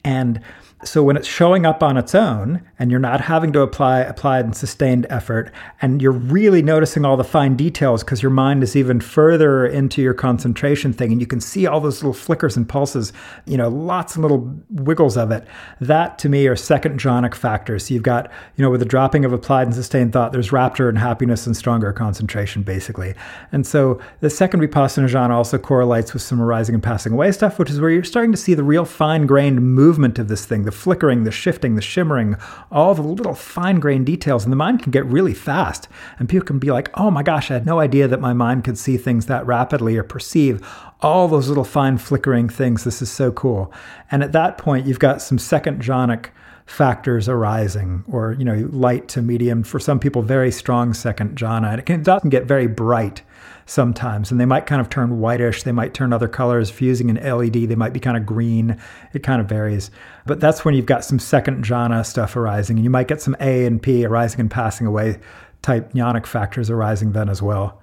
And 0.04 0.39
so 0.88 1.04
when 1.04 1.17
it's 1.17 1.28
showing 1.28 1.65
up 1.65 1.82
on 1.82 1.98
its 1.98 2.15
own 2.15 2.62
and 2.80 2.91
you're 2.91 3.00
not 3.00 3.21
having 3.21 3.52
to 3.54 3.62
apply 3.62 4.00
applied 4.00 4.45
and 4.45 4.56
sustained 4.56 5.06
effort 5.10 5.52
and 5.82 6.02
you're 6.02 6.12
really 6.12 6.62
noticing 6.62 7.04
all 7.04 7.17
the 7.17 7.24
fine 7.24 7.56
details 7.56 8.04
because 8.04 8.21
your 8.21 8.30
mind 8.30 8.63
is 8.63 8.76
even 8.76 9.00
further 9.00 9.65
into 9.65 10.02
your 10.02 10.13
concentration 10.13 10.93
thing 10.93 11.12
and 11.12 11.21
you 11.21 11.28
can 11.28 11.41
see 11.41 11.65
all 11.67 11.80
those 11.80 12.02
little 12.02 12.13
flickers 12.13 12.56
and 12.56 12.69
pulses, 12.69 13.12
you 13.45 13.58
know, 13.58 13.69
lots 13.69 14.15
of 14.15 14.21
little 14.21 14.54
wiggles 14.69 15.17
of 15.17 15.32
it. 15.32 15.45
That 15.82 16.17
to 16.19 16.30
me 16.30 16.48
are 16.48 16.56
second 16.56 17.00
jhanic 17.00 17.36
factors. 17.36 17.88
So 17.88 17.93
you've 17.93 18.04
got, 18.04 18.32
you 18.56 18.63
know, 18.63 18.69
with 18.69 18.80
the 18.80 18.86
dropping 18.86 19.26
of 19.26 19.34
applied 19.34 19.67
and 19.67 19.76
sustained 19.76 20.13
thought, 20.13 20.32
there's 20.32 20.52
rapture 20.52 20.89
and 20.89 20.98
happiness 20.98 21.45
and 21.45 21.58
stronger 21.58 21.91
concentration 21.93 22.63
basically. 22.63 23.13
And 23.52 23.65
so 23.65 24.00
the 24.21 24.30
second 24.30 24.62
vipassana 24.62 25.10
jhana 25.10 25.32
also 25.32 25.58
correlates 25.58 26.13
with 26.13 26.21
some 26.21 26.41
arising 26.41 26.76
and 26.76 26.84
passing 26.84 27.13
away 27.13 27.32
stuff, 27.32 27.60
which 27.60 27.69
is 27.69 27.82
where 27.82 27.89
you're 27.89 28.04
starting 28.04 28.32
to 28.32 28.38
see 28.38 28.54
the 28.54 28.63
real 28.63 28.86
fine 28.86 29.26
grained 29.26 29.62
movement 29.62 29.95
movement 29.95 30.19
of 30.19 30.28
this 30.28 30.45
thing, 30.45 30.63
the 30.63 30.71
flickering, 30.76 31.24
the 31.24 31.32
shifting, 31.32 31.76
the 31.76 31.82
shimmering, 31.82 32.36
all 32.72 32.94
the 32.94 33.02
little 33.02 33.34
fine 33.34 33.80
grained 33.80 34.06
details. 34.06 34.44
And 34.44 34.52
the 34.52 34.58
mind 34.58 34.84
can 34.84 34.92
get 34.92 35.06
really 35.06 35.34
fast. 35.34 35.88
And 36.20 36.30
people 36.30 36.46
can 36.46 36.60
be 36.60 36.72
like, 36.72 36.90
oh 36.94 37.10
my 37.10 37.24
gosh, 37.24 37.50
I 37.50 37.56
had 37.56 37.66
no 37.66 37.80
idea 37.80 38.08
that 38.08 38.22
my 38.22 38.34
mind 38.34 38.64
could 38.64 38.78
see 38.78 38.98
things 38.98 39.26
that 39.26 39.46
rapidly 39.46 39.98
or 39.98 40.04
perceive 40.04 40.66
all 41.02 41.28
those 41.28 41.48
little 41.48 41.64
fine 41.64 41.98
flickering 41.98 42.50
things. 42.50 42.84
This 42.84 43.02
is 43.02 43.12
so 43.12 43.32
cool. 43.32 43.72
And 44.12 44.24
at 44.24 44.32
that 44.34 44.58
point, 44.58 44.86
you've 44.86 45.00
got 45.00 45.22
some 45.22 45.38
second 45.38 45.82
jhanic 45.82 46.28
factors 46.65 47.30
arising, 47.30 48.04
or 48.08 48.34
you 48.34 48.45
know, 48.45 48.67
light 48.71 49.08
to 49.10 49.21
medium. 49.21 49.63
For 49.63 49.80
some 49.80 49.99
people, 49.99 50.21
very 50.21 50.51
strong 50.51 50.93
second 50.93 51.38
jhana, 51.38 51.71
and 51.71 51.80
it 51.80 51.86
can, 51.86 52.01
it 52.01 52.21
can 52.21 52.30
get 52.30 52.45
very 52.45 52.67
bright 52.67 53.21
sometimes, 53.67 54.32
and 54.32 54.39
they 54.39 54.45
might 54.45 54.65
kind 54.65 54.82
of 54.82 54.89
turn 54.89 55.19
whitish. 55.19 55.63
They 55.63 55.71
might 55.71 55.93
turn 55.93 56.13
other 56.13 56.28
colors. 56.28 56.69
Fusing 56.69 57.10
an 57.10 57.17
LED, 57.17 57.69
they 57.69 57.75
might 57.75 57.93
be 57.93 57.99
kind 57.99 58.17
of 58.17 58.25
green. 58.25 58.80
It 59.13 59.23
kind 59.23 59.41
of 59.41 59.47
varies, 59.47 59.91
but 60.25 60.39
that's 60.39 60.65
when 60.65 60.73
you've 60.73 60.86
got 60.86 61.06
some 61.06 61.19
second 61.19 61.63
jhana 61.63 62.06
stuff 62.06 62.36
arising, 62.36 62.78
and 62.78 62.84
you 62.84 62.89
might 62.89 63.08
get 63.08 63.21
some 63.21 63.36
A 63.39 63.65
and 63.65 63.82
P 63.82 64.06
arising 64.06 64.39
and 64.39 64.51
passing 64.51 64.88
away 64.88 65.19
type 65.62 65.93
jhanic 65.93 66.25
factors 66.25 66.69
arising 66.69 67.12
then 67.13 67.30
as 67.30 67.41
well. 67.41 67.82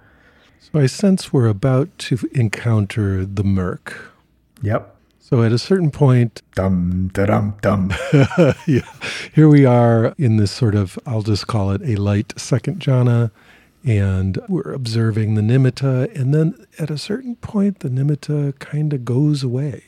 So 0.61 0.79
I 0.79 0.87
sense 0.87 1.33
we're 1.33 1.49
about 1.49 1.97
to 1.99 2.19
encounter 2.33 3.27
the 3.27 3.43
murk. 3.43 4.13
Yep. 4.63 4.92
So 5.33 5.43
at 5.43 5.51
a 5.51 5.59
certain 5.59 5.91
point, 5.91 6.43
dum 6.55 7.11
dum 7.15 7.57
dum. 7.63 7.91
yeah, 8.67 8.83
here 9.35 9.49
we 9.49 9.65
are 9.65 10.15
in 10.19 10.37
this 10.37 10.51
sort 10.51 10.75
of 10.75 10.99
I'll 11.07 11.23
just 11.23 11.47
call 11.47 11.71
it 11.71 11.81
a 11.83 11.97
light 11.97 12.35
second 12.39 12.81
jhana, 12.81 13.31
and 13.83 14.39
we're 14.47 14.75
observing 14.75 15.35
the 15.35 15.41
nimitta, 15.41 16.15
and 16.15 16.35
then 16.35 16.67
at 16.79 16.91
a 16.91 16.99
certain 16.99 17.37
point, 17.37 17.79
the 17.79 17.89
nimitta 17.89 18.59
kind 18.59 18.93
of 18.93 19.07
goes 19.07 19.43
away. 19.43 19.83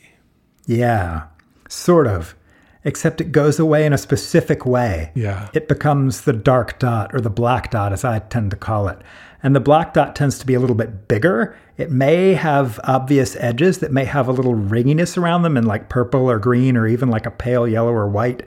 Yeah, 0.65 1.27
sort 1.69 2.07
of. 2.07 2.33
Except 2.83 3.21
it 3.21 3.31
goes 3.31 3.59
away 3.59 3.85
in 3.85 3.93
a 3.93 3.99
specific 3.99 4.65
way. 4.65 5.11
Yeah. 5.13 5.49
It 5.53 5.67
becomes 5.67 6.21
the 6.21 6.33
dark 6.33 6.79
dot 6.79 7.13
or 7.13 7.21
the 7.21 7.29
black 7.29 7.69
dot, 7.69 7.93
as 7.93 8.03
I 8.03 8.17
tend 8.17 8.49
to 8.49 8.57
call 8.57 8.87
it. 8.87 8.97
And 9.45 9.55
the 9.55 9.59
black 9.59 9.93
dot 9.93 10.15
tends 10.15 10.39
to 10.39 10.45
be 10.47 10.55
a 10.55 10.59
little 10.59 10.75
bit 10.75 11.07
bigger. 11.07 11.55
It 11.77 11.91
may 11.91 12.33
have 12.33 12.79
obvious 12.83 13.35
edges 13.35 13.77
that 13.77 13.91
may 13.91 14.03
have 14.05 14.27
a 14.27 14.31
little 14.31 14.55
ringiness 14.55 15.19
around 15.19 15.43
them 15.43 15.55
in 15.55 15.67
like 15.67 15.87
purple 15.87 16.27
or 16.27 16.39
green 16.39 16.75
or 16.75 16.87
even 16.87 17.09
like 17.09 17.27
a 17.27 17.31
pale 17.31 17.67
yellow 17.67 17.91
or 17.91 18.07
white 18.07 18.41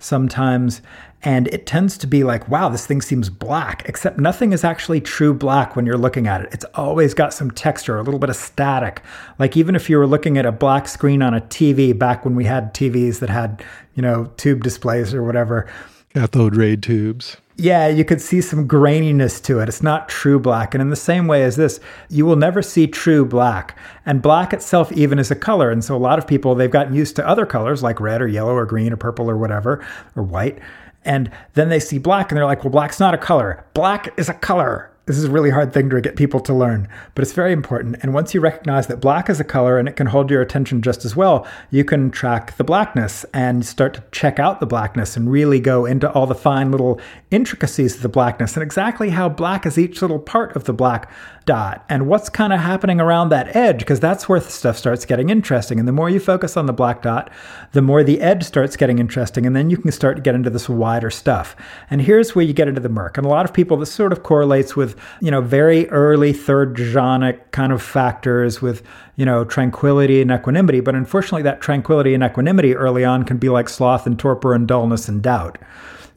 sometimes. 0.00 0.82
And 1.22 1.46
it 1.48 1.66
tends 1.66 1.96
to 1.98 2.08
be 2.08 2.24
like, 2.24 2.48
wow, 2.48 2.68
this 2.68 2.84
thing 2.84 3.00
seems 3.00 3.30
black, 3.30 3.88
except 3.88 4.18
nothing 4.18 4.52
is 4.52 4.64
actually 4.64 5.00
true 5.00 5.32
black 5.32 5.76
when 5.76 5.86
you're 5.86 5.96
looking 5.96 6.26
at 6.26 6.40
it. 6.40 6.48
It's 6.50 6.64
always 6.74 7.14
got 7.14 7.32
some 7.32 7.52
texture, 7.52 7.96
a 7.96 8.02
little 8.02 8.18
bit 8.18 8.30
of 8.30 8.34
static. 8.34 9.02
Like 9.38 9.56
even 9.56 9.76
if 9.76 9.88
you 9.88 9.98
were 9.98 10.06
looking 10.08 10.36
at 10.36 10.46
a 10.46 10.50
black 10.50 10.88
screen 10.88 11.22
on 11.22 11.32
a 11.32 11.42
TV 11.42 11.96
back 11.96 12.24
when 12.24 12.34
we 12.34 12.46
had 12.46 12.74
TVs 12.74 13.20
that 13.20 13.30
had, 13.30 13.62
you 13.94 14.02
know, 14.02 14.32
tube 14.36 14.64
displays 14.64 15.14
or 15.14 15.22
whatever. 15.22 15.68
Cathode 16.12 16.56
ray 16.56 16.74
tubes 16.74 17.36
yeah, 17.60 17.88
you 17.88 18.04
could 18.04 18.20
see 18.20 18.40
some 18.40 18.66
graininess 18.66 19.42
to 19.44 19.60
it. 19.60 19.68
It's 19.68 19.82
not 19.82 20.08
true 20.08 20.38
black. 20.40 20.74
And 20.74 20.80
in 20.80 20.88
the 20.88 20.96
same 20.96 21.26
way 21.26 21.44
as 21.44 21.56
this, 21.56 21.78
you 22.08 22.24
will 22.24 22.36
never 22.36 22.62
see 22.62 22.86
true 22.86 23.24
black. 23.24 23.76
And 24.06 24.22
black 24.22 24.52
itself 24.52 24.90
even 24.92 25.18
is 25.18 25.30
a 25.30 25.36
color. 25.36 25.70
And 25.70 25.84
so 25.84 25.94
a 25.94 25.98
lot 25.98 26.18
of 26.18 26.26
people, 26.26 26.54
they've 26.54 26.70
gotten 26.70 26.94
used 26.94 27.16
to 27.16 27.28
other 27.28 27.44
colors 27.44 27.82
like 27.82 28.00
red 28.00 28.22
or 28.22 28.26
yellow 28.26 28.54
or 28.54 28.64
green 28.64 28.92
or 28.92 28.96
purple 28.96 29.28
or 29.30 29.36
whatever, 29.36 29.84
or 30.16 30.22
white. 30.22 30.58
And 31.04 31.30
then 31.54 31.68
they 31.68 31.80
see 31.80 31.98
black 31.98 32.30
and 32.30 32.36
they're 32.36 32.46
like, 32.46 32.64
well, 32.64 32.70
black's 32.70 32.98
not 32.98 33.14
a 33.14 33.18
color. 33.18 33.64
Black 33.74 34.18
is 34.18 34.28
a 34.28 34.34
color. 34.34 34.89
This 35.06 35.16
is 35.16 35.24
a 35.24 35.30
really 35.30 35.50
hard 35.50 35.72
thing 35.72 35.90
to 35.90 36.00
get 36.00 36.14
people 36.14 36.40
to 36.40 36.54
learn, 36.54 36.86
but 37.14 37.22
it's 37.22 37.32
very 37.32 37.52
important. 37.52 37.96
And 38.02 38.14
once 38.14 38.32
you 38.32 38.40
recognize 38.40 38.86
that 38.86 39.00
black 39.00 39.28
is 39.28 39.40
a 39.40 39.44
color 39.44 39.78
and 39.78 39.88
it 39.88 39.96
can 39.96 40.06
hold 40.06 40.30
your 40.30 40.42
attention 40.42 40.82
just 40.82 41.04
as 41.04 41.16
well, 41.16 41.46
you 41.70 41.84
can 41.84 42.10
track 42.10 42.56
the 42.58 42.64
blackness 42.64 43.24
and 43.32 43.64
start 43.66 43.94
to 43.94 44.04
check 44.12 44.38
out 44.38 44.60
the 44.60 44.66
blackness 44.66 45.16
and 45.16 45.32
really 45.32 45.58
go 45.58 45.84
into 45.86 46.10
all 46.12 46.26
the 46.26 46.34
fine 46.34 46.70
little 46.70 47.00
intricacies 47.30 47.96
of 47.96 48.02
the 48.02 48.08
blackness 48.08 48.54
and 48.54 48.62
exactly 48.62 49.10
how 49.10 49.28
black 49.28 49.66
is 49.66 49.78
each 49.78 50.00
little 50.02 50.18
part 50.18 50.54
of 50.54 50.64
the 50.64 50.72
black 50.72 51.10
dot 51.50 51.84
and 51.88 52.06
what's 52.06 52.28
kind 52.28 52.52
of 52.52 52.60
happening 52.60 53.00
around 53.00 53.28
that 53.28 53.56
edge, 53.56 53.80
because 53.80 53.98
that's 53.98 54.28
where 54.28 54.38
the 54.38 54.48
stuff 54.48 54.76
starts 54.76 55.04
getting 55.04 55.30
interesting. 55.30 55.80
And 55.80 55.88
the 55.88 55.92
more 55.92 56.08
you 56.08 56.20
focus 56.20 56.56
on 56.56 56.66
the 56.66 56.72
black 56.72 57.02
dot, 57.02 57.28
the 57.72 57.82
more 57.82 58.04
the 58.04 58.20
edge 58.20 58.44
starts 58.44 58.76
getting 58.76 59.00
interesting. 59.00 59.44
And 59.46 59.56
then 59.56 59.68
you 59.68 59.76
can 59.76 59.90
start 59.90 60.14
to 60.14 60.22
get 60.22 60.36
into 60.36 60.48
this 60.48 60.68
wider 60.68 61.10
stuff. 61.10 61.56
And 61.90 62.02
here's 62.02 62.36
where 62.36 62.44
you 62.44 62.52
get 62.52 62.68
into 62.68 62.80
the 62.80 62.88
murk. 62.88 63.18
And 63.18 63.26
a 63.26 63.28
lot 63.28 63.44
of 63.44 63.52
people, 63.52 63.76
this 63.76 63.90
sort 63.90 64.12
of 64.12 64.22
correlates 64.22 64.76
with, 64.76 64.96
you 65.20 65.32
know, 65.32 65.40
very 65.40 65.90
early 65.90 66.32
third 66.32 66.76
jhanic 66.76 67.50
kind 67.50 67.72
of 67.72 67.82
factors 67.82 68.62
with, 68.62 68.86
you 69.16 69.26
know, 69.26 69.44
tranquility 69.44 70.22
and 70.22 70.30
equanimity. 70.30 70.78
But 70.78 70.94
unfortunately, 70.94 71.42
that 71.42 71.60
tranquility 71.60 72.14
and 72.14 72.22
equanimity 72.22 72.76
early 72.76 73.04
on 73.04 73.24
can 73.24 73.38
be 73.38 73.48
like 73.48 73.68
sloth 73.68 74.06
and 74.06 74.16
torpor 74.16 74.54
and 74.54 74.68
dullness 74.68 75.08
and 75.08 75.20
doubt 75.20 75.58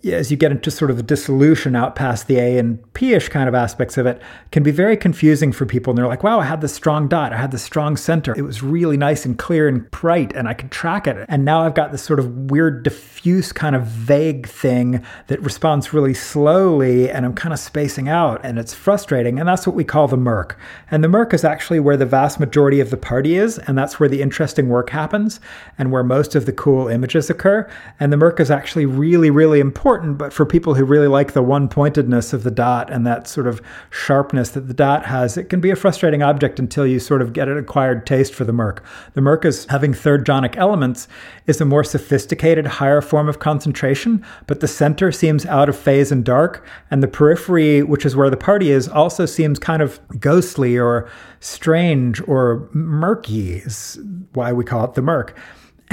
as 0.06 0.30
you 0.30 0.36
get 0.36 0.52
into 0.52 0.70
sort 0.70 0.92
of 0.92 0.98
the 0.98 1.04
dissolution 1.04 1.76
out 1.76 1.96
past 1.96 2.28
the 2.28 2.38
A 2.38 2.58
and 2.58 2.94
P-ish 2.94 3.30
kind 3.30 3.48
of 3.48 3.56
aspects 3.56 3.98
of 3.98 4.06
it, 4.06 4.22
can 4.52 4.62
be 4.62 4.72
very 4.72 4.98
confusing 4.98 5.54
for 5.54 5.66
people. 5.66 5.92
And 5.92 5.98
they're 5.98 6.08
like, 6.08 6.24
wow, 6.24 6.42
I 6.42 6.46
had 6.46 6.60
this 6.60 6.74
strong 6.74 7.08
dot. 7.08 7.32
I 7.32 7.38
had 7.38 7.52
this 7.52 7.64
strong 7.64 7.96
center. 7.96 8.34
It 8.38 8.42
was 8.42 8.62
really 8.62 8.98
nice 8.98 9.26
and 9.26 9.38
clear 9.38 9.68
and 9.68 9.90
bright 9.92 10.34
and 10.36 10.48
I 10.48 10.54
could 10.54 10.72
track 10.72 11.08
it. 11.08 11.26
And 11.30 11.46
now 11.46 11.62
I've 11.62 11.74
got 11.74 11.92
this 11.92 12.04
sort 12.04 12.20
of 12.20 12.52
weird 12.52 12.84
diffuse 12.84 13.54
kind 13.54 13.76
of 13.76 13.84
vague 13.84 14.48
thing 14.48 15.06
that 15.28 15.42
responds 15.42 15.94
really 15.94 16.14
slowly 16.14 17.10
and 17.10 17.26
I'm 17.26 17.34
kind 17.34 17.54
of 17.54 17.60
spacing 17.60 18.10
out 18.10 18.42
and 18.44 18.60
it's 18.60 18.74
frustrating. 18.74 19.40
And 19.40 19.48
that's 19.48 19.66
what 19.66 19.76
we 19.76 19.86
call 19.86 20.10
the 20.10 20.18
murk. 20.18 20.60
And 20.92 21.02
the 21.04 21.08
murk 21.08 21.34
is 21.34 21.46
actually 21.46 21.80
where 21.80 21.98
the 21.98 22.06
vast 22.06 22.40
majority 22.42 22.82
of 22.82 22.90
the 22.90 22.98
party 22.98 23.36
is. 23.38 23.58
And 23.60 23.78
that's 23.78 24.00
where 24.02 24.10
the 24.10 24.22
interesting 24.22 24.68
work 24.68 24.90
happens 24.90 25.40
and 25.78 25.92
where 25.92 26.04
most 26.04 26.36
of 26.36 26.46
the 26.46 26.52
cool 26.52 26.90
images 26.90 27.30
occur. 27.30 27.70
And 28.02 28.12
the 28.12 28.18
murk 28.18 28.42
is 28.42 28.52
actually 28.52 28.86
really, 28.86 29.30
really 29.30 29.62
important 29.62 29.93
important, 29.94 30.18
but 30.18 30.34
for 30.34 30.44
people 30.44 30.74
who 30.74 30.84
really 30.84 31.08
like 31.08 31.34
the 31.34 31.44
one 31.44 31.70
pointedness 31.70 32.34
of 32.34 32.42
the 32.42 32.50
dot 32.50 32.92
and 32.92 33.06
that 33.06 33.28
sort 33.28 33.46
of 33.46 33.62
sharpness 33.92 34.50
that 34.50 34.68
the 34.68 34.74
dot 34.74 35.06
has, 35.06 35.38
it 35.38 35.50
can 35.50 35.62
be 35.62 35.70
a 35.70 35.76
frustrating 35.76 36.24
object 36.24 36.58
until 36.58 36.88
you 36.88 37.00
sort 37.00 37.22
of 37.22 37.32
get 37.32 37.48
an 37.48 37.60
acquired 37.60 38.08
taste 38.08 38.34
for 38.34 38.44
the 38.44 38.52
murk. 38.52 38.84
The 39.14 39.22
murk 39.22 39.46
is 39.46 39.68
having 39.70 39.94
third 39.94 40.26
jhanic 40.26 40.58
elements 40.58 41.08
is 41.46 41.62
a 41.62 41.66
more 41.66 41.84
sophisticated, 41.84 42.66
higher 42.66 43.02
form 43.02 43.30
of 43.30 43.38
concentration, 43.38 44.26
but 44.48 44.62
the 44.62 44.68
center 44.68 45.12
seems 45.12 45.46
out 45.46 45.70
of 45.70 45.78
phase 45.78 46.12
and 46.12 46.26
dark, 46.26 46.66
and 46.90 47.04
the 47.04 47.08
periphery, 47.08 47.84
which 47.84 48.04
is 48.04 48.16
where 48.16 48.32
the 48.32 48.38
party 48.38 48.72
is, 48.72 48.88
also 48.88 49.28
seems 49.28 49.60
kind 49.60 49.84
of 49.84 50.00
ghostly 50.20 50.76
or 50.76 51.08
strange 51.40 52.20
or 52.28 52.68
murky, 52.74 53.58
is 53.58 54.00
why 54.34 54.52
we 54.52 54.64
call 54.64 54.86
it 54.86 54.96
the 54.96 55.04
murk. 55.04 55.38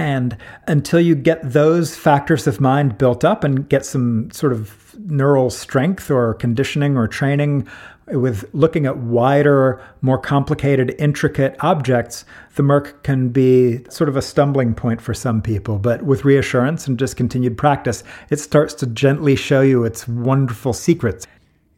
And 0.01 0.39
until 0.67 0.99
you 0.99 1.15
get 1.15 1.53
those 1.53 1.95
factors 1.95 2.47
of 2.47 2.59
mind 2.59 2.97
built 2.97 3.23
up 3.23 3.45
and 3.45 3.69
get 3.69 3.85
some 3.85 4.31
sort 4.31 4.55
of 4.55 4.97
neural 4.99 5.51
strength 5.51 6.11
or 6.11 6.33
conditioning 6.33 6.97
or 6.97 7.07
training 7.07 7.69
with 8.07 8.49
looking 8.55 8.87
at 8.87 8.97
wider, 8.97 9.79
more 10.01 10.17
complicated, 10.17 10.95
intricate 10.99 11.55
objects, 11.61 12.25
the 12.55 12.63
Murk 12.63 13.03
can 13.03 13.29
be 13.29 13.85
sort 13.91 14.09
of 14.09 14.17
a 14.17 14.23
stumbling 14.23 14.75
point 14.75 15.03
for 15.03 15.13
some 15.13 15.43
people. 15.43 15.79
But 15.79 16.03
with 16.03 16.25
reassurance 16.25 16.87
and 16.89 16.99
just 16.99 17.19
continued 17.19 17.59
practice, 17.59 18.03
it 18.31 18.41
starts 18.41 18.73
to 18.75 18.87
gently 18.87 19.37
show 19.37 19.61
you 19.61 19.85
its 19.85 20.09
wonderful 20.09 20.73
secrets. 20.73 21.27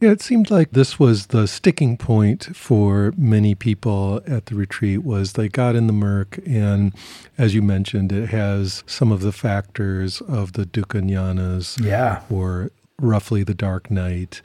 Yeah, 0.03 0.11
it 0.11 0.21
seemed 0.21 0.51
like 0.51 0.71
this 0.71 0.99
was 0.99 1.27
the 1.27 1.47
sticking 1.47 1.95
point 1.95 2.53
for 2.57 3.13
many 3.15 3.55
people 3.55 4.21
at 4.27 4.47
the 4.47 4.55
retreat 4.55 5.01
was 5.01 5.31
they 5.31 5.47
got 5.47 5.77
in 5.77 5.87
the 5.87 5.93
murk 5.93 6.41
and 6.45 6.93
as 7.37 7.55
you 7.55 7.61
mentioned, 7.61 8.11
it 8.11 8.27
has 8.27 8.83
some 8.85 9.13
of 9.13 9.21
the 9.21 9.31
factors 9.31 10.19
of 10.19 10.53
the 10.53 10.65
dukkha 10.65 11.81
yeah. 11.81 12.21
or 12.29 12.69
roughly 12.99 13.43
the 13.43 13.53
dark 13.53 13.89
night. 13.89 14.41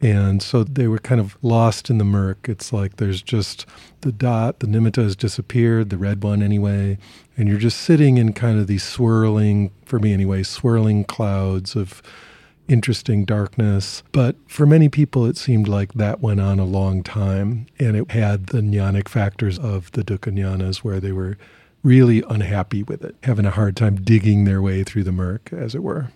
And 0.00 0.40
so 0.40 0.62
they 0.62 0.86
were 0.86 1.00
kind 1.00 1.20
of 1.20 1.36
lost 1.42 1.90
in 1.90 1.98
the 1.98 2.04
murk. 2.04 2.48
It's 2.48 2.72
like 2.72 2.98
there's 2.98 3.22
just 3.22 3.66
the 4.02 4.12
dot, 4.12 4.60
the 4.60 4.68
nimitta 4.68 5.02
has 5.02 5.16
disappeared, 5.16 5.90
the 5.90 5.98
red 5.98 6.22
one 6.22 6.44
anyway, 6.44 6.96
and 7.36 7.48
you're 7.48 7.58
just 7.58 7.80
sitting 7.80 8.18
in 8.18 8.34
kind 8.34 8.60
of 8.60 8.68
these 8.68 8.84
swirling, 8.84 9.72
for 9.84 9.98
me 9.98 10.12
anyway, 10.12 10.44
swirling 10.44 11.02
clouds 11.02 11.74
of 11.74 12.04
interesting 12.68 13.24
darkness. 13.24 14.02
But 14.12 14.36
for 14.46 14.66
many 14.66 14.88
people, 14.88 15.26
it 15.26 15.36
seemed 15.36 15.68
like 15.68 15.94
that 15.94 16.20
went 16.20 16.40
on 16.40 16.58
a 16.58 16.64
long 16.64 17.02
time. 17.02 17.66
And 17.78 17.96
it 17.96 18.10
had 18.10 18.48
the 18.48 18.60
ñanic 18.60 19.08
factors 19.08 19.58
of 19.58 19.90
the 19.92 20.02
dukkha 20.02 20.84
where 20.84 21.00
they 21.00 21.12
were 21.12 21.36
really 21.82 22.22
unhappy 22.28 22.82
with 22.82 23.04
it, 23.04 23.16
having 23.24 23.46
a 23.46 23.50
hard 23.50 23.76
time 23.76 23.96
digging 23.96 24.44
their 24.44 24.62
way 24.62 24.84
through 24.84 25.04
the 25.04 25.12
murk, 25.12 25.52
as 25.52 25.74
it 25.74 25.82
were. 25.82 26.08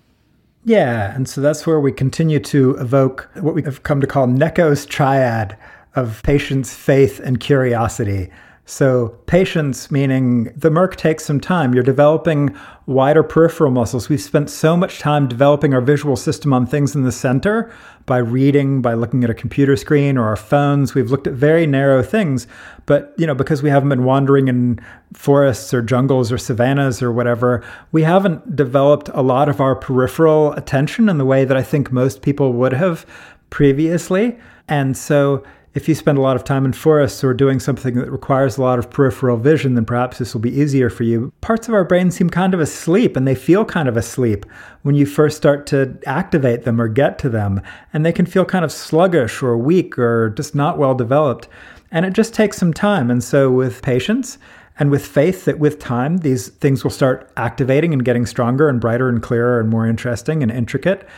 Yeah, 0.64 1.14
and 1.14 1.28
so 1.28 1.40
that's 1.40 1.66
where 1.66 1.78
we 1.78 1.92
continue 1.92 2.40
to 2.40 2.76
evoke 2.76 3.30
what 3.34 3.54
we 3.54 3.62
have 3.62 3.82
come 3.84 4.00
to 4.00 4.06
call 4.06 4.26
Necho's 4.26 4.84
triad 4.84 5.56
of 5.94 6.22
patience, 6.24 6.74
faith, 6.74 7.20
and 7.20 7.38
curiosity 7.38 8.30
So, 8.68 9.10
patience 9.26 9.92
meaning 9.92 10.52
the 10.56 10.70
murk 10.70 10.96
takes 10.96 11.24
some 11.24 11.38
time. 11.38 11.72
You're 11.72 11.84
developing 11.84 12.56
wider 12.86 13.22
peripheral 13.22 13.70
muscles. 13.70 14.08
We've 14.08 14.20
spent 14.20 14.50
so 14.50 14.76
much 14.76 14.98
time 14.98 15.28
developing 15.28 15.72
our 15.72 15.80
visual 15.80 16.16
system 16.16 16.52
on 16.52 16.66
things 16.66 16.96
in 16.96 17.04
the 17.04 17.12
center 17.12 17.72
by 18.06 18.18
reading, 18.18 18.82
by 18.82 18.94
looking 18.94 19.22
at 19.22 19.30
a 19.30 19.34
computer 19.34 19.76
screen 19.76 20.18
or 20.18 20.26
our 20.26 20.34
phones. 20.34 20.96
We've 20.96 21.12
looked 21.12 21.28
at 21.28 21.34
very 21.34 21.64
narrow 21.64 22.02
things. 22.02 22.48
But, 22.86 23.14
you 23.16 23.24
know, 23.24 23.36
because 23.36 23.62
we 23.62 23.70
haven't 23.70 23.88
been 23.88 24.02
wandering 24.02 24.48
in 24.48 24.80
forests 25.12 25.72
or 25.72 25.80
jungles 25.80 26.32
or 26.32 26.38
savannas 26.38 27.00
or 27.00 27.12
whatever, 27.12 27.64
we 27.92 28.02
haven't 28.02 28.56
developed 28.56 29.08
a 29.14 29.22
lot 29.22 29.48
of 29.48 29.60
our 29.60 29.76
peripheral 29.76 30.52
attention 30.54 31.08
in 31.08 31.18
the 31.18 31.24
way 31.24 31.44
that 31.44 31.56
I 31.56 31.62
think 31.62 31.92
most 31.92 32.20
people 32.20 32.52
would 32.54 32.72
have 32.72 33.06
previously. 33.48 34.36
And 34.66 34.96
so, 34.96 35.44
if 35.76 35.90
you 35.90 35.94
spend 35.94 36.16
a 36.16 36.22
lot 36.22 36.36
of 36.36 36.42
time 36.42 36.64
in 36.64 36.72
forests 36.72 37.22
or 37.22 37.34
doing 37.34 37.60
something 37.60 37.96
that 37.96 38.10
requires 38.10 38.56
a 38.56 38.62
lot 38.62 38.78
of 38.78 38.88
peripheral 38.88 39.36
vision, 39.36 39.74
then 39.74 39.84
perhaps 39.84 40.16
this 40.16 40.32
will 40.32 40.40
be 40.40 40.58
easier 40.58 40.88
for 40.88 41.02
you. 41.02 41.30
Parts 41.42 41.68
of 41.68 41.74
our 41.74 41.84
brain 41.84 42.10
seem 42.10 42.30
kind 42.30 42.54
of 42.54 42.60
asleep 42.60 43.14
and 43.14 43.28
they 43.28 43.34
feel 43.34 43.62
kind 43.62 43.86
of 43.86 43.94
asleep 43.94 44.46
when 44.82 44.94
you 44.94 45.04
first 45.04 45.36
start 45.36 45.66
to 45.66 45.98
activate 46.06 46.64
them 46.64 46.80
or 46.80 46.88
get 46.88 47.18
to 47.18 47.28
them. 47.28 47.60
And 47.92 48.06
they 48.06 48.12
can 48.12 48.24
feel 48.24 48.46
kind 48.46 48.64
of 48.64 48.72
sluggish 48.72 49.42
or 49.42 49.58
weak 49.58 49.98
or 49.98 50.30
just 50.30 50.54
not 50.54 50.78
well 50.78 50.94
developed. 50.94 51.46
And 51.92 52.06
it 52.06 52.14
just 52.14 52.32
takes 52.32 52.56
some 52.56 52.72
time. 52.72 53.10
And 53.10 53.22
so, 53.22 53.50
with 53.50 53.82
patience, 53.82 54.38
and 54.78 54.90
with 54.90 55.06
faith 55.06 55.46
that 55.46 55.58
with 55.58 55.78
time, 55.78 56.18
these 56.18 56.48
things 56.48 56.84
will 56.84 56.90
start 56.90 57.30
activating 57.36 57.92
and 57.92 58.04
getting 58.04 58.26
stronger 58.26 58.68
and 58.68 58.80
brighter 58.80 59.08
and 59.08 59.22
clearer 59.22 59.58
and 59.58 59.70
more 59.70 59.86
interesting 59.86 60.42
and 60.42 60.52
intricate 60.52 61.08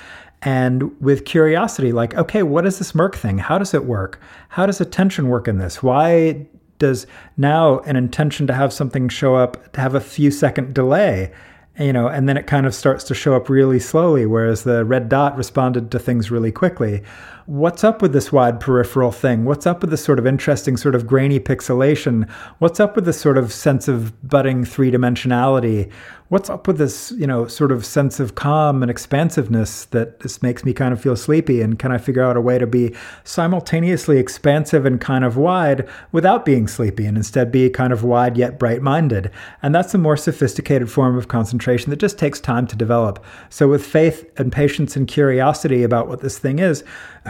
and 0.42 1.00
with 1.00 1.24
curiosity, 1.24 1.92
like, 1.92 2.14
okay, 2.14 2.42
what 2.42 2.66
is 2.66 2.78
this 2.78 2.94
murk 2.94 3.16
thing? 3.16 3.38
How 3.38 3.58
does 3.58 3.74
it 3.74 3.84
work? 3.84 4.20
How 4.50 4.66
does 4.66 4.80
attention 4.80 5.28
work 5.28 5.48
in 5.48 5.58
this? 5.58 5.82
Why 5.82 6.46
does 6.78 7.06
now 7.36 7.80
an 7.80 7.96
intention 7.96 8.46
to 8.46 8.52
have 8.52 8.72
something 8.72 9.08
show 9.08 9.34
up 9.34 9.72
to 9.72 9.80
have 9.80 9.94
a 9.94 10.00
few 10.00 10.30
second 10.30 10.74
delay? 10.74 11.32
You 11.78 11.92
know, 11.92 12.08
and 12.08 12.28
then 12.28 12.36
it 12.36 12.46
kind 12.46 12.66
of 12.66 12.74
starts 12.74 13.04
to 13.04 13.14
show 13.14 13.34
up 13.34 13.48
really 13.48 13.78
slowly, 13.78 14.26
whereas 14.26 14.64
the 14.64 14.84
red 14.84 15.08
dot 15.08 15.36
responded 15.36 15.90
to 15.92 15.98
things 15.98 16.30
really 16.30 16.52
quickly 16.52 17.02
what's 17.48 17.82
up 17.82 18.02
with 18.02 18.12
this 18.12 18.30
wide 18.30 18.60
peripheral 18.60 19.10
thing? 19.10 19.46
What's 19.46 19.66
up 19.66 19.80
with 19.80 19.88
this 19.88 20.04
sort 20.04 20.18
of 20.18 20.26
interesting, 20.26 20.76
sort 20.76 20.94
of 20.94 21.06
grainy 21.06 21.40
pixelation? 21.40 22.28
What's 22.58 22.78
up 22.78 22.94
with 22.94 23.06
this 23.06 23.18
sort 23.18 23.38
of 23.38 23.54
sense 23.54 23.88
of 23.88 24.12
budding 24.28 24.66
three 24.66 24.90
dimensionality? 24.90 25.90
What's 26.28 26.50
up 26.50 26.66
with 26.66 26.76
this, 26.76 27.10
you 27.12 27.26
know, 27.26 27.46
sort 27.46 27.72
of 27.72 27.86
sense 27.86 28.20
of 28.20 28.34
calm 28.34 28.82
and 28.82 28.90
expansiveness 28.90 29.86
that 29.86 30.20
just 30.20 30.42
makes 30.42 30.62
me 30.62 30.74
kind 30.74 30.92
of 30.92 31.00
feel 31.00 31.16
sleepy? 31.16 31.62
And 31.62 31.78
can 31.78 31.90
I 31.90 31.96
figure 31.96 32.22
out 32.22 32.36
a 32.36 32.40
way 32.42 32.58
to 32.58 32.66
be 32.66 32.94
simultaneously 33.24 34.18
expansive 34.18 34.84
and 34.84 35.00
kind 35.00 35.24
of 35.24 35.38
wide 35.38 35.88
without 36.12 36.44
being 36.44 36.68
sleepy 36.68 37.06
and 37.06 37.16
instead 37.16 37.50
be 37.50 37.70
kind 37.70 37.94
of 37.94 38.04
wide 38.04 38.36
yet 38.36 38.58
bright 38.58 38.82
minded? 38.82 39.30
And 39.62 39.74
that's 39.74 39.94
a 39.94 39.98
more 39.98 40.18
sophisticated 40.18 40.90
form 40.90 41.16
of 41.16 41.28
concentration 41.28 41.88
that 41.88 41.96
just 41.96 42.18
takes 42.18 42.40
time 42.40 42.66
to 42.66 42.76
develop. 42.76 43.24
So, 43.48 43.66
with 43.66 43.86
faith 43.86 44.30
and 44.38 44.52
patience 44.52 44.96
and 44.96 45.08
curiosity 45.08 45.82
about 45.82 46.08
what 46.08 46.20
this 46.20 46.38
thing 46.38 46.58
is, 46.58 46.84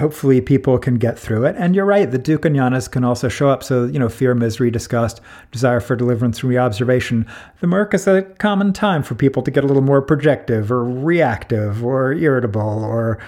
hopefully 0.08 0.40
people 0.40 0.78
can 0.78 0.94
get 0.94 1.18
through 1.18 1.44
it. 1.44 1.54
And 1.58 1.74
you're 1.74 1.84
right, 1.84 2.10
the 2.10 2.18
dukkha 2.18 2.50
ñanas 2.50 2.90
can 2.90 3.04
also 3.04 3.28
show 3.28 3.50
up. 3.50 3.62
So, 3.62 3.84
you 3.84 3.98
know, 3.98 4.08
fear, 4.08 4.34
misery, 4.34 4.70
disgust, 4.70 5.20
desire 5.52 5.80
for 5.80 5.96
deliverance 5.96 6.38
from 6.38 6.56
observation. 6.56 7.26
The 7.60 7.66
murk 7.66 7.92
is 7.92 8.06
a 8.06 8.22
common 8.22 8.72
time 8.72 9.02
for 9.02 9.14
people 9.14 9.42
to 9.42 9.50
get 9.50 9.64
a 9.64 9.66
little 9.66 9.82
more 9.82 10.00
projective 10.00 10.72
or 10.72 10.82
reactive 10.82 11.84
or 11.84 12.14
irritable 12.14 12.82
or 12.82 13.18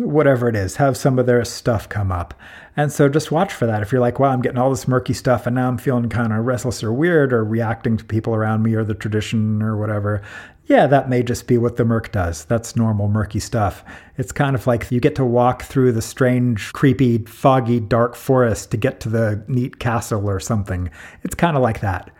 whatever 0.00 0.48
it 0.48 0.56
is, 0.56 0.76
have 0.76 0.96
some 0.96 1.18
of 1.18 1.26
their 1.26 1.44
stuff 1.44 1.88
come 1.88 2.10
up. 2.10 2.34
And 2.76 2.90
so 2.92 3.08
just 3.08 3.30
watch 3.30 3.52
for 3.52 3.66
that. 3.66 3.82
If 3.82 3.92
you're 3.92 4.00
like, 4.00 4.18
wow, 4.18 4.30
I'm 4.30 4.42
getting 4.42 4.58
all 4.58 4.70
this 4.70 4.88
murky 4.88 5.12
stuff 5.12 5.46
and 5.46 5.56
now 5.56 5.68
I'm 5.68 5.78
feeling 5.78 6.08
kind 6.08 6.32
of 6.32 6.44
restless 6.44 6.82
or 6.82 6.92
weird 6.92 7.32
or 7.32 7.44
reacting 7.44 7.96
to 7.96 8.04
people 8.04 8.34
around 8.34 8.62
me 8.62 8.74
or 8.74 8.84
the 8.84 8.94
tradition 8.94 9.62
or 9.62 9.76
whatever, 9.76 10.22
yeah, 10.66 10.86
that 10.86 11.10
may 11.10 11.22
just 11.22 11.48
be 11.48 11.58
what 11.58 11.76
the 11.76 11.84
murk 11.84 12.12
does. 12.12 12.44
That's 12.44 12.76
normal 12.76 13.08
murky 13.08 13.40
stuff. 13.40 13.84
It's 14.16 14.30
kind 14.30 14.54
of 14.54 14.66
like 14.66 14.90
you 14.90 15.00
get 15.00 15.16
to 15.16 15.24
walk 15.24 15.64
through 15.64 15.92
the 15.92 16.02
strange, 16.02 16.72
creepy, 16.72 17.18
foggy, 17.18 17.80
dark 17.80 18.14
forest 18.14 18.70
to 18.70 18.76
get 18.76 19.00
to 19.00 19.08
the 19.08 19.44
neat 19.48 19.80
castle 19.80 20.30
or 20.30 20.38
something. 20.38 20.88
It's 21.24 21.34
kind 21.34 21.56
of 21.56 21.62
like 21.62 21.80
that. 21.80 22.10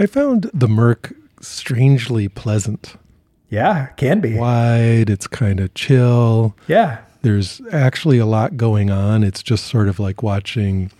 I 0.00 0.06
found 0.06 0.50
the 0.52 0.68
murk 0.68 1.14
strangely 1.40 2.28
pleasant. 2.28 2.96
Yeah, 3.50 3.86
can 3.96 4.20
be. 4.20 4.34
Wide, 4.36 5.10
it's 5.10 5.26
kind 5.26 5.60
of 5.60 5.74
chill. 5.74 6.56
Yeah. 6.68 6.98
There's 7.22 7.60
actually 7.72 8.18
a 8.18 8.26
lot 8.26 8.56
going 8.56 8.90
on. 8.90 9.22
It's 9.22 9.42
just 9.42 9.66
sort 9.66 9.88
of 9.88 10.00
like 10.00 10.22
watching, 10.22 10.90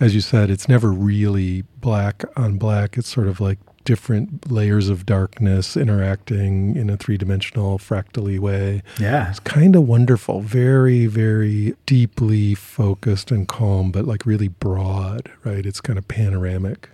as 0.00 0.14
you 0.14 0.20
said, 0.20 0.50
it's 0.50 0.68
never 0.68 0.90
really 0.90 1.62
black 1.80 2.24
on 2.36 2.58
black. 2.58 2.98
It's 2.98 3.08
sort 3.08 3.28
of 3.28 3.40
like 3.40 3.58
different 3.84 4.50
layers 4.50 4.88
of 4.88 5.06
darkness 5.06 5.76
interacting 5.76 6.76
in 6.76 6.90
a 6.90 6.96
three 6.96 7.16
dimensional 7.16 7.78
fractally 7.78 8.38
way. 8.38 8.82
Yeah. 8.98 9.30
It's 9.30 9.40
kind 9.40 9.76
of 9.76 9.86
wonderful. 9.86 10.40
Very, 10.40 11.06
very 11.06 11.74
deeply 11.86 12.54
focused 12.54 13.30
and 13.30 13.46
calm, 13.46 13.90
but 13.92 14.06
like 14.06 14.26
really 14.26 14.48
broad, 14.48 15.30
right? 15.44 15.64
It's 15.64 15.80
kind 15.80 15.98
of 15.98 16.08
panoramic. 16.08 16.90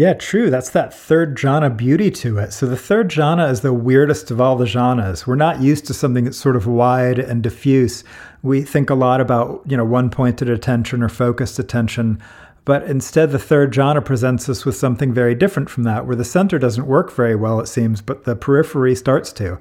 Yeah, 0.00 0.14
true. 0.14 0.48
That's 0.48 0.70
that 0.70 0.94
third 0.94 1.36
jhana 1.36 1.76
beauty 1.76 2.10
to 2.10 2.38
it. 2.38 2.54
So 2.54 2.64
the 2.64 2.74
third 2.74 3.10
jhana 3.10 3.50
is 3.50 3.60
the 3.60 3.74
weirdest 3.74 4.30
of 4.30 4.40
all 4.40 4.56
the 4.56 4.64
jhanas. 4.64 5.26
We're 5.26 5.34
not 5.34 5.60
used 5.60 5.84
to 5.88 5.92
something 5.92 6.24
that's 6.24 6.38
sort 6.38 6.56
of 6.56 6.66
wide 6.66 7.18
and 7.18 7.42
diffuse. 7.42 8.02
We 8.42 8.62
think 8.62 8.88
a 8.88 8.94
lot 8.94 9.20
about, 9.20 9.62
you 9.66 9.76
know, 9.76 9.84
one 9.84 10.08
pointed 10.08 10.48
attention 10.48 11.02
or 11.02 11.10
focused 11.10 11.58
attention. 11.58 12.18
But 12.64 12.84
instead, 12.84 13.30
the 13.30 13.38
third 13.38 13.74
jhana 13.74 14.02
presents 14.02 14.48
us 14.48 14.64
with 14.64 14.74
something 14.74 15.12
very 15.12 15.34
different 15.34 15.68
from 15.68 15.82
that, 15.82 16.06
where 16.06 16.16
the 16.16 16.24
center 16.24 16.58
doesn't 16.58 16.86
work 16.86 17.12
very 17.12 17.36
well, 17.36 17.60
it 17.60 17.68
seems, 17.68 18.00
but 18.00 18.24
the 18.24 18.34
periphery 18.34 18.94
starts 18.94 19.34
to. 19.34 19.58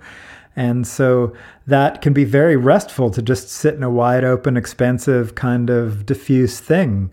And 0.56 0.88
so 0.88 1.34
that 1.68 2.02
can 2.02 2.14
be 2.14 2.24
very 2.24 2.56
restful 2.56 3.12
to 3.12 3.22
just 3.22 3.50
sit 3.50 3.76
in 3.76 3.84
a 3.84 3.90
wide 3.90 4.24
open, 4.24 4.56
expansive, 4.56 5.36
kind 5.36 5.70
of 5.70 6.06
diffuse 6.06 6.62
thing. 6.62 7.12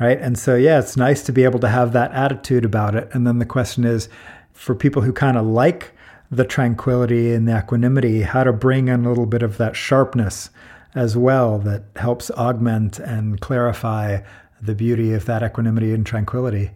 Right. 0.00 0.18
And 0.18 0.38
so, 0.38 0.56
yeah, 0.56 0.78
it's 0.78 0.96
nice 0.96 1.22
to 1.24 1.32
be 1.32 1.44
able 1.44 1.58
to 1.60 1.68
have 1.68 1.92
that 1.92 2.10
attitude 2.12 2.64
about 2.64 2.94
it. 2.94 3.10
And 3.12 3.26
then 3.26 3.38
the 3.38 3.44
question 3.44 3.84
is 3.84 4.08
for 4.54 4.74
people 4.74 5.02
who 5.02 5.12
kind 5.12 5.36
of 5.36 5.44
like 5.44 5.92
the 6.30 6.44
tranquility 6.44 7.34
and 7.34 7.46
the 7.46 7.58
equanimity, 7.58 8.22
how 8.22 8.44
to 8.44 8.52
bring 8.52 8.88
in 8.88 9.04
a 9.04 9.08
little 9.10 9.26
bit 9.26 9.42
of 9.42 9.58
that 9.58 9.76
sharpness 9.76 10.48
as 10.94 11.18
well 11.18 11.58
that 11.58 11.84
helps 11.96 12.30
augment 12.30 12.98
and 12.98 13.40
clarify 13.40 14.20
the 14.62 14.74
beauty 14.74 15.12
of 15.12 15.26
that 15.26 15.42
equanimity 15.42 15.92
and 15.92 16.06
tranquility. 16.06 16.70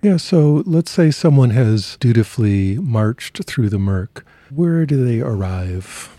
Yeah, 0.00 0.18
so 0.18 0.62
let's 0.66 0.90
say 0.90 1.10
someone 1.10 1.50
has 1.50 1.96
dutifully 1.98 2.76
marched 2.76 3.42
through 3.44 3.70
the 3.70 3.78
murk. 3.78 4.24
Where 4.50 4.86
do 4.86 5.04
they 5.04 5.20
arrive? 5.20 6.16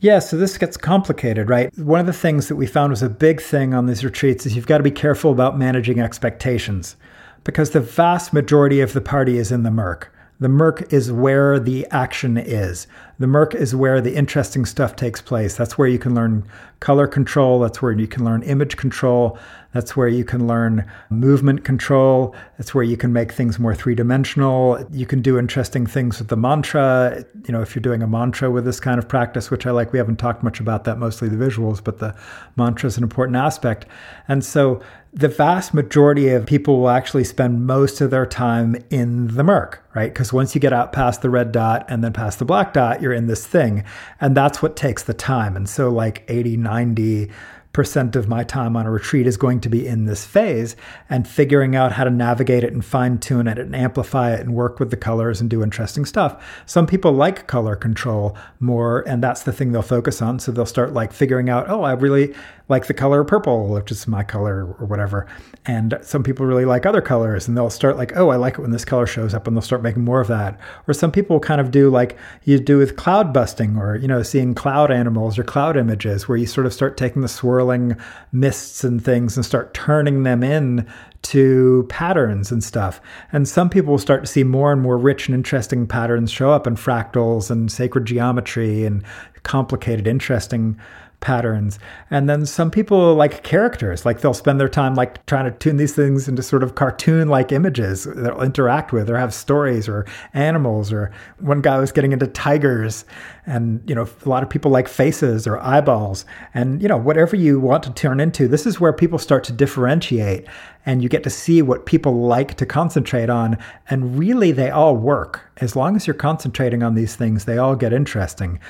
Yeah, 0.00 0.20
so 0.20 0.36
this 0.36 0.58
gets 0.58 0.76
complicated, 0.76 1.48
right? 1.48 1.76
One 1.76 1.98
of 1.98 2.06
the 2.06 2.12
things 2.12 2.46
that 2.46 2.54
we 2.54 2.68
found 2.68 2.90
was 2.90 3.02
a 3.02 3.08
big 3.08 3.40
thing 3.40 3.74
on 3.74 3.86
these 3.86 4.04
retreats 4.04 4.46
is 4.46 4.54
you've 4.54 4.68
got 4.68 4.78
to 4.78 4.84
be 4.84 4.92
careful 4.92 5.32
about 5.32 5.58
managing 5.58 5.98
expectations 5.98 6.94
because 7.42 7.70
the 7.70 7.80
vast 7.80 8.32
majority 8.32 8.80
of 8.80 8.92
the 8.92 9.00
party 9.00 9.38
is 9.38 9.50
in 9.50 9.64
the 9.64 9.72
murk. 9.72 10.12
The 10.38 10.48
murk 10.48 10.92
is 10.92 11.10
where 11.10 11.58
the 11.58 11.84
action 11.90 12.36
is. 12.36 12.86
The 13.18 13.26
murk 13.26 13.56
is 13.56 13.74
where 13.74 14.00
the 14.00 14.14
interesting 14.14 14.64
stuff 14.66 14.94
takes 14.94 15.20
place. 15.20 15.56
That's 15.56 15.76
where 15.76 15.88
you 15.88 15.98
can 15.98 16.14
learn 16.14 16.44
color 16.78 17.08
control. 17.08 17.58
That's 17.58 17.82
where 17.82 17.90
you 17.90 18.06
can 18.06 18.24
learn 18.24 18.44
image 18.44 18.76
control. 18.76 19.36
That's 19.74 19.94
where 19.94 20.08
you 20.08 20.24
can 20.24 20.46
learn 20.46 20.90
movement 21.10 21.64
control. 21.64 22.34
That's 22.56 22.74
where 22.74 22.84
you 22.84 22.96
can 22.96 23.12
make 23.12 23.32
things 23.32 23.58
more 23.58 23.74
three 23.74 23.94
dimensional. 23.94 24.84
You 24.90 25.04
can 25.04 25.20
do 25.20 25.38
interesting 25.38 25.86
things 25.86 26.18
with 26.18 26.28
the 26.28 26.36
mantra. 26.36 27.24
You 27.46 27.52
know, 27.52 27.60
if 27.60 27.74
you're 27.74 27.82
doing 27.82 28.02
a 28.02 28.06
mantra 28.06 28.50
with 28.50 28.64
this 28.64 28.80
kind 28.80 28.98
of 28.98 29.08
practice, 29.08 29.50
which 29.50 29.66
I 29.66 29.70
like, 29.70 29.92
we 29.92 29.98
haven't 29.98 30.16
talked 30.16 30.42
much 30.42 30.58
about 30.58 30.84
that, 30.84 30.98
mostly 30.98 31.28
the 31.28 31.36
visuals, 31.36 31.84
but 31.84 31.98
the 31.98 32.14
mantra 32.56 32.86
is 32.86 32.96
an 32.96 33.02
important 33.02 33.36
aspect. 33.36 33.84
And 34.26 34.42
so 34.42 34.80
the 35.12 35.28
vast 35.28 35.72
majority 35.72 36.28
of 36.28 36.46
people 36.46 36.80
will 36.80 36.90
actually 36.90 37.24
spend 37.24 37.66
most 37.66 38.00
of 38.00 38.10
their 38.10 38.26
time 38.26 38.76
in 38.90 39.28
the 39.28 39.42
murk, 39.42 39.82
right? 39.94 40.12
Because 40.12 40.32
once 40.32 40.54
you 40.54 40.60
get 40.60 40.72
out 40.72 40.92
past 40.92 41.22
the 41.22 41.30
red 41.30 41.50
dot 41.50 41.86
and 41.88 42.04
then 42.04 42.12
past 42.12 42.38
the 42.38 42.44
black 42.44 42.72
dot, 42.72 43.00
you're 43.00 43.12
in 43.12 43.26
this 43.26 43.46
thing. 43.46 43.84
And 44.20 44.36
that's 44.36 44.62
what 44.62 44.76
takes 44.76 45.02
the 45.02 45.14
time. 45.14 45.56
And 45.56 45.68
so, 45.68 45.90
like 45.90 46.24
80, 46.28 46.58
90, 46.58 47.30
percent 47.72 48.16
of 48.16 48.28
my 48.28 48.42
time 48.42 48.76
on 48.76 48.86
a 48.86 48.90
retreat 48.90 49.26
is 49.26 49.36
going 49.36 49.60
to 49.60 49.68
be 49.68 49.86
in 49.86 50.04
this 50.06 50.26
phase 50.26 50.74
and 51.08 51.28
figuring 51.28 51.76
out 51.76 51.92
how 51.92 52.04
to 52.04 52.10
navigate 52.10 52.64
it 52.64 52.72
and 52.72 52.84
fine 52.84 53.18
tune 53.18 53.46
it 53.46 53.58
and 53.58 53.76
amplify 53.76 54.32
it 54.32 54.40
and 54.40 54.54
work 54.54 54.80
with 54.80 54.90
the 54.90 54.96
colors 54.96 55.40
and 55.40 55.50
do 55.50 55.62
interesting 55.62 56.04
stuff. 56.04 56.62
Some 56.66 56.86
people 56.86 57.12
like 57.12 57.46
color 57.46 57.76
control 57.76 58.36
more, 58.58 59.06
and 59.06 59.22
that's 59.22 59.42
the 59.42 59.52
thing 59.52 59.72
they'll 59.72 59.82
focus 59.82 60.22
on. 60.22 60.38
So 60.38 60.50
they'll 60.50 60.66
start 60.66 60.92
like 60.92 61.12
figuring 61.12 61.50
out, 61.50 61.68
oh, 61.68 61.82
I 61.82 61.92
really 61.92 62.34
like 62.68 62.86
the 62.86 62.94
color 62.94 63.24
purple, 63.24 63.68
which 63.68 63.90
is 63.90 64.06
my 64.06 64.22
color 64.22 64.74
or 64.78 64.86
whatever. 64.86 65.26
And 65.64 65.98
some 66.02 66.22
people 66.22 66.46
really 66.46 66.66
like 66.66 66.84
other 66.84 67.00
colors 67.00 67.48
and 67.48 67.56
they'll 67.56 67.70
start 67.70 67.96
like, 67.96 68.14
oh, 68.16 68.28
I 68.28 68.36
like 68.36 68.54
it 68.54 68.60
when 68.60 68.72
this 68.72 68.84
color 68.84 69.06
shows 69.06 69.32
up 69.34 69.46
and 69.46 69.56
they'll 69.56 69.62
start 69.62 69.82
making 69.82 70.04
more 70.04 70.20
of 70.20 70.28
that. 70.28 70.58
Or 70.86 70.92
some 70.92 71.10
people 71.10 71.40
kind 71.40 71.60
of 71.60 71.70
do 71.70 71.88
like 71.88 72.18
you 72.44 72.58
do 72.58 72.76
with 72.76 72.96
cloud 72.96 73.32
busting 73.32 73.76
or, 73.78 73.96
you 73.96 74.08
know, 74.08 74.22
seeing 74.22 74.54
cloud 74.54 74.90
animals 74.90 75.38
or 75.38 75.44
cloud 75.44 75.76
images 75.76 76.28
where 76.28 76.36
you 76.36 76.46
sort 76.46 76.66
of 76.66 76.74
start 76.74 76.96
taking 76.96 77.22
the 77.22 77.28
swirl 77.28 77.57
swirling 77.58 77.96
mists 78.30 78.84
and 78.84 79.04
things 79.04 79.36
and 79.36 79.44
start 79.44 79.74
turning 79.74 80.22
them 80.22 80.44
in 80.44 80.86
to 81.22 81.84
patterns 81.88 82.52
and 82.52 82.62
stuff. 82.62 83.00
And 83.32 83.48
some 83.48 83.68
people 83.68 83.90
will 83.90 83.98
start 83.98 84.22
to 84.22 84.30
see 84.30 84.44
more 84.44 84.70
and 84.70 84.80
more 84.80 84.96
rich 84.96 85.26
and 85.26 85.34
interesting 85.34 85.86
patterns 85.86 86.30
show 86.30 86.52
up 86.52 86.68
in 86.68 86.76
fractals 86.76 87.50
and 87.50 87.70
sacred 87.70 88.04
geometry 88.04 88.84
and 88.84 89.02
complicated, 89.42 90.06
interesting 90.06 90.78
patterns. 91.20 91.80
And 92.10 92.28
then 92.28 92.46
some 92.46 92.70
people 92.70 93.14
like 93.14 93.42
characters, 93.42 94.06
like 94.06 94.20
they'll 94.20 94.34
spend 94.34 94.60
their 94.60 94.68
time 94.68 94.94
like 94.94 95.24
trying 95.26 95.50
to 95.50 95.58
tune 95.58 95.76
these 95.76 95.94
things 95.94 96.28
into 96.28 96.42
sort 96.42 96.62
of 96.62 96.76
cartoon 96.76 97.28
like 97.28 97.50
images 97.50 98.04
they'll 98.04 98.40
interact 98.40 98.92
with 98.92 99.10
or 99.10 99.18
have 99.18 99.34
stories 99.34 99.88
or 99.88 100.06
animals 100.32 100.92
or 100.92 101.10
one 101.40 101.60
guy 101.60 101.78
was 101.78 101.90
getting 101.90 102.12
into 102.12 102.28
tigers 102.28 103.04
and 103.46 103.82
you 103.88 103.94
know 103.94 104.08
a 104.24 104.28
lot 104.28 104.42
of 104.42 104.50
people 104.50 104.70
like 104.70 104.86
faces 104.86 105.46
or 105.46 105.58
eyeballs. 105.58 106.24
And 106.54 106.80
you 106.80 106.88
know 106.88 106.96
whatever 106.96 107.34
you 107.34 107.58
want 107.58 107.82
to 107.84 107.92
turn 107.92 108.20
into 108.20 108.46
this 108.46 108.64
is 108.64 108.78
where 108.78 108.92
people 108.92 109.18
start 109.18 109.42
to 109.44 109.52
differentiate 109.52 110.46
and 110.86 111.02
you 111.02 111.08
get 111.08 111.24
to 111.24 111.30
see 111.30 111.62
what 111.62 111.84
people 111.84 112.20
like 112.20 112.54
to 112.54 112.66
concentrate 112.66 113.28
on. 113.28 113.58
And 113.90 114.18
really 114.18 114.52
they 114.52 114.70
all 114.70 114.96
work. 114.96 115.50
As 115.56 115.74
long 115.74 115.96
as 115.96 116.06
you're 116.06 116.14
concentrating 116.14 116.84
on 116.84 116.94
these 116.94 117.16
things 117.16 117.44
they 117.44 117.58
all 117.58 117.74
get 117.74 117.92
interesting 117.92 118.60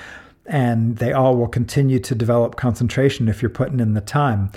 and 0.48 0.96
they 0.96 1.12
all 1.12 1.36
will 1.36 1.48
continue 1.48 1.98
to 2.00 2.14
develop 2.14 2.56
concentration 2.56 3.28
if 3.28 3.42
you're 3.42 3.50
putting 3.50 3.80
in 3.80 3.94
the 3.94 4.00
time. 4.00 4.50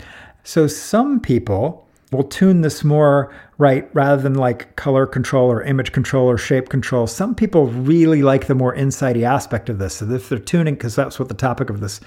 So 0.44 0.66
some 0.68 1.20
people 1.20 1.88
will 2.12 2.24
tune 2.24 2.62
this 2.62 2.84
more 2.84 3.34
right 3.58 3.90
rather 3.94 4.22
than 4.22 4.34
like 4.34 4.76
color 4.76 5.06
control 5.06 5.50
or 5.50 5.64
image 5.64 5.92
control 5.94 6.28
or 6.28 6.38
shape 6.38 6.68
control. 6.68 7.08
Some 7.08 7.36
people 7.36 7.68
really 7.68 8.22
like 8.22 8.48
the 8.48 8.56
more 8.56 8.74
insighty 8.76 9.24
aspect 9.24 9.70
of 9.70 9.80
this. 9.80 9.96
So 9.96 10.12
if 10.12 10.28
they're 10.28 10.40
tuning, 10.40 10.74
because 10.74 10.96
that's 10.96 11.20
what 11.20 11.30
the 11.30 11.36
topic 11.36 11.70
of 11.70 11.80
this 11.80 12.02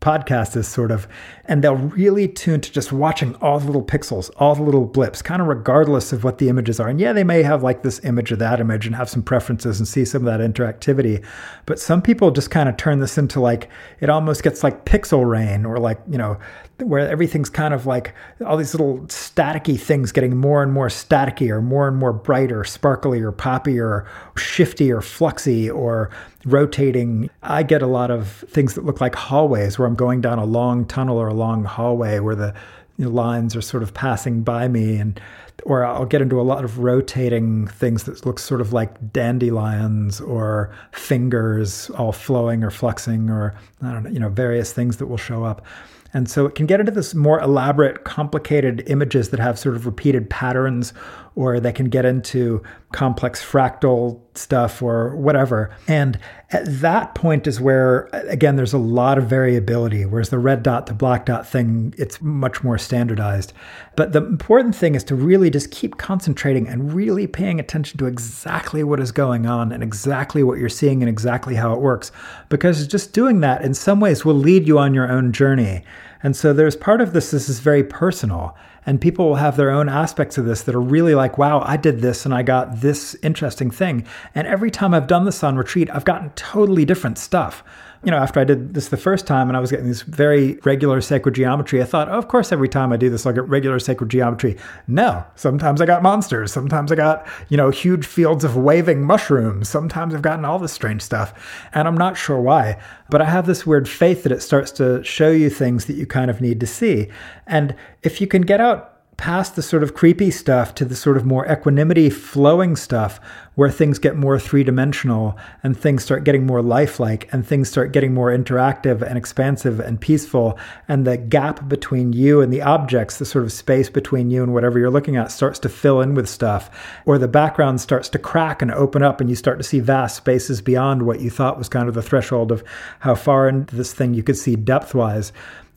podcast 0.00 0.56
is 0.56 0.66
sort 0.66 0.90
of, 0.90 1.06
and 1.44 1.62
they'll 1.62 1.76
really 1.76 2.26
tune 2.26 2.60
to 2.60 2.72
just 2.72 2.90
watching 2.90 3.34
all 3.36 3.60
the 3.60 3.66
little 3.66 3.84
pixels, 3.84 4.30
all 4.36 4.54
the 4.54 4.62
little 4.62 4.86
blips, 4.86 5.20
kind 5.20 5.42
of 5.42 5.48
regardless 5.48 6.12
of 6.12 6.24
what 6.24 6.38
the 6.38 6.48
images 6.48 6.80
are. 6.80 6.88
And 6.88 6.98
yeah, 6.98 7.12
they 7.12 7.24
may 7.24 7.42
have 7.42 7.62
like 7.62 7.82
this 7.82 8.02
image 8.04 8.32
or 8.32 8.36
that 8.36 8.60
image 8.60 8.86
and 8.86 8.96
have 8.96 9.10
some 9.10 9.22
preferences 9.22 9.78
and 9.78 9.86
see 9.86 10.04
some 10.04 10.26
of 10.26 10.38
that 10.38 10.40
interactivity. 10.40 11.24
But 11.66 11.78
some 11.78 12.00
people 12.00 12.30
just 12.30 12.50
kind 12.50 12.68
of 12.68 12.76
turn 12.76 13.00
this 13.00 13.18
into 13.18 13.40
like, 13.40 13.68
it 14.00 14.08
almost 14.08 14.42
gets 14.42 14.64
like 14.64 14.86
pixel 14.86 15.28
rain 15.28 15.66
or 15.66 15.78
like, 15.78 16.00
you 16.10 16.16
know, 16.18 16.38
where 16.78 17.06
everything's 17.06 17.50
kind 17.50 17.74
of 17.74 17.84
like 17.84 18.14
all 18.44 18.56
these 18.56 18.72
little 18.72 19.00
staticky 19.00 19.78
things 19.78 20.12
getting 20.12 20.36
more 20.36 20.62
and 20.62 20.72
more 20.72 20.88
staticky 20.88 21.50
or 21.50 21.60
more 21.60 21.86
and 21.86 21.98
more 21.98 22.12
bright 22.12 22.50
or 22.50 22.64
sparkly 22.64 23.20
or 23.20 23.32
poppy 23.32 23.78
or 23.78 24.08
shifty 24.36 24.90
or 24.90 25.00
fluxy 25.00 25.72
or 25.72 26.10
rotating. 26.44 27.30
I 27.42 27.62
get 27.62 27.82
a 27.82 27.86
lot 27.86 28.10
of 28.10 28.44
things 28.48 28.74
that 28.74 28.84
look 28.84 29.00
like 29.00 29.14
hallways 29.14 29.78
where 29.78 29.86
I'm 29.86 29.94
going 29.94 30.20
down 30.20 30.38
a 30.38 30.44
long 30.44 30.84
tunnel 30.86 31.18
or 31.18 31.28
a 31.28 31.34
long 31.34 31.64
hallway 31.64 32.18
where 32.18 32.34
the 32.34 32.54
lines 32.98 33.56
are 33.56 33.62
sort 33.62 33.82
of 33.82 33.94
passing 33.94 34.42
by 34.42 34.68
me 34.68 34.96
and 34.96 35.20
or 35.66 35.84
I'll 35.84 36.06
get 36.06 36.22
into 36.22 36.40
a 36.40 36.42
lot 36.42 36.64
of 36.64 36.78
rotating 36.78 37.66
things 37.66 38.04
that 38.04 38.24
look 38.24 38.38
sort 38.38 38.60
of 38.60 38.72
like 38.72 39.12
dandelions 39.12 40.20
or 40.20 40.74
fingers 40.92 41.90
all 41.90 42.12
flowing 42.12 42.64
or 42.64 42.70
flexing 42.70 43.28
or 43.28 43.54
I 43.82 43.92
don't 43.92 44.04
know, 44.04 44.10
you 44.10 44.18
know, 44.18 44.28
various 44.30 44.72
things 44.72 44.96
that 44.98 45.06
will 45.06 45.18
show 45.18 45.44
up. 45.44 45.64
And 46.12 46.28
so 46.28 46.44
it 46.46 46.54
can 46.54 46.66
get 46.66 46.80
into 46.80 46.90
this 46.90 47.14
more 47.14 47.40
elaborate, 47.40 48.04
complicated 48.04 48.82
images 48.88 49.30
that 49.30 49.38
have 49.38 49.58
sort 49.58 49.76
of 49.76 49.86
repeated 49.86 50.28
patterns, 50.28 50.92
or 51.36 51.60
they 51.60 51.72
can 51.72 51.88
get 51.88 52.04
into 52.04 52.62
complex 52.92 53.44
fractal 53.44 54.20
stuff 54.34 54.82
or 54.82 55.14
whatever. 55.16 55.70
And 55.86 56.18
at 56.50 56.64
that 56.80 57.14
point 57.14 57.46
is 57.46 57.60
where, 57.60 58.08
again, 58.12 58.56
there's 58.56 58.72
a 58.72 58.78
lot 58.78 59.16
of 59.16 59.24
variability, 59.24 60.04
whereas 60.04 60.30
the 60.30 60.38
red 60.38 60.62
dot 60.62 60.86
to 60.88 60.94
black 60.94 61.26
dot 61.26 61.46
thing, 61.46 61.94
it's 61.96 62.20
much 62.20 62.64
more 62.64 62.78
standardized. 62.78 63.52
But 63.96 64.12
the 64.12 64.24
important 64.24 64.74
thing 64.74 64.94
is 64.94 65.04
to 65.04 65.14
really 65.14 65.50
just 65.50 65.70
keep 65.70 65.98
concentrating 65.98 66.66
and 66.66 66.92
really 66.92 67.26
paying 67.26 67.60
attention 67.60 67.98
to 67.98 68.06
exactly 68.06 68.82
what 68.82 68.98
is 68.98 69.12
going 69.12 69.46
on 69.46 69.70
and 69.72 69.82
exactly 69.82 70.42
what 70.42 70.58
you're 70.58 70.68
seeing 70.68 71.02
and 71.02 71.08
exactly 71.08 71.54
how 71.54 71.72
it 71.72 71.80
works. 71.80 72.10
Because 72.48 72.86
just 72.88 73.12
doing 73.12 73.40
that 73.40 73.62
in 73.62 73.74
some 73.74 74.00
ways 74.00 74.24
will 74.24 74.34
lead 74.34 74.66
you 74.66 74.78
on 74.78 74.94
your 74.94 75.10
own 75.10 75.32
journey. 75.32 75.84
And 76.22 76.34
so 76.34 76.52
there's 76.52 76.76
part 76.76 77.00
of 77.00 77.12
this, 77.12 77.30
this 77.30 77.48
is 77.48 77.60
very 77.60 77.84
personal. 77.84 78.56
And 78.86 79.00
people 79.00 79.28
will 79.28 79.36
have 79.36 79.56
their 79.56 79.70
own 79.70 79.88
aspects 79.88 80.38
of 80.38 80.44
this 80.44 80.62
that 80.62 80.74
are 80.74 80.80
really 80.80 81.14
like, 81.14 81.38
wow, 81.38 81.60
I 81.60 81.76
did 81.76 82.00
this 82.00 82.24
and 82.24 82.34
I 82.34 82.42
got 82.42 82.80
this 82.80 83.14
interesting 83.22 83.70
thing. 83.70 84.06
And 84.34 84.46
every 84.46 84.70
time 84.70 84.94
I've 84.94 85.06
done 85.06 85.24
this 85.24 85.44
on 85.44 85.56
retreat, 85.56 85.90
I've 85.90 86.04
gotten 86.04 86.30
totally 86.30 86.84
different 86.84 87.18
stuff 87.18 87.62
you 88.02 88.10
know, 88.10 88.16
after 88.16 88.40
I 88.40 88.44
did 88.44 88.72
this 88.72 88.88
the 88.88 88.96
first 88.96 89.26
time 89.26 89.48
and 89.48 89.56
I 89.56 89.60
was 89.60 89.70
getting 89.70 89.88
this 89.88 90.02
very 90.02 90.54
regular 90.64 91.02
sacred 91.02 91.34
geometry, 91.34 91.82
I 91.82 91.84
thought, 91.84 92.08
oh, 92.08 92.16
of 92.16 92.28
course, 92.28 92.50
every 92.50 92.68
time 92.68 92.92
I 92.92 92.96
do 92.96 93.10
this, 93.10 93.26
I'll 93.26 93.32
get 93.32 93.46
regular 93.46 93.78
sacred 93.78 94.10
geometry. 94.10 94.56
No, 94.86 95.22
sometimes 95.34 95.82
I 95.82 95.86
got 95.86 96.02
monsters. 96.02 96.50
Sometimes 96.50 96.90
I 96.90 96.94
got, 96.94 97.26
you 97.50 97.58
know, 97.58 97.68
huge 97.68 98.06
fields 98.06 98.42
of 98.42 98.56
waving 98.56 99.02
mushrooms. 99.02 99.68
Sometimes 99.68 100.14
I've 100.14 100.22
gotten 100.22 100.46
all 100.46 100.58
this 100.58 100.72
strange 100.72 101.02
stuff. 101.02 101.68
And 101.74 101.86
I'm 101.86 101.96
not 101.96 102.16
sure 102.16 102.40
why. 102.40 102.80
But 103.10 103.20
I 103.20 103.26
have 103.26 103.46
this 103.46 103.66
weird 103.66 103.88
faith 103.88 104.22
that 104.22 104.32
it 104.32 104.40
starts 104.40 104.70
to 104.72 105.04
show 105.04 105.30
you 105.30 105.50
things 105.50 105.84
that 105.84 105.94
you 105.94 106.06
kind 106.06 106.30
of 106.30 106.40
need 106.40 106.58
to 106.60 106.66
see. 106.66 107.08
And 107.46 107.74
if 108.02 108.20
you 108.20 108.26
can 108.26 108.42
get 108.42 108.62
out 108.62 108.99
past 109.20 109.54
the 109.54 109.60
sort 109.60 109.82
of 109.82 109.92
creepy 109.92 110.30
stuff 110.30 110.74
to 110.74 110.82
the 110.82 110.96
sort 110.96 111.18
of 111.18 111.26
more 111.26 111.46
equanimity 111.46 112.08
flowing 112.08 112.74
stuff 112.74 113.20
where 113.54 113.70
things 113.70 113.98
get 113.98 114.16
more 114.16 114.38
three 114.38 114.64
dimensional 114.64 115.36
and 115.62 115.76
things 115.78 116.02
start 116.02 116.24
getting 116.24 116.46
more 116.46 116.62
lifelike 116.62 117.28
and 117.30 117.46
things 117.46 117.68
start 117.68 117.92
getting 117.92 118.14
more 118.14 118.30
interactive 118.30 119.02
and 119.02 119.18
expansive 119.18 119.78
and 119.78 120.00
peaceful. 120.00 120.58
And 120.88 121.06
the 121.06 121.18
gap 121.18 121.68
between 121.68 122.14
you 122.14 122.40
and 122.40 122.50
the 122.50 122.62
objects, 122.62 123.18
the 123.18 123.26
sort 123.26 123.44
of 123.44 123.52
space 123.52 123.90
between 123.90 124.30
you 124.30 124.42
and 124.42 124.54
whatever 124.54 124.78
you're 124.78 124.88
looking 124.88 125.16
at, 125.16 125.30
starts 125.30 125.58
to 125.58 125.68
fill 125.68 126.00
in 126.00 126.14
with 126.14 126.26
stuff. 126.26 126.70
Or 127.04 127.18
the 127.18 127.28
background 127.28 127.82
starts 127.82 128.08
to 128.10 128.18
crack 128.18 128.62
and 128.62 128.70
open 128.70 129.02
up 129.02 129.20
and 129.20 129.28
you 129.28 129.36
start 129.36 129.58
to 129.58 129.64
see 129.64 129.80
vast 129.80 130.16
spaces 130.16 130.62
beyond 130.62 131.02
what 131.02 131.20
you 131.20 131.28
thought 131.28 131.58
was 131.58 131.68
kind 131.68 131.90
of 131.90 131.94
the 131.94 132.00
threshold 132.00 132.50
of 132.50 132.64
how 133.00 133.14
far 133.14 133.50
into 133.50 133.76
this 133.76 133.92
thing 133.92 134.14
you 134.14 134.22
could 134.22 134.38
see 134.38 134.56
depth 134.56 134.94
wise 134.94 135.30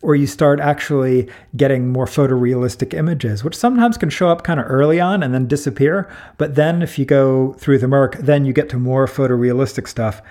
or 0.03 0.15
you 0.15 0.27
start 0.27 0.59
actually 0.59 1.29
getting 1.55 1.87
more 1.87 2.05
photorealistic 2.05 2.93
images, 2.93 3.43
which 3.43 3.55
sometimes 3.55 3.97
can 3.97 4.09
show 4.09 4.27
up 4.27 4.43
kind 4.43 4.59
of 4.59 4.65
early 4.69 4.99
on 4.99 5.23
and 5.23 5.33
then 5.33 5.47
disappear. 5.47 6.07
But 6.37 6.55
then 6.55 6.81
if 6.81 6.99
you 6.99 7.05
go 7.05 7.53
through 7.53 7.79
the 7.79 7.87
murk, 7.87 8.17
then 8.17 8.45
you 8.45 8.51
get 8.51 8.69
to 8.69 8.77
more 8.77 9.07
photorealistic 9.07 9.87
stuff. 9.87 10.21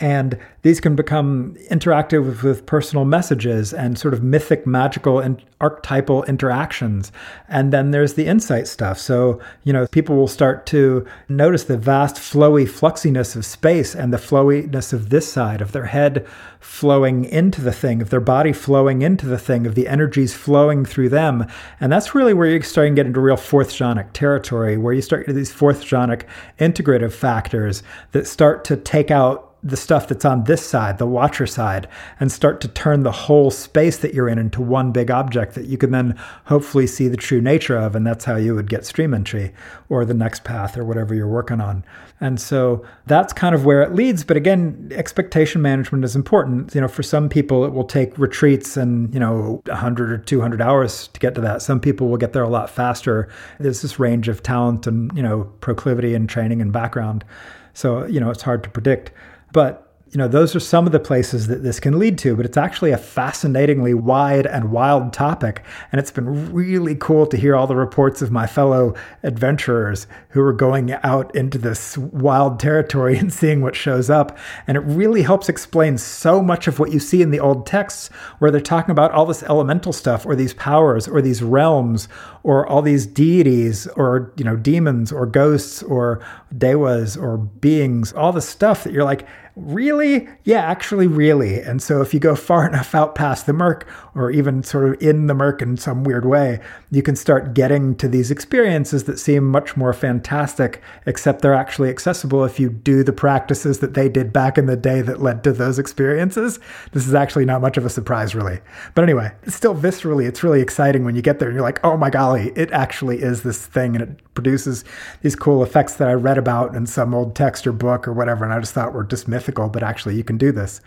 And 0.00 0.38
these 0.62 0.80
can 0.80 0.96
become 0.96 1.56
interactive 1.70 2.42
with 2.42 2.64
personal 2.64 3.04
messages 3.04 3.74
and 3.74 3.98
sort 3.98 4.14
of 4.14 4.22
mythic, 4.22 4.66
magical, 4.66 5.18
and 5.18 5.42
archetypal 5.60 6.24
interactions. 6.24 7.12
And 7.48 7.70
then 7.70 7.90
there's 7.90 8.14
the 8.14 8.26
insight 8.26 8.66
stuff. 8.66 8.98
So, 8.98 9.40
you 9.64 9.74
know, 9.74 9.86
people 9.86 10.16
will 10.16 10.26
start 10.26 10.64
to 10.66 11.06
notice 11.28 11.64
the 11.64 11.76
vast, 11.76 12.16
flowy 12.16 12.64
fluxiness 12.64 13.36
of 13.36 13.44
space 13.44 13.94
and 13.94 14.10
the 14.10 14.18
flowiness 14.18 14.94
of 14.94 15.10
this 15.10 15.30
side, 15.30 15.60
of 15.60 15.72
their 15.72 15.86
head 15.86 16.26
flowing 16.60 17.24
into 17.26 17.60
the 17.60 17.72
thing, 17.72 18.00
of 18.00 18.08
their 18.08 18.20
body 18.20 18.54
flowing 18.54 19.02
into 19.02 19.26
the 19.26 19.38
thing, 19.38 19.66
of 19.66 19.74
the 19.74 19.86
energies 19.86 20.32
flowing 20.32 20.84
through 20.84 21.10
them. 21.10 21.46
And 21.78 21.92
that's 21.92 22.14
really 22.14 22.32
where 22.32 22.46
you're 22.46 22.62
starting 22.62 22.94
to 22.94 23.00
get 23.00 23.06
into 23.06 23.20
real 23.20 23.36
fourth 23.36 23.70
jhanic 23.70 24.12
territory, 24.14 24.78
where 24.78 24.94
you 24.94 25.02
start 25.02 25.26
to 25.26 25.32
these 25.34 25.52
fourth 25.52 25.82
jhanic 25.82 26.22
integrative 26.58 27.12
factors 27.12 27.82
that 28.12 28.26
start 28.26 28.64
to 28.64 28.76
take 28.76 29.10
out 29.10 29.49
the 29.62 29.76
stuff 29.76 30.08
that's 30.08 30.24
on 30.24 30.44
this 30.44 30.64
side, 30.64 30.98
the 30.98 31.06
watcher 31.06 31.46
side, 31.46 31.86
and 32.18 32.32
start 32.32 32.60
to 32.62 32.68
turn 32.68 33.02
the 33.02 33.12
whole 33.12 33.50
space 33.50 33.98
that 33.98 34.14
you're 34.14 34.28
in 34.28 34.38
into 34.38 34.62
one 34.62 34.90
big 34.90 35.10
object 35.10 35.54
that 35.54 35.66
you 35.66 35.76
can 35.76 35.90
then 35.90 36.18
hopefully 36.46 36.86
see 36.86 37.08
the 37.08 37.16
true 37.16 37.40
nature 37.40 37.76
of. 37.76 37.94
And 37.94 38.06
that's 38.06 38.24
how 38.24 38.36
you 38.36 38.54
would 38.54 38.70
get 38.70 38.86
stream 38.86 39.12
entry 39.12 39.52
or 39.88 40.04
the 40.04 40.14
next 40.14 40.44
path 40.44 40.78
or 40.78 40.84
whatever 40.84 41.14
you're 41.14 41.28
working 41.28 41.60
on. 41.60 41.84
And 42.20 42.40
so 42.40 42.84
that's 43.06 43.32
kind 43.32 43.54
of 43.54 43.64
where 43.64 43.82
it 43.82 43.94
leads. 43.94 44.24
But 44.24 44.36
again, 44.36 44.90
expectation 44.94 45.62
management 45.62 46.04
is 46.04 46.16
important. 46.16 46.74
You 46.74 46.80
know, 46.80 46.88
for 46.88 47.02
some 47.02 47.28
people, 47.28 47.64
it 47.64 47.72
will 47.72 47.84
take 47.84 48.16
retreats 48.18 48.76
and, 48.76 49.12
you 49.12 49.20
know, 49.20 49.62
100 49.66 50.12
or 50.12 50.18
200 50.18 50.62
hours 50.62 51.08
to 51.08 51.20
get 51.20 51.34
to 51.34 51.40
that. 51.42 51.62
Some 51.62 51.80
people 51.80 52.08
will 52.08 52.18
get 52.18 52.32
there 52.32 52.42
a 52.42 52.48
lot 52.48 52.70
faster. 52.70 53.28
There's 53.58 53.82
this 53.82 53.98
range 53.98 54.28
of 54.28 54.42
talent 54.42 54.86
and, 54.86 55.10
you 55.14 55.22
know, 55.22 55.44
proclivity 55.60 56.14
and 56.14 56.28
training 56.28 56.60
and 56.60 56.72
background. 56.72 57.24
So, 57.72 58.04
you 58.04 58.20
know, 58.20 58.30
it's 58.30 58.42
hard 58.42 58.62
to 58.64 58.70
predict. 58.70 59.12
But 59.52 59.89
you 60.12 60.18
know, 60.18 60.26
those 60.26 60.56
are 60.56 60.60
some 60.60 60.86
of 60.86 60.92
the 60.92 60.98
places 60.98 61.46
that 61.46 61.62
this 61.62 61.78
can 61.78 61.96
lead 61.96 62.18
to, 62.18 62.34
but 62.34 62.44
it's 62.44 62.56
actually 62.56 62.90
a 62.90 62.98
fascinatingly 62.98 63.94
wide 63.94 64.44
and 64.44 64.72
wild 64.72 65.12
topic. 65.12 65.62
And 65.92 66.00
it's 66.00 66.10
been 66.10 66.52
really 66.52 66.96
cool 66.96 67.26
to 67.26 67.36
hear 67.36 67.54
all 67.54 67.68
the 67.68 67.76
reports 67.76 68.20
of 68.20 68.32
my 68.32 68.48
fellow 68.48 68.94
adventurers 69.22 70.08
who 70.30 70.42
are 70.42 70.52
going 70.52 70.92
out 71.04 71.32
into 71.36 71.58
this 71.58 71.96
wild 71.96 72.58
territory 72.58 73.16
and 73.18 73.32
seeing 73.32 73.60
what 73.60 73.76
shows 73.76 74.10
up. 74.10 74.36
And 74.66 74.76
it 74.76 74.80
really 74.80 75.22
helps 75.22 75.48
explain 75.48 75.96
so 75.96 76.42
much 76.42 76.66
of 76.66 76.80
what 76.80 76.90
you 76.92 76.98
see 76.98 77.22
in 77.22 77.30
the 77.30 77.38
old 77.38 77.64
texts, 77.64 78.08
where 78.40 78.50
they're 78.50 78.60
talking 78.60 78.90
about 78.90 79.12
all 79.12 79.26
this 79.26 79.44
elemental 79.44 79.92
stuff, 79.92 80.26
or 80.26 80.34
these 80.34 80.54
powers, 80.54 81.06
or 81.06 81.22
these 81.22 81.40
realms, 81.40 82.08
or 82.42 82.66
all 82.66 82.82
these 82.82 83.06
deities, 83.06 83.86
or, 83.94 84.32
you 84.36 84.44
know, 84.44 84.56
demons, 84.56 85.12
or 85.12 85.24
ghosts, 85.24 85.84
or 85.84 86.20
devas, 86.58 87.16
or 87.16 87.38
beings, 87.38 88.12
all 88.12 88.32
the 88.32 88.40
stuff 88.40 88.82
that 88.82 88.92
you're 88.92 89.04
like, 89.04 89.24
Really? 89.60 90.26
Yeah, 90.44 90.62
actually, 90.62 91.06
really. 91.06 91.60
And 91.60 91.82
so 91.82 92.00
if 92.00 92.14
you 92.14 92.20
go 92.20 92.34
far 92.34 92.66
enough 92.68 92.94
out 92.94 93.14
past 93.14 93.46
the 93.46 93.52
murk, 93.52 93.86
or 94.14 94.30
even 94.30 94.62
sort 94.62 94.88
of 94.88 95.02
in 95.02 95.26
the 95.26 95.34
murk 95.34 95.62
in 95.62 95.76
some 95.76 96.04
weird 96.04 96.24
way, 96.24 96.60
you 96.90 97.02
can 97.02 97.16
start 97.16 97.54
getting 97.54 97.94
to 97.96 98.08
these 98.08 98.30
experiences 98.30 99.04
that 99.04 99.18
seem 99.18 99.46
much 99.48 99.76
more 99.76 99.92
fantastic, 99.92 100.82
except 101.06 101.42
they're 101.42 101.54
actually 101.54 101.90
accessible 101.90 102.44
if 102.44 102.58
you 102.58 102.70
do 102.70 103.02
the 103.02 103.12
practices 103.12 103.80
that 103.80 103.94
they 103.94 104.08
did 104.08 104.32
back 104.32 104.58
in 104.58 104.66
the 104.66 104.76
day 104.76 105.00
that 105.02 105.22
led 105.22 105.44
to 105.44 105.52
those 105.52 105.78
experiences. 105.78 106.58
This 106.92 107.06
is 107.06 107.14
actually 107.14 107.44
not 107.44 107.60
much 107.60 107.76
of 107.76 107.86
a 107.86 107.90
surprise, 107.90 108.34
really. 108.34 108.60
But 108.94 109.02
anyway, 109.02 109.32
it's 109.42 109.56
still 109.56 109.74
viscerally, 109.74 110.26
it's 110.26 110.42
really 110.42 110.60
exciting 110.60 111.04
when 111.04 111.16
you 111.16 111.22
get 111.22 111.38
there 111.38 111.48
and 111.48 111.54
you're 111.54 111.64
like, 111.64 111.84
oh 111.84 111.96
my 111.96 112.10
golly, 112.10 112.52
it 112.56 112.70
actually 112.72 113.22
is 113.22 113.42
this 113.42 113.66
thing 113.66 113.94
and 113.94 114.02
it 114.02 114.34
produces 114.34 114.84
these 115.22 115.36
cool 115.36 115.62
effects 115.62 115.94
that 115.96 116.08
I 116.08 116.14
read 116.14 116.38
about 116.38 116.74
in 116.74 116.86
some 116.86 117.14
old 117.14 117.34
text 117.34 117.66
or 117.66 117.72
book 117.72 118.08
or 118.08 118.12
whatever. 118.12 118.44
And 118.44 118.52
I 118.52 118.60
just 118.60 118.74
thought 118.74 118.92
were 118.92 119.04
just 119.04 119.28
mythical, 119.28 119.68
but 119.68 119.82
actually 119.82 120.16
you 120.16 120.24
can 120.24 120.38
do 120.38 120.52
this. 120.52 120.80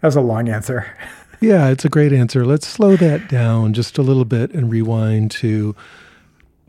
That 0.00 0.08
was 0.08 0.16
a 0.16 0.20
long 0.20 0.48
answer. 0.48 0.96
yeah, 1.42 1.68
it's 1.68 1.84
a 1.84 1.88
great 1.88 2.12
answer. 2.12 2.44
Let's 2.46 2.66
slow 2.66 2.96
that 2.96 3.28
down 3.28 3.72
just 3.72 3.98
a 3.98 4.02
little 4.02 4.24
bit 4.24 4.52
and 4.52 4.70
rewind 4.70 5.30
to 5.32 5.74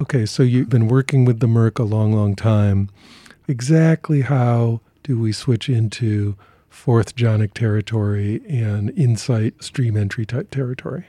okay, 0.02 0.26
so 0.26 0.44
you've 0.44 0.70
been 0.70 0.88
working 0.88 1.24
with 1.24 1.40
the 1.40 1.48
murk 1.48 1.80
a 1.80 1.84
long, 1.84 2.12
long 2.12 2.36
time. 2.36 2.90
Exactly 3.48 4.22
how 4.22 4.82
do 5.04 5.20
we 5.20 5.32
switch 5.32 5.70
into 5.70 6.36
fourth 6.70 7.16
jhanic 7.16 7.54
territory 7.54 8.42
and 8.50 8.90
insight 8.98 9.64
stream 9.64 9.96
entry 9.96 10.26
type 10.26 10.50
territory? 10.50 11.06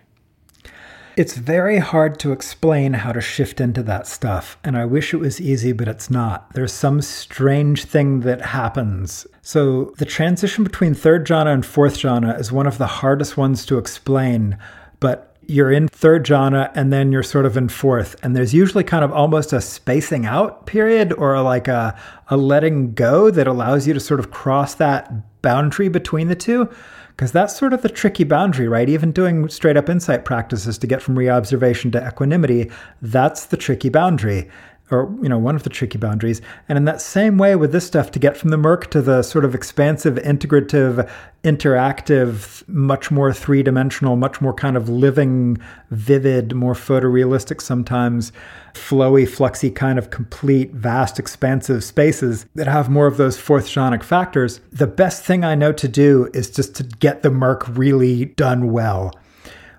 It's 1.16 1.36
very 1.36 1.78
hard 1.78 2.18
to 2.20 2.32
explain 2.32 2.94
how 2.94 3.12
to 3.12 3.20
shift 3.20 3.60
into 3.60 3.84
that 3.84 4.08
stuff, 4.08 4.58
and 4.64 4.76
I 4.76 4.84
wish 4.84 5.14
it 5.14 5.18
was 5.18 5.40
easy, 5.40 5.70
but 5.70 5.86
it's 5.86 6.10
not. 6.10 6.52
There's 6.54 6.72
some 6.72 7.00
strange 7.02 7.84
thing 7.84 8.20
that 8.20 8.40
happens. 8.40 9.24
So, 9.40 9.94
the 9.98 10.06
transition 10.06 10.64
between 10.64 10.92
third 10.92 11.24
jhana 11.24 11.54
and 11.54 11.64
fourth 11.64 11.98
jhana 11.98 12.38
is 12.40 12.50
one 12.50 12.66
of 12.66 12.78
the 12.78 12.88
hardest 12.88 13.36
ones 13.36 13.64
to 13.66 13.78
explain, 13.78 14.58
but 14.98 15.36
you're 15.46 15.70
in 15.70 15.86
third 15.86 16.24
jhana 16.26 16.72
and 16.74 16.92
then 16.92 17.12
you're 17.12 17.22
sort 17.22 17.46
of 17.46 17.56
in 17.56 17.68
fourth. 17.68 18.16
And 18.24 18.34
there's 18.34 18.54
usually 18.54 18.82
kind 18.82 19.04
of 19.04 19.12
almost 19.12 19.52
a 19.52 19.60
spacing 19.60 20.26
out 20.26 20.66
period 20.66 21.12
or 21.12 21.40
like 21.42 21.68
a, 21.68 21.96
a 22.28 22.36
letting 22.36 22.94
go 22.94 23.30
that 23.30 23.46
allows 23.46 23.86
you 23.86 23.94
to 23.94 24.00
sort 24.00 24.20
of 24.20 24.30
cross 24.30 24.74
that 24.76 25.42
boundary 25.42 25.88
between 25.88 26.28
the 26.28 26.34
two 26.34 26.70
because 27.16 27.32
that's 27.32 27.56
sort 27.56 27.72
of 27.72 27.82
the 27.82 27.88
tricky 27.88 28.24
boundary, 28.24 28.66
right? 28.66 28.88
Even 28.88 29.12
doing 29.12 29.48
straight 29.48 29.76
up 29.76 29.88
insight 29.88 30.24
practices 30.24 30.78
to 30.78 30.86
get 30.86 31.00
from 31.00 31.14
reobservation 31.14 31.92
to 31.92 32.06
equanimity, 32.06 32.70
that's 33.02 33.46
the 33.46 33.56
tricky 33.56 33.88
boundary 33.88 34.50
or 34.90 35.14
you 35.22 35.28
know 35.28 35.38
one 35.38 35.56
of 35.56 35.62
the 35.62 35.70
tricky 35.70 35.96
boundaries 35.96 36.42
and 36.68 36.76
in 36.76 36.84
that 36.84 37.00
same 37.00 37.38
way 37.38 37.56
with 37.56 37.72
this 37.72 37.86
stuff 37.86 38.10
to 38.10 38.18
get 38.18 38.36
from 38.36 38.50
the 38.50 38.56
murk 38.56 38.90
to 38.90 39.00
the 39.00 39.22
sort 39.22 39.44
of 39.44 39.54
expansive 39.54 40.16
integrative 40.16 41.08
interactive 41.42 42.66
much 42.68 43.10
more 43.10 43.32
three-dimensional 43.32 44.16
much 44.16 44.40
more 44.40 44.52
kind 44.52 44.76
of 44.76 44.88
living 44.88 45.56
vivid 45.90 46.54
more 46.54 46.74
photorealistic 46.74 47.62
sometimes 47.62 48.30
flowy 48.74 49.24
fluxy 49.24 49.74
kind 49.74 49.98
of 49.98 50.10
complete 50.10 50.72
vast 50.72 51.18
expansive 51.18 51.82
spaces 51.82 52.46
that 52.54 52.66
have 52.66 52.90
more 52.90 53.06
of 53.06 53.16
those 53.16 53.38
fourth 53.38 53.66
jhanic 53.66 54.02
factors 54.02 54.60
the 54.72 54.86
best 54.86 55.24
thing 55.24 55.44
i 55.44 55.54
know 55.54 55.72
to 55.72 55.88
do 55.88 56.28
is 56.34 56.50
just 56.50 56.74
to 56.74 56.82
get 56.82 57.22
the 57.22 57.30
murk 57.30 57.64
really 57.68 58.26
done 58.26 58.72
well 58.72 59.12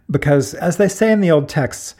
because 0.10 0.54
as 0.56 0.78
they 0.78 0.88
say 0.88 1.12
in 1.12 1.22
the 1.22 1.32
old 1.32 1.50
texts 1.50 1.96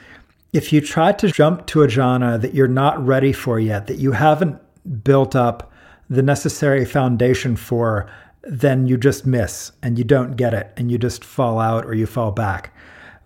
if 0.56 0.72
you 0.72 0.80
try 0.80 1.12
to 1.12 1.30
jump 1.30 1.66
to 1.66 1.82
a 1.82 1.86
jhana 1.86 2.40
that 2.40 2.54
you're 2.54 2.66
not 2.66 3.04
ready 3.04 3.32
for 3.32 3.60
yet, 3.60 3.86
that 3.88 3.98
you 3.98 4.12
haven't 4.12 4.58
built 5.04 5.36
up 5.36 5.70
the 6.08 6.22
necessary 6.22 6.84
foundation 6.84 7.56
for, 7.56 8.08
then 8.42 8.86
you 8.86 8.96
just 8.96 9.26
miss 9.26 9.72
and 9.82 9.98
you 9.98 10.04
don't 10.04 10.36
get 10.36 10.54
it 10.54 10.72
and 10.76 10.90
you 10.90 10.96
just 10.96 11.24
fall 11.24 11.58
out 11.58 11.84
or 11.84 11.94
you 11.94 12.06
fall 12.06 12.30
back. 12.32 12.72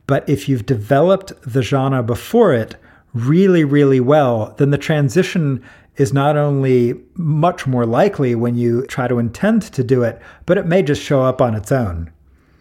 But 0.06 0.28
if 0.28 0.48
you've 0.48 0.66
developed 0.66 1.32
the 1.42 1.60
jhana 1.60 2.04
before 2.04 2.52
it 2.52 2.74
really, 3.12 3.64
really 3.64 4.00
well, 4.00 4.54
then 4.58 4.70
the 4.70 4.78
transition 4.78 5.62
is 5.96 6.12
not 6.12 6.36
only 6.36 6.94
much 7.14 7.66
more 7.66 7.84
likely 7.84 8.34
when 8.34 8.56
you 8.56 8.86
try 8.86 9.08
to 9.08 9.18
intend 9.18 9.62
to 9.62 9.84
do 9.84 10.02
it, 10.02 10.20
but 10.46 10.56
it 10.56 10.66
may 10.66 10.82
just 10.82 11.02
show 11.02 11.22
up 11.22 11.42
on 11.42 11.54
its 11.54 11.70
own 11.72 12.10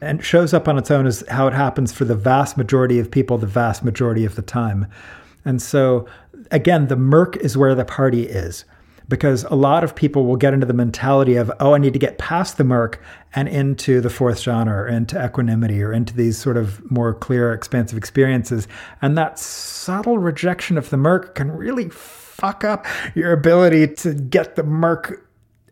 and 0.02 0.24
shows 0.24 0.54
up 0.54 0.68
on 0.68 0.78
its 0.78 0.92
own 0.92 1.06
as 1.06 1.24
how 1.30 1.48
it 1.48 1.54
happens 1.54 1.92
for 1.92 2.06
the 2.06 2.16
vast 2.16 2.58
majority 2.58 3.00
of 3.00 3.12
people 3.12 3.38
the 3.38 3.48
vast 3.48 3.84
majority 3.84 4.26
of 4.26 4.36
the 4.36 4.42
time. 4.42 4.88
And 5.46 5.62
so, 5.62 6.08
again, 6.52 6.88
the 6.88 6.96
murk 6.96 7.38
is 7.38 7.58
where 7.58 7.76
the 7.76 7.86
party 7.86 8.24
is 8.24 8.66
because 9.10 9.44
a 9.46 9.56
lot 9.56 9.84
of 9.84 9.96
people 9.96 10.26
will 10.26 10.38
get 10.38 10.54
into 10.54 10.66
the 10.66 10.74
mentality 10.74 11.36
of, 11.36 11.52
oh, 11.60 11.74
I 11.74 11.80
need 11.80 11.94
to 11.94 12.00
get 12.00 12.18
past 12.18 12.58
the 12.58 12.64
murk 12.64 13.02
and 13.34 13.50
into 13.50 14.00
the 14.00 14.10
fourth 14.10 14.38
jhana, 14.38 14.68
or 14.68 14.88
into 14.88 15.24
equanimity 15.24 15.84
or 15.84 15.92
into 15.92 16.16
these 16.16 16.38
sort 16.38 16.58
of 16.58 16.90
more 16.90 17.14
clear, 17.14 17.52
expansive 17.52 17.98
experiences. 17.98 18.68
And 19.02 19.18
that 19.18 19.38
subtle 19.38 20.20
rejection 20.20 20.78
of 20.78 20.90
the 20.90 20.98
murk 20.98 21.36
can 21.36 21.52
really 21.52 21.90
fuck 21.90 22.64
up 22.64 22.86
your 23.16 23.34
ability 23.34 23.88
to 23.96 24.14
get 24.14 24.56
the 24.56 24.64
murk 24.64 25.29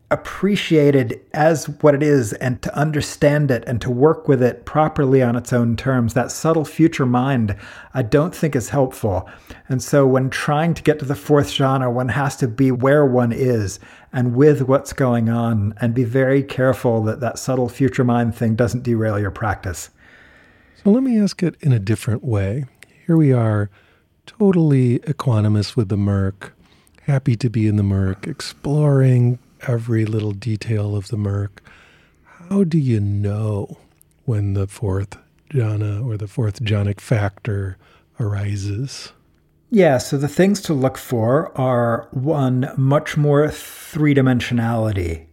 appreciated 0.09 1.19
as 1.33 1.67
what 1.81 1.93
it 1.93 2.01
is 2.01 2.31
and 2.33 2.61
to 2.61 2.73
understand 2.77 3.51
it 3.51 3.63
and 3.67 3.81
to 3.81 3.91
work 3.91 4.27
with 4.27 4.41
it 4.41 4.63
properly 4.63 5.21
on 5.21 5.35
its 5.35 5.51
own 5.51 5.75
terms, 5.75 6.13
that 6.13 6.31
subtle 6.31 6.63
future 6.63 7.05
mind, 7.05 7.55
I 7.93 8.03
don't 8.03 8.33
think 8.33 8.55
is 8.55 8.69
helpful. 8.69 9.29
And 9.67 9.83
so 9.83 10.07
when 10.07 10.29
trying 10.29 10.73
to 10.75 10.83
get 10.83 10.99
to 10.99 11.05
the 11.05 11.15
fourth 11.15 11.47
jhana, 11.47 11.91
one 11.91 12.09
has 12.09 12.37
to 12.37 12.47
be 12.47 12.71
where 12.71 13.05
one 13.05 13.33
is 13.33 13.81
and 14.13 14.33
with 14.33 14.61
what's 14.61 14.93
going 14.93 15.27
on 15.27 15.73
and 15.81 15.93
be 15.93 16.05
very 16.05 16.41
careful 16.41 17.03
that 17.03 17.19
that 17.19 17.37
subtle 17.37 17.67
future 17.67 18.05
mind 18.05 18.33
thing 18.33 18.55
doesn't 18.55 18.83
derail 18.83 19.19
your 19.19 19.31
practice. 19.31 19.89
So 20.83 20.91
let 20.91 21.03
me 21.03 21.19
ask 21.19 21.43
it 21.43 21.55
in 21.59 21.73
a 21.73 21.79
different 21.79 22.23
way. 22.23 22.63
Here 23.05 23.17
we 23.17 23.33
are, 23.33 23.69
totally 24.25 24.99
equanimous 24.99 25.75
with 25.75 25.89
the 25.89 25.97
murk, 25.97 26.53
happy 27.03 27.35
to 27.35 27.49
be 27.49 27.67
in 27.67 27.75
the 27.75 27.83
murk, 27.83 28.25
exploring, 28.25 29.39
every 29.67 30.05
little 30.05 30.31
detail 30.31 30.95
of 30.95 31.07
the 31.07 31.17
murk. 31.17 31.63
How 32.23 32.63
do 32.63 32.77
you 32.77 32.99
know 32.99 33.77
when 34.25 34.53
the 34.53 34.67
fourth 34.67 35.17
jhana 35.49 36.05
or 36.05 36.17
the 36.17 36.27
fourth 36.27 36.61
jhanic 36.61 36.99
factor 36.99 37.77
arises? 38.19 39.11
Yeah, 39.69 39.97
so 39.97 40.17
the 40.17 40.29
things 40.29 40.61
to 40.61 40.73
look 40.73 40.97
for 40.97 41.57
are 41.59 42.07
one, 42.11 42.71
much 42.77 43.17
more 43.17 43.49
three 43.49 44.15
dimensionality. 44.15 45.25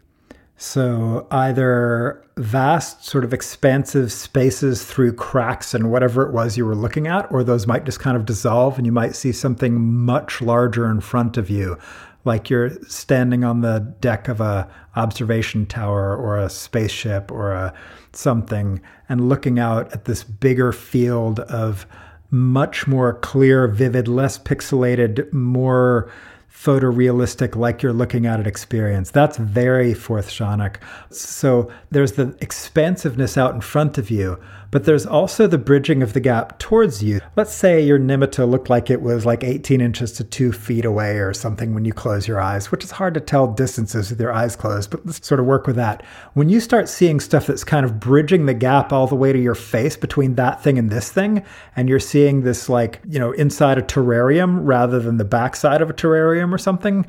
So 0.56 1.26
either 1.30 2.24
vast, 2.36 3.04
sort 3.04 3.24
of 3.24 3.32
expansive 3.32 4.10
spaces 4.10 4.84
through 4.84 5.12
cracks 5.14 5.74
and 5.74 5.90
whatever 5.90 6.26
it 6.26 6.32
was 6.32 6.56
you 6.56 6.64
were 6.64 6.74
looking 6.74 7.06
at, 7.06 7.30
or 7.30 7.44
those 7.44 7.66
might 7.66 7.84
just 7.84 8.00
kind 8.00 8.16
of 8.16 8.24
dissolve 8.24 8.76
and 8.76 8.86
you 8.86 8.92
might 8.92 9.14
see 9.14 9.30
something 9.30 9.80
much 9.80 10.40
larger 10.40 10.90
in 10.90 11.00
front 11.00 11.36
of 11.36 11.50
you, 11.50 11.78
like 12.24 12.48
you're 12.48 12.70
standing 12.84 13.44
on 13.44 13.60
the 13.60 13.94
deck 14.00 14.28
of 14.28 14.40
a 14.40 14.68
observation 14.96 15.66
tower 15.66 16.16
or 16.16 16.38
a 16.38 16.48
spaceship 16.48 17.30
or 17.30 17.52
a 17.52 17.74
something 18.12 18.80
and 19.08 19.28
looking 19.28 19.58
out 19.58 19.92
at 19.92 20.04
this 20.04 20.24
bigger 20.24 20.72
field 20.72 21.40
of 21.40 21.86
much 22.30 22.86
more 22.86 23.14
clear, 23.14 23.68
vivid, 23.68 24.08
less 24.08 24.38
pixelated, 24.38 25.32
more 25.32 26.10
photorealistic, 26.50 27.56
like 27.56 27.82
you're 27.82 27.92
looking 27.92 28.26
at 28.26 28.40
an 28.40 28.46
experience. 28.46 29.10
That's 29.10 29.36
very 29.36 29.92
fourth 29.92 30.30
jhanic. 30.30 30.76
So 31.10 31.70
there's 31.90 32.12
the 32.12 32.36
expansiveness 32.40 33.36
out 33.36 33.54
in 33.54 33.60
front 33.60 33.98
of 33.98 34.10
you, 34.10 34.40
but 34.74 34.82
there's 34.82 35.06
also 35.06 35.46
the 35.46 35.56
bridging 35.56 36.02
of 36.02 36.14
the 36.14 36.20
gap 36.20 36.58
towards 36.58 37.00
you. 37.00 37.20
Let's 37.36 37.54
say 37.54 37.80
your 37.80 37.96
nimitta 37.96 38.50
looked 38.50 38.68
like 38.68 38.90
it 38.90 39.00
was 39.00 39.24
like 39.24 39.44
18 39.44 39.80
inches 39.80 40.10
to 40.14 40.24
two 40.24 40.50
feet 40.50 40.84
away 40.84 41.18
or 41.18 41.32
something 41.32 41.74
when 41.74 41.84
you 41.84 41.92
close 41.92 42.26
your 42.26 42.40
eyes, 42.40 42.72
which 42.72 42.82
is 42.82 42.90
hard 42.90 43.14
to 43.14 43.20
tell 43.20 43.46
distances 43.46 44.10
with 44.10 44.20
your 44.20 44.32
eyes 44.32 44.56
closed, 44.56 44.90
but 44.90 45.06
let's 45.06 45.24
sort 45.24 45.38
of 45.38 45.46
work 45.46 45.68
with 45.68 45.76
that. 45.76 46.04
When 46.32 46.48
you 46.48 46.58
start 46.58 46.88
seeing 46.88 47.20
stuff 47.20 47.46
that's 47.46 47.62
kind 47.62 47.86
of 47.86 48.00
bridging 48.00 48.46
the 48.46 48.52
gap 48.52 48.92
all 48.92 49.06
the 49.06 49.14
way 49.14 49.32
to 49.32 49.38
your 49.38 49.54
face 49.54 49.96
between 49.96 50.34
that 50.34 50.60
thing 50.60 50.76
and 50.76 50.90
this 50.90 51.08
thing, 51.08 51.44
and 51.76 51.88
you're 51.88 52.00
seeing 52.00 52.40
this 52.40 52.68
like, 52.68 53.00
you 53.06 53.20
know, 53.20 53.30
inside 53.30 53.78
a 53.78 53.82
terrarium 53.82 54.58
rather 54.62 54.98
than 54.98 55.18
the 55.18 55.24
backside 55.24 55.82
of 55.82 55.90
a 55.90 55.94
terrarium 55.94 56.52
or 56.52 56.58
something, 56.58 57.06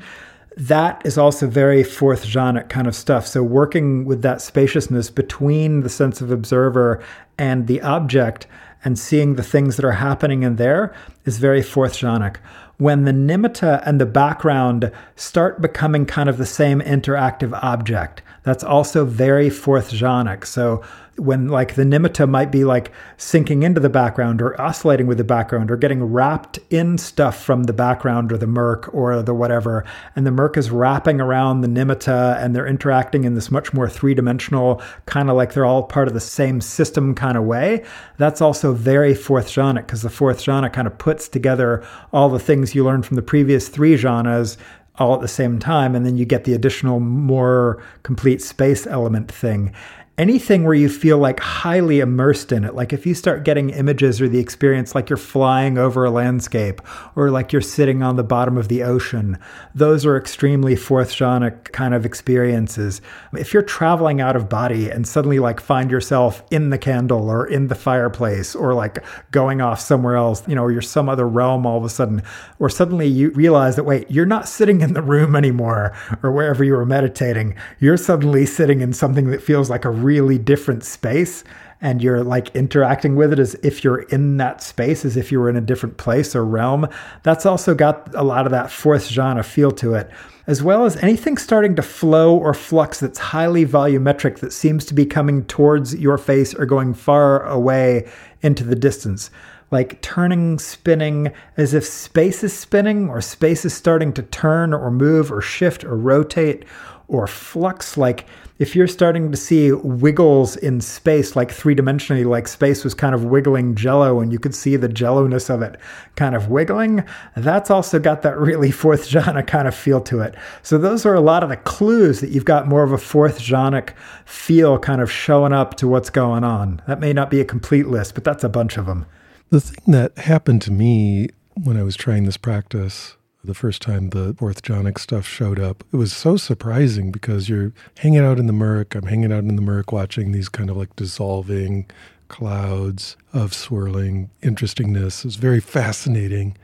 that 0.56 1.04
is 1.04 1.18
also 1.18 1.46
very 1.46 1.82
fourth 1.84 2.24
jhana 2.24 2.66
kind 2.68 2.86
of 2.86 2.94
stuff. 2.94 3.26
So 3.26 3.42
working 3.42 4.06
with 4.06 4.22
that 4.22 4.40
spaciousness 4.40 5.10
between 5.10 5.80
the 5.80 5.90
sense 5.90 6.20
of 6.22 6.30
observer 6.30 7.02
and 7.36 7.66
the 7.66 7.82
object 7.82 8.46
and 8.82 8.98
seeing 8.98 9.34
the 9.34 9.42
things 9.42 9.76
that 9.76 9.84
are 9.84 9.92
happening 9.92 10.44
in 10.44 10.56
there 10.56 10.94
is 11.26 11.38
very 11.38 11.62
fourth 11.62 11.94
jhanic. 11.94 12.36
When 12.78 13.04
the 13.04 13.12
nimitta 13.12 13.82
and 13.86 14.00
the 14.00 14.06
background 14.06 14.90
start 15.14 15.60
becoming 15.60 16.06
kind 16.06 16.28
of 16.28 16.38
the 16.38 16.46
same 16.46 16.80
interactive 16.80 17.58
object, 17.62 18.22
that's 18.46 18.62
also 18.62 19.04
very 19.04 19.50
fourth 19.50 19.90
jhanic. 19.90 20.46
So 20.46 20.84
when 21.18 21.48
like 21.48 21.74
the 21.74 21.82
nimitta 21.82 22.28
might 22.28 22.52
be 22.52 22.64
like 22.64 22.92
sinking 23.16 23.64
into 23.64 23.80
the 23.80 23.88
background 23.88 24.40
or 24.40 24.60
oscillating 24.60 25.08
with 25.08 25.18
the 25.18 25.24
background 25.24 25.68
or 25.68 25.76
getting 25.76 26.04
wrapped 26.04 26.60
in 26.70 26.96
stuff 26.96 27.42
from 27.42 27.64
the 27.64 27.72
background 27.72 28.30
or 28.30 28.36
the 28.36 28.46
murk 28.46 28.92
or 28.94 29.20
the 29.20 29.34
whatever 29.34 29.84
and 30.14 30.24
the 30.24 30.30
murk 30.30 30.56
is 30.56 30.70
wrapping 30.70 31.20
around 31.20 31.62
the 31.62 31.68
nimitta 31.68 32.40
and 32.40 32.54
they're 32.54 32.68
interacting 32.68 33.24
in 33.24 33.34
this 33.34 33.50
much 33.50 33.72
more 33.72 33.88
three-dimensional 33.88 34.80
kind 35.06 35.28
of 35.28 35.34
like 35.34 35.52
they're 35.54 35.64
all 35.64 35.82
part 35.82 36.06
of 36.06 36.14
the 36.14 36.20
same 36.20 36.60
system 36.60 37.14
kind 37.16 37.36
of 37.36 37.42
way 37.42 37.84
that's 38.16 38.40
also 38.40 38.72
very 38.72 39.14
fourth 39.14 39.48
jhanic 39.48 39.86
because 39.86 40.02
the 40.02 40.10
fourth 40.10 40.40
jhana 40.40 40.72
kind 40.72 40.86
of 40.86 40.96
puts 40.98 41.28
together 41.28 41.84
all 42.12 42.28
the 42.28 42.38
things 42.38 42.76
you 42.76 42.84
learned 42.84 43.04
from 43.04 43.16
the 43.16 43.22
previous 43.22 43.68
three 43.68 43.96
jhanas 43.96 44.56
all 44.98 45.14
at 45.14 45.20
the 45.20 45.28
same 45.28 45.58
time 45.58 45.94
and 45.94 46.06
then 46.06 46.16
you 46.16 46.24
get 46.24 46.44
the 46.44 46.54
additional 46.54 47.00
more 47.00 47.82
complete 48.02 48.40
space 48.40 48.86
element 48.86 49.30
thing 49.30 49.72
anything 50.18 50.64
where 50.64 50.74
you 50.74 50.88
feel 50.88 51.18
like 51.18 51.40
highly 51.40 52.00
immersed 52.00 52.50
in 52.50 52.64
it. 52.64 52.74
Like 52.74 52.92
if 52.92 53.04
you 53.04 53.14
start 53.14 53.44
getting 53.44 53.70
images 53.70 54.20
or 54.20 54.28
the 54.28 54.38
experience 54.38 54.94
like 54.94 55.10
you're 55.10 55.16
flying 55.18 55.76
over 55.76 56.04
a 56.04 56.10
landscape 56.10 56.80
or 57.14 57.30
like 57.30 57.52
you're 57.52 57.60
sitting 57.60 58.02
on 58.02 58.16
the 58.16 58.24
bottom 58.24 58.56
of 58.56 58.68
the 58.68 58.82
ocean, 58.82 59.38
those 59.74 60.06
are 60.06 60.16
extremely 60.16 60.74
fourth 60.74 61.10
jhanic 61.10 61.72
kind 61.72 61.92
of 61.92 62.06
experiences. 62.06 63.02
If 63.34 63.52
you're 63.52 63.62
traveling 63.62 64.20
out 64.20 64.36
of 64.36 64.48
body 64.48 64.88
and 64.90 65.06
suddenly 65.06 65.38
like 65.38 65.60
find 65.60 65.90
yourself 65.90 66.42
in 66.50 66.70
the 66.70 66.78
candle 66.78 67.28
or 67.28 67.46
in 67.46 67.66
the 67.66 67.74
fireplace 67.74 68.54
or 68.54 68.72
like 68.72 69.04
going 69.32 69.60
off 69.60 69.80
somewhere 69.80 70.16
else, 70.16 70.46
you 70.48 70.54
know, 70.54 70.62
or 70.62 70.72
you're 70.72 70.80
some 70.80 71.10
other 71.10 71.28
realm 71.28 71.66
all 71.66 71.76
of 71.76 71.84
a 71.84 71.90
sudden, 71.90 72.22
or 72.58 72.70
suddenly 72.70 73.06
you 73.06 73.30
realize 73.30 73.76
that, 73.76 73.84
wait, 73.84 74.10
you're 74.10 74.24
not 74.24 74.48
sitting 74.48 74.80
in 74.80 74.94
the 74.94 75.02
room 75.02 75.36
anymore 75.36 75.94
or 76.22 76.32
wherever 76.32 76.64
you 76.64 76.72
were 76.72 76.86
meditating. 76.86 77.54
You're 77.80 77.98
suddenly 77.98 78.46
sitting 78.46 78.80
in 78.80 78.94
something 78.94 79.30
that 79.30 79.42
feels 79.42 79.68
like 79.68 79.84
a 79.84 80.05
really 80.06 80.38
different 80.38 80.84
space 80.84 81.44
and 81.80 82.02
you're 82.02 82.24
like 82.24 82.54
interacting 82.54 83.16
with 83.16 83.32
it 83.32 83.38
as 83.38 83.54
if 83.62 83.84
you're 83.84 84.02
in 84.02 84.38
that 84.38 84.62
space, 84.62 85.04
as 85.04 85.16
if 85.16 85.30
you 85.30 85.38
were 85.38 85.50
in 85.50 85.56
a 85.56 85.60
different 85.60 85.96
place 85.98 86.34
or 86.34 86.44
realm. 86.44 86.88
That's 87.22 87.44
also 87.44 87.74
got 87.74 88.14
a 88.14 88.22
lot 88.22 88.46
of 88.46 88.52
that 88.52 88.70
fourth 88.70 89.08
jhana 89.08 89.44
feel 89.44 89.70
to 89.72 89.94
it, 89.94 90.10
as 90.46 90.62
well 90.62 90.84
as 90.84 90.96
anything 90.96 91.36
starting 91.36 91.76
to 91.76 91.82
flow 91.82 92.36
or 92.36 92.54
flux 92.54 93.00
that's 93.00 93.18
highly 93.18 93.66
volumetric 93.66 94.38
that 94.38 94.52
seems 94.52 94.84
to 94.86 94.94
be 94.94 95.04
coming 95.04 95.44
towards 95.44 95.94
your 95.94 96.18
face 96.18 96.54
or 96.54 96.64
going 96.64 96.94
far 96.94 97.44
away 97.44 98.08
into 98.42 98.64
the 98.64 98.76
distance. 98.76 99.30
Like 99.70 100.00
turning, 100.00 100.60
spinning, 100.60 101.32
as 101.56 101.74
if 101.74 101.84
space 101.84 102.44
is 102.44 102.56
spinning 102.56 103.08
or 103.08 103.20
space 103.20 103.64
is 103.64 103.74
starting 103.74 104.12
to 104.14 104.22
turn 104.22 104.72
or 104.72 104.92
move 104.92 105.32
or 105.32 105.40
shift 105.40 105.84
or 105.84 105.96
rotate 105.96 106.64
or 107.08 107.26
flux, 107.26 107.96
like 107.96 108.26
if 108.58 108.74
you're 108.74 108.86
starting 108.86 109.30
to 109.30 109.36
see 109.36 109.70
wiggles 109.70 110.56
in 110.56 110.80
space, 110.80 111.36
like 111.36 111.50
three 111.50 111.74
dimensionally, 111.74 112.24
like 112.24 112.48
space 112.48 112.84
was 112.84 112.94
kind 112.94 113.14
of 113.14 113.24
wiggling 113.24 113.74
jello 113.74 114.20
and 114.20 114.32
you 114.32 114.38
could 114.38 114.54
see 114.54 114.76
the 114.76 114.88
jello-ness 114.88 115.50
of 115.50 115.62
it 115.62 115.78
kind 116.16 116.34
of 116.34 116.48
wiggling, 116.48 117.04
that's 117.36 117.70
also 117.70 117.98
got 117.98 118.22
that 118.22 118.38
really 118.38 118.70
fourth 118.70 119.08
jhana 119.08 119.46
kind 119.46 119.68
of 119.68 119.74
feel 119.74 120.00
to 120.00 120.20
it. 120.20 120.34
So 120.62 120.78
those 120.78 121.04
are 121.04 121.14
a 121.14 121.20
lot 121.20 121.42
of 121.42 121.50
the 121.50 121.56
clues 121.56 122.20
that 122.20 122.30
you've 122.30 122.44
got 122.44 122.66
more 122.66 122.82
of 122.82 122.92
a 122.92 122.98
fourth 122.98 123.40
jhanic 123.40 123.90
feel 124.24 124.78
kind 124.78 125.00
of 125.00 125.12
showing 125.12 125.52
up 125.52 125.74
to 125.76 125.88
what's 125.88 126.10
going 126.10 126.44
on. 126.44 126.80
That 126.86 127.00
may 127.00 127.12
not 127.12 127.30
be 127.30 127.40
a 127.40 127.44
complete 127.44 127.88
list, 127.88 128.14
but 128.14 128.24
that's 128.24 128.44
a 128.44 128.48
bunch 128.48 128.78
of 128.78 128.86
them. 128.86 129.06
The 129.50 129.60
thing 129.60 129.92
that 129.92 130.16
happened 130.18 130.62
to 130.62 130.72
me 130.72 131.28
when 131.62 131.76
I 131.76 131.82
was 131.82 131.94
trying 131.94 132.24
this 132.24 132.36
practice 132.36 133.15
the 133.46 133.54
first 133.54 133.82
time 133.82 134.10
the 134.10 134.34
fourth 134.38 134.62
jhanic 134.62 134.98
stuff 134.98 135.26
showed 135.26 135.58
up. 135.58 135.84
It 135.92 135.96
was 135.96 136.12
so 136.12 136.36
surprising 136.36 137.10
because 137.10 137.48
you're 137.48 137.72
hanging 137.98 138.20
out 138.20 138.38
in 138.38 138.46
the 138.46 138.52
murk. 138.52 138.94
I'm 138.94 139.06
hanging 139.06 139.32
out 139.32 139.44
in 139.44 139.56
the 139.56 139.62
murk 139.62 139.92
watching 139.92 140.32
these 140.32 140.48
kind 140.48 140.70
of 140.70 140.76
like 140.76 140.94
dissolving 140.96 141.86
clouds 142.28 143.16
of 143.32 143.54
swirling 143.54 144.30
interestingness. 144.42 145.24
It's 145.24 145.36
very 145.36 145.60
fascinating. 145.60 146.56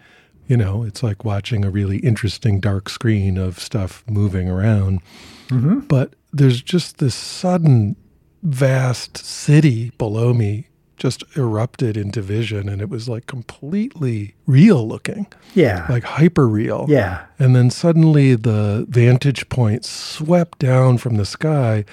You 0.46 0.56
know, 0.56 0.82
it's 0.82 1.02
like 1.02 1.24
watching 1.24 1.64
a 1.64 1.70
really 1.70 1.98
interesting 1.98 2.60
dark 2.60 2.88
screen 2.88 3.38
of 3.38 3.58
stuff 3.58 4.04
moving 4.08 4.48
around. 4.48 5.00
Mm-hmm. 5.48 5.80
But 5.80 6.14
there's 6.32 6.60
just 6.60 6.98
this 6.98 7.14
sudden 7.14 7.96
vast 8.42 9.16
city 9.16 9.92
below 9.98 10.34
me 10.34 10.66
just 11.02 11.24
erupted 11.36 11.96
into 11.96 12.22
vision 12.22 12.68
and 12.68 12.80
it 12.80 12.88
was 12.88 13.08
like 13.08 13.26
completely 13.26 14.36
real 14.46 14.86
looking. 14.86 15.26
Yeah. 15.52 15.84
Like 15.88 16.04
hyper 16.04 16.46
real. 16.46 16.86
Yeah. 16.88 17.24
And 17.40 17.56
then 17.56 17.70
suddenly 17.70 18.36
the 18.36 18.86
vantage 18.88 19.48
point 19.48 19.84
swept 19.84 20.60
down 20.60 20.98
from 20.98 21.16
the 21.16 21.24
sky 21.24 21.84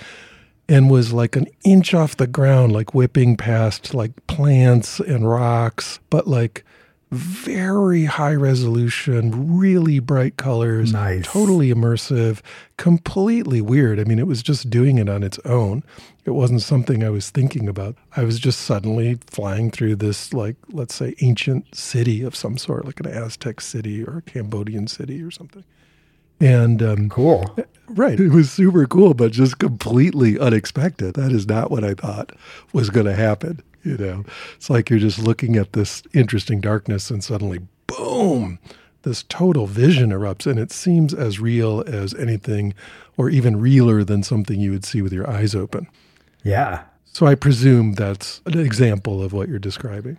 and 0.68 0.91
was 0.91 1.12
like 1.12 1.36
an 1.36 1.47
inch 1.64 1.95
off 1.95 2.18
the 2.18 2.28
ground, 2.28 2.72
like 2.72 2.93
whipping 2.93 3.36
past 3.36 3.95
like 3.95 4.12
plants 4.28 4.99
and 4.99 5.28
rocks, 5.28 5.99
but 6.12 6.28
like 6.28 6.64
very 7.12 8.05
high 8.05 8.36
resolution, 8.36 9.57
really 9.57 9.99
bright 9.99 10.38
colors, 10.38 10.93
nice. 10.93 11.26
totally 11.26 11.74
immersive, 11.74 12.41
completely 12.78 13.62
weird. 13.62 13.99
I 13.99 14.03
mean, 14.03 14.20
it 14.20 14.28
was 14.28 14.43
just 14.43 14.70
doing 14.70 14.99
it 14.99 15.10
on 15.10 15.24
its 15.24 15.39
own. 15.39 15.84
It 16.26 16.32
wasn't 16.32 16.62
something 16.62 17.03
I 17.03 17.10
was 17.10 17.32
thinking 17.32 17.68
about. 17.68 17.95
I 18.16 18.24
was 18.24 18.39
just 18.39 18.62
suddenly 18.62 19.18
flying 19.26 19.72
through 19.72 19.95
this, 19.95 20.34
like, 20.34 20.55
let's 20.72 20.93
say, 20.93 21.16
ancient 21.22 21.76
city 21.76 22.22
of 22.22 22.36
some 22.36 22.57
sort, 22.57 22.86
like 22.86 22.99
an 22.99 23.07
Aztec 23.07 23.62
city 23.62 24.03
or 24.03 24.18
a 24.18 24.22
Cambodian 24.22 24.86
city 24.88 25.24
or 25.24 25.32
something. 25.32 25.64
And 26.39 26.82
um, 26.84 27.10
cool. 27.10 27.55
Right. 27.88 28.20
It 28.20 28.30
was 28.30 28.51
super 28.51 28.86
cool, 28.86 29.14
but 29.14 29.32
just 29.32 29.57
completely 29.57 30.39
unexpected. 30.39 31.16
That 31.16 31.32
is 31.32 31.47
not 31.47 31.72
what 31.72 31.84
I 31.84 31.95
thought 31.95 32.32
was 32.72 32.89
going 32.91 33.07
to 33.07 33.16
happen. 33.16 33.62
You 33.86 33.97
know, 33.97 34.25
it's 34.55 34.69
like 34.69 34.89
you're 34.89 34.99
just 34.99 35.19
looking 35.19 35.55
at 35.55 35.73
this 35.73 36.03
interesting 36.13 36.59
darkness 36.59 37.09
and 37.09 37.23
suddenly, 37.23 37.59
boom, 37.88 38.59
this 39.03 39.23
total 39.23 39.67
vision 39.67 40.09
erupts. 40.09 40.45
And 40.45 40.59
it 40.59 40.71
seems 40.71 41.13
as 41.13 41.39
real 41.39 41.84
as 41.88 42.13
anything, 42.13 42.73
or 43.17 43.30
even 43.30 43.59
realer 43.59 44.03
than 44.03 44.23
something 44.23 44.59
you 44.59 44.71
would 44.71 44.86
see 44.86 45.01
with 45.01 45.13
your 45.13 45.30
eyes 45.30 45.55
open. 45.55 45.88
Yeah. 46.43 46.84
So 47.05 47.25
I 47.25 47.36
presume 47.36 47.93
that's 47.93 48.41
an 48.45 48.59
example 48.59 49.21
of 49.23 49.34
what 49.34 49.49
you're 49.49 49.59
describing. 49.59 50.17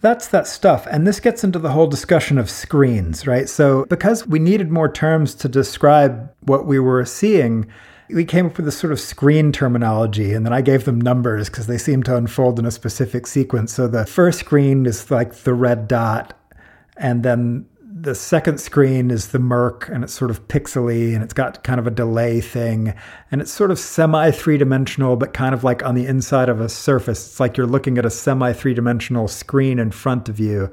That's 0.00 0.28
that 0.28 0.46
stuff. 0.46 0.86
And 0.90 1.06
this 1.06 1.20
gets 1.20 1.42
into 1.42 1.58
the 1.58 1.70
whole 1.70 1.86
discussion 1.86 2.38
of 2.38 2.50
screens, 2.50 3.26
right? 3.26 3.48
So, 3.48 3.86
because 3.86 4.26
we 4.26 4.38
needed 4.38 4.70
more 4.70 4.92
terms 4.92 5.34
to 5.36 5.48
describe 5.48 6.30
what 6.40 6.66
we 6.66 6.78
were 6.78 7.04
seeing, 7.04 7.66
we 8.08 8.24
came 8.24 8.46
up 8.46 8.56
with 8.56 8.66
this 8.66 8.78
sort 8.78 8.92
of 8.92 9.00
screen 9.00 9.52
terminology, 9.52 10.32
and 10.32 10.46
then 10.46 10.52
I 10.52 10.60
gave 10.60 10.84
them 10.84 11.00
numbers 11.00 11.48
because 11.48 11.66
they 11.66 11.78
seem 11.78 12.02
to 12.04 12.16
unfold 12.16 12.58
in 12.58 12.66
a 12.66 12.70
specific 12.70 13.26
sequence. 13.26 13.72
So 13.72 13.88
the 13.88 14.06
first 14.06 14.40
screen 14.40 14.86
is 14.86 15.10
like 15.10 15.32
the 15.34 15.54
red 15.54 15.88
dot, 15.88 16.38
and 16.96 17.22
then 17.22 17.66
the 17.98 18.14
second 18.14 18.58
screen 18.58 19.10
is 19.10 19.28
the 19.28 19.38
murk 19.38 19.88
and 19.88 20.04
it's 20.04 20.12
sort 20.12 20.30
of 20.30 20.46
pixely 20.48 21.14
and 21.14 21.24
it's 21.24 21.32
got 21.32 21.64
kind 21.64 21.80
of 21.80 21.86
a 21.86 21.90
delay 21.90 22.42
thing. 22.42 22.94
And 23.32 23.40
it's 23.40 23.50
sort 23.50 23.70
of 23.70 23.78
semi 23.78 24.30
three 24.30 24.58
dimensional 24.58 25.16
but 25.16 25.32
kind 25.32 25.54
of 25.54 25.64
like 25.64 25.82
on 25.82 25.94
the 25.94 26.06
inside 26.06 26.50
of 26.50 26.60
a 26.60 26.68
surface. 26.68 27.26
It's 27.26 27.40
like 27.40 27.56
you're 27.56 27.66
looking 27.66 27.96
at 27.96 28.04
a 28.04 28.10
semi 28.10 28.52
three 28.52 28.74
dimensional 28.74 29.28
screen 29.28 29.78
in 29.78 29.90
front 29.90 30.28
of 30.28 30.38
you 30.38 30.70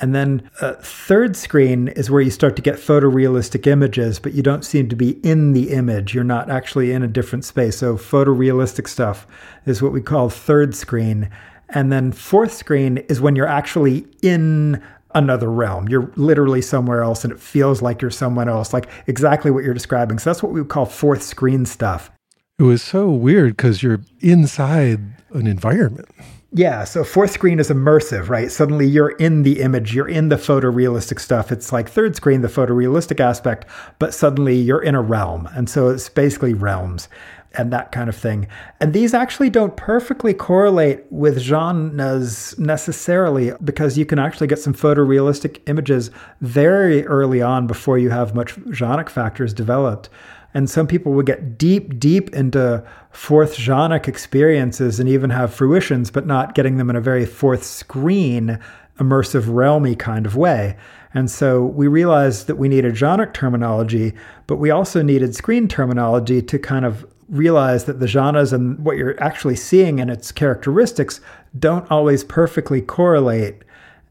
and 0.00 0.14
then 0.14 0.50
a 0.60 0.74
third 0.74 1.36
screen 1.36 1.88
is 1.88 2.10
where 2.10 2.20
you 2.20 2.30
start 2.30 2.56
to 2.56 2.62
get 2.62 2.76
photorealistic 2.76 3.66
images, 3.66 4.18
but 4.18 4.34
you 4.34 4.42
don't 4.42 4.64
seem 4.64 4.88
to 4.88 4.96
be 4.96 5.12
in 5.24 5.52
the 5.52 5.70
image. 5.70 6.14
You're 6.14 6.24
not 6.24 6.50
actually 6.50 6.92
in 6.92 7.02
a 7.02 7.08
different 7.08 7.44
space. 7.44 7.78
So 7.78 7.96
photorealistic 7.96 8.88
stuff 8.88 9.26
is 9.66 9.82
what 9.82 9.92
we 9.92 10.00
call 10.00 10.30
third 10.30 10.74
screen. 10.74 11.30
And 11.68 11.92
then 11.92 12.10
fourth 12.10 12.52
screen 12.52 12.98
is 13.08 13.20
when 13.20 13.36
you're 13.36 13.46
actually 13.46 14.06
in 14.20 14.82
another 15.14 15.50
realm. 15.50 15.88
You're 15.88 16.10
literally 16.16 16.60
somewhere 16.60 17.02
else 17.02 17.22
and 17.22 17.32
it 17.32 17.38
feels 17.38 17.80
like 17.80 18.02
you're 18.02 18.10
someone 18.10 18.48
else, 18.48 18.72
like 18.72 18.88
exactly 19.06 19.52
what 19.52 19.62
you're 19.62 19.74
describing. 19.74 20.18
So 20.18 20.30
that's 20.30 20.42
what 20.42 20.52
we 20.52 20.60
would 20.60 20.70
call 20.70 20.86
fourth 20.86 21.22
screen 21.22 21.66
stuff. 21.66 22.10
It 22.58 22.64
was 22.64 22.82
so 22.82 23.10
weird 23.10 23.56
because 23.56 23.82
you're 23.82 24.00
inside 24.20 25.00
an 25.30 25.46
environment. 25.46 26.08
Yeah, 26.56 26.84
so 26.84 27.02
fourth 27.02 27.32
screen 27.32 27.58
is 27.58 27.68
immersive, 27.68 28.28
right? 28.28 28.48
Suddenly 28.48 28.86
you're 28.86 29.10
in 29.10 29.42
the 29.42 29.60
image, 29.60 29.92
you're 29.92 30.06
in 30.06 30.28
the 30.28 30.36
photorealistic 30.36 31.18
stuff. 31.18 31.50
It's 31.50 31.72
like 31.72 31.88
third 31.88 32.14
screen, 32.14 32.42
the 32.42 32.48
photorealistic 32.48 33.18
aspect, 33.18 33.64
but 33.98 34.14
suddenly 34.14 34.54
you're 34.54 34.80
in 34.80 34.94
a 34.94 35.02
realm. 35.02 35.48
And 35.56 35.68
so 35.68 35.88
it's 35.88 36.08
basically 36.08 36.54
realms 36.54 37.08
and 37.54 37.72
that 37.72 37.90
kind 37.90 38.08
of 38.08 38.14
thing. 38.14 38.46
And 38.80 38.92
these 38.92 39.14
actually 39.14 39.50
don't 39.50 39.76
perfectly 39.76 40.32
correlate 40.32 41.04
with 41.10 41.38
jhanas 41.38 42.56
necessarily 42.56 43.52
because 43.64 43.98
you 43.98 44.06
can 44.06 44.20
actually 44.20 44.46
get 44.46 44.60
some 44.60 44.74
photorealistic 44.74 45.60
images 45.66 46.12
very 46.40 47.04
early 47.06 47.42
on 47.42 47.66
before 47.66 47.98
you 47.98 48.10
have 48.10 48.32
much 48.32 48.54
jhanic 48.66 49.08
factors 49.08 49.52
developed. 49.52 50.08
And 50.54 50.70
some 50.70 50.86
people 50.86 51.12
would 51.12 51.26
get 51.26 51.58
deep, 51.58 51.98
deep 51.98 52.32
into 52.34 52.84
fourth 53.10 53.56
jhanic 53.56 54.06
experiences 54.06 55.00
and 55.00 55.08
even 55.08 55.30
have 55.30 55.52
fruitions, 55.52 56.10
but 56.10 56.26
not 56.26 56.54
getting 56.54 56.76
them 56.76 56.88
in 56.88 56.96
a 56.96 57.00
very 57.00 57.26
fourth 57.26 57.64
screen, 57.64 58.58
immersive, 58.98 59.42
realmy 59.42 59.98
kind 59.98 60.26
of 60.26 60.36
way. 60.36 60.76
And 61.12 61.30
so 61.30 61.64
we 61.64 61.88
realized 61.88 62.46
that 62.46 62.56
we 62.56 62.68
needed 62.68 62.94
jhanic 62.94 63.34
terminology, 63.34 64.14
but 64.46 64.56
we 64.56 64.70
also 64.70 65.02
needed 65.02 65.34
screen 65.34 65.68
terminology 65.68 66.40
to 66.42 66.58
kind 66.58 66.84
of 66.84 67.04
realize 67.28 67.84
that 67.84 68.00
the 68.00 68.06
jhanas 68.06 68.52
and 68.52 68.78
what 68.84 68.96
you're 68.96 69.20
actually 69.22 69.56
seeing 69.56 70.00
and 70.00 70.10
its 70.10 70.30
characteristics 70.30 71.20
don't 71.58 71.90
always 71.90 72.22
perfectly 72.22 72.80
correlate. 72.80 73.62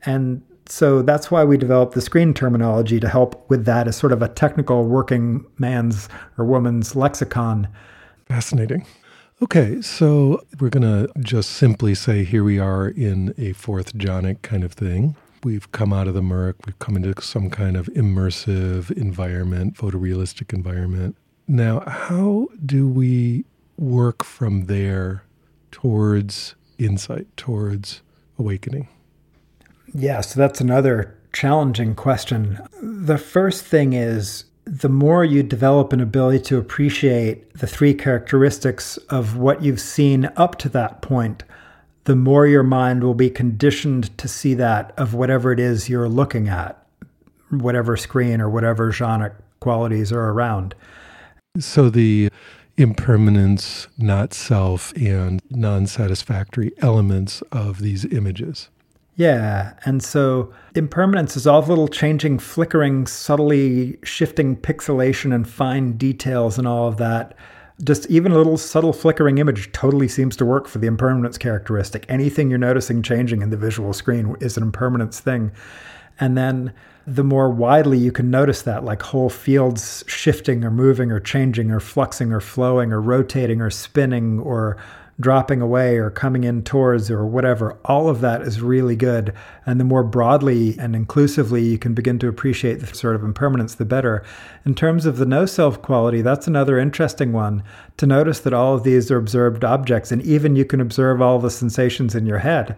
And 0.05 0.41
so 0.67 1.01
that's 1.01 1.29
why 1.29 1.43
we 1.43 1.57
developed 1.57 1.93
the 1.93 2.01
screen 2.01 2.33
terminology 2.33 2.99
to 2.99 3.09
help 3.09 3.49
with 3.49 3.65
that 3.65 3.87
as 3.87 3.95
sort 3.95 4.11
of 4.11 4.21
a 4.21 4.27
technical 4.27 4.85
working 4.85 5.45
man's 5.57 6.09
or 6.37 6.45
woman's 6.45 6.95
lexicon. 6.95 7.67
Fascinating. 8.25 8.85
Okay, 9.41 9.81
so 9.81 10.45
we're 10.59 10.69
going 10.69 10.83
to 10.83 11.11
just 11.19 11.51
simply 11.51 11.93
say 11.95 12.23
here 12.23 12.43
we 12.43 12.59
are 12.59 12.87
in 12.87 13.33
a 13.37 13.51
fourth 13.53 13.93
jhanic 13.97 14.41
kind 14.41 14.63
of 14.63 14.71
thing. 14.71 15.15
We've 15.43 15.69
come 15.73 15.91
out 15.91 16.07
of 16.07 16.13
the 16.13 16.21
murk, 16.21 16.55
we've 16.65 16.79
come 16.79 16.95
into 16.95 17.21
some 17.21 17.49
kind 17.49 17.75
of 17.75 17.87
immersive 17.87 18.89
environment, 18.91 19.75
photorealistic 19.75 20.53
environment. 20.53 21.17
Now, 21.45 21.81
how 21.81 22.47
do 22.65 22.87
we 22.87 23.43
work 23.77 24.23
from 24.23 24.67
there 24.67 25.25
towards 25.71 26.55
insight, 26.77 27.27
towards 27.35 28.01
awakening? 28.39 28.87
Yeah, 29.93 30.21
so 30.21 30.39
that's 30.39 30.61
another 30.61 31.15
challenging 31.33 31.95
question. 31.95 32.59
The 32.81 33.17
first 33.17 33.63
thing 33.65 33.93
is 33.93 34.45
the 34.65 34.89
more 34.89 35.25
you 35.25 35.43
develop 35.43 35.91
an 35.91 35.99
ability 35.99 36.39
to 36.39 36.57
appreciate 36.57 37.53
the 37.53 37.67
three 37.67 37.93
characteristics 37.93 38.97
of 39.09 39.35
what 39.35 39.61
you've 39.61 39.81
seen 39.81 40.29
up 40.37 40.57
to 40.59 40.69
that 40.69 41.01
point, 41.01 41.43
the 42.05 42.15
more 42.15 42.47
your 42.47 42.63
mind 42.63 43.03
will 43.03 43.13
be 43.13 43.29
conditioned 43.29 44.17
to 44.17 44.27
see 44.27 44.53
that 44.53 44.93
of 44.97 45.13
whatever 45.13 45.51
it 45.51 45.59
is 45.59 45.89
you're 45.89 46.09
looking 46.09 46.47
at, 46.47 46.85
whatever 47.49 47.97
screen 47.97 48.41
or 48.41 48.49
whatever 48.49 48.91
jhana 48.91 49.33
qualities 49.59 50.11
are 50.11 50.29
around. 50.29 50.75
So 51.59 51.89
the 51.89 52.29
impermanence, 52.77 53.87
not 53.97 54.33
self, 54.33 54.91
and 54.93 55.41
non 55.49 55.87
satisfactory 55.87 56.71
elements 56.79 57.41
of 57.51 57.79
these 57.79 58.05
images. 58.05 58.69
Yeah. 59.15 59.73
And 59.85 60.03
so 60.03 60.51
impermanence 60.75 61.37
is 61.37 61.45
all 61.45 61.61
the 61.61 61.69
little 61.69 61.87
changing, 61.87 62.39
flickering, 62.39 63.05
subtly 63.05 63.99
shifting 64.03 64.55
pixelation 64.55 65.33
and 65.33 65.47
fine 65.47 65.97
details 65.97 66.57
and 66.57 66.67
all 66.67 66.87
of 66.87 66.97
that. 66.97 67.35
Just 67.83 68.07
even 68.07 68.31
a 68.31 68.37
little 68.37 68.57
subtle 68.57 68.93
flickering 68.93 69.37
image 69.37 69.71
totally 69.71 70.07
seems 70.07 70.35
to 70.37 70.45
work 70.45 70.67
for 70.67 70.79
the 70.79 70.87
impermanence 70.87 71.37
characteristic. 71.37 72.05
Anything 72.09 72.49
you're 72.49 72.59
noticing 72.59 73.03
changing 73.03 73.41
in 73.41 73.49
the 73.49 73.57
visual 73.57 73.93
screen 73.93 74.35
is 74.39 74.57
an 74.57 74.63
impermanence 74.63 75.19
thing. 75.19 75.51
And 76.19 76.37
then 76.37 76.73
the 77.05 77.23
more 77.23 77.49
widely 77.49 77.97
you 77.97 78.11
can 78.11 78.31
notice 78.31 78.61
that, 78.61 78.83
like 78.83 79.01
whole 79.01 79.29
fields 79.29 80.03
shifting 80.07 80.63
or 80.63 80.71
moving 80.71 81.11
or 81.11 81.19
changing 81.19 81.71
or 81.71 81.79
fluxing 81.79 82.31
or 82.31 82.39
flowing 82.39 82.93
or 82.93 83.01
rotating 83.01 83.59
or 83.61 83.69
spinning 83.69 84.39
or 84.39 84.77
dropping 85.23 85.61
away 85.61 85.95
or 85.95 86.11
coming 86.11 86.43
in 86.43 86.61
towards 86.61 87.09
or 87.09 87.25
whatever, 87.25 87.79
all 87.85 88.09
of 88.09 88.19
that 88.19 88.41
is 88.41 88.61
really 88.61 88.95
good. 88.95 89.33
And 89.65 89.79
the 89.79 89.85
more 89.85 90.03
broadly 90.03 90.75
and 90.77 90.95
inclusively 90.95 91.63
you 91.63 91.79
can 91.79 91.93
begin 91.93 92.19
to 92.19 92.27
appreciate 92.27 92.81
the 92.81 92.93
sort 92.93 93.15
of 93.15 93.23
impermanence, 93.23 93.75
the 93.75 93.85
better. 93.85 94.23
In 94.65 94.75
terms 94.75 95.05
of 95.05 95.17
the 95.17 95.25
no 95.25 95.45
self 95.45 95.81
quality, 95.81 96.21
that's 96.21 96.45
another 96.45 96.77
interesting 96.77 97.31
one 97.31 97.63
to 97.97 98.05
notice 98.05 98.41
that 98.41 98.53
all 98.53 98.75
of 98.75 98.83
these 98.83 99.09
are 99.09 99.17
observed 99.17 99.63
objects, 99.63 100.11
and 100.11 100.21
even 100.23 100.57
you 100.57 100.65
can 100.65 100.81
observe 100.81 101.21
all 101.21 101.39
the 101.39 101.49
sensations 101.49 102.13
in 102.13 102.25
your 102.25 102.39
head. 102.39 102.77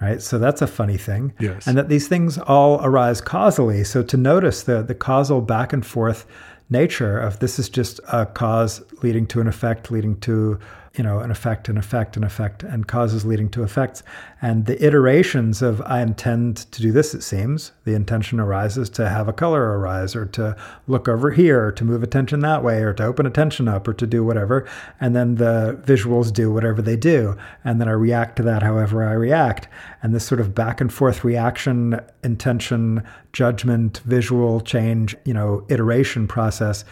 Right. 0.00 0.22
So 0.22 0.38
that's 0.38 0.62
a 0.62 0.68
funny 0.68 0.96
thing. 0.96 1.32
Yes. 1.40 1.66
And 1.66 1.76
that 1.76 1.88
these 1.88 2.06
things 2.06 2.38
all 2.38 2.80
arise 2.84 3.20
causally. 3.20 3.82
So 3.82 4.04
to 4.04 4.16
notice 4.16 4.62
the, 4.62 4.80
the 4.80 4.94
causal 4.94 5.40
back 5.40 5.72
and 5.72 5.84
forth 5.84 6.24
nature 6.70 7.18
of 7.18 7.40
this 7.40 7.58
is 7.58 7.68
just 7.68 7.98
a 8.12 8.26
cause 8.26 8.80
leading 9.02 9.26
to 9.28 9.40
an 9.40 9.48
effect, 9.48 9.90
leading 9.90 10.20
to 10.20 10.60
you 10.98 11.04
know, 11.04 11.20
an 11.20 11.30
effect, 11.30 11.68
an 11.68 11.78
effect, 11.78 12.16
an 12.16 12.24
effect, 12.24 12.64
and 12.64 12.88
causes 12.88 13.24
leading 13.24 13.48
to 13.48 13.62
effects. 13.62 14.02
And 14.42 14.66
the 14.66 14.84
iterations 14.84 15.62
of 15.62 15.80
I 15.82 16.02
intend 16.02 16.56
to 16.72 16.82
do 16.82 16.90
this, 16.90 17.14
it 17.14 17.22
seems, 17.22 17.70
the 17.84 17.94
intention 17.94 18.40
arises 18.40 18.90
to 18.90 19.08
have 19.08 19.28
a 19.28 19.32
color 19.32 19.78
arise 19.78 20.16
or 20.16 20.26
to 20.26 20.56
look 20.88 21.08
over 21.08 21.30
here, 21.30 21.66
or 21.66 21.72
to 21.72 21.84
move 21.84 22.02
attention 22.02 22.40
that 22.40 22.64
way, 22.64 22.82
or 22.82 22.92
to 22.94 23.04
open 23.04 23.26
attention 23.26 23.68
up, 23.68 23.86
or 23.86 23.94
to 23.94 24.06
do 24.08 24.24
whatever. 24.24 24.68
And 25.00 25.14
then 25.14 25.36
the 25.36 25.80
visuals 25.86 26.32
do 26.32 26.52
whatever 26.52 26.82
they 26.82 26.96
do. 26.96 27.36
And 27.64 27.80
then 27.80 27.88
I 27.88 27.92
react 27.92 28.36
to 28.36 28.42
that 28.42 28.64
however 28.64 29.04
I 29.04 29.12
react. 29.12 29.68
And 30.02 30.12
this 30.12 30.24
sort 30.24 30.40
of 30.40 30.52
back 30.52 30.80
and 30.80 30.92
forth 30.92 31.22
reaction, 31.22 32.00
intention, 32.24 33.04
judgment, 33.32 33.98
visual 33.98 34.60
change, 34.60 35.14
you 35.24 35.34
know, 35.34 35.64
iteration 35.68 36.26
process 36.26 36.84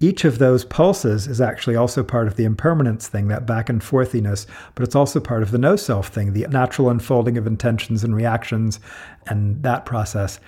each 0.00 0.24
of 0.24 0.38
those 0.38 0.64
pulses 0.64 1.26
is 1.26 1.40
actually 1.40 1.76
also 1.76 2.02
part 2.02 2.26
of 2.26 2.36
the 2.36 2.44
impermanence 2.44 3.08
thing, 3.08 3.28
that 3.28 3.46
back 3.46 3.68
and 3.68 3.82
forthiness, 3.82 4.46
but 4.74 4.82
it's 4.82 4.96
also 4.96 5.20
part 5.20 5.42
of 5.42 5.50
the 5.50 5.58
no 5.58 5.76
self 5.76 6.08
thing, 6.08 6.32
the 6.32 6.46
natural 6.48 6.90
unfolding 6.90 7.38
of 7.38 7.46
intentions 7.46 8.04
and 8.04 8.14
reactions 8.14 8.80
and 9.26 9.62
that 9.62 9.86
process. 9.86 10.40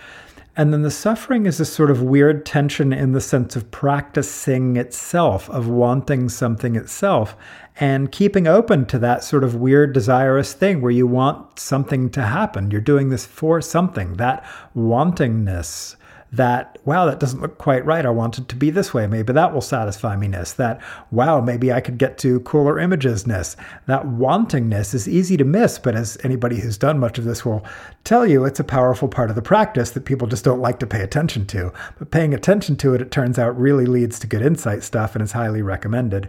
And 0.58 0.72
then 0.72 0.82
the 0.82 0.90
suffering 0.90 1.44
is 1.44 1.58
this 1.58 1.70
sort 1.70 1.90
of 1.90 2.02
weird 2.02 2.46
tension 2.46 2.90
in 2.90 3.12
the 3.12 3.20
sense 3.20 3.56
of 3.56 3.70
practicing 3.70 4.76
itself, 4.76 5.50
of 5.50 5.68
wanting 5.68 6.30
something 6.30 6.76
itself, 6.76 7.36
and 7.78 8.10
keeping 8.10 8.46
open 8.46 8.86
to 8.86 8.98
that 9.00 9.22
sort 9.22 9.44
of 9.44 9.54
weird, 9.54 9.92
desirous 9.92 10.54
thing 10.54 10.80
where 10.80 10.90
you 10.90 11.06
want 11.06 11.58
something 11.58 12.08
to 12.10 12.22
happen. 12.22 12.70
You're 12.70 12.80
doing 12.80 13.10
this 13.10 13.26
for 13.26 13.60
something, 13.60 14.14
that 14.14 14.42
wantingness 14.74 15.96
that, 16.36 16.78
wow, 16.84 17.06
that 17.06 17.20
doesn't 17.20 17.40
look 17.40 17.58
quite 17.58 17.84
right. 17.84 18.06
I 18.06 18.10
want 18.10 18.38
it 18.38 18.48
to 18.48 18.56
be 18.56 18.70
this 18.70 18.94
way. 18.94 19.06
Maybe 19.06 19.32
that 19.32 19.52
will 19.52 19.60
satisfy 19.60 20.16
me 20.16 20.28
ness. 20.28 20.52
That, 20.54 20.80
wow, 21.10 21.40
maybe 21.40 21.72
I 21.72 21.80
could 21.80 21.98
get 21.98 22.18
to 22.18 22.40
cooler 22.40 22.78
images 22.78 23.26
ness. 23.26 23.56
That 23.86 24.04
wantingness 24.04 24.94
is 24.94 25.08
easy 25.08 25.36
to 25.36 25.44
miss, 25.44 25.78
but 25.78 25.94
as 25.94 26.16
anybody 26.22 26.60
who's 26.60 26.78
done 26.78 26.98
much 26.98 27.18
of 27.18 27.24
this 27.24 27.44
will 27.44 27.64
tell 28.04 28.26
you, 28.26 28.44
it's 28.44 28.60
a 28.60 28.64
powerful 28.64 29.08
part 29.08 29.30
of 29.30 29.36
the 29.36 29.42
practice 29.42 29.90
that 29.90 30.04
people 30.04 30.28
just 30.28 30.44
don't 30.44 30.60
like 30.60 30.78
to 30.80 30.86
pay 30.86 31.02
attention 31.02 31.46
to. 31.46 31.72
But 31.98 32.10
paying 32.10 32.34
attention 32.34 32.76
to 32.76 32.94
it, 32.94 33.00
it 33.00 33.10
turns 33.10 33.38
out, 33.38 33.58
really 33.58 33.86
leads 33.86 34.18
to 34.20 34.26
good 34.26 34.42
insight 34.42 34.82
stuff 34.82 35.14
and 35.14 35.22
is 35.22 35.32
highly 35.32 35.62
recommended. 35.62 36.28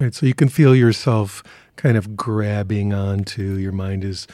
Right. 0.00 0.14
So 0.14 0.26
you 0.26 0.34
can 0.34 0.48
feel 0.48 0.76
yourself 0.76 1.42
kind 1.76 1.96
of 1.96 2.16
grabbing 2.16 2.92
onto 2.92 3.54
your 3.54 3.72
mind 3.72 4.04
is 4.04 4.26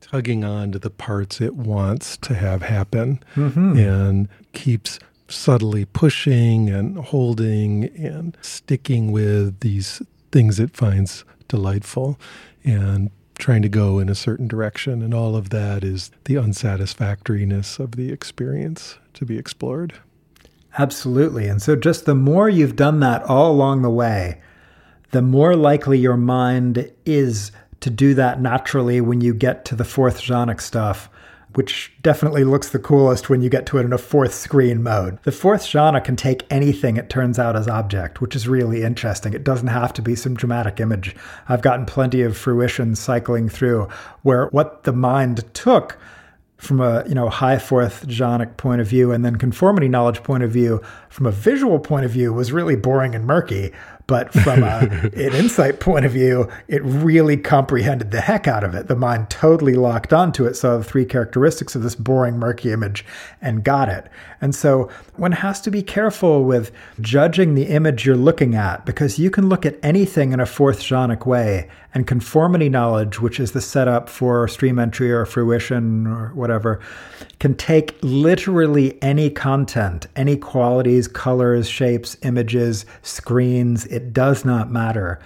tugging 0.00 0.44
on 0.44 0.72
to 0.72 0.78
the 0.78 0.90
parts 0.90 1.40
it 1.40 1.54
wants 1.54 2.16
to 2.16 2.34
have 2.34 2.62
happen 2.62 3.22
mm-hmm. 3.34 3.76
and 3.76 4.28
keeps 4.56 4.98
subtly 5.28 5.84
pushing 5.84 6.70
and 6.70 6.98
holding 6.98 7.84
and 7.96 8.36
sticking 8.40 9.12
with 9.12 9.60
these 9.60 10.02
things 10.32 10.58
it 10.58 10.76
finds 10.76 11.24
delightful 11.48 12.18
and 12.64 13.10
trying 13.38 13.62
to 13.62 13.68
go 13.68 13.98
in 13.98 14.08
a 14.08 14.14
certain 14.14 14.48
direction. 14.48 15.02
And 15.02 15.12
all 15.12 15.36
of 15.36 15.50
that 15.50 15.84
is 15.84 16.10
the 16.24 16.36
unsatisfactoriness 16.36 17.78
of 17.78 17.92
the 17.92 18.10
experience 18.10 18.98
to 19.14 19.24
be 19.26 19.38
explored. 19.38 19.94
Absolutely. 20.78 21.46
And 21.46 21.60
so, 21.62 21.76
just 21.76 22.06
the 22.06 22.14
more 22.14 22.48
you've 22.48 22.76
done 22.76 23.00
that 23.00 23.22
all 23.24 23.50
along 23.50 23.82
the 23.82 23.90
way, 23.90 24.40
the 25.10 25.22
more 25.22 25.54
likely 25.54 25.98
your 25.98 26.16
mind 26.16 26.90
is 27.04 27.52
to 27.80 27.90
do 27.90 28.14
that 28.14 28.40
naturally 28.40 29.00
when 29.00 29.20
you 29.20 29.32
get 29.32 29.64
to 29.66 29.76
the 29.76 29.84
fourth 29.84 30.20
jhanic 30.20 30.60
stuff, 30.60 31.08
which 31.56 31.90
definitely 32.02 32.44
looks 32.44 32.68
the 32.68 32.78
coolest 32.78 33.30
when 33.30 33.40
you 33.40 33.48
get 33.48 33.64
to 33.64 33.78
it 33.78 33.84
in 33.84 33.92
a 33.92 33.98
fourth 33.98 34.34
screen 34.34 34.82
mode. 34.82 35.18
The 35.22 35.32
fourth 35.32 35.62
jhana 35.62 36.04
can 36.04 36.14
take 36.14 36.44
anything 36.50 36.98
it 36.98 37.08
turns 37.08 37.38
out 37.38 37.56
as 37.56 37.66
object, 37.66 38.20
which 38.20 38.36
is 38.36 38.46
really 38.46 38.82
interesting. 38.82 39.32
It 39.32 39.42
doesn't 39.42 39.68
have 39.68 39.94
to 39.94 40.02
be 40.02 40.14
some 40.14 40.34
dramatic 40.34 40.80
image. 40.80 41.16
I've 41.48 41.62
gotten 41.62 41.86
plenty 41.86 42.20
of 42.20 42.36
fruition 42.36 42.94
cycling 42.94 43.48
through 43.48 43.88
where 44.22 44.48
what 44.48 44.84
the 44.84 44.92
mind 44.92 45.44
took 45.54 45.98
from 46.58 46.80
a 46.80 47.06
you 47.08 47.14
know 47.14 47.28
high 47.28 47.58
fourth 47.58 48.06
jhanic 48.06 48.56
point 48.56 48.80
of 48.80 48.86
view 48.86 49.12
and 49.12 49.24
then 49.24 49.36
conformity 49.36 49.88
knowledge 49.88 50.22
point 50.22 50.42
of 50.42 50.50
view 50.50 50.82
from 51.10 51.26
a 51.26 51.30
visual 51.30 51.78
point 51.78 52.06
of 52.06 52.10
view 52.10 52.32
was 52.32 52.50
really 52.50 52.76
boring 52.76 53.14
and 53.14 53.26
murky 53.26 53.72
but 54.06 54.32
from 54.32 54.62
a, 54.62 54.78
an 55.14 55.34
insight 55.34 55.80
point 55.80 56.04
of 56.04 56.12
view, 56.12 56.48
it 56.68 56.82
really 56.84 57.36
comprehended 57.36 58.10
the 58.10 58.20
heck 58.20 58.46
out 58.46 58.64
of 58.64 58.74
it. 58.74 58.88
The 58.88 58.96
mind 58.96 59.30
totally 59.30 59.74
locked 59.74 60.12
onto 60.12 60.44
it, 60.44 60.54
saw 60.54 60.78
the 60.78 60.84
three 60.84 61.04
characteristics 61.04 61.74
of 61.74 61.82
this 61.82 61.94
boring, 61.94 62.38
murky 62.38 62.72
image, 62.72 63.04
and 63.40 63.64
got 63.64 63.88
it. 63.88 64.06
And 64.46 64.54
so 64.54 64.88
one 65.16 65.32
has 65.32 65.60
to 65.62 65.72
be 65.72 65.82
careful 65.82 66.44
with 66.44 66.70
judging 67.00 67.56
the 67.56 67.64
image 67.64 68.06
you're 68.06 68.14
looking 68.14 68.54
at 68.54 68.86
because 68.86 69.18
you 69.18 69.28
can 69.28 69.48
look 69.48 69.66
at 69.66 69.76
anything 69.82 70.30
in 70.30 70.38
a 70.38 70.46
fourth 70.46 70.82
jhanic 70.82 71.26
way, 71.26 71.68
and 71.92 72.06
conformity 72.06 72.68
knowledge, 72.68 73.20
which 73.20 73.40
is 73.40 73.50
the 73.50 73.60
setup 73.60 74.08
for 74.08 74.46
stream 74.46 74.78
entry 74.78 75.10
or 75.10 75.26
fruition 75.26 76.06
or 76.06 76.28
whatever, 76.28 76.78
can 77.40 77.56
take 77.56 77.98
literally 78.02 79.02
any 79.02 79.30
content, 79.30 80.06
any 80.14 80.36
qualities, 80.36 81.08
colors, 81.08 81.68
shapes, 81.68 82.16
images, 82.22 82.86
screens 83.02 83.84
it 83.86 84.12
does 84.12 84.44
not 84.44 84.70
matter. 84.70 85.18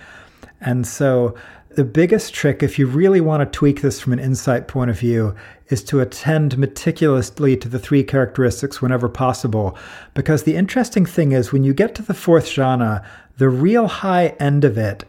And 0.63 0.87
so, 0.87 1.35
the 1.77 1.85
biggest 1.85 2.35
trick, 2.35 2.63
if 2.63 2.79
you 2.79 2.87
really 2.87 3.21
want 3.21 3.41
to 3.41 3.59
tweak 3.59 3.81
this 3.81 4.01
from 4.01 4.13
an 4.13 4.19
insight 4.19 4.67
point 4.67 4.91
of 4.91 4.99
view, 4.99 5.37
is 5.69 5.85
to 5.85 6.01
attend 6.01 6.59
meticulously 6.59 7.57
to 7.57 7.69
the 7.69 7.79
three 7.79 8.03
characteristics 8.03 8.83
whenever 8.83 9.09
possible. 9.09 9.79
Because 10.15 10.43
the 10.43 10.57
interesting 10.57 11.07
thing 11.07 11.31
is, 11.31 11.53
when 11.53 11.63
you 11.63 11.73
get 11.73 11.95
to 11.95 12.03
the 12.03 12.15
fourth 12.15 12.47
jhana, 12.47 13.05
the 13.39 13.49
real 13.49 13.87
high 13.87 14.29
end 14.41 14.65
of 14.65 14.77
it, 14.77 15.05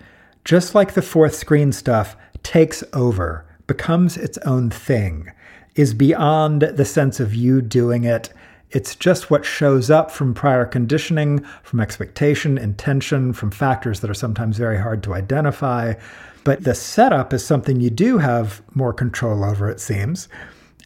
just 0.46 0.76
like 0.76 0.94
the 0.94 1.02
fourth 1.02 1.34
screen 1.34 1.72
stuff, 1.72 2.16
takes 2.44 2.84
over, 2.94 3.44
becomes 3.66 4.16
its 4.16 4.38
own 4.40 4.70
thing, 4.70 5.32
is 5.76 5.96
beyond 5.96 6.62
the 6.62 6.86
sense 6.86 7.20
of 7.20 7.34
you 7.34 7.62
doing 7.62 8.04
it. 8.04 8.30
It's 8.70 8.96
just 8.96 9.32
what 9.32 9.46
shows 9.46 9.90
up 9.90 10.12
from 10.12 10.34
prior 10.34 10.66
conditioning, 10.66 11.40
from 11.64 11.80
expectation, 11.80 12.58
intention, 12.58 13.34
from 13.34 13.52
factors 13.52 14.00
that 14.00 14.10
are 14.10 14.14
sometimes 14.14 14.58
very 14.58 14.78
hard 14.78 15.04
to 15.04 15.14
identify. 15.14 15.96
But 16.44 16.64
the 16.64 16.74
setup 16.74 17.34
is 17.34 17.46
something 17.46 17.80
you 17.80 17.90
do 17.90 18.18
have 18.18 18.62
more 18.74 18.94
control 18.94 19.44
over, 19.44 19.70
it 19.70 19.80
seems. 19.80 20.28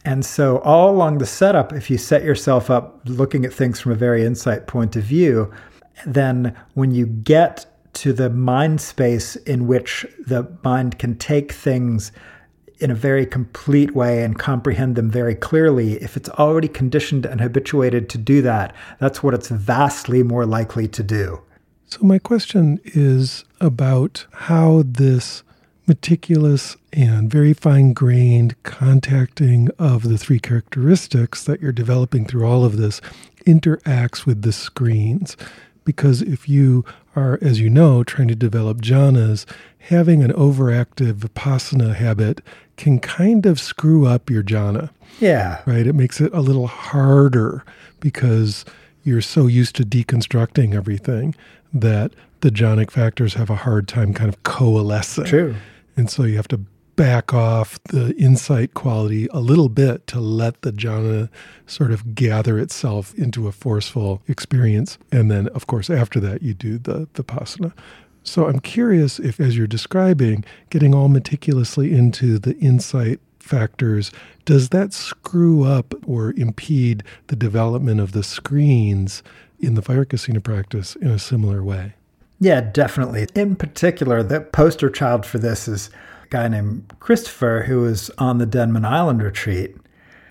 And 0.04 0.24
so, 0.24 0.58
all 0.58 0.90
along 0.90 1.18
the 1.18 1.26
setup, 1.26 1.72
if 1.72 1.90
you 1.90 1.98
set 1.98 2.22
yourself 2.22 2.70
up 2.70 3.00
looking 3.06 3.44
at 3.44 3.52
things 3.52 3.80
from 3.80 3.92
a 3.92 3.96
very 3.96 4.24
insight 4.24 4.66
point 4.68 4.94
of 4.94 5.02
view, 5.02 5.52
then 6.06 6.54
when 6.74 6.92
you 6.92 7.06
get 7.06 7.66
to 7.94 8.12
the 8.12 8.30
mind 8.30 8.80
space 8.80 9.36
in 9.36 9.66
which 9.66 10.06
the 10.26 10.46
mind 10.62 10.98
can 10.98 11.16
take 11.16 11.50
things 11.50 12.12
in 12.78 12.90
a 12.90 12.94
very 12.94 13.24
complete 13.24 13.96
way 13.96 14.22
and 14.22 14.38
comprehend 14.38 14.96
them 14.96 15.10
very 15.10 15.34
clearly, 15.34 15.94
if 15.94 16.16
it's 16.16 16.28
already 16.30 16.68
conditioned 16.68 17.24
and 17.24 17.40
habituated 17.40 18.08
to 18.10 18.18
do 18.18 18.42
that, 18.42 18.74
that's 19.00 19.22
what 19.22 19.34
it's 19.34 19.48
vastly 19.48 20.22
more 20.22 20.44
likely 20.44 20.86
to 20.86 21.02
do. 21.02 21.40
So, 21.86 22.00
my 22.02 22.18
question 22.18 22.80
is 22.84 23.44
about 23.60 24.26
how 24.32 24.82
this 24.84 25.42
meticulous 25.86 26.76
and 26.92 27.30
very 27.30 27.52
fine 27.52 27.92
grained 27.92 28.60
contacting 28.62 29.68
of 29.78 30.02
the 30.02 30.18
three 30.18 30.40
characteristics 30.40 31.44
that 31.44 31.60
you're 31.60 31.72
developing 31.72 32.24
through 32.24 32.46
all 32.46 32.64
of 32.64 32.76
this 32.76 33.00
interacts 33.46 34.26
with 34.26 34.42
the 34.42 34.52
screens. 34.52 35.36
Because 35.84 36.20
if 36.22 36.48
you 36.48 36.84
are, 37.14 37.38
as 37.40 37.60
you 37.60 37.70
know, 37.70 38.02
trying 38.02 38.28
to 38.28 38.34
develop 38.34 38.78
jhanas, 38.82 39.46
having 39.78 40.22
an 40.22 40.32
overactive 40.32 41.14
vipassana 41.14 41.94
habit 41.94 42.40
can 42.76 42.98
kind 42.98 43.46
of 43.46 43.60
screw 43.60 44.06
up 44.06 44.28
your 44.28 44.42
jhana. 44.42 44.90
Yeah. 45.20 45.62
Right? 45.64 45.86
It 45.86 45.94
makes 45.94 46.20
it 46.20 46.32
a 46.34 46.40
little 46.40 46.66
harder 46.66 47.64
because 48.00 48.64
you're 49.04 49.22
so 49.22 49.46
used 49.46 49.76
to 49.76 49.84
deconstructing 49.84 50.74
everything 50.74 51.34
that 51.72 52.12
the 52.40 52.50
jhanic 52.50 52.90
factors 52.90 53.34
have 53.34 53.48
a 53.48 53.56
hard 53.56 53.86
time 53.86 54.12
kind 54.12 54.28
of 54.28 54.42
coalescing. 54.42 55.24
True. 55.24 55.54
And 55.96 56.10
so 56.10 56.24
you 56.24 56.36
have 56.36 56.48
to 56.48 56.60
back 56.96 57.34
off 57.34 57.78
the 57.84 58.14
insight 58.16 58.74
quality 58.74 59.28
a 59.30 59.40
little 59.40 59.68
bit 59.68 60.06
to 60.08 60.18
let 60.18 60.62
the 60.62 60.72
jhana 60.72 61.28
sort 61.66 61.92
of 61.92 62.14
gather 62.14 62.58
itself 62.58 63.14
into 63.14 63.46
a 63.46 63.52
forceful 63.52 64.22
experience. 64.26 64.98
And 65.12 65.30
then, 65.30 65.48
of 65.48 65.66
course, 65.66 65.90
after 65.90 66.18
that, 66.20 66.42
you 66.42 66.54
do 66.54 66.78
the 66.78 67.06
vipassana. 67.14 67.72
So 68.22 68.48
I'm 68.48 68.60
curious 68.60 69.20
if, 69.20 69.38
as 69.38 69.56
you're 69.56 69.68
describing, 69.68 70.44
getting 70.70 70.94
all 70.94 71.08
meticulously 71.08 71.92
into 71.94 72.38
the 72.38 72.56
insight 72.58 73.20
factors, 73.38 74.10
does 74.44 74.70
that 74.70 74.92
screw 74.92 75.62
up 75.62 75.94
or 76.06 76.32
impede 76.32 77.04
the 77.28 77.36
development 77.36 78.00
of 78.00 78.12
the 78.12 78.24
screens 78.24 79.22
in 79.60 79.74
the 79.74 79.82
fire 79.82 80.04
kasina 80.04 80.42
practice 80.42 80.96
in 80.96 81.08
a 81.08 81.18
similar 81.18 81.62
way? 81.62 81.94
Yeah, 82.38 82.60
definitely. 82.60 83.28
In 83.34 83.56
particular, 83.56 84.22
the 84.22 84.40
poster 84.40 84.90
child 84.90 85.24
for 85.24 85.38
this 85.38 85.68
is 85.68 85.90
a 86.24 86.28
guy 86.28 86.48
named 86.48 86.92
Christopher, 87.00 87.64
who 87.66 87.80
was 87.80 88.10
on 88.18 88.38
the 88.38 88.46
Denman 88.46 88.84
Island 88.84 89.22
retreat, 89.22 89.76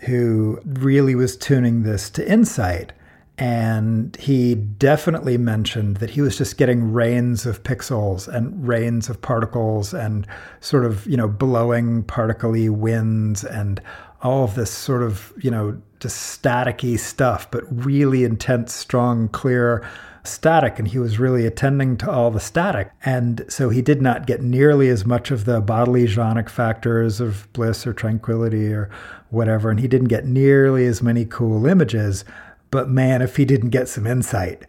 who 0.01 0.60
really 0.66 1.16
was 1.16 1.36
tuning 1.36 1.84
this 1.84 2.10
to 2.12 2.32
insight. 2.32 2.93
And 3.38 4.16
he 4.16 4.56
definitely 4.56 5.38
mentioned 5.38 5.97
that 5.97 6.12
he 6.12 6.22
was 6.22 6.38
just 6.38 6.58
getting 6.58 6.93
rains 6.93 7.45
of 7.45 7.64
pixels 7.64 8.28
and 8.30 8.66
rains 8.66 9.10
of 9.10 9.22
particles 9.22 9.93
and 9.93 10.26
sort 10.62 10.86
of, 10.86 11.06
you 11.06 11.18
know, 11.18 11.28
blowing 11.28 12.03
particly 12.03 12.70
winds 12.70 13.43
and 13.43 13.82
all 14.22 14.45
of 14.45 14.56
this 14.56 14.72
sort 14.72 15.03
of, 15.03 15.34
you 15.41 15.51
know, 15.51 15.82
just 15.99 16.41
staticky 16.41 16.97
stuff, 16.97 17.49
but 17.51 17.64
really 17.70 18.24
intense, 18.24 18.74
strong, 18.74 19.28
clear 19.30 19.86
static 20.28 20.80
and 20.80 20.88
he 20.88 20.99
was 20.99 21.19
really 21.19 21.45
attending 21.45 21.97
to 21.97 22.11
all 22.11 22.32
the 22.32 22.39
static. 22.39 22.91
And 23.03 23.45
so 23.47 23.69
he 23.69 23.82
did 23.82 24.01
not 24.01 24.28
get 24.28 24.41
nearly 24.41 24.89
as 24.89 25.05
much 25.05 25.32
of 25.32 25.45
the 25.45 25.61
bodily 25.61 26.05
jhanic 26.05 26.49
factors 26.49 27.19
of 27.19 27.51
bliss 27.53 27.86
or 27.86 27.93
tranquility 27.93 28.71
or 28.71 28.89
whatever. 29.30 29.69
And 29.69 29.80
he 29.80 29.88
didn't 29.88 30.07
get 30.07 30.26
nearly 30.26 30.86
as 30.86 31.01
many 31.01 31.26
cool 31.26 31.65
images. 31.65 32.26
But 32.71 32.89
man, 32.89 33.21
if 33.21 33.38
he 33.38 33.45
didn't 33.45 33.69
get 33.69 33.88
some 33.88 34.07
insight. 34.07 34.63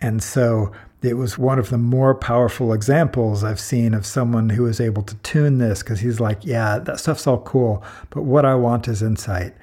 And 0.00 0.22
so 0.22 0.72
it 1.02 1.14
was 1.14 1.36
one 1.36 1.58
of 1.58 1.70
the 1.70 1.78
more 1.78 2.14
powerful 2.14 2.72
examples 2.72 3.42
I've 3.42 3.60
seen 3.60 3.92
of 3.92 4.06
someone 4.06 4.50
who 4.50 4.62
was 4.62 4.80
able 4.80 5.02
to 5.02 5.14
tune 5.16 5.58
this 5.58 5.82
because 5.82 6.00
he's 6.00 6.20
like, 6.20 6.44
yeah, 6.44 6.78
that 6.78 7.00
stuff's 7.00 7.26
all 7.26 7.40
cool, 7.40 7.82
but 8.10 8.22
what 8.22 8.44
I 8.44 8.54
want 8.54 8.86
is 8.86 9.02
insight. 9.02 9.54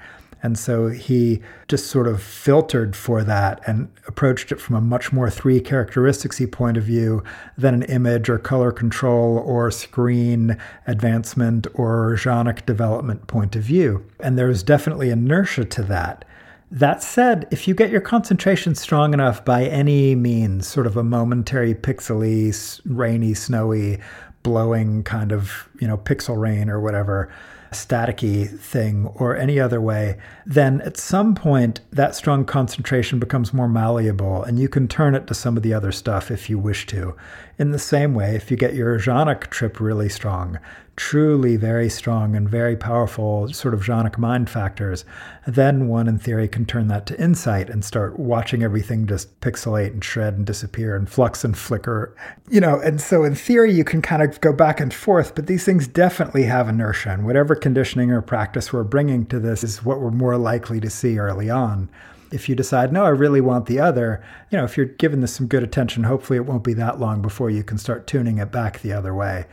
And 0.41 0.57
so 0.57 0.87
he 0.87 1.41
just 1.67 1.87
sort 1.87 2.07
of 2.07 2.21
filtered 2.21 2.95
for 2.95 3.23
that 3.23 3.61
and 3.67 3.91
approached 4.07 4.51
it 4.51 4.59
from 4.61 4.75
a 4.75 4.81
much 4.81 5.11
more 5.11 5.29
three 5.29 5.59
characteristicsy 5.59 6.49
point 6.49 6.77
of 6.77 6.83
view 6.83 7.23
than 7.57 7.73
an 7.73 7.83
image 7.83 8.29
or 8.29 8.37
color 8.37 8.71
control 8.71 9.37
or 9.39 9.69
screen 9.69 10.57
advancement 10.87 11.67
or 11.73 12.15
jhanic 12.15 12.65
development 12.65 13.27
point 13.27 13.55
of 13.55 13.63
view. 13.63 14.05
And 14.19 14.37
there's 14.37 14.63
definitely 14.63 15.09
inertia 15.09 15.65
to 15.65 15.83
that. 15.83 16.25
That 16.71 17.01
said, 17.01 17.47
if 17.49 17.67
you 17.67 17.73
get 17.73 17.89
your 17.89 18.01
concentration 18.01 18.75
strong 18.75 19.13
enough 19.13 19.43
by 19.43 19.65
any 19.65 20.13
means, 20.13 20.67
sort 20.67 20.85
of 20.85 20.95
a 20.95 21.03
momentary 21.03 21.73
pixely, 21.73 22.79
rainy, 22.85 23.33
snowy, 23.33 23.99
blowing 24.43 25.03
kind 25.03 25.31
of, 25.31 25.67
you 25.79 25.87
know, 25.87 25.97
pixel 25.97 26.39
rain 26.39 26.69
or 26.69 26.79
whatever, 26.79 27.31
staticky 27.71 28.59
thing 28.59 29.07
or 29.15 29.35
any 29.35 29.59
other 29.59 29.79
way, 29.79 30.17
then 30.45 30.81
at 30.81 30.97
some 30.97 31.35
point 31.35 31.81
that 31.91 32.15
strong 32.15 32.45
concentration 32.45 33.19
becomes 33.19 33.53
more 33.53 33.67
malleable 33.67 34.43
and 34.43 34.59
you 34.59 34.67
can 34.67 34.87
turn 34.87 35.15
it 35.15 35.27
to 35.27 35.33
some 35.33 35.55
of 35.55 35.63
the 35.63 35.73
other 35.73 35.91
stuff 35.91 36.31
if 36.31 36.49
you 36.49 36.57
wish 36.57 36.85
to. 36.87 37.15
In 37.57 37.71
the 37.71 37.79
same 37.79 38.13
way, 38.13 38.35
if 38.35 38.49
you 38.49 38.57
get 38.57 38.73
your 38.73 38.97
jhanic 38.99 39.47
trip 39.49 39.79
really 39.79 40.09
strong, 40.09 40.59
truly 40.99 41.55
very 41.55 41.87
strong 41.87 42.35
and 42.35 42.49
very 42.49 42.75
powerful 42.75 43.47
sort 43.53 43.73
of 43.73 43.79
jhanic 43.79 44.17
mind 44.17 44.49
factors, 44.49 45.05
then 45.47 45.87
one 45.87 46.09
in 46.09 46.19
theory 46.19 46.45
can 46.45 46.65
turn 46.65 46.89
that 46.89 47.05
to 47.05 47.17
insight 47.17 47.69
and 47.69 47.85
start 47.85 48.19
watching 48.19 48.63
everything 48.63 49.07
just 49.07 49.39
pixelate 49.39 49.93
and 49.93 50.03
shred 50.03 50.33
and 50.33 50.45
disappear 50.45 50.97
and 50.97 51.09
flux 51.09 51.45
and 51.45 51.57
flicker. 51.57 52.13
You 52.49 52.59
know, 52.59 52.81
and 52.81 52.99
so 52.99 53.23
in 53.23 53.33
theory 53.33 53.71
you 53.71 53.85
can 53.85 54.01
kind 54.01 54.21
of 54.21 54.41
go 54.41 54.51
back 54.51 54.81
and 54.81 54.93
forth, 54.93 55.35
but 55.35 55.47
these 55.47 55.63
things 55.63 55.87
definitely 55.87 56.43
have 56.43 56.67
inertia 56.67 57.11
and 57.11 57.25
whatever 57.25 57.55
conditioning 57.55 58.11
or 58.11 58.21
practice 58.21 58.73
we're 58.73 58.83
bringing 58.83 59.25
to 59.27 59.39
this 59.39 59.63
is 59.63 59.85
what 59.85 60.01
we're 60.01 60.11
more 60.11 60.37
likely 60.37 60.81
to 60.81 60.89
see 60.89 61.17
early 61.17 61.49
on 61.49 61.89
if 62.31 62.47
you 62.47 62.53
decide, 62.53 62.93
no, 62.93 63.05
I 63.05 63.09
really 63.09 63.41
want 63.41 63.65
the 63.65 63.79
other, 63.79 64.23
you 64.51 64.57
know, 64.59 64.63
if 64.63 64.77
you're 64.77 64.85
giving 64.85 65.21
this 65.21 65.33
some 65.33 65.47
good 65.47 65.63
attention, 65.63 66.03
hopefully 66.03 66.37
it 66.37 66.45
won't 66.45 66.63
be 66.63 66.75
that 66.75 66.99
long 66.99 67.23
before 67.23 67.49
you 67.49 67.63
can 67.63 67.79
start 67.79 68.05
tuning 68.05 68.37
it 68.37 68.51
back 68.51 68.81
the 68.81 68.93
other 68.93 69.15
way 69.15 69.47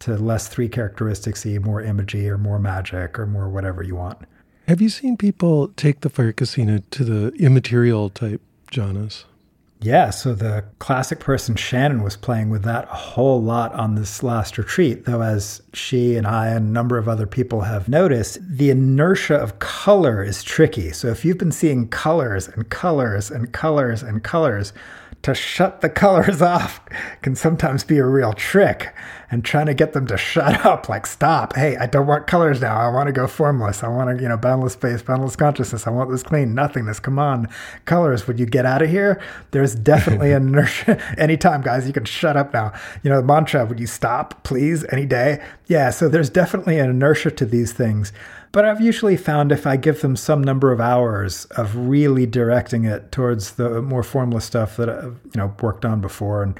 to 0.00 0.16
less 0.16 0.48
three 0.48 0.68
characteristicsy, 0.68 1.62
more 1.62 1.82
imagey 1.82 2.28
or 2.28 2.38
more 2.38 2.58
magic 2.58 3.18
or 3.18 3.26
more 3.26 3.48
whatever 3.48 3.82
you 3.82 3.96
want. 3.96 4.18
Have 4.68 4.80
you 4.80 4.88
seen 4.88 5.16
people 5.16 5.68
take 5.68 6.00
the 6.00 6.10
fire 6.10 6.32
kasina 6.32 6.82
to 6.90 7.04
the 7.04 7.28
immaterial 7.36 8.10
type 8.10 8.40
jhanas? 8.70 9.24
Yeah, 9.82 10.10
so 10.10 10.34
the 10.34 10.64
classic 10.78 11.20
person 11.20 11.56
Shannon 11.56 12.02
was 12.02 12.14
playing 12.14 12.50
with 12.50 12.64
that 12.64 12.84
a 12.84 12.94
whole 12.94 13.42
lot 13.42 13.72
on 13.72 13.94
this 13.94 14.22
last 14.22 14.58
retreat, 14.58 15.06
though, 15.06 15.22
as 15.22 15.62
she 15.72 16.16
and 16.16 16.26
I 16.26 16.48
and 16.48 16.68
a 16.68 16.70
number 16.70 16.98
of 16.98 17.08
other 17.08 17.26
people 17.26 17.62
have 17.62 17.88
noticed, 17.88 18.38
the 18.46 18.68
inertia 18.68 19.36
of 19.36 19.58
color 19.58 20.22
is 20.22 20.42
tricky. 20.42 20.92
So 20.92 21.08
if 21.08 21.24
you've 21.24 21.38
been 21.38 21.50
seeing 21.50 21.88
colors 21.88 22.46
and 22.46 22.68
colors 22.68 23.30
and 23.30 23.50
colors 23.52 24.02
and 24.02 24.22
colors, 24.22 24.74
to 25.22 25.34
shut 25.34 25.80
the 25.80 25.88
colors 25.88 26.40
off 26.56 26.80
can 27.22 27.34
sometimes 27.36 27.84
be 27.84 27.98
a 27.98 28.06
real 28.06 28.32
trick. 28.32 28.94
And 29.32 29.44
trying 29.44 29.66
to 29.66 29.74
get 29.74 29.92
them 29.92 30.08
to 30.08 30.16
shut 30.16 30.66
up 30.66 30.88
like 30.88 31.06
stop. 31.06 31.54
Hey 31.54 31.76
i 31.76 31.86
don't 31.86 32.08
want 32.08 32.26
colors 32.26 32.60
now. 32.60 32.76
I 32.76 32.88
want 32.88 33.06
to 33.06 33.12
go 33.12 33.28
formless. 33.28 33.84
I 33.84 33.88
want 33.88 34.16
to 34.16 34.20
you 34.20 34.28
know 34.28 34.36
boundless 34.36 34.72
space 34.72 35.02
boundless 35.02 35.36
consciousness. 35.36 35.86
I 35.86 35.90
want 35.90 36.10
this 36.10 36.24
clean 36.24 36.52
nothingness. 36.52 36.98
Come 36.98 37.18
on. 37.20 37.48
Colors 37.84 38.26
would 38.26 38.40
you 38.40 38.46
get 38.46 38.66
out 38.66 38.82
of 38.82 38.90
here? 38.90 39.22
There's 39.52 39.76
definitely 39.76 40.32
an 40.32 40.48
inertia. 40.48 41.00
Anytime 41.16 41.62
guys 41.62 41.86
you 41.86 41.92
can 41.92 42.06
shut 42.06 42.36
up 42.36 42.52
now. 42.52 42.72
You 43.04 43.10
know 43.10 43.20
the 43.20 43.26
mantra 43.26 43.64
would 43.64 43.78
you 43.78 43.86
stop 43.86 44.42
please 44.42 44.84
any 44.90 45.06
day? 45.06 45.40
Yeah 45.68 45.90
so 45.90 46.08
there's 46.08 46.30
definitely 46.30 46.80
an 46.80 46.90
inertia 46.90 47.30
to 47.30 47.46
these 47.46 47.72
things 47.72 48.12
but 48.52 48.64
I've 48.64 48.80
usually 48.80 49.16
found 49.16 49.52
if 49.52 49.66
I 49.66 49.76
give 49.76 50.00
them 50.00 50.16
some 50.16 50.42
number 50.42 50.72
of 50.72 50.80
hours 50.80 51.44
of 51.46 51.76
really 51.76 52.26
directing 52.26 52.84
it 52.84 53.12
towards 53.12 53.52
the 53.52 53.80
more 53.82 54.02
formless 54.02 54.44
stuff 54.44 54.76
that 54.76 54.88
I've 54.88 55.18
you 55.24 55.36
know 55.36 55.54
worked 55.60 55.84
on 55.84 56.00
before 56.00 56.42
and 56.42 56.58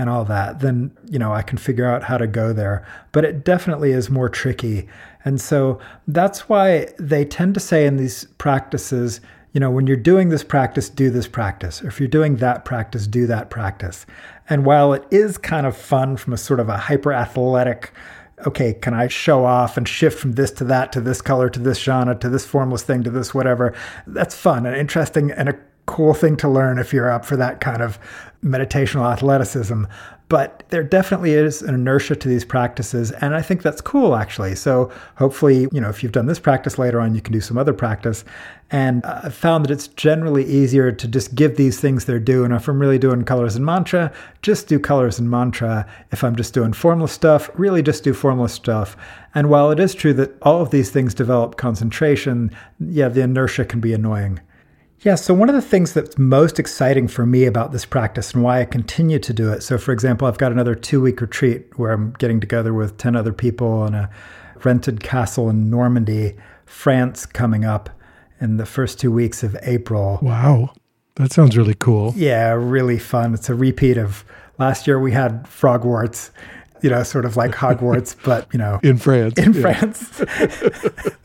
and 0.00 0.08
all 0.08 0.24
that, 0.26 0.60
then 0.60 0.96
you 1.08 1.18
know 1.18 1.32
I 1.32 1.42
can 1.42 1.58
figure 1.58 1.86
out 1.86 2.04
how 2.04 2.18
to 2.18 2.26
go 2.26 2.52
there. 2.52 2.86
But 3.12 3.24
it 3.24 3.44
definitely 3.44 3.92
is 3.92 4.10
more 4.10 4.28
tricky, 4.28 4.88
and 5.24 5.40
so 5.40 5.78
that's 6.06 6.48
why 6.48 6.88
they 6.98 7.24
tend 7.24 7.54
to 7.54 7.60
say 7.60 7.86
in 7.86 7.96
these 7.96 8.24
practices 8.38 9.20
you 9.52 9.60
know, 9.60 9.70
when 9.70 9.86
you're 9.86 9.96
doing 9.96 10.28
this 10.28 10.44
practice, 10.44 10.88
do 10.88 11.10
this 11.10 11.26
practice. 11.26 11.82
Or 11.82 11.88
if 11.88 11.98
you're 11.98 12.08
doing 12.08 12.36
that 12.36 12.64
practice, 12.64 13.06
do 13.06 13.26
that 13.26 13.50
practice. 13.50 14.04
And 14.48 14.64
while 14.64 14.92
it 14.92 15.04
is 15.10 15.38
kind 15.38 15.66
of 15.66 15.76
fun 15.76 16.16
from 16.16 16.32
a 16.32 16.36
sort 16.36 16.60
of 16.60 16.68
a 16.68 16.76
hyper 16.76 17.12
athletic, 17.12 17.92
okay, 18.46 18.74
can 18.74 18.94
I 18.94 19.08
show 19.08 19.44
off 19.44 19.76
and 19.76 19.88
shift 19.88 20.18
from 20.18 20.32
this 20.32 20.50
to 20.52 20.64
that 20.64 20.92
to 20.92 21.00
this 21.00 21.20
color 21.20 21.50
to 21.50 21.60
this 21.60 21.78
jhana 21.78 22.18
to 22.20 22.28
this 22.28 22.44
formless 22.46 22.82
thing 22.82 23.02
to 23.04 23.10
this 23.10 23.34
whatever? 23.34 23.74
That's 24.06 24.34
fun 24.34 24.66
and 24.66 24.76
interesting 24.76 25.30
and 25.30 25.48
a 25.48 25.58
cool 25.86 26.14
thing 26.14 26.36
to 26.36 26.48
learn 26.48 26.78
if 26.78 26.92
you're 26.92 27.10
up 27.10 27.24
for 27.24 27.36
that 27.36 27.60
kind 27.60 27.82
of 27.82 27.98
meditational 28.44 29.10
athleticism. 29.10 29.84
But 30.28 30.64
there 30.68 30.82
definitely 30.82 31.32
is 31.32 31.62
an 31.62 31.74
inertia 31.74 32.14
to 32.16 32.28
these 32.28 32.44
practices. 32.44 33.12
And 33.12 33.34
I 33.34 33.40
think 33.40 33.62
that's 33.62 33.80
cool, 33.80 34.14
actually. 34.14 34.54
So 34.54 34.92
hopefully, 35.16 35.66
you 35.72 35.80
know, 35.80 35.88
if 35.88 36.02
you've 36.02 36.12
done 36.12 36.26
this 36.26 36.38
practice 36.38 36.78
later 36.78 37.00
on, 37.00 37.14
you 37.14 37.22
can 37.22 37.32
do 37.32 37.40
some 37.40 37.56
other 37.56 37.72
practice. 37.72 38.26
And 38.70 39.04
I've 39.06 39.34
found 39.34 39.64
that 39.64 39.70
it's 39.70 39.88
generally 39.88 40.44
easier 40.44 40.92
to 40.92 41.08
just 41.08 41.34
give 41.34 41.56
these 41.56 41.80
things 41.80 42.04
their 42.04 42.18
due. 42.18 42.44
And 42.44 42.52
if 42.52 42.68
I'm 42.68 42.78
really 42.78 42.98
doing 42.98 43.24
colors 43.24 43.56
and 43.56 43.64
mantra, 43.64 44.12
just 44.42 44.68
do 44.68 44.78
colors 44.78 45.18
and 45.18 45.30
mantra. 45.30 45.86
If 46.12 46.22
I'm 46.22 46.36
just 46.36 46.52
doing 46.52 46.74
formless 46.74 47.12
stuff, 47.12 47.48
really 47.54 47.82
just 47.82 48.04
do 48.04 48.12
formless 48.12 48.52
stuff. 48.52 48.94
And 49.34 49.48
while 49.48 49.70
it 49.70 49.80
is 49.80 49.94
true 49.94 50.12
that 50.14 50.36
all 50.42 50.60
of 50.60 50.70
these 50.70 50.90
things 50.90 51.14
develop 51.14 51.56
concentration, 51.56 52.50
yeah, 52.78 53.08
the 53.08 53.22
inertia 53.22 53.64
can 53.64 53.80
be 53.80 53.94
annoying. 53.94 54.40
Yeah, 55.00 55.14
so 55.14 55.32
one 55.32 55.48
of 55.48 55.54
the 55.54 55.62
things 55.62 55.94
that's 55.94 56.18
most 56.18 56.58
exciting 56.58 57.08
for 57.08 57.24
me 57.24 57.46
about 57.46 57.72
this 57.72 57.86
practice 57.86 58.34
and 58.34 58.42
why 58.42 58.60
I 58.60 58.64
continue 58.64 59.20
to 59.20 59.32
do 59.32 59.50
it. 59.52 59.62
So, 59.62 59.78
for 59.78 59.92
example, 59.92 60.26
I've 60.26 60.38
got 60.38 60.50
another 60.50 60.74
two 60.74 61.00
week 61.00 61.20
retreat 61.20 61.78
where 61.78 61.92
I'm 61.92 62.12
getting 62.18 62.40
together 62.40 62.74
with 62.74 62.98
10 62.98 63.14
other 63.14 63.32
people 63.32 63.86
in 63.86 63.94
a 63.94 64.10
rented 64.64 65.00
castle 65.00 65.48
in 65.48 65.70
Normandy, 65.70 66.36
France, 66.66 67.24
coming 67.26 67.64
up 67.64 67.90
in 68.40 68.56
the 68.56 68.66
first 68.66 69.00
two 69.00 69.12
weeks 69.12 69.42
of 69.42 69.56
April. 69.62 70.18
Wow, 70.22 70.72
that 71.16 71.32
sounds 71.32 71.56
really 71.56 71.74
cool. 71.74 72.12
Yeah, 72.16 72.52
really 72.52 72.98
fun. 72.98 73.34
It's 73.34 73.48
a 73.48 73.54
repeat 73.54 73.98
of 73.98 74.24
last 74.58 74.86
year 74.86 75.00
we 75.00 75.12
had 75.12 75.44
Frogwarts, 75.44 76.30
you 76.82 76.90
know, 76.90 77.02
sort 77.02 77.24
of 77.24 77.36
like 77.36 77.52
Hogwarts, 77.52 78.14
but, 78.24 78.46
you 78.52 78.58
know, 78.58 78.80
in 78.82 78.98
France. 78.98 79.38
In 79.38 79.52
yeah. 79.52 79.60
France. 79.60 80.22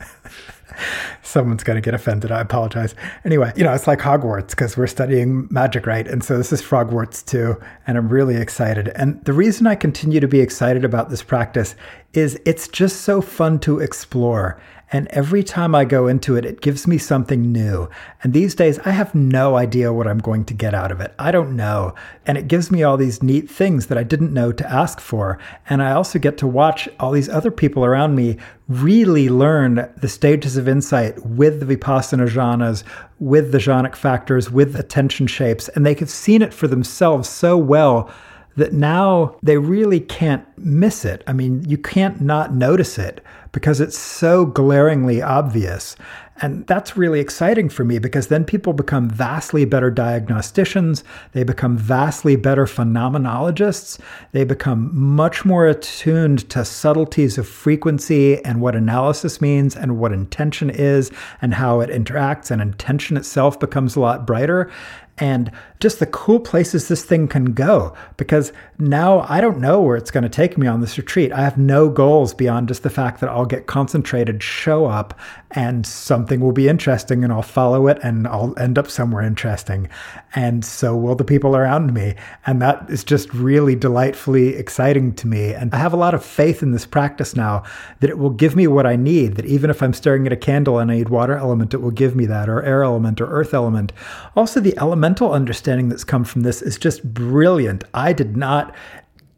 Someone's 1.22 1.62
going 1.62 1.76
to 1.76 1.80
get 1.80 1.94
offended. 1.94 2.32
I 2.32 2.40
apologize. 2.40 2.94
Anyway, 3.24 3.52
you 3.56 3.64
know, 3.64 3.72
it's 3.72 3.86
like 3.86 4.00
Hogwarts 4.00 4.50
because 4.50 4.76
we're 4.76 4.86
studying 4.86 5.46
magic, 5.50 5.86
right? 5.86 6.06
And 6.06 6.22
so 6.22 6.36
this 6.36 6.52
is 6.52 6.62
Frogwarts 6.62 7.24
too. 7.24 7.60
And 7.86 7.96
I'm 7.96 8.08
really 8.08 8.36
excited. 8.36 8.88
And 8.96 9.24
the 9.24 9.32
reason 9.32 9.66
I 9.66 9.74
continue 9.74 10.20
to 10.20 10.28
be 10.28 10.40
excited 10.40 10.84
about 10.84 11.10
this 11.10 11.22
practice 11.22 11.74
is 12.12 12.38
it's 12.44 12.68
just 12.68 13.02
so 13.02 13.20
fun 13.20 13.58
to 13.60 13.80
explore. 13.80 14.60
And 14.92 15.08
every 15.08 15.42
time 15.42 15.74
I 15.74 15.84
go 15.84 16.06
into 16.06 16.36
it, 16.36 16.44
it 16.44 16.60
gives 16.60 16.86
me 16.86 16.98
something 16.98 17.50
new. 17.50 17.88
And 18.22 18.32
these 18.32 18.54
days, 18.54 18.78
I 18.80 18.90
have 18.90 19.14
no 19.14 19.56
idea 19.56 19.92
what 19.92 20.06
I'm 20.06 20.18
going 20.18 20.44
to 20.46 20.54
get 20.54 20.74
out 20.74 20.92
of 20.92 21.00
it. 21.00 21.14
I 21.18 21.30
don't 21.30 21.56
know. 21.56 21.94
And 22.26 22.38
it 22.38 22.48
gives 22.48 22.70
me 22.70 22.82
all 22.82 22.96
these 22.96 23.22
neat 23.22 23.50
things 23.50 23.86
that 23.86 23.98
I 23.98 24.02
didn't 24.02 24.32
know 24.32 24.52
to 24.52 24.70
ask 24.70 25.00
for. 25.00 25.38
And 25.68 25.82
I 25.82 25.92
also 25.92 26.18
get 26.18 26.38
to 26.38 26.46
watch 26.46 26.88
all 27.00 27.12
these 27.12 27.28
other 27.28 27.50
people 27.50 27.84
around 27.84 28.14
me 28.14 28.36
really 28.68 29.28
learn 29.28 29.90
the 29.96 30.08
stages 30.08 30.56
of 30.56 30.68
insight 30.68 31.24
with 31.26 31.60
the 31.60 31.76
Vipassana 31.76 32.28
jhanas, 32.28 32.84
with 33.18 33.52
the 33.52 33.58
jhanic 33.58 33.96
factors, 33.96 34.50
with 34.50 34.76
attention 34.76 35.26
shapes. 35.26 35.68
And 35.70 35.84
they 35.84 35.94
have 35.94 36.10
seen 36.10 36.42
it 36.42 36.54
for 36.54 36.68
themselves 36.68 37.28
so 37.28 37.56
well 37.56 38.10
that 38.56 38.72
now 38.72 39.36
they 39.42 39.58
really 39.58 40.00
can't 40.00 40.46
miss 40.56 41.04
it. 41.04 41.24
I 41.26 41.32
mean, 41.32 41.64
you 41.68 41.78
can't 41.78 42.20
not 42.20 42.54
notice 42.54 42.98
it 42.98 43.22
because 43.54 43.80
it's 43.80 43.96
so 43.96 44.44
glaringly 44.44 45.22
obvious. 45.22 45.96
And 46.42 46.66
that's 46.66 46.96
really 46.96 47.20
exciting 47.20 47.68
for 47.68 47.84
me 47.84 48.00
because 48.00 48.26
then 48.26 48.44
people 48.44 48.72
become 48.72 49.08
vastly 49.08 49.64
better 49.64 49.92
diagnosticians. 49.92 51.04
They 51.30 51.44
become 51.44 51.78
vastly 51.78 52.34
better 52.34 52.66
phenomenologists. 52.66 54.00
They 54.32 54.42
become 54.42 54.90
much 54.92 55.44
more 55.44 55.68
attuned 55.68 56.50
to 56.50 56.64
subtleties 56.64 57.38
of 57.38 57.46
frequency 57.46 58.44
and 58.44 58.60
what 58.60 58.74
analysis 58.74 59.40
means 59.40 59.76
and 59.76 59.98
what 59.98 60.12
intention 60.12 60.70
is 60.70 61.12
and 61.40 61.54
how 61.54 61.80
it 61.80 61.88
interacts. 61.88 62.50
And 62.50 62.60
intention 62.60 63.16
itself 63.16 63.60
becomes 63.60 63.94
a 63.94 64.00
lot 64.00 64.26
brighter 64.26 64.72
and 65.18 65.52
just 65.84 65.98
the 65.98 66.06
cool 66.06 66.40
places 66.40 66.88
this 66.88 67.04
thing 67.04 67.28
can 67.28 67.52
go 67.52 67.94
because 68.16 68.54
now 68.78 69.20
I 69.28 69.42
don't 69.42 69.58
know 69.58 69.82
where 69.82 69.98
it's 69.98 70.10
going 70.10 70.22
to 70.22 70.30
take 70.30 70.56
me 70.56 70.66
on 70.66 70.80
this 70.80 70.96
retreat. 70.96 71.30
I 71.30 71.42
have 71.42 71.58
no 71.58 71.90
goals 71.90 72.32
beyond 72.32 72.68
just 72.68 72.82
the 72.82 72.88
fact 72.88 73.20
that 73.20 73.28
I'll 73.28 73.44
get 73.44 73.66
concentrated, 73.66 74.42
show 74.42 74.86
up, 74.86 75.20
and 75.50 75.86
something 75.86 76.40
will 76.40 76.52
be 76.52 76.68
interesting 76.68 77.22
and 77.22 77.32
I'll 77.32 77.42
follow 77.42 77.86
it 77.86 77.98
and 78.02 78.26
I'll 78.26 78.58
end 78.58 78.78
up 78.78 78.90
somewhere 78.90 79.22
interesting. 79.22 79.88
And 80.34 80.64
so 80.64 80.96
will 80.96 81.14
the 81.14 81.22
people 81.22 81.54
around 81.54 81.92
me. 81.92 82.14
And 82.46 82.60
that 82.62 82.88
is 82.88 83.04
just 83.04 83.32
really 83.34 83.76
delightfully 83.76 84.56
exciting 84.56 85.14
to 85.16 85.28
me. 85.28 85.52
And 85.52 85.72
I 85.72 85.76
have 85.76 85.92
a 85.92 85.98
lot 85.98 86.14
of 86.14 86.24
faith 86.24 86.62
in 86.62 86.72
this 86.72 86.86
practice 86.86 87.36
now 87.36 87.62
that 88.00 88.10
it 88.10 88.18
will 88.18 88.30
give 88.30 88.56
me 88.56 88.66
what 88.66 88.86
I 88.86 88.96
need, 88.96 89.36
that 89.36 89.46
even 89.46 89.70
if 89.70 89.82
I'm 89.82 89.92
staring 89.92 90.26
at 90.26 90.32
a 90.32 90.36
candle 90.36 90.78
and 90.78 90.90
I 90.90 90.96
need 90.96 91.10
water 91.10 91.36
element, 91.36 91.74
it 91.74 91.82
will 91.82 91.92
give 91.92 92.16
me 92.16 92.26
that, 92.26 92.48
or 92.48 92.62
air 92.62 92.82
element, 92.82 93.20
or 93.20 93.26
earth 93.26 93.54
element. 93.54 93.92
Also, 94.34 94.60
the 94.60 94.76
elemental 94.78 95.32
understanding 95.32 95.73
that's 95.88 96.04
come 96.04 96.24
from 96.24 96.42
this 96.42 96.62
is 96.62 96.78
just 96.78 97.14
brilliant. 97.14 97.84
I 97.92 98.12
did 98.12 98.36
not 98.36 98.74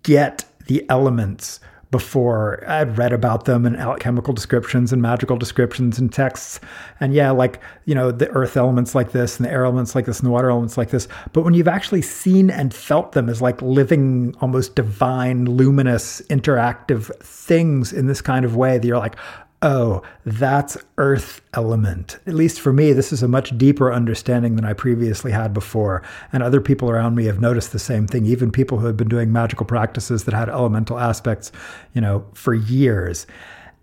get 0.03 0.45
the 0.67 0.85
elements 0.89 1.61
before. 1.91 2.63
I'd 2.69 2.99
read 2.99 3.13
about 3.13 3.45
them 3.45 3.65
in 3.65 3.77
alchemical 3.77 4.35
descriptions 4.35 4.93
and 4.93 5.01
magical 5.01 5.37
descriptions 5.37 5.99
and 5.99 6.13
texts. 6.13 6.61
And 7.01 7.15
yeah, 7.15 7.31
like, 7.31 7.61
you 7.85 7.95
know, 7.95 8.11
the 8.11 8.29
earth 8.31 8.57
elements 8.57 8.95
like 8.95 9.13
this 9.13 9.37
and 9.37 9.47
the 9.47 9.53
air 9.53 9.65
elements 9.65 9.95
like 9.95 10.05
this 10.05 10.19
and 10.19 10.27
the 10.27 10.31
water 10.31 10.51
elements 10.51 10.77
like 10.77 10.91
this. 10.91 11.09
But 11.33 11.43
when 11.43 11.55
you've 11.55 11.69
actually 11.69 12.03
seen 12.03 12.51
and 12.51 12.75
felt 12.75 13.13
them 13.13 13.29
as 13.29 13.41
like 13.41 13.63
living, 13.63 14.35
almost 14.41 14.75
divine, 14.75 15.45
luminous, 15.45 16.21
interactive 16.23 17.15
things 17.21 17.93
in 17.93 18.07
this 18.07 18.21
kind 18.21 18.45
of 18.45 18.57
way, 18.57 18.79
that 18.79 18.87
you're 18.87 18.99
like, 18.99 19.17
oh, 19.63 20.03
that's 20.25 20.77
earth 20.99 21.41
element. 21.55 22.19
At 22.27 22.35
least 22.35 22.61
for 22.61 22.73
me, 22.73 22.93
this 22.93 23.13
is 23.13 23.23
a 23.23 23.29
much 23.29 23.57
deeper 23.57 23.93
understanding 23.93 24.57
than 24.57 24.65
I 24.65 24.75
previously 24.75 25.33
had 25.33 25.55
before. 25.55 26.03
And 26.33 26.43
other 26.43 26.61
people 26.61 26.91
around 26.91 27.15
me 27.15 27.25
have 27.25 27.41
noticed 27.41 27.73
the 27.73 27.79
same 27.79 28.07
thing, 28.07 28.27
even 28.27 28.53
people 28.53 28.79
who 28.79 28.87
have 28.87 28.97
been 28.97 29.09
doing 29.09 29.33
magical 29.33 29.67
practices 29.67 30.25
that 30.25 30.35
had 30.35 30.49
elemental 30.49 30.99
aspects, 30.99 31.53
you 31.95 32.01
know, 32.01 32.27
for 32.35 32.55
years. 32.55 33.27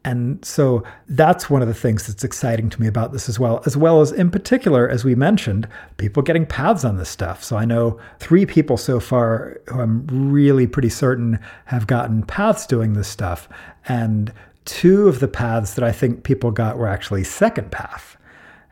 And 0.05 0.43
so 0.43 0.84
that's 1.07 1.49
one 1.49 1.61
of 1.61 1.69
the 1.69 1.74
things 1.74 2.07
that's 2.07 2.26
exciting 2.26 2.69
to 2.71 2.82
me 2.82 2.88
about 2.88 3.13
this 3.13 3.30
as 3.30 3.39
well, 3.39 3.63
as 3.65 3.78
well 3.78 4.01
as 4.01 4.11
in 4.11 4.30
particular, 4.30 4.88
as 4.88 5.05
we 5.05 5.15
mentioned, 5.15 5.67
people 5.95 6.21
getting 6.21 6.45
paths 6.45 6.84
on 6.84 6.97
this 6.97 7.07
stuff. 7.07 7.41
So 7.41 7.55
I 7.55 7.63
know 7.63 7.99
three 8.19 8.45
people 8.45 8.76
so 8.76 8.99
far 8.99 9.61
who 9.67 9.80
I'm 9.80 10.05
really 10.07 10.67
pretty 10.67 10.89
certain 10.89 11.39
have 11.65 11.88
gotten 11.88 12.24
paths 12.24 12.67
doing 12.67 12.93
this 12.93 13.07
stuff. 13.07 13.47
And 13.88 14.34
two 14.66 15.07
of 15.07 15.20
the 15.20 15.28
paths 15.28 15.74
that 15.76 15.84
I 15.84 15.91
think 15.91 16.24
people 16.24 16.51
got 16.51 16.78
were 16.78 16.88
actually 16.88 17.24
second 17.24 17.72
path. 17.72 18.18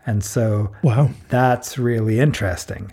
And 0.05 0.23
so 0.23 0.71
wow. 0.83 1.09
that's 1.29 1.77
really 1.77 2.19
interesting. 2.19 2.91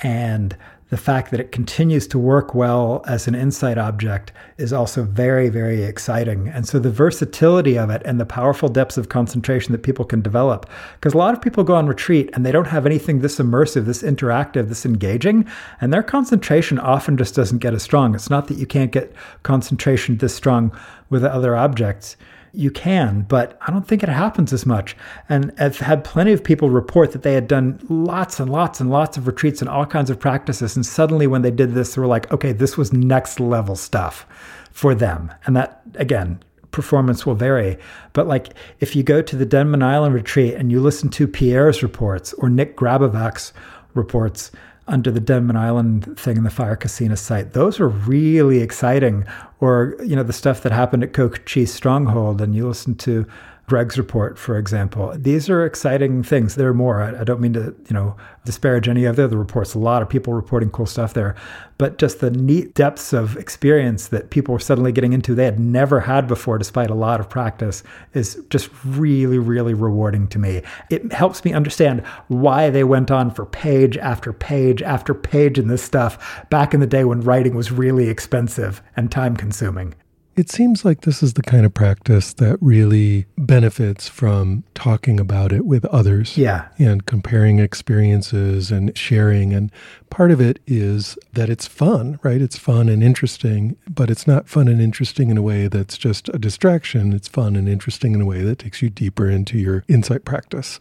And 0.00 0.56
the 0.92 0.98
fact 0.98 1.30
that 1.30 1.40
it 1.40 1.52
continues 1.52 2.06
to 2.08 2.18
work 2.18 2.54
well 2.54 3.02
as 3.06 3.26
an 3.26 3.34
insight 3.34 3.78
object 3.78 4.30
is 4.58 4.74
also 4.74 5.04
very, 5.04 5.48
very 5.48 5.84
exciting. 5.84 6.48
And 6.48 6.68
so 6.68 6.78
the 6.78 6.90
versatility 6.90 7.78
of 7.78 7.88
it 7.88 8.02
and 8.04 8.20
the 8.20 8.26
powerful 8.26 8.68
depths 8.68 8.98
of 8.98 9.08
concentration 9.08 9.72
that 9.72 9.82
people 9.82 10.04
can 10.04 10.20
develop. 10.20 10.68
Because 10.96 11.14
a 11.14 11.16
lot 11.16 11.32
of 11.32 11.40
people 11.40 11.64
go 11.64 11.76
on 11.76 11.86
retreat 11.86 12.28
and 12.34 12.44
they 12.44 12.52
don't 12.52 12.66
have 12.66 12.84
anything 12.84 13.20
this 13.20 13.38
immersive, 13.38 13.86
this 13.86 14.02
interactive, 14.02 14.68
this 14.68 14.84
engaging, 14.84 15.48
and 15.80 15.94
their 15.94 16.02
concentration 16.02 16.78
often 16.78 17.16
just 17.16 17.34
doesn't 17.34 17.60
get 17.60 17.72
as 17.72 17.82
strong. 17.82 18.14
It's 18.14 18.28
not 18.28 18.48
that 18.48 18.58
you 18.58 18.66
can't 18.66 18.92
get 18.92 19.14
concentration 19.44 20.18
this 20.18 20.34
strong 20.34 20.78
with 21.08 21.24
other 21.24 21.56
objects 21.56 22.18
you 22.54 22.70
can, 22.70 23.22
but 23.22 23.58
I 23.62 23.70
don't 23.70 23.86
think 23.86 24.02
it 24.02 24.08
happens 24.08 24.52
as 24.52 24.66
much. 24.66 24.96
And 25.28 25.52
I've 25.58 25.78
had 25.78 26.04
plenty 26.04 26.32
of 26.32 26.44
people 26.44 26.70
report 26.70 27.12
that 27.12 27.22
they 27.22 27.34
had 27.34 27.48
done 27.48 27.80
lots 27.88 28.38
and 28.40 28.50
lots 28.50 28.80
and 28.80 28.90
lots 28.90 29.16
of 29.16 29.26
retreats 29.26 29.60
and 29.60 29.70
all 29.70 29.86
kinds 29.86 30.10
of 30.10 30.20
practices. 30.20 30.76
And 30.76 30.84
suddenly, 30.84 31.26
when 31.26 31.42
they 31.42 31.50
did 31.50 31.72
this, 31.72 31.94
they 31.94 32.00
were 32.00 32.06
like, 32.06 32.30
okay, 32.30 32.52
this 32.52 32.76
was 32.76 32.92
next 32.92 33.40
level 33.40 33.74
stuff 33.74 34.26
for 34.70 34.94
them. 34.94 35.32
And 35.46 35.56
that, 35.56 35.82
again, 35.94 36.42
performance 36.72 37.24
will 37.24 37.34
vary. 37.34 37.78
But 38.12 38.26
like 38.26 38.54
if 38.80 38.96
you 38.96 39.02
go 39.02 39.22
to 39.22 39.36
the 39.36 39.46
Denman 39.46 39.82
Island 39.82 40.14
retreat 40.14 40.54
and 40.54 40.70
you 40.70 40.80
listen 40.80 41.10
to 41.10 41.28
Pierre's 41.28 41.82
reports 41.82 42.32
or 42.34 42.48
Nick 42.48 42.76
Grabovac's 42.76 43.52
reports, 43.94 44.50
under 44.88 45.10
the 45.10 45.20
Denman 45.20 45.56
Island 45.56 46.18
thing 46.18 46.36
in 46.36 46.44
the 46.44 46.50
Fire 46.50 46.76
Kasina 46.76 47.16
site. 47.16 47.52
Those 47.52 47.78
were 47.78 47.88
really 47.88 48.60
exciting. 48.60 49.24
Or, 49.62 49.94
you 50.04 50.16
know, 50.16 50.24
the 50.24 50.32
stuff 50.32 50.64
that 50.64 50.72
happened 50.72 51.04
at 51.04 51.12
Cocochi's 51.12 51.72
Stronghold. 51.72 52.40
And 52.40 52.52
you 52.52 52.66
listen 52.66 52.96
to 52.96 53.26
Greg's 53.66 53.96
report, 53.96 54.38
for 54.38 54.58
example. 54.58 55.14
These 55.16 55.48
are 55.48 55.64
exciting 55.64 56.22
things. 56.22 56.56
There 56.56 56.68
are 56.68 56.74
more. 56.74 57.00
I, 57.00 57.20
I, 57.20 57.24
don't 57.24 57.40
mean 57.40 57.52
to, 57.52 57.74
you 57.88 57.94
know, 57.94 58.16
disparage 58.44 58.88
any 58.88 59.04
of 59.04 59.16
the 59.16 59.24
other 59.24 59.38
reports. 59.38 59.74
A 59.74 59.78
lot 59.78 60.02
of 60.02 60.08
people 60.08 60.34
reporting 60.34 60.68
cool 60.68 60.84
stuff 60.84 61.14
there, 61.14 61.36
but 61.78 61.96
just 61.96 62.20
the 62.20 62.30
neat 62.30 62.74
depths 62.74 63.12
of 63.12 63.36
experience 63.36 64.08
that 64.08 64.30
people 64.30 64.52
were 64.52 64.58
suddenly 64.58 64.90
getting 64.90 65.12
into 65.12 65.34
they 65.34 65.44
had 65.44 65.60
never 65.60 66.00
had 66.00 66.26
before, 66.26 66.58
despite 66.58 66.90
a 66.90 66.94
lot 66.94 67.20
of 67.20 67.30
practice, 67.30 67.84
is 68.14 68.42
just 68.50 68.68
really, 68.84 69.38
really 69.38 69.74
rewarding 69.74 70.26
to 70.28 70.40
me. 70.40 70.62
It 70.90 71.12
helps 71.12 71.44
me 71.44 71.52
understand 71.52 72.04
why 72.26 72.68
they 72.68 72.84
went 72.84 73.12
on 73.12 73.30
for 73.30 73.46
page 73.46 73.96
after 73.96 74.32
page 74.32 74.82
after 74.82 75.14
page 75.14 75.58
in 75.58 75.68
this 75.68 75.82
stuff 75.82 76.44
back 76.50 76.74
in 76.74 76.80
the 76.80 76.86
day 76.86 77.04
when 77.04 77.20
writing 77.20 77.54
was 77.54 77.70
really 77.70 78.08
expensive 78.08 78.82
and 78.96 79.10
time 79.10 79.36
consuming. 79.36 79.94
It 80.34 80.50
seems 80.50 80.84
like 80.84 81.02
this 81.02 81.22
is 81.22 81.34
the 81.34 81.42
kind 81.42 81.66
of 81.66 81.74
practice 81.74 82.32
that 82.34 82.56
really 82.60 83.26
benefits 83.36 84.08
from 84.08 84.64
talking 84.74 85.20
about 85.20 85.52
it 85.52 85.66
with 85.66 85.84
others. 85.86 86.38
Yeah. 86.38 86.68
And 86.78 87.04
comparing 87.04 87.58
experiences 87.58 88.70
and 88.70 88.96
sharing. 88.96 89.52
And 89.52 89.70
part 90.08 90.30
of 90.30 90.40
it 90.40 90.58
is 90.66 91.18
that 91.34 91.50
it's 91.50 91.66
fun, 91.66 92.18
right? 92.22 92.40
It's 92.40 92.56
fun 92.56 92.88
and 92.88 93.02
interesting, 93.02 93.76
but 93.86 94.10
it's 94.10 94.26
not 94.26 94.48
fun 94.48 94.68
and 94.68 94.80
interesting 94.80 95.30
in 95.30 95.36
a 95.36 95.42
way 95.42 95.68
that's 95.68 95.98
just 95.98 96.28
a 96.30 96.38
distraction. 96.38 97.12
It's 97.12 97.28
fun 97.28 97.54
and 97.54 97.68
interesting 97.68 98.14
in 98.14 98.22
a 98.22 98.26
way 98.26 98.42
that 98.42 98.58
takes 98.58 98.80
you 98.80 98.88
deeper 98.88 99.28
into 99.28 99.58
your 99.58 99.84
insight 99.86 100.24
practice. 100.24 100.78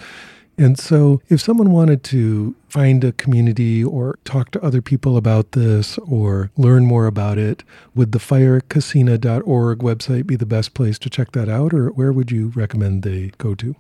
And 0.62 0.78
so, 0.78 1.24
if 1.28 1.42
someone 1.42 1.72
wanted 1.72 2.04
to 2.04 2.56
find 2.70 3.04
a 3.04 3.14
community 3.14 3.84
or 3.84 4.20
talk 4.26 4.52
to 4.52 4.64
other 4.64 4.80
people 4.80 5.18
about 5.18 5.54
this 5.54 5.98
or 5.98 6.52
learn 6.56 6.86
more 6.86 7.08
about 7.08 7.40
it, 7.40 7.64
would 7.96 8.12
the 8.12 8.20
firekasina.org 8.20 9.80
website 9.80 10.28
be 10.28 10.36
the 10.36 10.46
best 10.46 10.76
place 10.76 11.00
to 11.00 11.10
check 11.10 11.32
that 11.32 11.50
out, 11.50 11.74
or 11.74 11.90
where 11.90 12.14
would 12.14 12.30
you 12.30 12.50
recommend 12.50 13.02
they 13.02 13.32
go 13.40 13.56
to? 13.56 13.76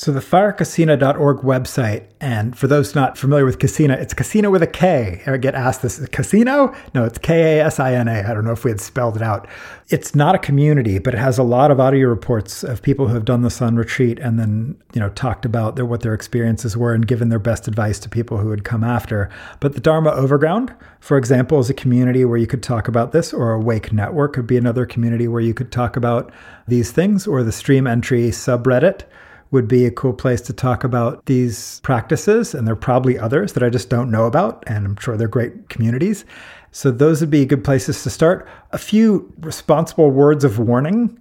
So 0.00 0.12
the 0.12 0.20
firekasina.org 0.20 1.40
website, 1.40 2.06
and 2.22 2.56
for 2.56 2.66
those 2.66 2.94
not 2.94 3.18
familiar 3.18 3.44
with 3.44 3.58
Kasina, 3.58 4.00
it's 4.00 4.14
Casino 4.14 4.48
with 4.48 4.62
a 4.62 4.66
K. 4.66 5.20
I 5.26 5.36
get 5.36 5.54
asked 5.54 5.82
this, 5.82 6.02
Casino? 6.08 6.74
No, 6.94 7.04
it's 7.04 7.18
K-A-S-I-N-A. 7.18 8.26
I 8.26 8.32
don't 8.32 8.46
know 8.46 8.52
if 8.52 8.64
we 8.64 8.70
had 8.70 8.80
spelled 8.80 9.16
it 9.16 9.22
out. 9.22 9.46
It's 9.90 10.14
not 10.14 10.34
a 10.34 10.38
community, 10.38 10.98
but 10.98 11.12
it 11.12 11.18
has 11.18 11.36
a 11.36 11.42
lot 11.42 11.70
of 11.70 11.78
audio 11.78 12.08
reports 12.08 12.64
of 12.64 12.80
people 12.80 13.08
who 13.08 13.14
have 13.14 13.26
done 13.26 13.42
this 13.42 13.60
on 13.60 13.76
retreat 13.76 14.18
and 14.18 14.38
then, 14.38 14.74
you 14.94 15.00
know, 15.00 15.10
talked 15.10 15.44
about 15.44 15.76
their, 15.76 15.84
what 15.84 16.00
their 16.00 16.14
experiences 16.14 16.78
were 16.78 16.94
and 16.94 17.06
given 17.06 17.28
their 17.28 17.38
best 17.38 17.68
advice 17.68 17.98
to 17.98 18.08
people 18.08 18.38
who 18.38 18.48
would 18.48 18.64
come 18.64 18.82
after. 18.82 19.28
But 19.60 19.74
the 19.74 19.82
Dharma 19.82 20.12
Overground, 20.12 20.74
for 21.00 21.18
example, 21.18 21.58
is 21.58 21.68
a 21.68 21.74
community 21.74 22.24
where 22.24 22.38
you 22.38 22.46
could 22.46 22.62
talk 22.62 22.88
about 22.88 23.12
this, 23.12 23.34
or 23.34 23.52
Awake 23.52 23.92
Network 23.92 24.32
could 24.32 24.46
be 24.46 24.56
another 24.56 24.86
community 24.86 25.28
where 25.28 25.42
you 25.42 25.52
could 25.52 25.70
talk 25.70 25.94
about 25.94 26.32
these 26.66 26.90
things, 26.90 27.26
or 27.26 27.42
the 27.42 27.52
Stream 27.52 27.86
Entry 27.86 28.30
subreddit 28.30 29.02
would 29.50 29.66
be 29.66 29.84
a 29.84 29.90
cool 29.90 30.12
place 30.12 30.40
to 30.42 30.52
talk 30.52 30.84
about 30.84 31.26
these 31.26 31.80
practices. 31.80 32.54
And 32.54 32.66
there 32.66 32.74
are 32.74 32.76
probably 32.76 33.18
others 33.18 33.52
that 33.54 33.62
I 33.62 33.68
just 33.68 33.90
don't 33.90 34.10
know 34.10 34.26
about. 34.26 34.62
And 34.66 34.86
I'm 34.86 34.96
sure 34.96 35.16
they're 35.16 35.28
great 35.28 35.68
communities. 35.68 36.24
So 36.72 36.90
those 36.90 37.20
would 37.20 37.30
be 37.30 37.44
good 37.44 37.64
places 37.64 38.02
to 38.04 38.10
start. 38.10 38.48
A 38.70 38.78
few 38.78 39.32
responsible 39.40 40.10
words 40.10 40.44
of 40.44 40.58
warning 40.58 41.18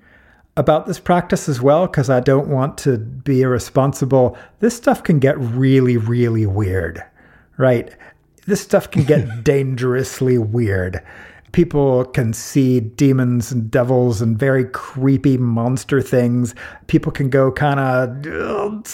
about 0.58 0.86
this 0.86 1.00
practice 1.00 1.50
as 1.50 1.62
well, 1.62 1.88
because 1.88 2.10
I 2.10 2.20
don't 2.20 2.50
want 2.50 2.78
to 2.80 2.98
be 2.98 3.42
irresponsible. 3.42 4.38
This 4.60 4.76
stuff 4.76 5.04
can 5.04 5.20
get 5.20 5.40
really, 5.40 5.98
really 5.98 6.46
weird, 6.46 7.04
right? 7.58 7.96
This 8.46 8.62
stuff 8.62 8.92
can 8.92 9.06
get 9.06 9.44
dangerously 9.44 10.38
weird 10.38 11.02
people 11.52 12.06
can 12.06 12.34
see 12.34 12.80
demons 12.80 13.52
and 13.52 13.70
devils 13.70 14.22
and 14.22 14.38
very 14.38 14.66
creepy 14.66 15.38
monster 15.38 16.02
things. 16.02 16.56
People 16.88 17.12
can 17.12 17.30
go 17.30 17.52
kind 17.52 17.80
of 17.80 18.86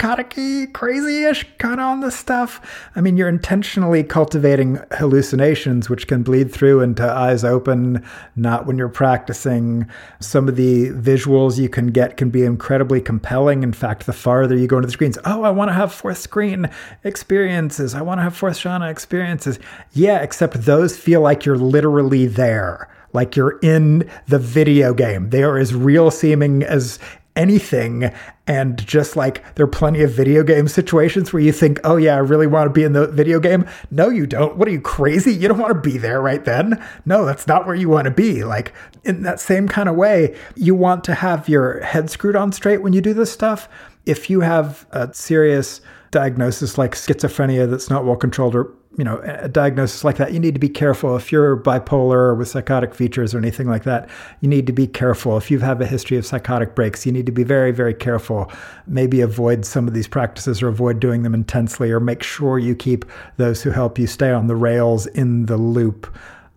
psychotic 0.00 0.72
crazy-ish 0.74 1.44
kind 1.58 1.80
of 1.80 1.86
on 1.86 2.00
this 2.00 2.16
stuff. 2.16 2.88
I 2.94 3.00
mean, 3.00 3.16
you're 3.16 3.28
intentionally 3.28 4.04
cultivating 4.04 4.78
hallucinations, 4.92 5.90
which 5.90 6.06
can 6.06 6.22
bleed 6.22 6.52
through 6.52 6.82
into 6.82 7.02
eyes 7.02 7.42
open, 7.42 8.04
not 8.36 8.64
when 8.64 8.78
you're 8.78 8.88
practicing. 8.88 9.88
Some 10.20 10.46
of 10.46 10.54
the 10.54 10.90
visuals 10.90 11.58
you 11.58 11.68
can 11.68 11.88
get 11.88 12.16
can 12.16 12.30
be 12.30 12.44
incredibly 12.44 13.00
compelling. 13.00 13.64
In 13.64 13.72
fact, 13.72 14.06
the 14.06 14.12
farther 14.12 14.56
you 14.56 14.68
go 14.68 14.76
into 14.76 14.86
the 14.86 14.92
screens, 14.92 15.18
oh, 15.24 15.42
I 15.42 15.50
want 15.50 15.68
to 15.70 15.74
have 15.74 15.92
fourth 15.92 16.18
screen 16.18 16.70
experiences. 17.02 17.96
I 17.96 18.02
want 18.02 18.18
to 18.18 18.22
have 18.22 18.36
fourth 18.36 18.58
jhana 18.58 18.88
experiences. 18.90 19.58
Yeah, 19.94 20.22
except 20.22 20.64
those 20.64 20.96
feel 20.96 21.22
like 21.22 21.44
you're 21.44 21.58
literally 21.58 22.26
there 22.26 22.88
like 23.14 23.36
you're 23.36 23.58
in 23.62 24.08
the 24.26 24.38
video 24.38 24.92
game. 24.92 25.30
They 25.30 25.42
are 25.42 25.56
as 25.56 25.74
real 25.74 26.10
seeming 26.10 26.62
as 26.62 26.98
anything. 27.38 28.12
And 28.46 28.84
just 28.86 29.16
like 29.16 29.54
there 29.54 29.64
are 29.64 29.70
plenty 29.70 30.02
of 30.02 30.10
video 30.10 30.42
game 30.42 30.68
situations 30.68 31.32
where 31.32 31.42
you 31.42 31.52
think, 31.52 31.80
oh, 31.84 31.96
yeah, 31.96 32.16
I 32.16 32.18
really 32.18 32.46
want 32.46 32.68
to 32.68 32.72
be 32.72 32.82
in 32.82 32.92
the 32.92 33.06
video 33.06 33.40
game. 33.40 33.66
No, 33.90 34.10
you 34.10 34.26
don't. 34.26 34.56
What 34.56 34.68
are 34.68 34.72
you 34.72 34.80
crazy? 34.80 35.32
You 35.32 35.48
don't 35.48 35.58
want 35.58 35.72
to 35.72 35.80
be 35.90 35.96
there 35.96 36.20
right 36.20 36.44
then. 36.44 36.82
No, 37.06 37.24
that's 37.24 37.46
not 37.46 37.66
where 37.66 37.76
you 37.76 37.88
want 37.88 38.06
to 38.06 38.10
be. 38.10 38.44
Like 38.44 38.74
in 39.04 39.22
that 39.22 39.40
same 39.40 39.68
kind 39.68 39.88
of 39.88 39.96
way, 39.96 40.36
you 40.56 40.74
want 40.74 41.04
to 41.04 41.14
have 41.14 41.48
your 41.48 41.80
head 41.80 42.10
screwed 42.10 42.36
on 42.36 42.52
straight 42.52 42.82
when 42.82 42.92
you 42.92 43.00
do 43.00 43.14
this 43.14 43.32
stuff. 43.32 43.68
If 44.04 44.28
you 44.28 44.40
have 44.40 44.86
a 44.90 45.14
serious 45.14 45.80
diagnosis 46.10 46.78
like 46.78 46.94
schizophrenia 46.94 47.68
that's 47.68 47.90
not 47.90 48.04
well 48.04 48.16
controlled 48.16 48.54
or 48.54 48.72
you 48.96 49.04
know 49.04 49.20
a 49.24 49.48
diagnosis 49.48 50.02
like 50.02 50.16
that 50.16 50.32
you 50.32 50.40
need 50.40 50.54
to 50.54 50.60
be 50.60 50.68
careful. 50.68 51.16
If 51.16 51.30
you're 51.30 51.56
bipolar 51.56 52.12
or 52.12 52.34
with 52.34 52.48
psychotic 52.48 52.94
features 52.94 53.34
or 53.34 53.38
anything 53.38 53.68
like 53.68 53.84
that 53.84 54.08
you 54.40 54.48
need 54.48 54.66
to 54.66 54.72
be 54.72 54.86
careful. 54.86 55.36
If 55.36 55.50
you 55.50 55.58
have 55.60 55.80
a 55.80 55.86
history 55.86 56.16
of 56.16 56.26
psychotic 56.26 56.74
breaks 56.74 57.04
you 57.04 57.12
need 57.12 57.26
to 57.26 57.32
be 57.32 57.44
very 57.44 57.70
very 57.70 57.94
careful. 57.94 58.50
Maybe 58.86 59.20
avoid 59.20 59.64
some 59.64 59.86
of 59.86 59.94
these 59.94 60.08
practices 60.08 60.62
or 60.62 60.68
avoid 60.68 61.00
doing 61.00 61.22
them 61.22 61.34
intensely 61.34 61.90
or 61.90 62.00
make 62.00 62.22
sure 62.22 62.58
you 62.58 62.74
keep 62.74 63.04
those 63.36 63.62
who 63.62 63.70
help 63.70 63.98
you 63.98 64.06
stay 64.06 64.32
on 64.32 64.46
the 64.46 64.56
rails 64.56 65.06
in 65.06 65.46
the 65.46 65.56
loop 65.56 66.12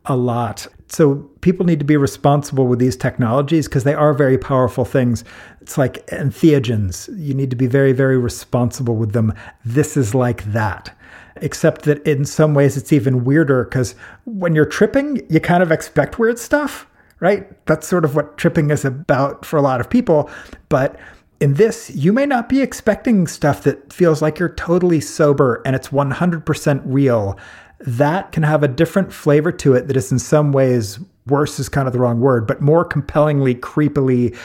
a 0.06 0.16
lot 0.16 0.68
so 0.92 1.16
people 1.40 1.66
need 1.66 1.80
to 1.80 1.86
be 1.86 1.96
responsible 1.98 2.68
with 2.68 2.80
these 2.80 2.98
technologies 2.98 3.68
because 3.68 3.86
they 3.86 3.94
are 3.94 4.14
very 4.14 4.38
powerful 4.38 4.84
things. 4.84 5.24
It's 5.62 5.78
like 5.78 6.06
entheogens. 6.08 7.10
You 7.18 7.34
need 7.34 7.50
to 7.50 7.56
be 7.56 7.68
very, 7.68 7.94
very 7.94 8.18
responsible 8.18 8.98
with 8.98 9.14
them. 9.14 9.34
This 9.64 9.96
is 9.96 10.14
like 10.14 10.44
that 10.52 10.96
except 11.38 11.84
that 11.84 12.06
in 12.06 12.26
some 12.26 12.54
ways 12.54 12.78
it's 12.78 12.94
even 12.94 13.24
weirder 13.24 13.64
because 13.64 13.96
when 14.26 14.54
you're 14.54 14.66
tripping, 14.66 15.26
you 15.30 15.40
kind 15.40 15.64
of 15.64 15.72
expect 15.72 16.20
weird 16.20 16.38
stuff, 16.38 16.88
right? 17.20 17.66
That's 17.66 17.88
sort 17.88 18.06
of 18.06 18.16
what 18.16 18.38
tripping 18.38 18.70
is 18.70 18.86
about 18.86 19.46
for 19.46 19.58
a 19.58 19.62
lot 19.62 19.82
of 19.82 19.90
people. 19.90 20.30
But 20.70 21.00
in 21.40 21.56
this, 21.56 21.90
you 21.90 22.14
may 22.14 22.26
not 22.26 22.50
be 22.50 22.62
expecting 22.62 23.28
stuff 23.28 23.64
that 23.64 23.92
feels 23.92 24.22
like 24.22 24.38
you're 24.40 24.54
totally 24.54 25.02
sober 25.02 25.62
and 25.66 25.76
it's 25.76 25.90
100% 25.90 26.82
real. 26.86 27.38
That 27.86 28.32
can 28.32 28.44
have 28.44 28.64
a 28.64 28.68
different 28.68 29.12
flavor 29.12 29.52
to 29.54 29.74
it 29.74 29.88
that 29.88 29.98
is 29.98 30.12
in 30.12 30.20
some 30.20 30.52
ways 30.52 31.00
worse 31.28 31.60
is 31.60 31.70
kind 31.70 31.88
of 31.88 31.94
the 31.94 32.00
wrong 32.00 32.20
word, 32.20 32.48
but 32.48 32.62
more 32.62 32.84
compellingly, 32.84 33.56
creepily, 33.56 34.38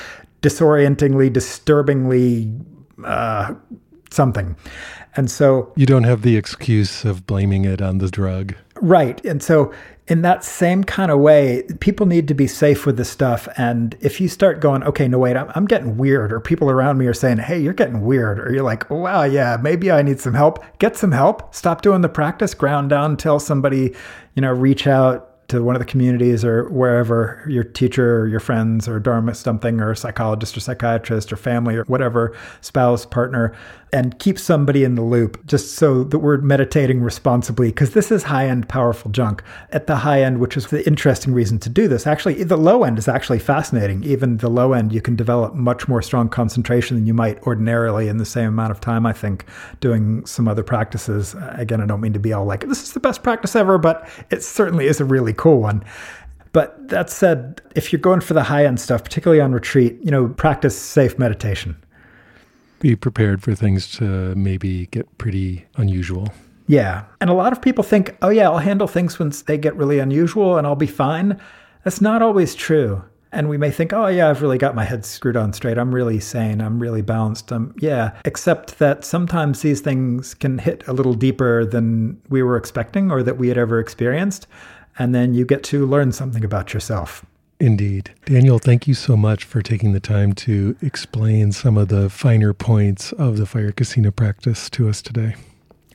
disorientingly, 0.42 1.30
disturbingly 1.30 2.52
uh, 3.04 3.54
something. 4.10 4.56
And 5.16 5.30
so 5.30 5.72
you 5.76 5.86
don't 5.86 6.04
have 6.04 6.22
the 6.22 6.36
excuse 6.36 7.04
of 7.04 7.26
blaming 7.26 7.64
it 7.64 7.80
on 7.80 7.98
the 7.98 8.08
drug. 8.08 8.54
Right. 8.76 9.24
And 9.24 9.42
so 9.42 9.72
in 10.08 10.22
that 10.22 10.44
same 10.44 10.84
kind 10.84 11.10
of 11.10 11.18
way, 11.18 11.64
people 11.80 12.06
need 12.06 12.28
to 12.28 12.34
be 12.34 12.46
safe 12.46 12.86
with 12.86 12.96
this 12.96 13.10
stuff. 13.10 13.48
And 13.56 13.96
if 14.00 14.20
you 14.20 14.28
start 14.28 14.60
going, 14.60 14.84
okay, 14.84 15.08
no, 15.08 15.18
wait, 15.18 15.36
I'm, 15.36 15.50
I'm, 15.54 15.66
getting 15.66 15.96
weird, 15.96 16.32
or 16.32 16.38
people 16.38 16.70
around 16.70 16.98
me 16.98 17.06
are 17.06 17.14
saying, 17.14 17.38
hey, 17.38 17.58
you're 17.58 17.72
getting 17.72 18.02
weird, 18.02 18.38
or 18.38 18.52
you're 18.52 18.62
like, 18.62 18.88
wow, 18.88 19.24
yeah, 19.24 19.56
maybe 19.60 19.90
I 19.90 20.02
need 20.02 20.20
some 20.20 20.34
help, 20.34 20.64
get 20.78 20.96
some 20.96 21.10
help, 21.10 21.52
stop 21.54 21.82
doing 21.82 22.02
the 22.02 22.08
practice, 22.08 22.54
ground 22.54 22.90
down, 22.90 23.16
tell 23.16 23.40
somebody, 23.40 23.94
you 24.34 24.42
know, 24.42 24.52
reach 24.52 24.86
out, 24.86 25.32
to 25.48 25.62
one 25.62 25.76
of 25.76 25.80
the 25.80 25.86
communities 25.86 26.44
or 26.44 26.68
wherever 26.70 27.44
your 27.48 27.62
teacher 27.62 28.20
or 28.20 28.26
your 28.26 28.40
friends 28.40 28.88
or 28.88 28.98
dharma 28.98 29.34
something 29.34 29.80
or 29.80 29.94
psychologist 29.94 30.56
or 30.56 30.60
psychiatrist 30.60 31.32
or 31.32 31.36
family 31.36 31.76
or 31.76 31.84
whatever 31.84 32.36
spouse 32.60 33.06
partner 33.06 33.54
and 33.92 34.18
keep 34.18 34.38
somebody 34.38 34.84
in 34.84 34.94
the 34.94 35.02
loop 35.02 35.44
just 35.46 35.74
so 35.74 36.02
that 36.04 36.18
we're 36.18 36.38
meditating 36.38 37.00
responsibly 37.00 37.68
because 37.68 37.92
this 37.92 38.10
is 38.10 38.24
high 38.24 38.48
end 38.48 38.68
powerful 38.68 39.10
junk 39.10 39.42
at 39.70 39.86
the 39.86 39.96
high 39.96 40.22
end 40.22 40.38
which 40.38 40.56
is 40.56 40.66
the 40.68 40.84
interesting 40.86 41.32
reason 41.32 41.58
to 41.58 41.68
do 41.68 41.86
this. 41.86 42.06
Actually 42.06 42.42
the 42.42 42.56
low 42.56 42.84
end 42.84 42.98
is 42.98 43.08
actually 43.08 43.38
fascinating. 43.38 44.02
Even 44.02 44.38
the 44.38 44.50
low 44.50 44.72
end 44.72 44.92
you 44.92 45.00
can 45.00 45.14
develop 45.14 45.54
much 45.54 45.86
more 45.88 46.02
strong 46.02 46.28
concentration 46.28 46.96
than 46.96 47.06
you 47.06 47.14
might 47.14 47.40
ordinarily 47.42 48.08
in 48.08 48.18
the 48.18 48.24
same 48.24 48.48
amount 48.48 48.70
of 48.70 48.80
time 48.80 49.06
i 49.06 49.12
think 49.12 49.44
doing 49.80 50.24
some 50.26 50.48
other 50.48 50.62
practices. 50.62 51.36
Again 51.52 51.80
i 51.80 51.86
don't 51.86 52.00
mean 52.00 52.12
to 52.12 52.18
be 52.18 52.32
all 52.32 52.44
like 52.44 52.66
this 52.66 52.82
is 52.82 52.92
the 52.92 53.00
best 53.00 53.22
practice 53.22 53.54
ever 53.54 53.78
but 53.78 54.08
it 54.30 54.42
certainly 54.42 54.86
is 54.86 55.00
a 55.00 55.04
really 55.04 55.32
cool 55.32 55.60
one. 55.60 55.84
But 56.52 56.88
that 56.88 57.10
said, 57.10 57.60
if 57.74 57.92
you're 57.92 58.00
going 58.00 58.22
for 58.22 58.32
the 58.32 58.42
high 58.42 58.64
end 58.64 58.80
stuff, 58.80 59.04
particularly 59.04 59.42
on 59.42 59.52
retreat, 59.52 59.98
you 60.02 60.10
know, 60.10 60.28
practice 60.28 60.74
safe 60.74 61.18
meditation 61.18 61.76
be 62.80 62.96
prepared 62.96 63.42
for 63.42 63.54
things 63.54 63.90
to 63.92 64.34
maybe 64.34 64.86
get 64.86 65.18
pretty 65.18 65.66
unusual. 65.76 66.28
Yeah. 66.66 67.04
And 67.20 67.30
a 67.30 67.34
lot 67.34 67.52
of 67.52 67.62
people 67.62 67.84
think, 67.84 68.16
oh, 68.22 68.28
yeah, 68.28 68.50
I'll 68.50 68.58
handle 68.58 68.88
things 68.88 69.18
when 69.18 69.32
they 69.46 69.56
get 69.56 69.76
really 69.76 69.98
unusual 69.98 70.58
and 70.58 70.66
I'll 70.66 70.76
be 70.76 70.86
fine. 70.86 71.40
That's 71.84 72.00
not 72.00 72.22
always 72.22 72.54
true. 72.54 73.04
And 73.32 73.48
we 73.48 73.58
may 73.58 73.70
think, 73.70 73.92
oh, 73.92 74.06
yeah, 74.06 74.30
I've 74.30 74.40
really 74.40 74.58
got 74.58 74.74
my 74.74 74.84
head 74.84 75.04
screwed 75.04 75.36
on 75.36 75.52
straight. 75.52 75.78
I'm 75.78 75.94
really 75.94 76.20
sane. 76.20 76.60
I'm 76.60 76.80
really 76.80 77.02
balanced. 77.02 77.52
Um, 77.52 77.74
yeah, 77.78 78.12
except 78.24 78.78
that 78.78 79.04
sometimes 79.04 79.60
these 79.60 79.80
things 79.80 80.34
can 80.34 80.58
hit 80.58 80.86
a 80.86 80.92
little 80.92 81.14
deeper 81.14 81.64
than 81.64 82.20
we 82.28 82.42
were 82.42 82.56
expecting 82.56 83.10
or 83.10 83.22
that 83.22 83.36
we 83.36 83.48
had 83.48 83.58
ever 83.58 83.78
experienced. 83.78 84.46
And 84.98 85.14
then 85.14 85.34
you 85.34 85.44
get 85.44 85.62
to 85.64 85.86
learn 85.86 86.12
something 86.12 86.44
about 86.44 86.72
yourself. 86.72 87.26
Indeed. 87.58 88.12
Daniel, 88.26 88.58
thank 88.58 88.86
you 88.86 88.94
so 88.94 89.16
much 89.16 89.44
for 89.44 89.62
taking 89.62 89.92
the 89.92 90.00
time 90.00 90.34
to 90.34 90.76
explain 90.82 91.52
some 91.52 91.78
of 91.78 91.88
the 91.88 92.10
finer 92.10 92.52
points 92.52 93.12
of 93.12 93.38
the 93.38 93.46
fire 93.46 93.72
kasina 93.72 94.14
practice 94.14 94.68
to 94.70 94.88
us 94.88 95.00
today. 95.00 95.34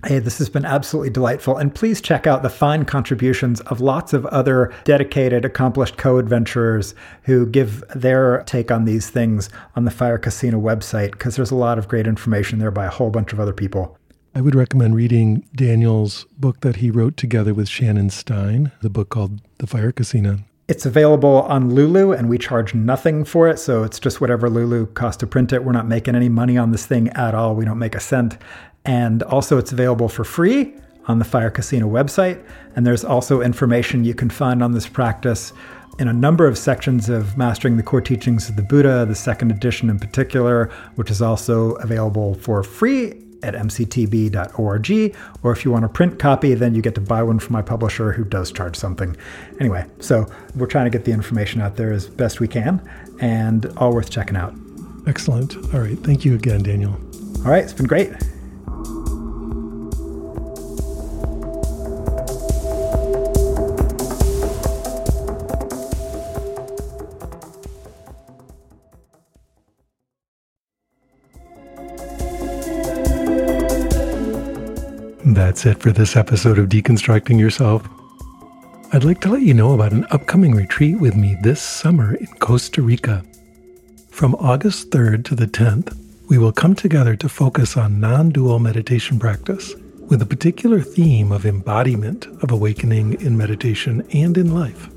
Hey, 0.03 0.17
this 0.17 0.39
has 0.39 0.49
been 0.49 0.65
absolutely 0.65 1.11
delightful. 1.11 1.57
And 1.57 1.73
please 1.73 2.01
check 2.01 2.25
out 2.25 2.41
the 2.41 2.49
fine 2.49 2.85
contributions 2.85 3.61
of 3.61 3.81
lots 3.81 4.13
of 4.13 4.25
other 4.27 4.73
dedicated, 4.83 5.45
accomplished 5.45 5.97
co 5.97 6.17
adventurers 6.17 6.95
who 7.23 7.45
give 7.45 7.83
their 7.93 8.41
take 8.47 8.71
on 8.71 8.85
these 8.85 9.11
things 9.11 9.51
on 9.75 9.85
the 9.85 9.91
Fire 9.91 10.17
Kasina 10.17 10.59
website, 10.59 11.11
because 11.11 11.35
there's 11.35 11.51
a 11.51 11.55
lot 11.55 11.77
of 11.77 11.87
great 11.87 12.07
information 12.07 12.57
there 12.57 12.71
by 12.71 12.85
a 12.85 12.89
whole 12.89 13.11
bunch 13.11 13.31
of 13.31 13.39
other 13.39 13.53
people. 13.53 13.95
I 14.33 14.41
would 14.41 14.55
recommend 14.55 14.95
reading 14.95 15.47
Daniel's 15.53 16.25
book 16.39 16.61
that 16.61 16.77
he 16.77 16.89
wrote 16.89 17.15
together 17.15 17.53
with 17.53 17.69
Shannon 17.69 18.09
Stein, 18.09 18.71
the 18.81 18.89
book 18.89 19.09
called 19.09 19.41
The 19.59 19.67
Fire 19.67 19.91
Kasina. 19.91 20.43
It's 20.71 20.85
available 20.85 21.41
on 21.41 21.75
Lulu, 21.75 22.13
and 22.13 22.29
we 22.29 22.37
charge 22.37 22.73
nothing 22.73 23.25
for 23.25 23.49
it. 23.49 23.59
So 23.59 23.83
it's 23.83 23.99
just 23.99 24.21
whatever 24.21 24.49
Lulu 24.49 24.85
costs 24.93 25.19
to 25.19 25.27
print 25.27 25.51
it. 25.51 25.65
We're 25.65 25.73
not 25.73 25.85
making 25.85 26.15
any 26.15 26.29
money 26.29 26.57
on 26.57 26.71
this 26.71 26.85
thing 26.85 27.09
at 27.09 27.35
all. 27.35 27.55
We 27.55 27.65
don't 27.65 27.77
make 27.77 27.93
a 27.93 27.99
cent. 27.99 28.37
And 28.85 29.21
also, 29.23 29.57
it's 29.57 29.73
available 29.73 30.07
for 30.07 30.23
free 30.23 30.73
on 31.09 31.19
the 31.19 31.25
Fire 31.25 31.51
Kasina 31.51 31.83
website. 31.83 32.41
And 32.73 32.87
there's 32.87 33.03
also 33.03 33.41
information 33.41 34.05
you 34.05 34.13
can 34.13 34.29
find 34.29 34.63
on 34.63 34.71
this 34.71 34.87
practice 34.87 35.51
in 35.99 36.07
a 36.07 36.13
number 36.13 36.47
of 36.47 36.57
sections 36.57 37.09
of 37.09 37.37
Mastering 37.37 37.75
the 37.75 37.83
Core 37.83 37.99
Teachings 37.99 38.47
of 38.47 38.55
the 38.55 38.63
Buddha, 38.63 39.05
the 39.05 39.13
second 39.13 39.51
edition 39.51 39.89
in 39.89 39.99
particular, 39.99 40.71
which 40.95 41.11
is 41.11 41.21
also 41.21 41.71
available 41.81 42.35
for 42.35 42.63
free 42.63 43.21
at 43.43 43.53
mctb.org. 43.53 45.15
Or 45.43 45.51
if 45.51 45.65
you 45.65 45.71
want 45.71 45.85
a 45.85 45.89
print 45.89 46.19
copy, 46.19 46.53
then 46.53 46.75
you 46.75 46.81
get 46.81 46.95
to 46.95 47.01
buy 47.01 47.23
one 47.23 47.39
from 47.39 47.53
my 47.53 47.61
publisher 47.61 48.11
who 48.11 48.23
does 48.23 48.51
charge 48.51 48.75
something. 48.75 49.15
Anyway, 49.59 49.85
so 49.99 50.25
we're 50.55 50.67
trying 50.67 50.85
to 50.85 50.91
get 50.91 51.05
the 51.05 51.11
information 51.11 51.61
out 51.61 51.75
there 51.75 51.91
as 51.91 52.07
best 52.07 52.39
we 52.39 52.47
can 52.47 52.81
and 53.19 53.65
all 53.77 53.93
worth 53.93 54.09
checking 54.09 54.35
out. 54.35 54.53
Excellent. 55.07 55.55
All 55.73 55.81
right. 55.81 55.97
Thank 55.99 56.25
you 56.25 56.35
again, 56.35 56.63
Daniel. 56.63 56.93
All 57.37 57.51
right. 57.51 57.63
It's 57.63 57.73
been 57.73 57.87
great. 57.87 58.11
That's 75.51 75.65
it 75.65 75.81
for 75.81 75.91
this 75.91 76.15
episode 76.15 76.57
of 76.57 76.69
Deconstructing 76.69 77.37
Yourself. 77.37 77.85
I'd 78.93 79.03
like 79.03 79.19
to 79.19 79.29
let 79.29 79.41
you 79.41 79.53
know 79.53 79.73
about 79.73 79.91
an 79.91 80.07
upcoming 80.09 80.55
retreat 80.55 80.97
with 80.97 81.13
me 81.13 81.35
this 81.41 81.61
summer 81.61 82.15
in 82.15 82.27
Costa 82.39 82.81
Rica. 82.81 83.21
From 84.09 84.33
August 84.35 84.91
3rd 84.91 85.25
to 85.25 85.35
the 85.35 85.47
10th, 85.47 85.93
we 86.29 86.37
will 86.37 86.53
come 86.53 86.73
together 86.73 87.17
to 87.17 87.27
focus 87.27 87.75
on 87.75 87.99
non 87.99 88.29
dual 88.29 88.59
meditation 88.59 89.19
practice 89.19 89.75
with 90.07 90.21
a 90.21 90.25
particular 90.25 90.79
theme 90.79 91.33
of 91.33 91.45
embodiment 91.45 92.27
of 92.41 92.51
awakening 92.51 93.19
in 93.19 93.37
meditation 93.37 94.07
and 94.13 94.37
in 94.37 94.55
life. 94.55 94.87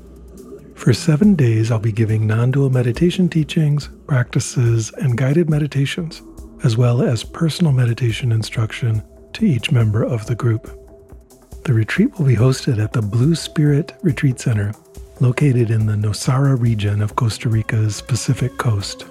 For 0.73 0.93
seven 0.93 1.35
days, 1.35 1.69
I'll 1.69 1.79
be 1.79 1.91
giving 1.91 2.25
non 2.25 2.51
dual 2.51 2.69
meditation 2.69 3.27
teachings, 3.27 3.89
practices, 4.07 4.89
and 5.01 5.17
guided 5.17 5.49
meditations, 5.49 6.21
as 6.63 6.77
well 6.77 7.01
as 7.01 7.25
personal 7.25 7.73
meditation 7.73 8.31
instruction 8.31 9.03
to 9.35 9.45
each 9.45 9.71
member 9.71 10.03
of 10.03 10.25
the 10.25 10.35
group. 10.35 10.69
The 11.63 11.73
retreat 11.73 12.17
will 12.17 12.25
be 12.25 12.35
hosted 12.35 12.81
at 12.81 12.93
the 12.93 13.01
Blue 13.01 13.35
Spirit 13.35 13.93
Retreat 14.01 14.39
Center, 14.39 14.73
located 15.19 15.71
in 15.71 15.85
the 15.85 15.95
Nosara 15.95 16.59
region 16.59 17.01
of 17.01 17.15
Costa 17.15 17.49
Rica's 17.49 18.01
Pacific 18.01 18.57
coast. 18.57 19.05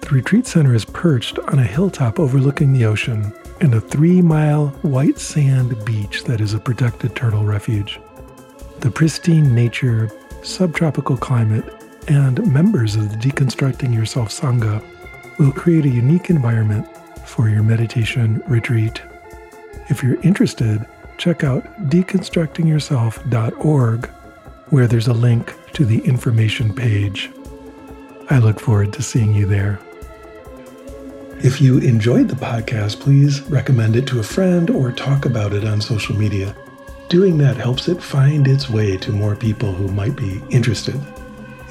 The 0.00 0.08
retreat 0.10 0.46
center 0.46 0.74
is 0.74 0.86
perched 0.86 1.38
on 1.40 1.58
a 1.58 1.64
hilltop 1.64 2.18
overlooking 2.18 2.72
the 2.72 2.86
ocean 2.86 3.32
and 3.60 3.74
a 3.74 3.80
three 3.80 4.22
mile 4.22 4.68
white 4.80 5.18
sand 5.18 5.84
beach 5.84 6.24
that 6.24 6.40
is 6.40 6.54
a 6.54 6.58
protected 6.58 7.14
turtle 7.14 7.44
refuge. 7.44 8.00
The 8.80 8.90
pristine 8.90 9.54
nature, 9.54 10.10
subtropical 10.42 11.18
climate, 11.18 11.64
and 12.08 12.50
members 12.50 12.96
of 12.96 13.10
the 13.10 13.16
Deconstructing 13.16 13.94
Yourself 13.94 14.30
Sangha 14.30 14.82
will 15.38 15.52
create 15.52 15.84
a 15.84 15.90
unique 15.90 16.30
environment 16.30 16.86
for 17.26 17.50
your 17.50 17.62
meditation 17.62 18.42
retreat. 18.46 19.02
If 19.88 20.02
you're 20.02 20.20
interested, 20.20 20.84
check 21.16 21.44
out 21.44 21.64
deconstructingyourself.org, 21.88 24.06
where 24.68 24.86
there's 24.86 25.08
a 25.08 25.14
link 25.14 25.54
to 25.72 25.86
the 25.86 26.00
information 26.00 26.74
page. 26.74 27.30
I 28.30 28.38
look 28.38 28.60
forward 28.60 28.92
to 28.92 29.02
seeing 29.02 29.34
you 29.34 29.46
there. 29.46 29.80
If 31.42 31.58
you 31.60 31.78
enjoyed 31.78 32.28
the 32.28 32.34
podcast, 32.34 33.00
please 33.00 33.42
recommend 33.42 33.94
it 33.96 34.06
to 34.08 34.18
a 34.20 34.24
friend 34.24 34.70
or 34.70 34.92
talk 34.92 35.24
about 35.24 35.54
it 35.54 35.64
on 35.64 35.80
social 35.80 36.16
media. 36.16 36.54
Doing 37.08 37.38
that 37.38 37.56
helps 37.56 37.88
it 37.88 38.02
find 38.02 38.46
its 38.46 38.68
way 38.68 38.98
to 38.98 39.12
more 39.12 39.36
people 39.36 39.72
who 39.72 39.88
might 39.88 40.16
be 40.16 40.42
interested. 40.50 41.00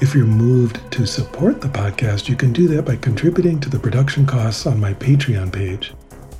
If 0.00 0.14
you're 0.14 0.26
moved 0.26 0.80
to 0.92 1.06
support 1.06 1.60
the 1.60 1.68
podcast, 1.68 2.28
you 2.28 2.34
can 2.34 2.52
do 2.52 2.66
that 2.68 2.84
by 2.84 2.96
contributing 2.96 3.60
to 3.60 3.68
the 3.68 3.78
production 3.78 4.26
costs 4.26 4.66
on 4.66 4.80
my 4.80 4.94
Patreon 4.94 5.52
page. 5.52 5.92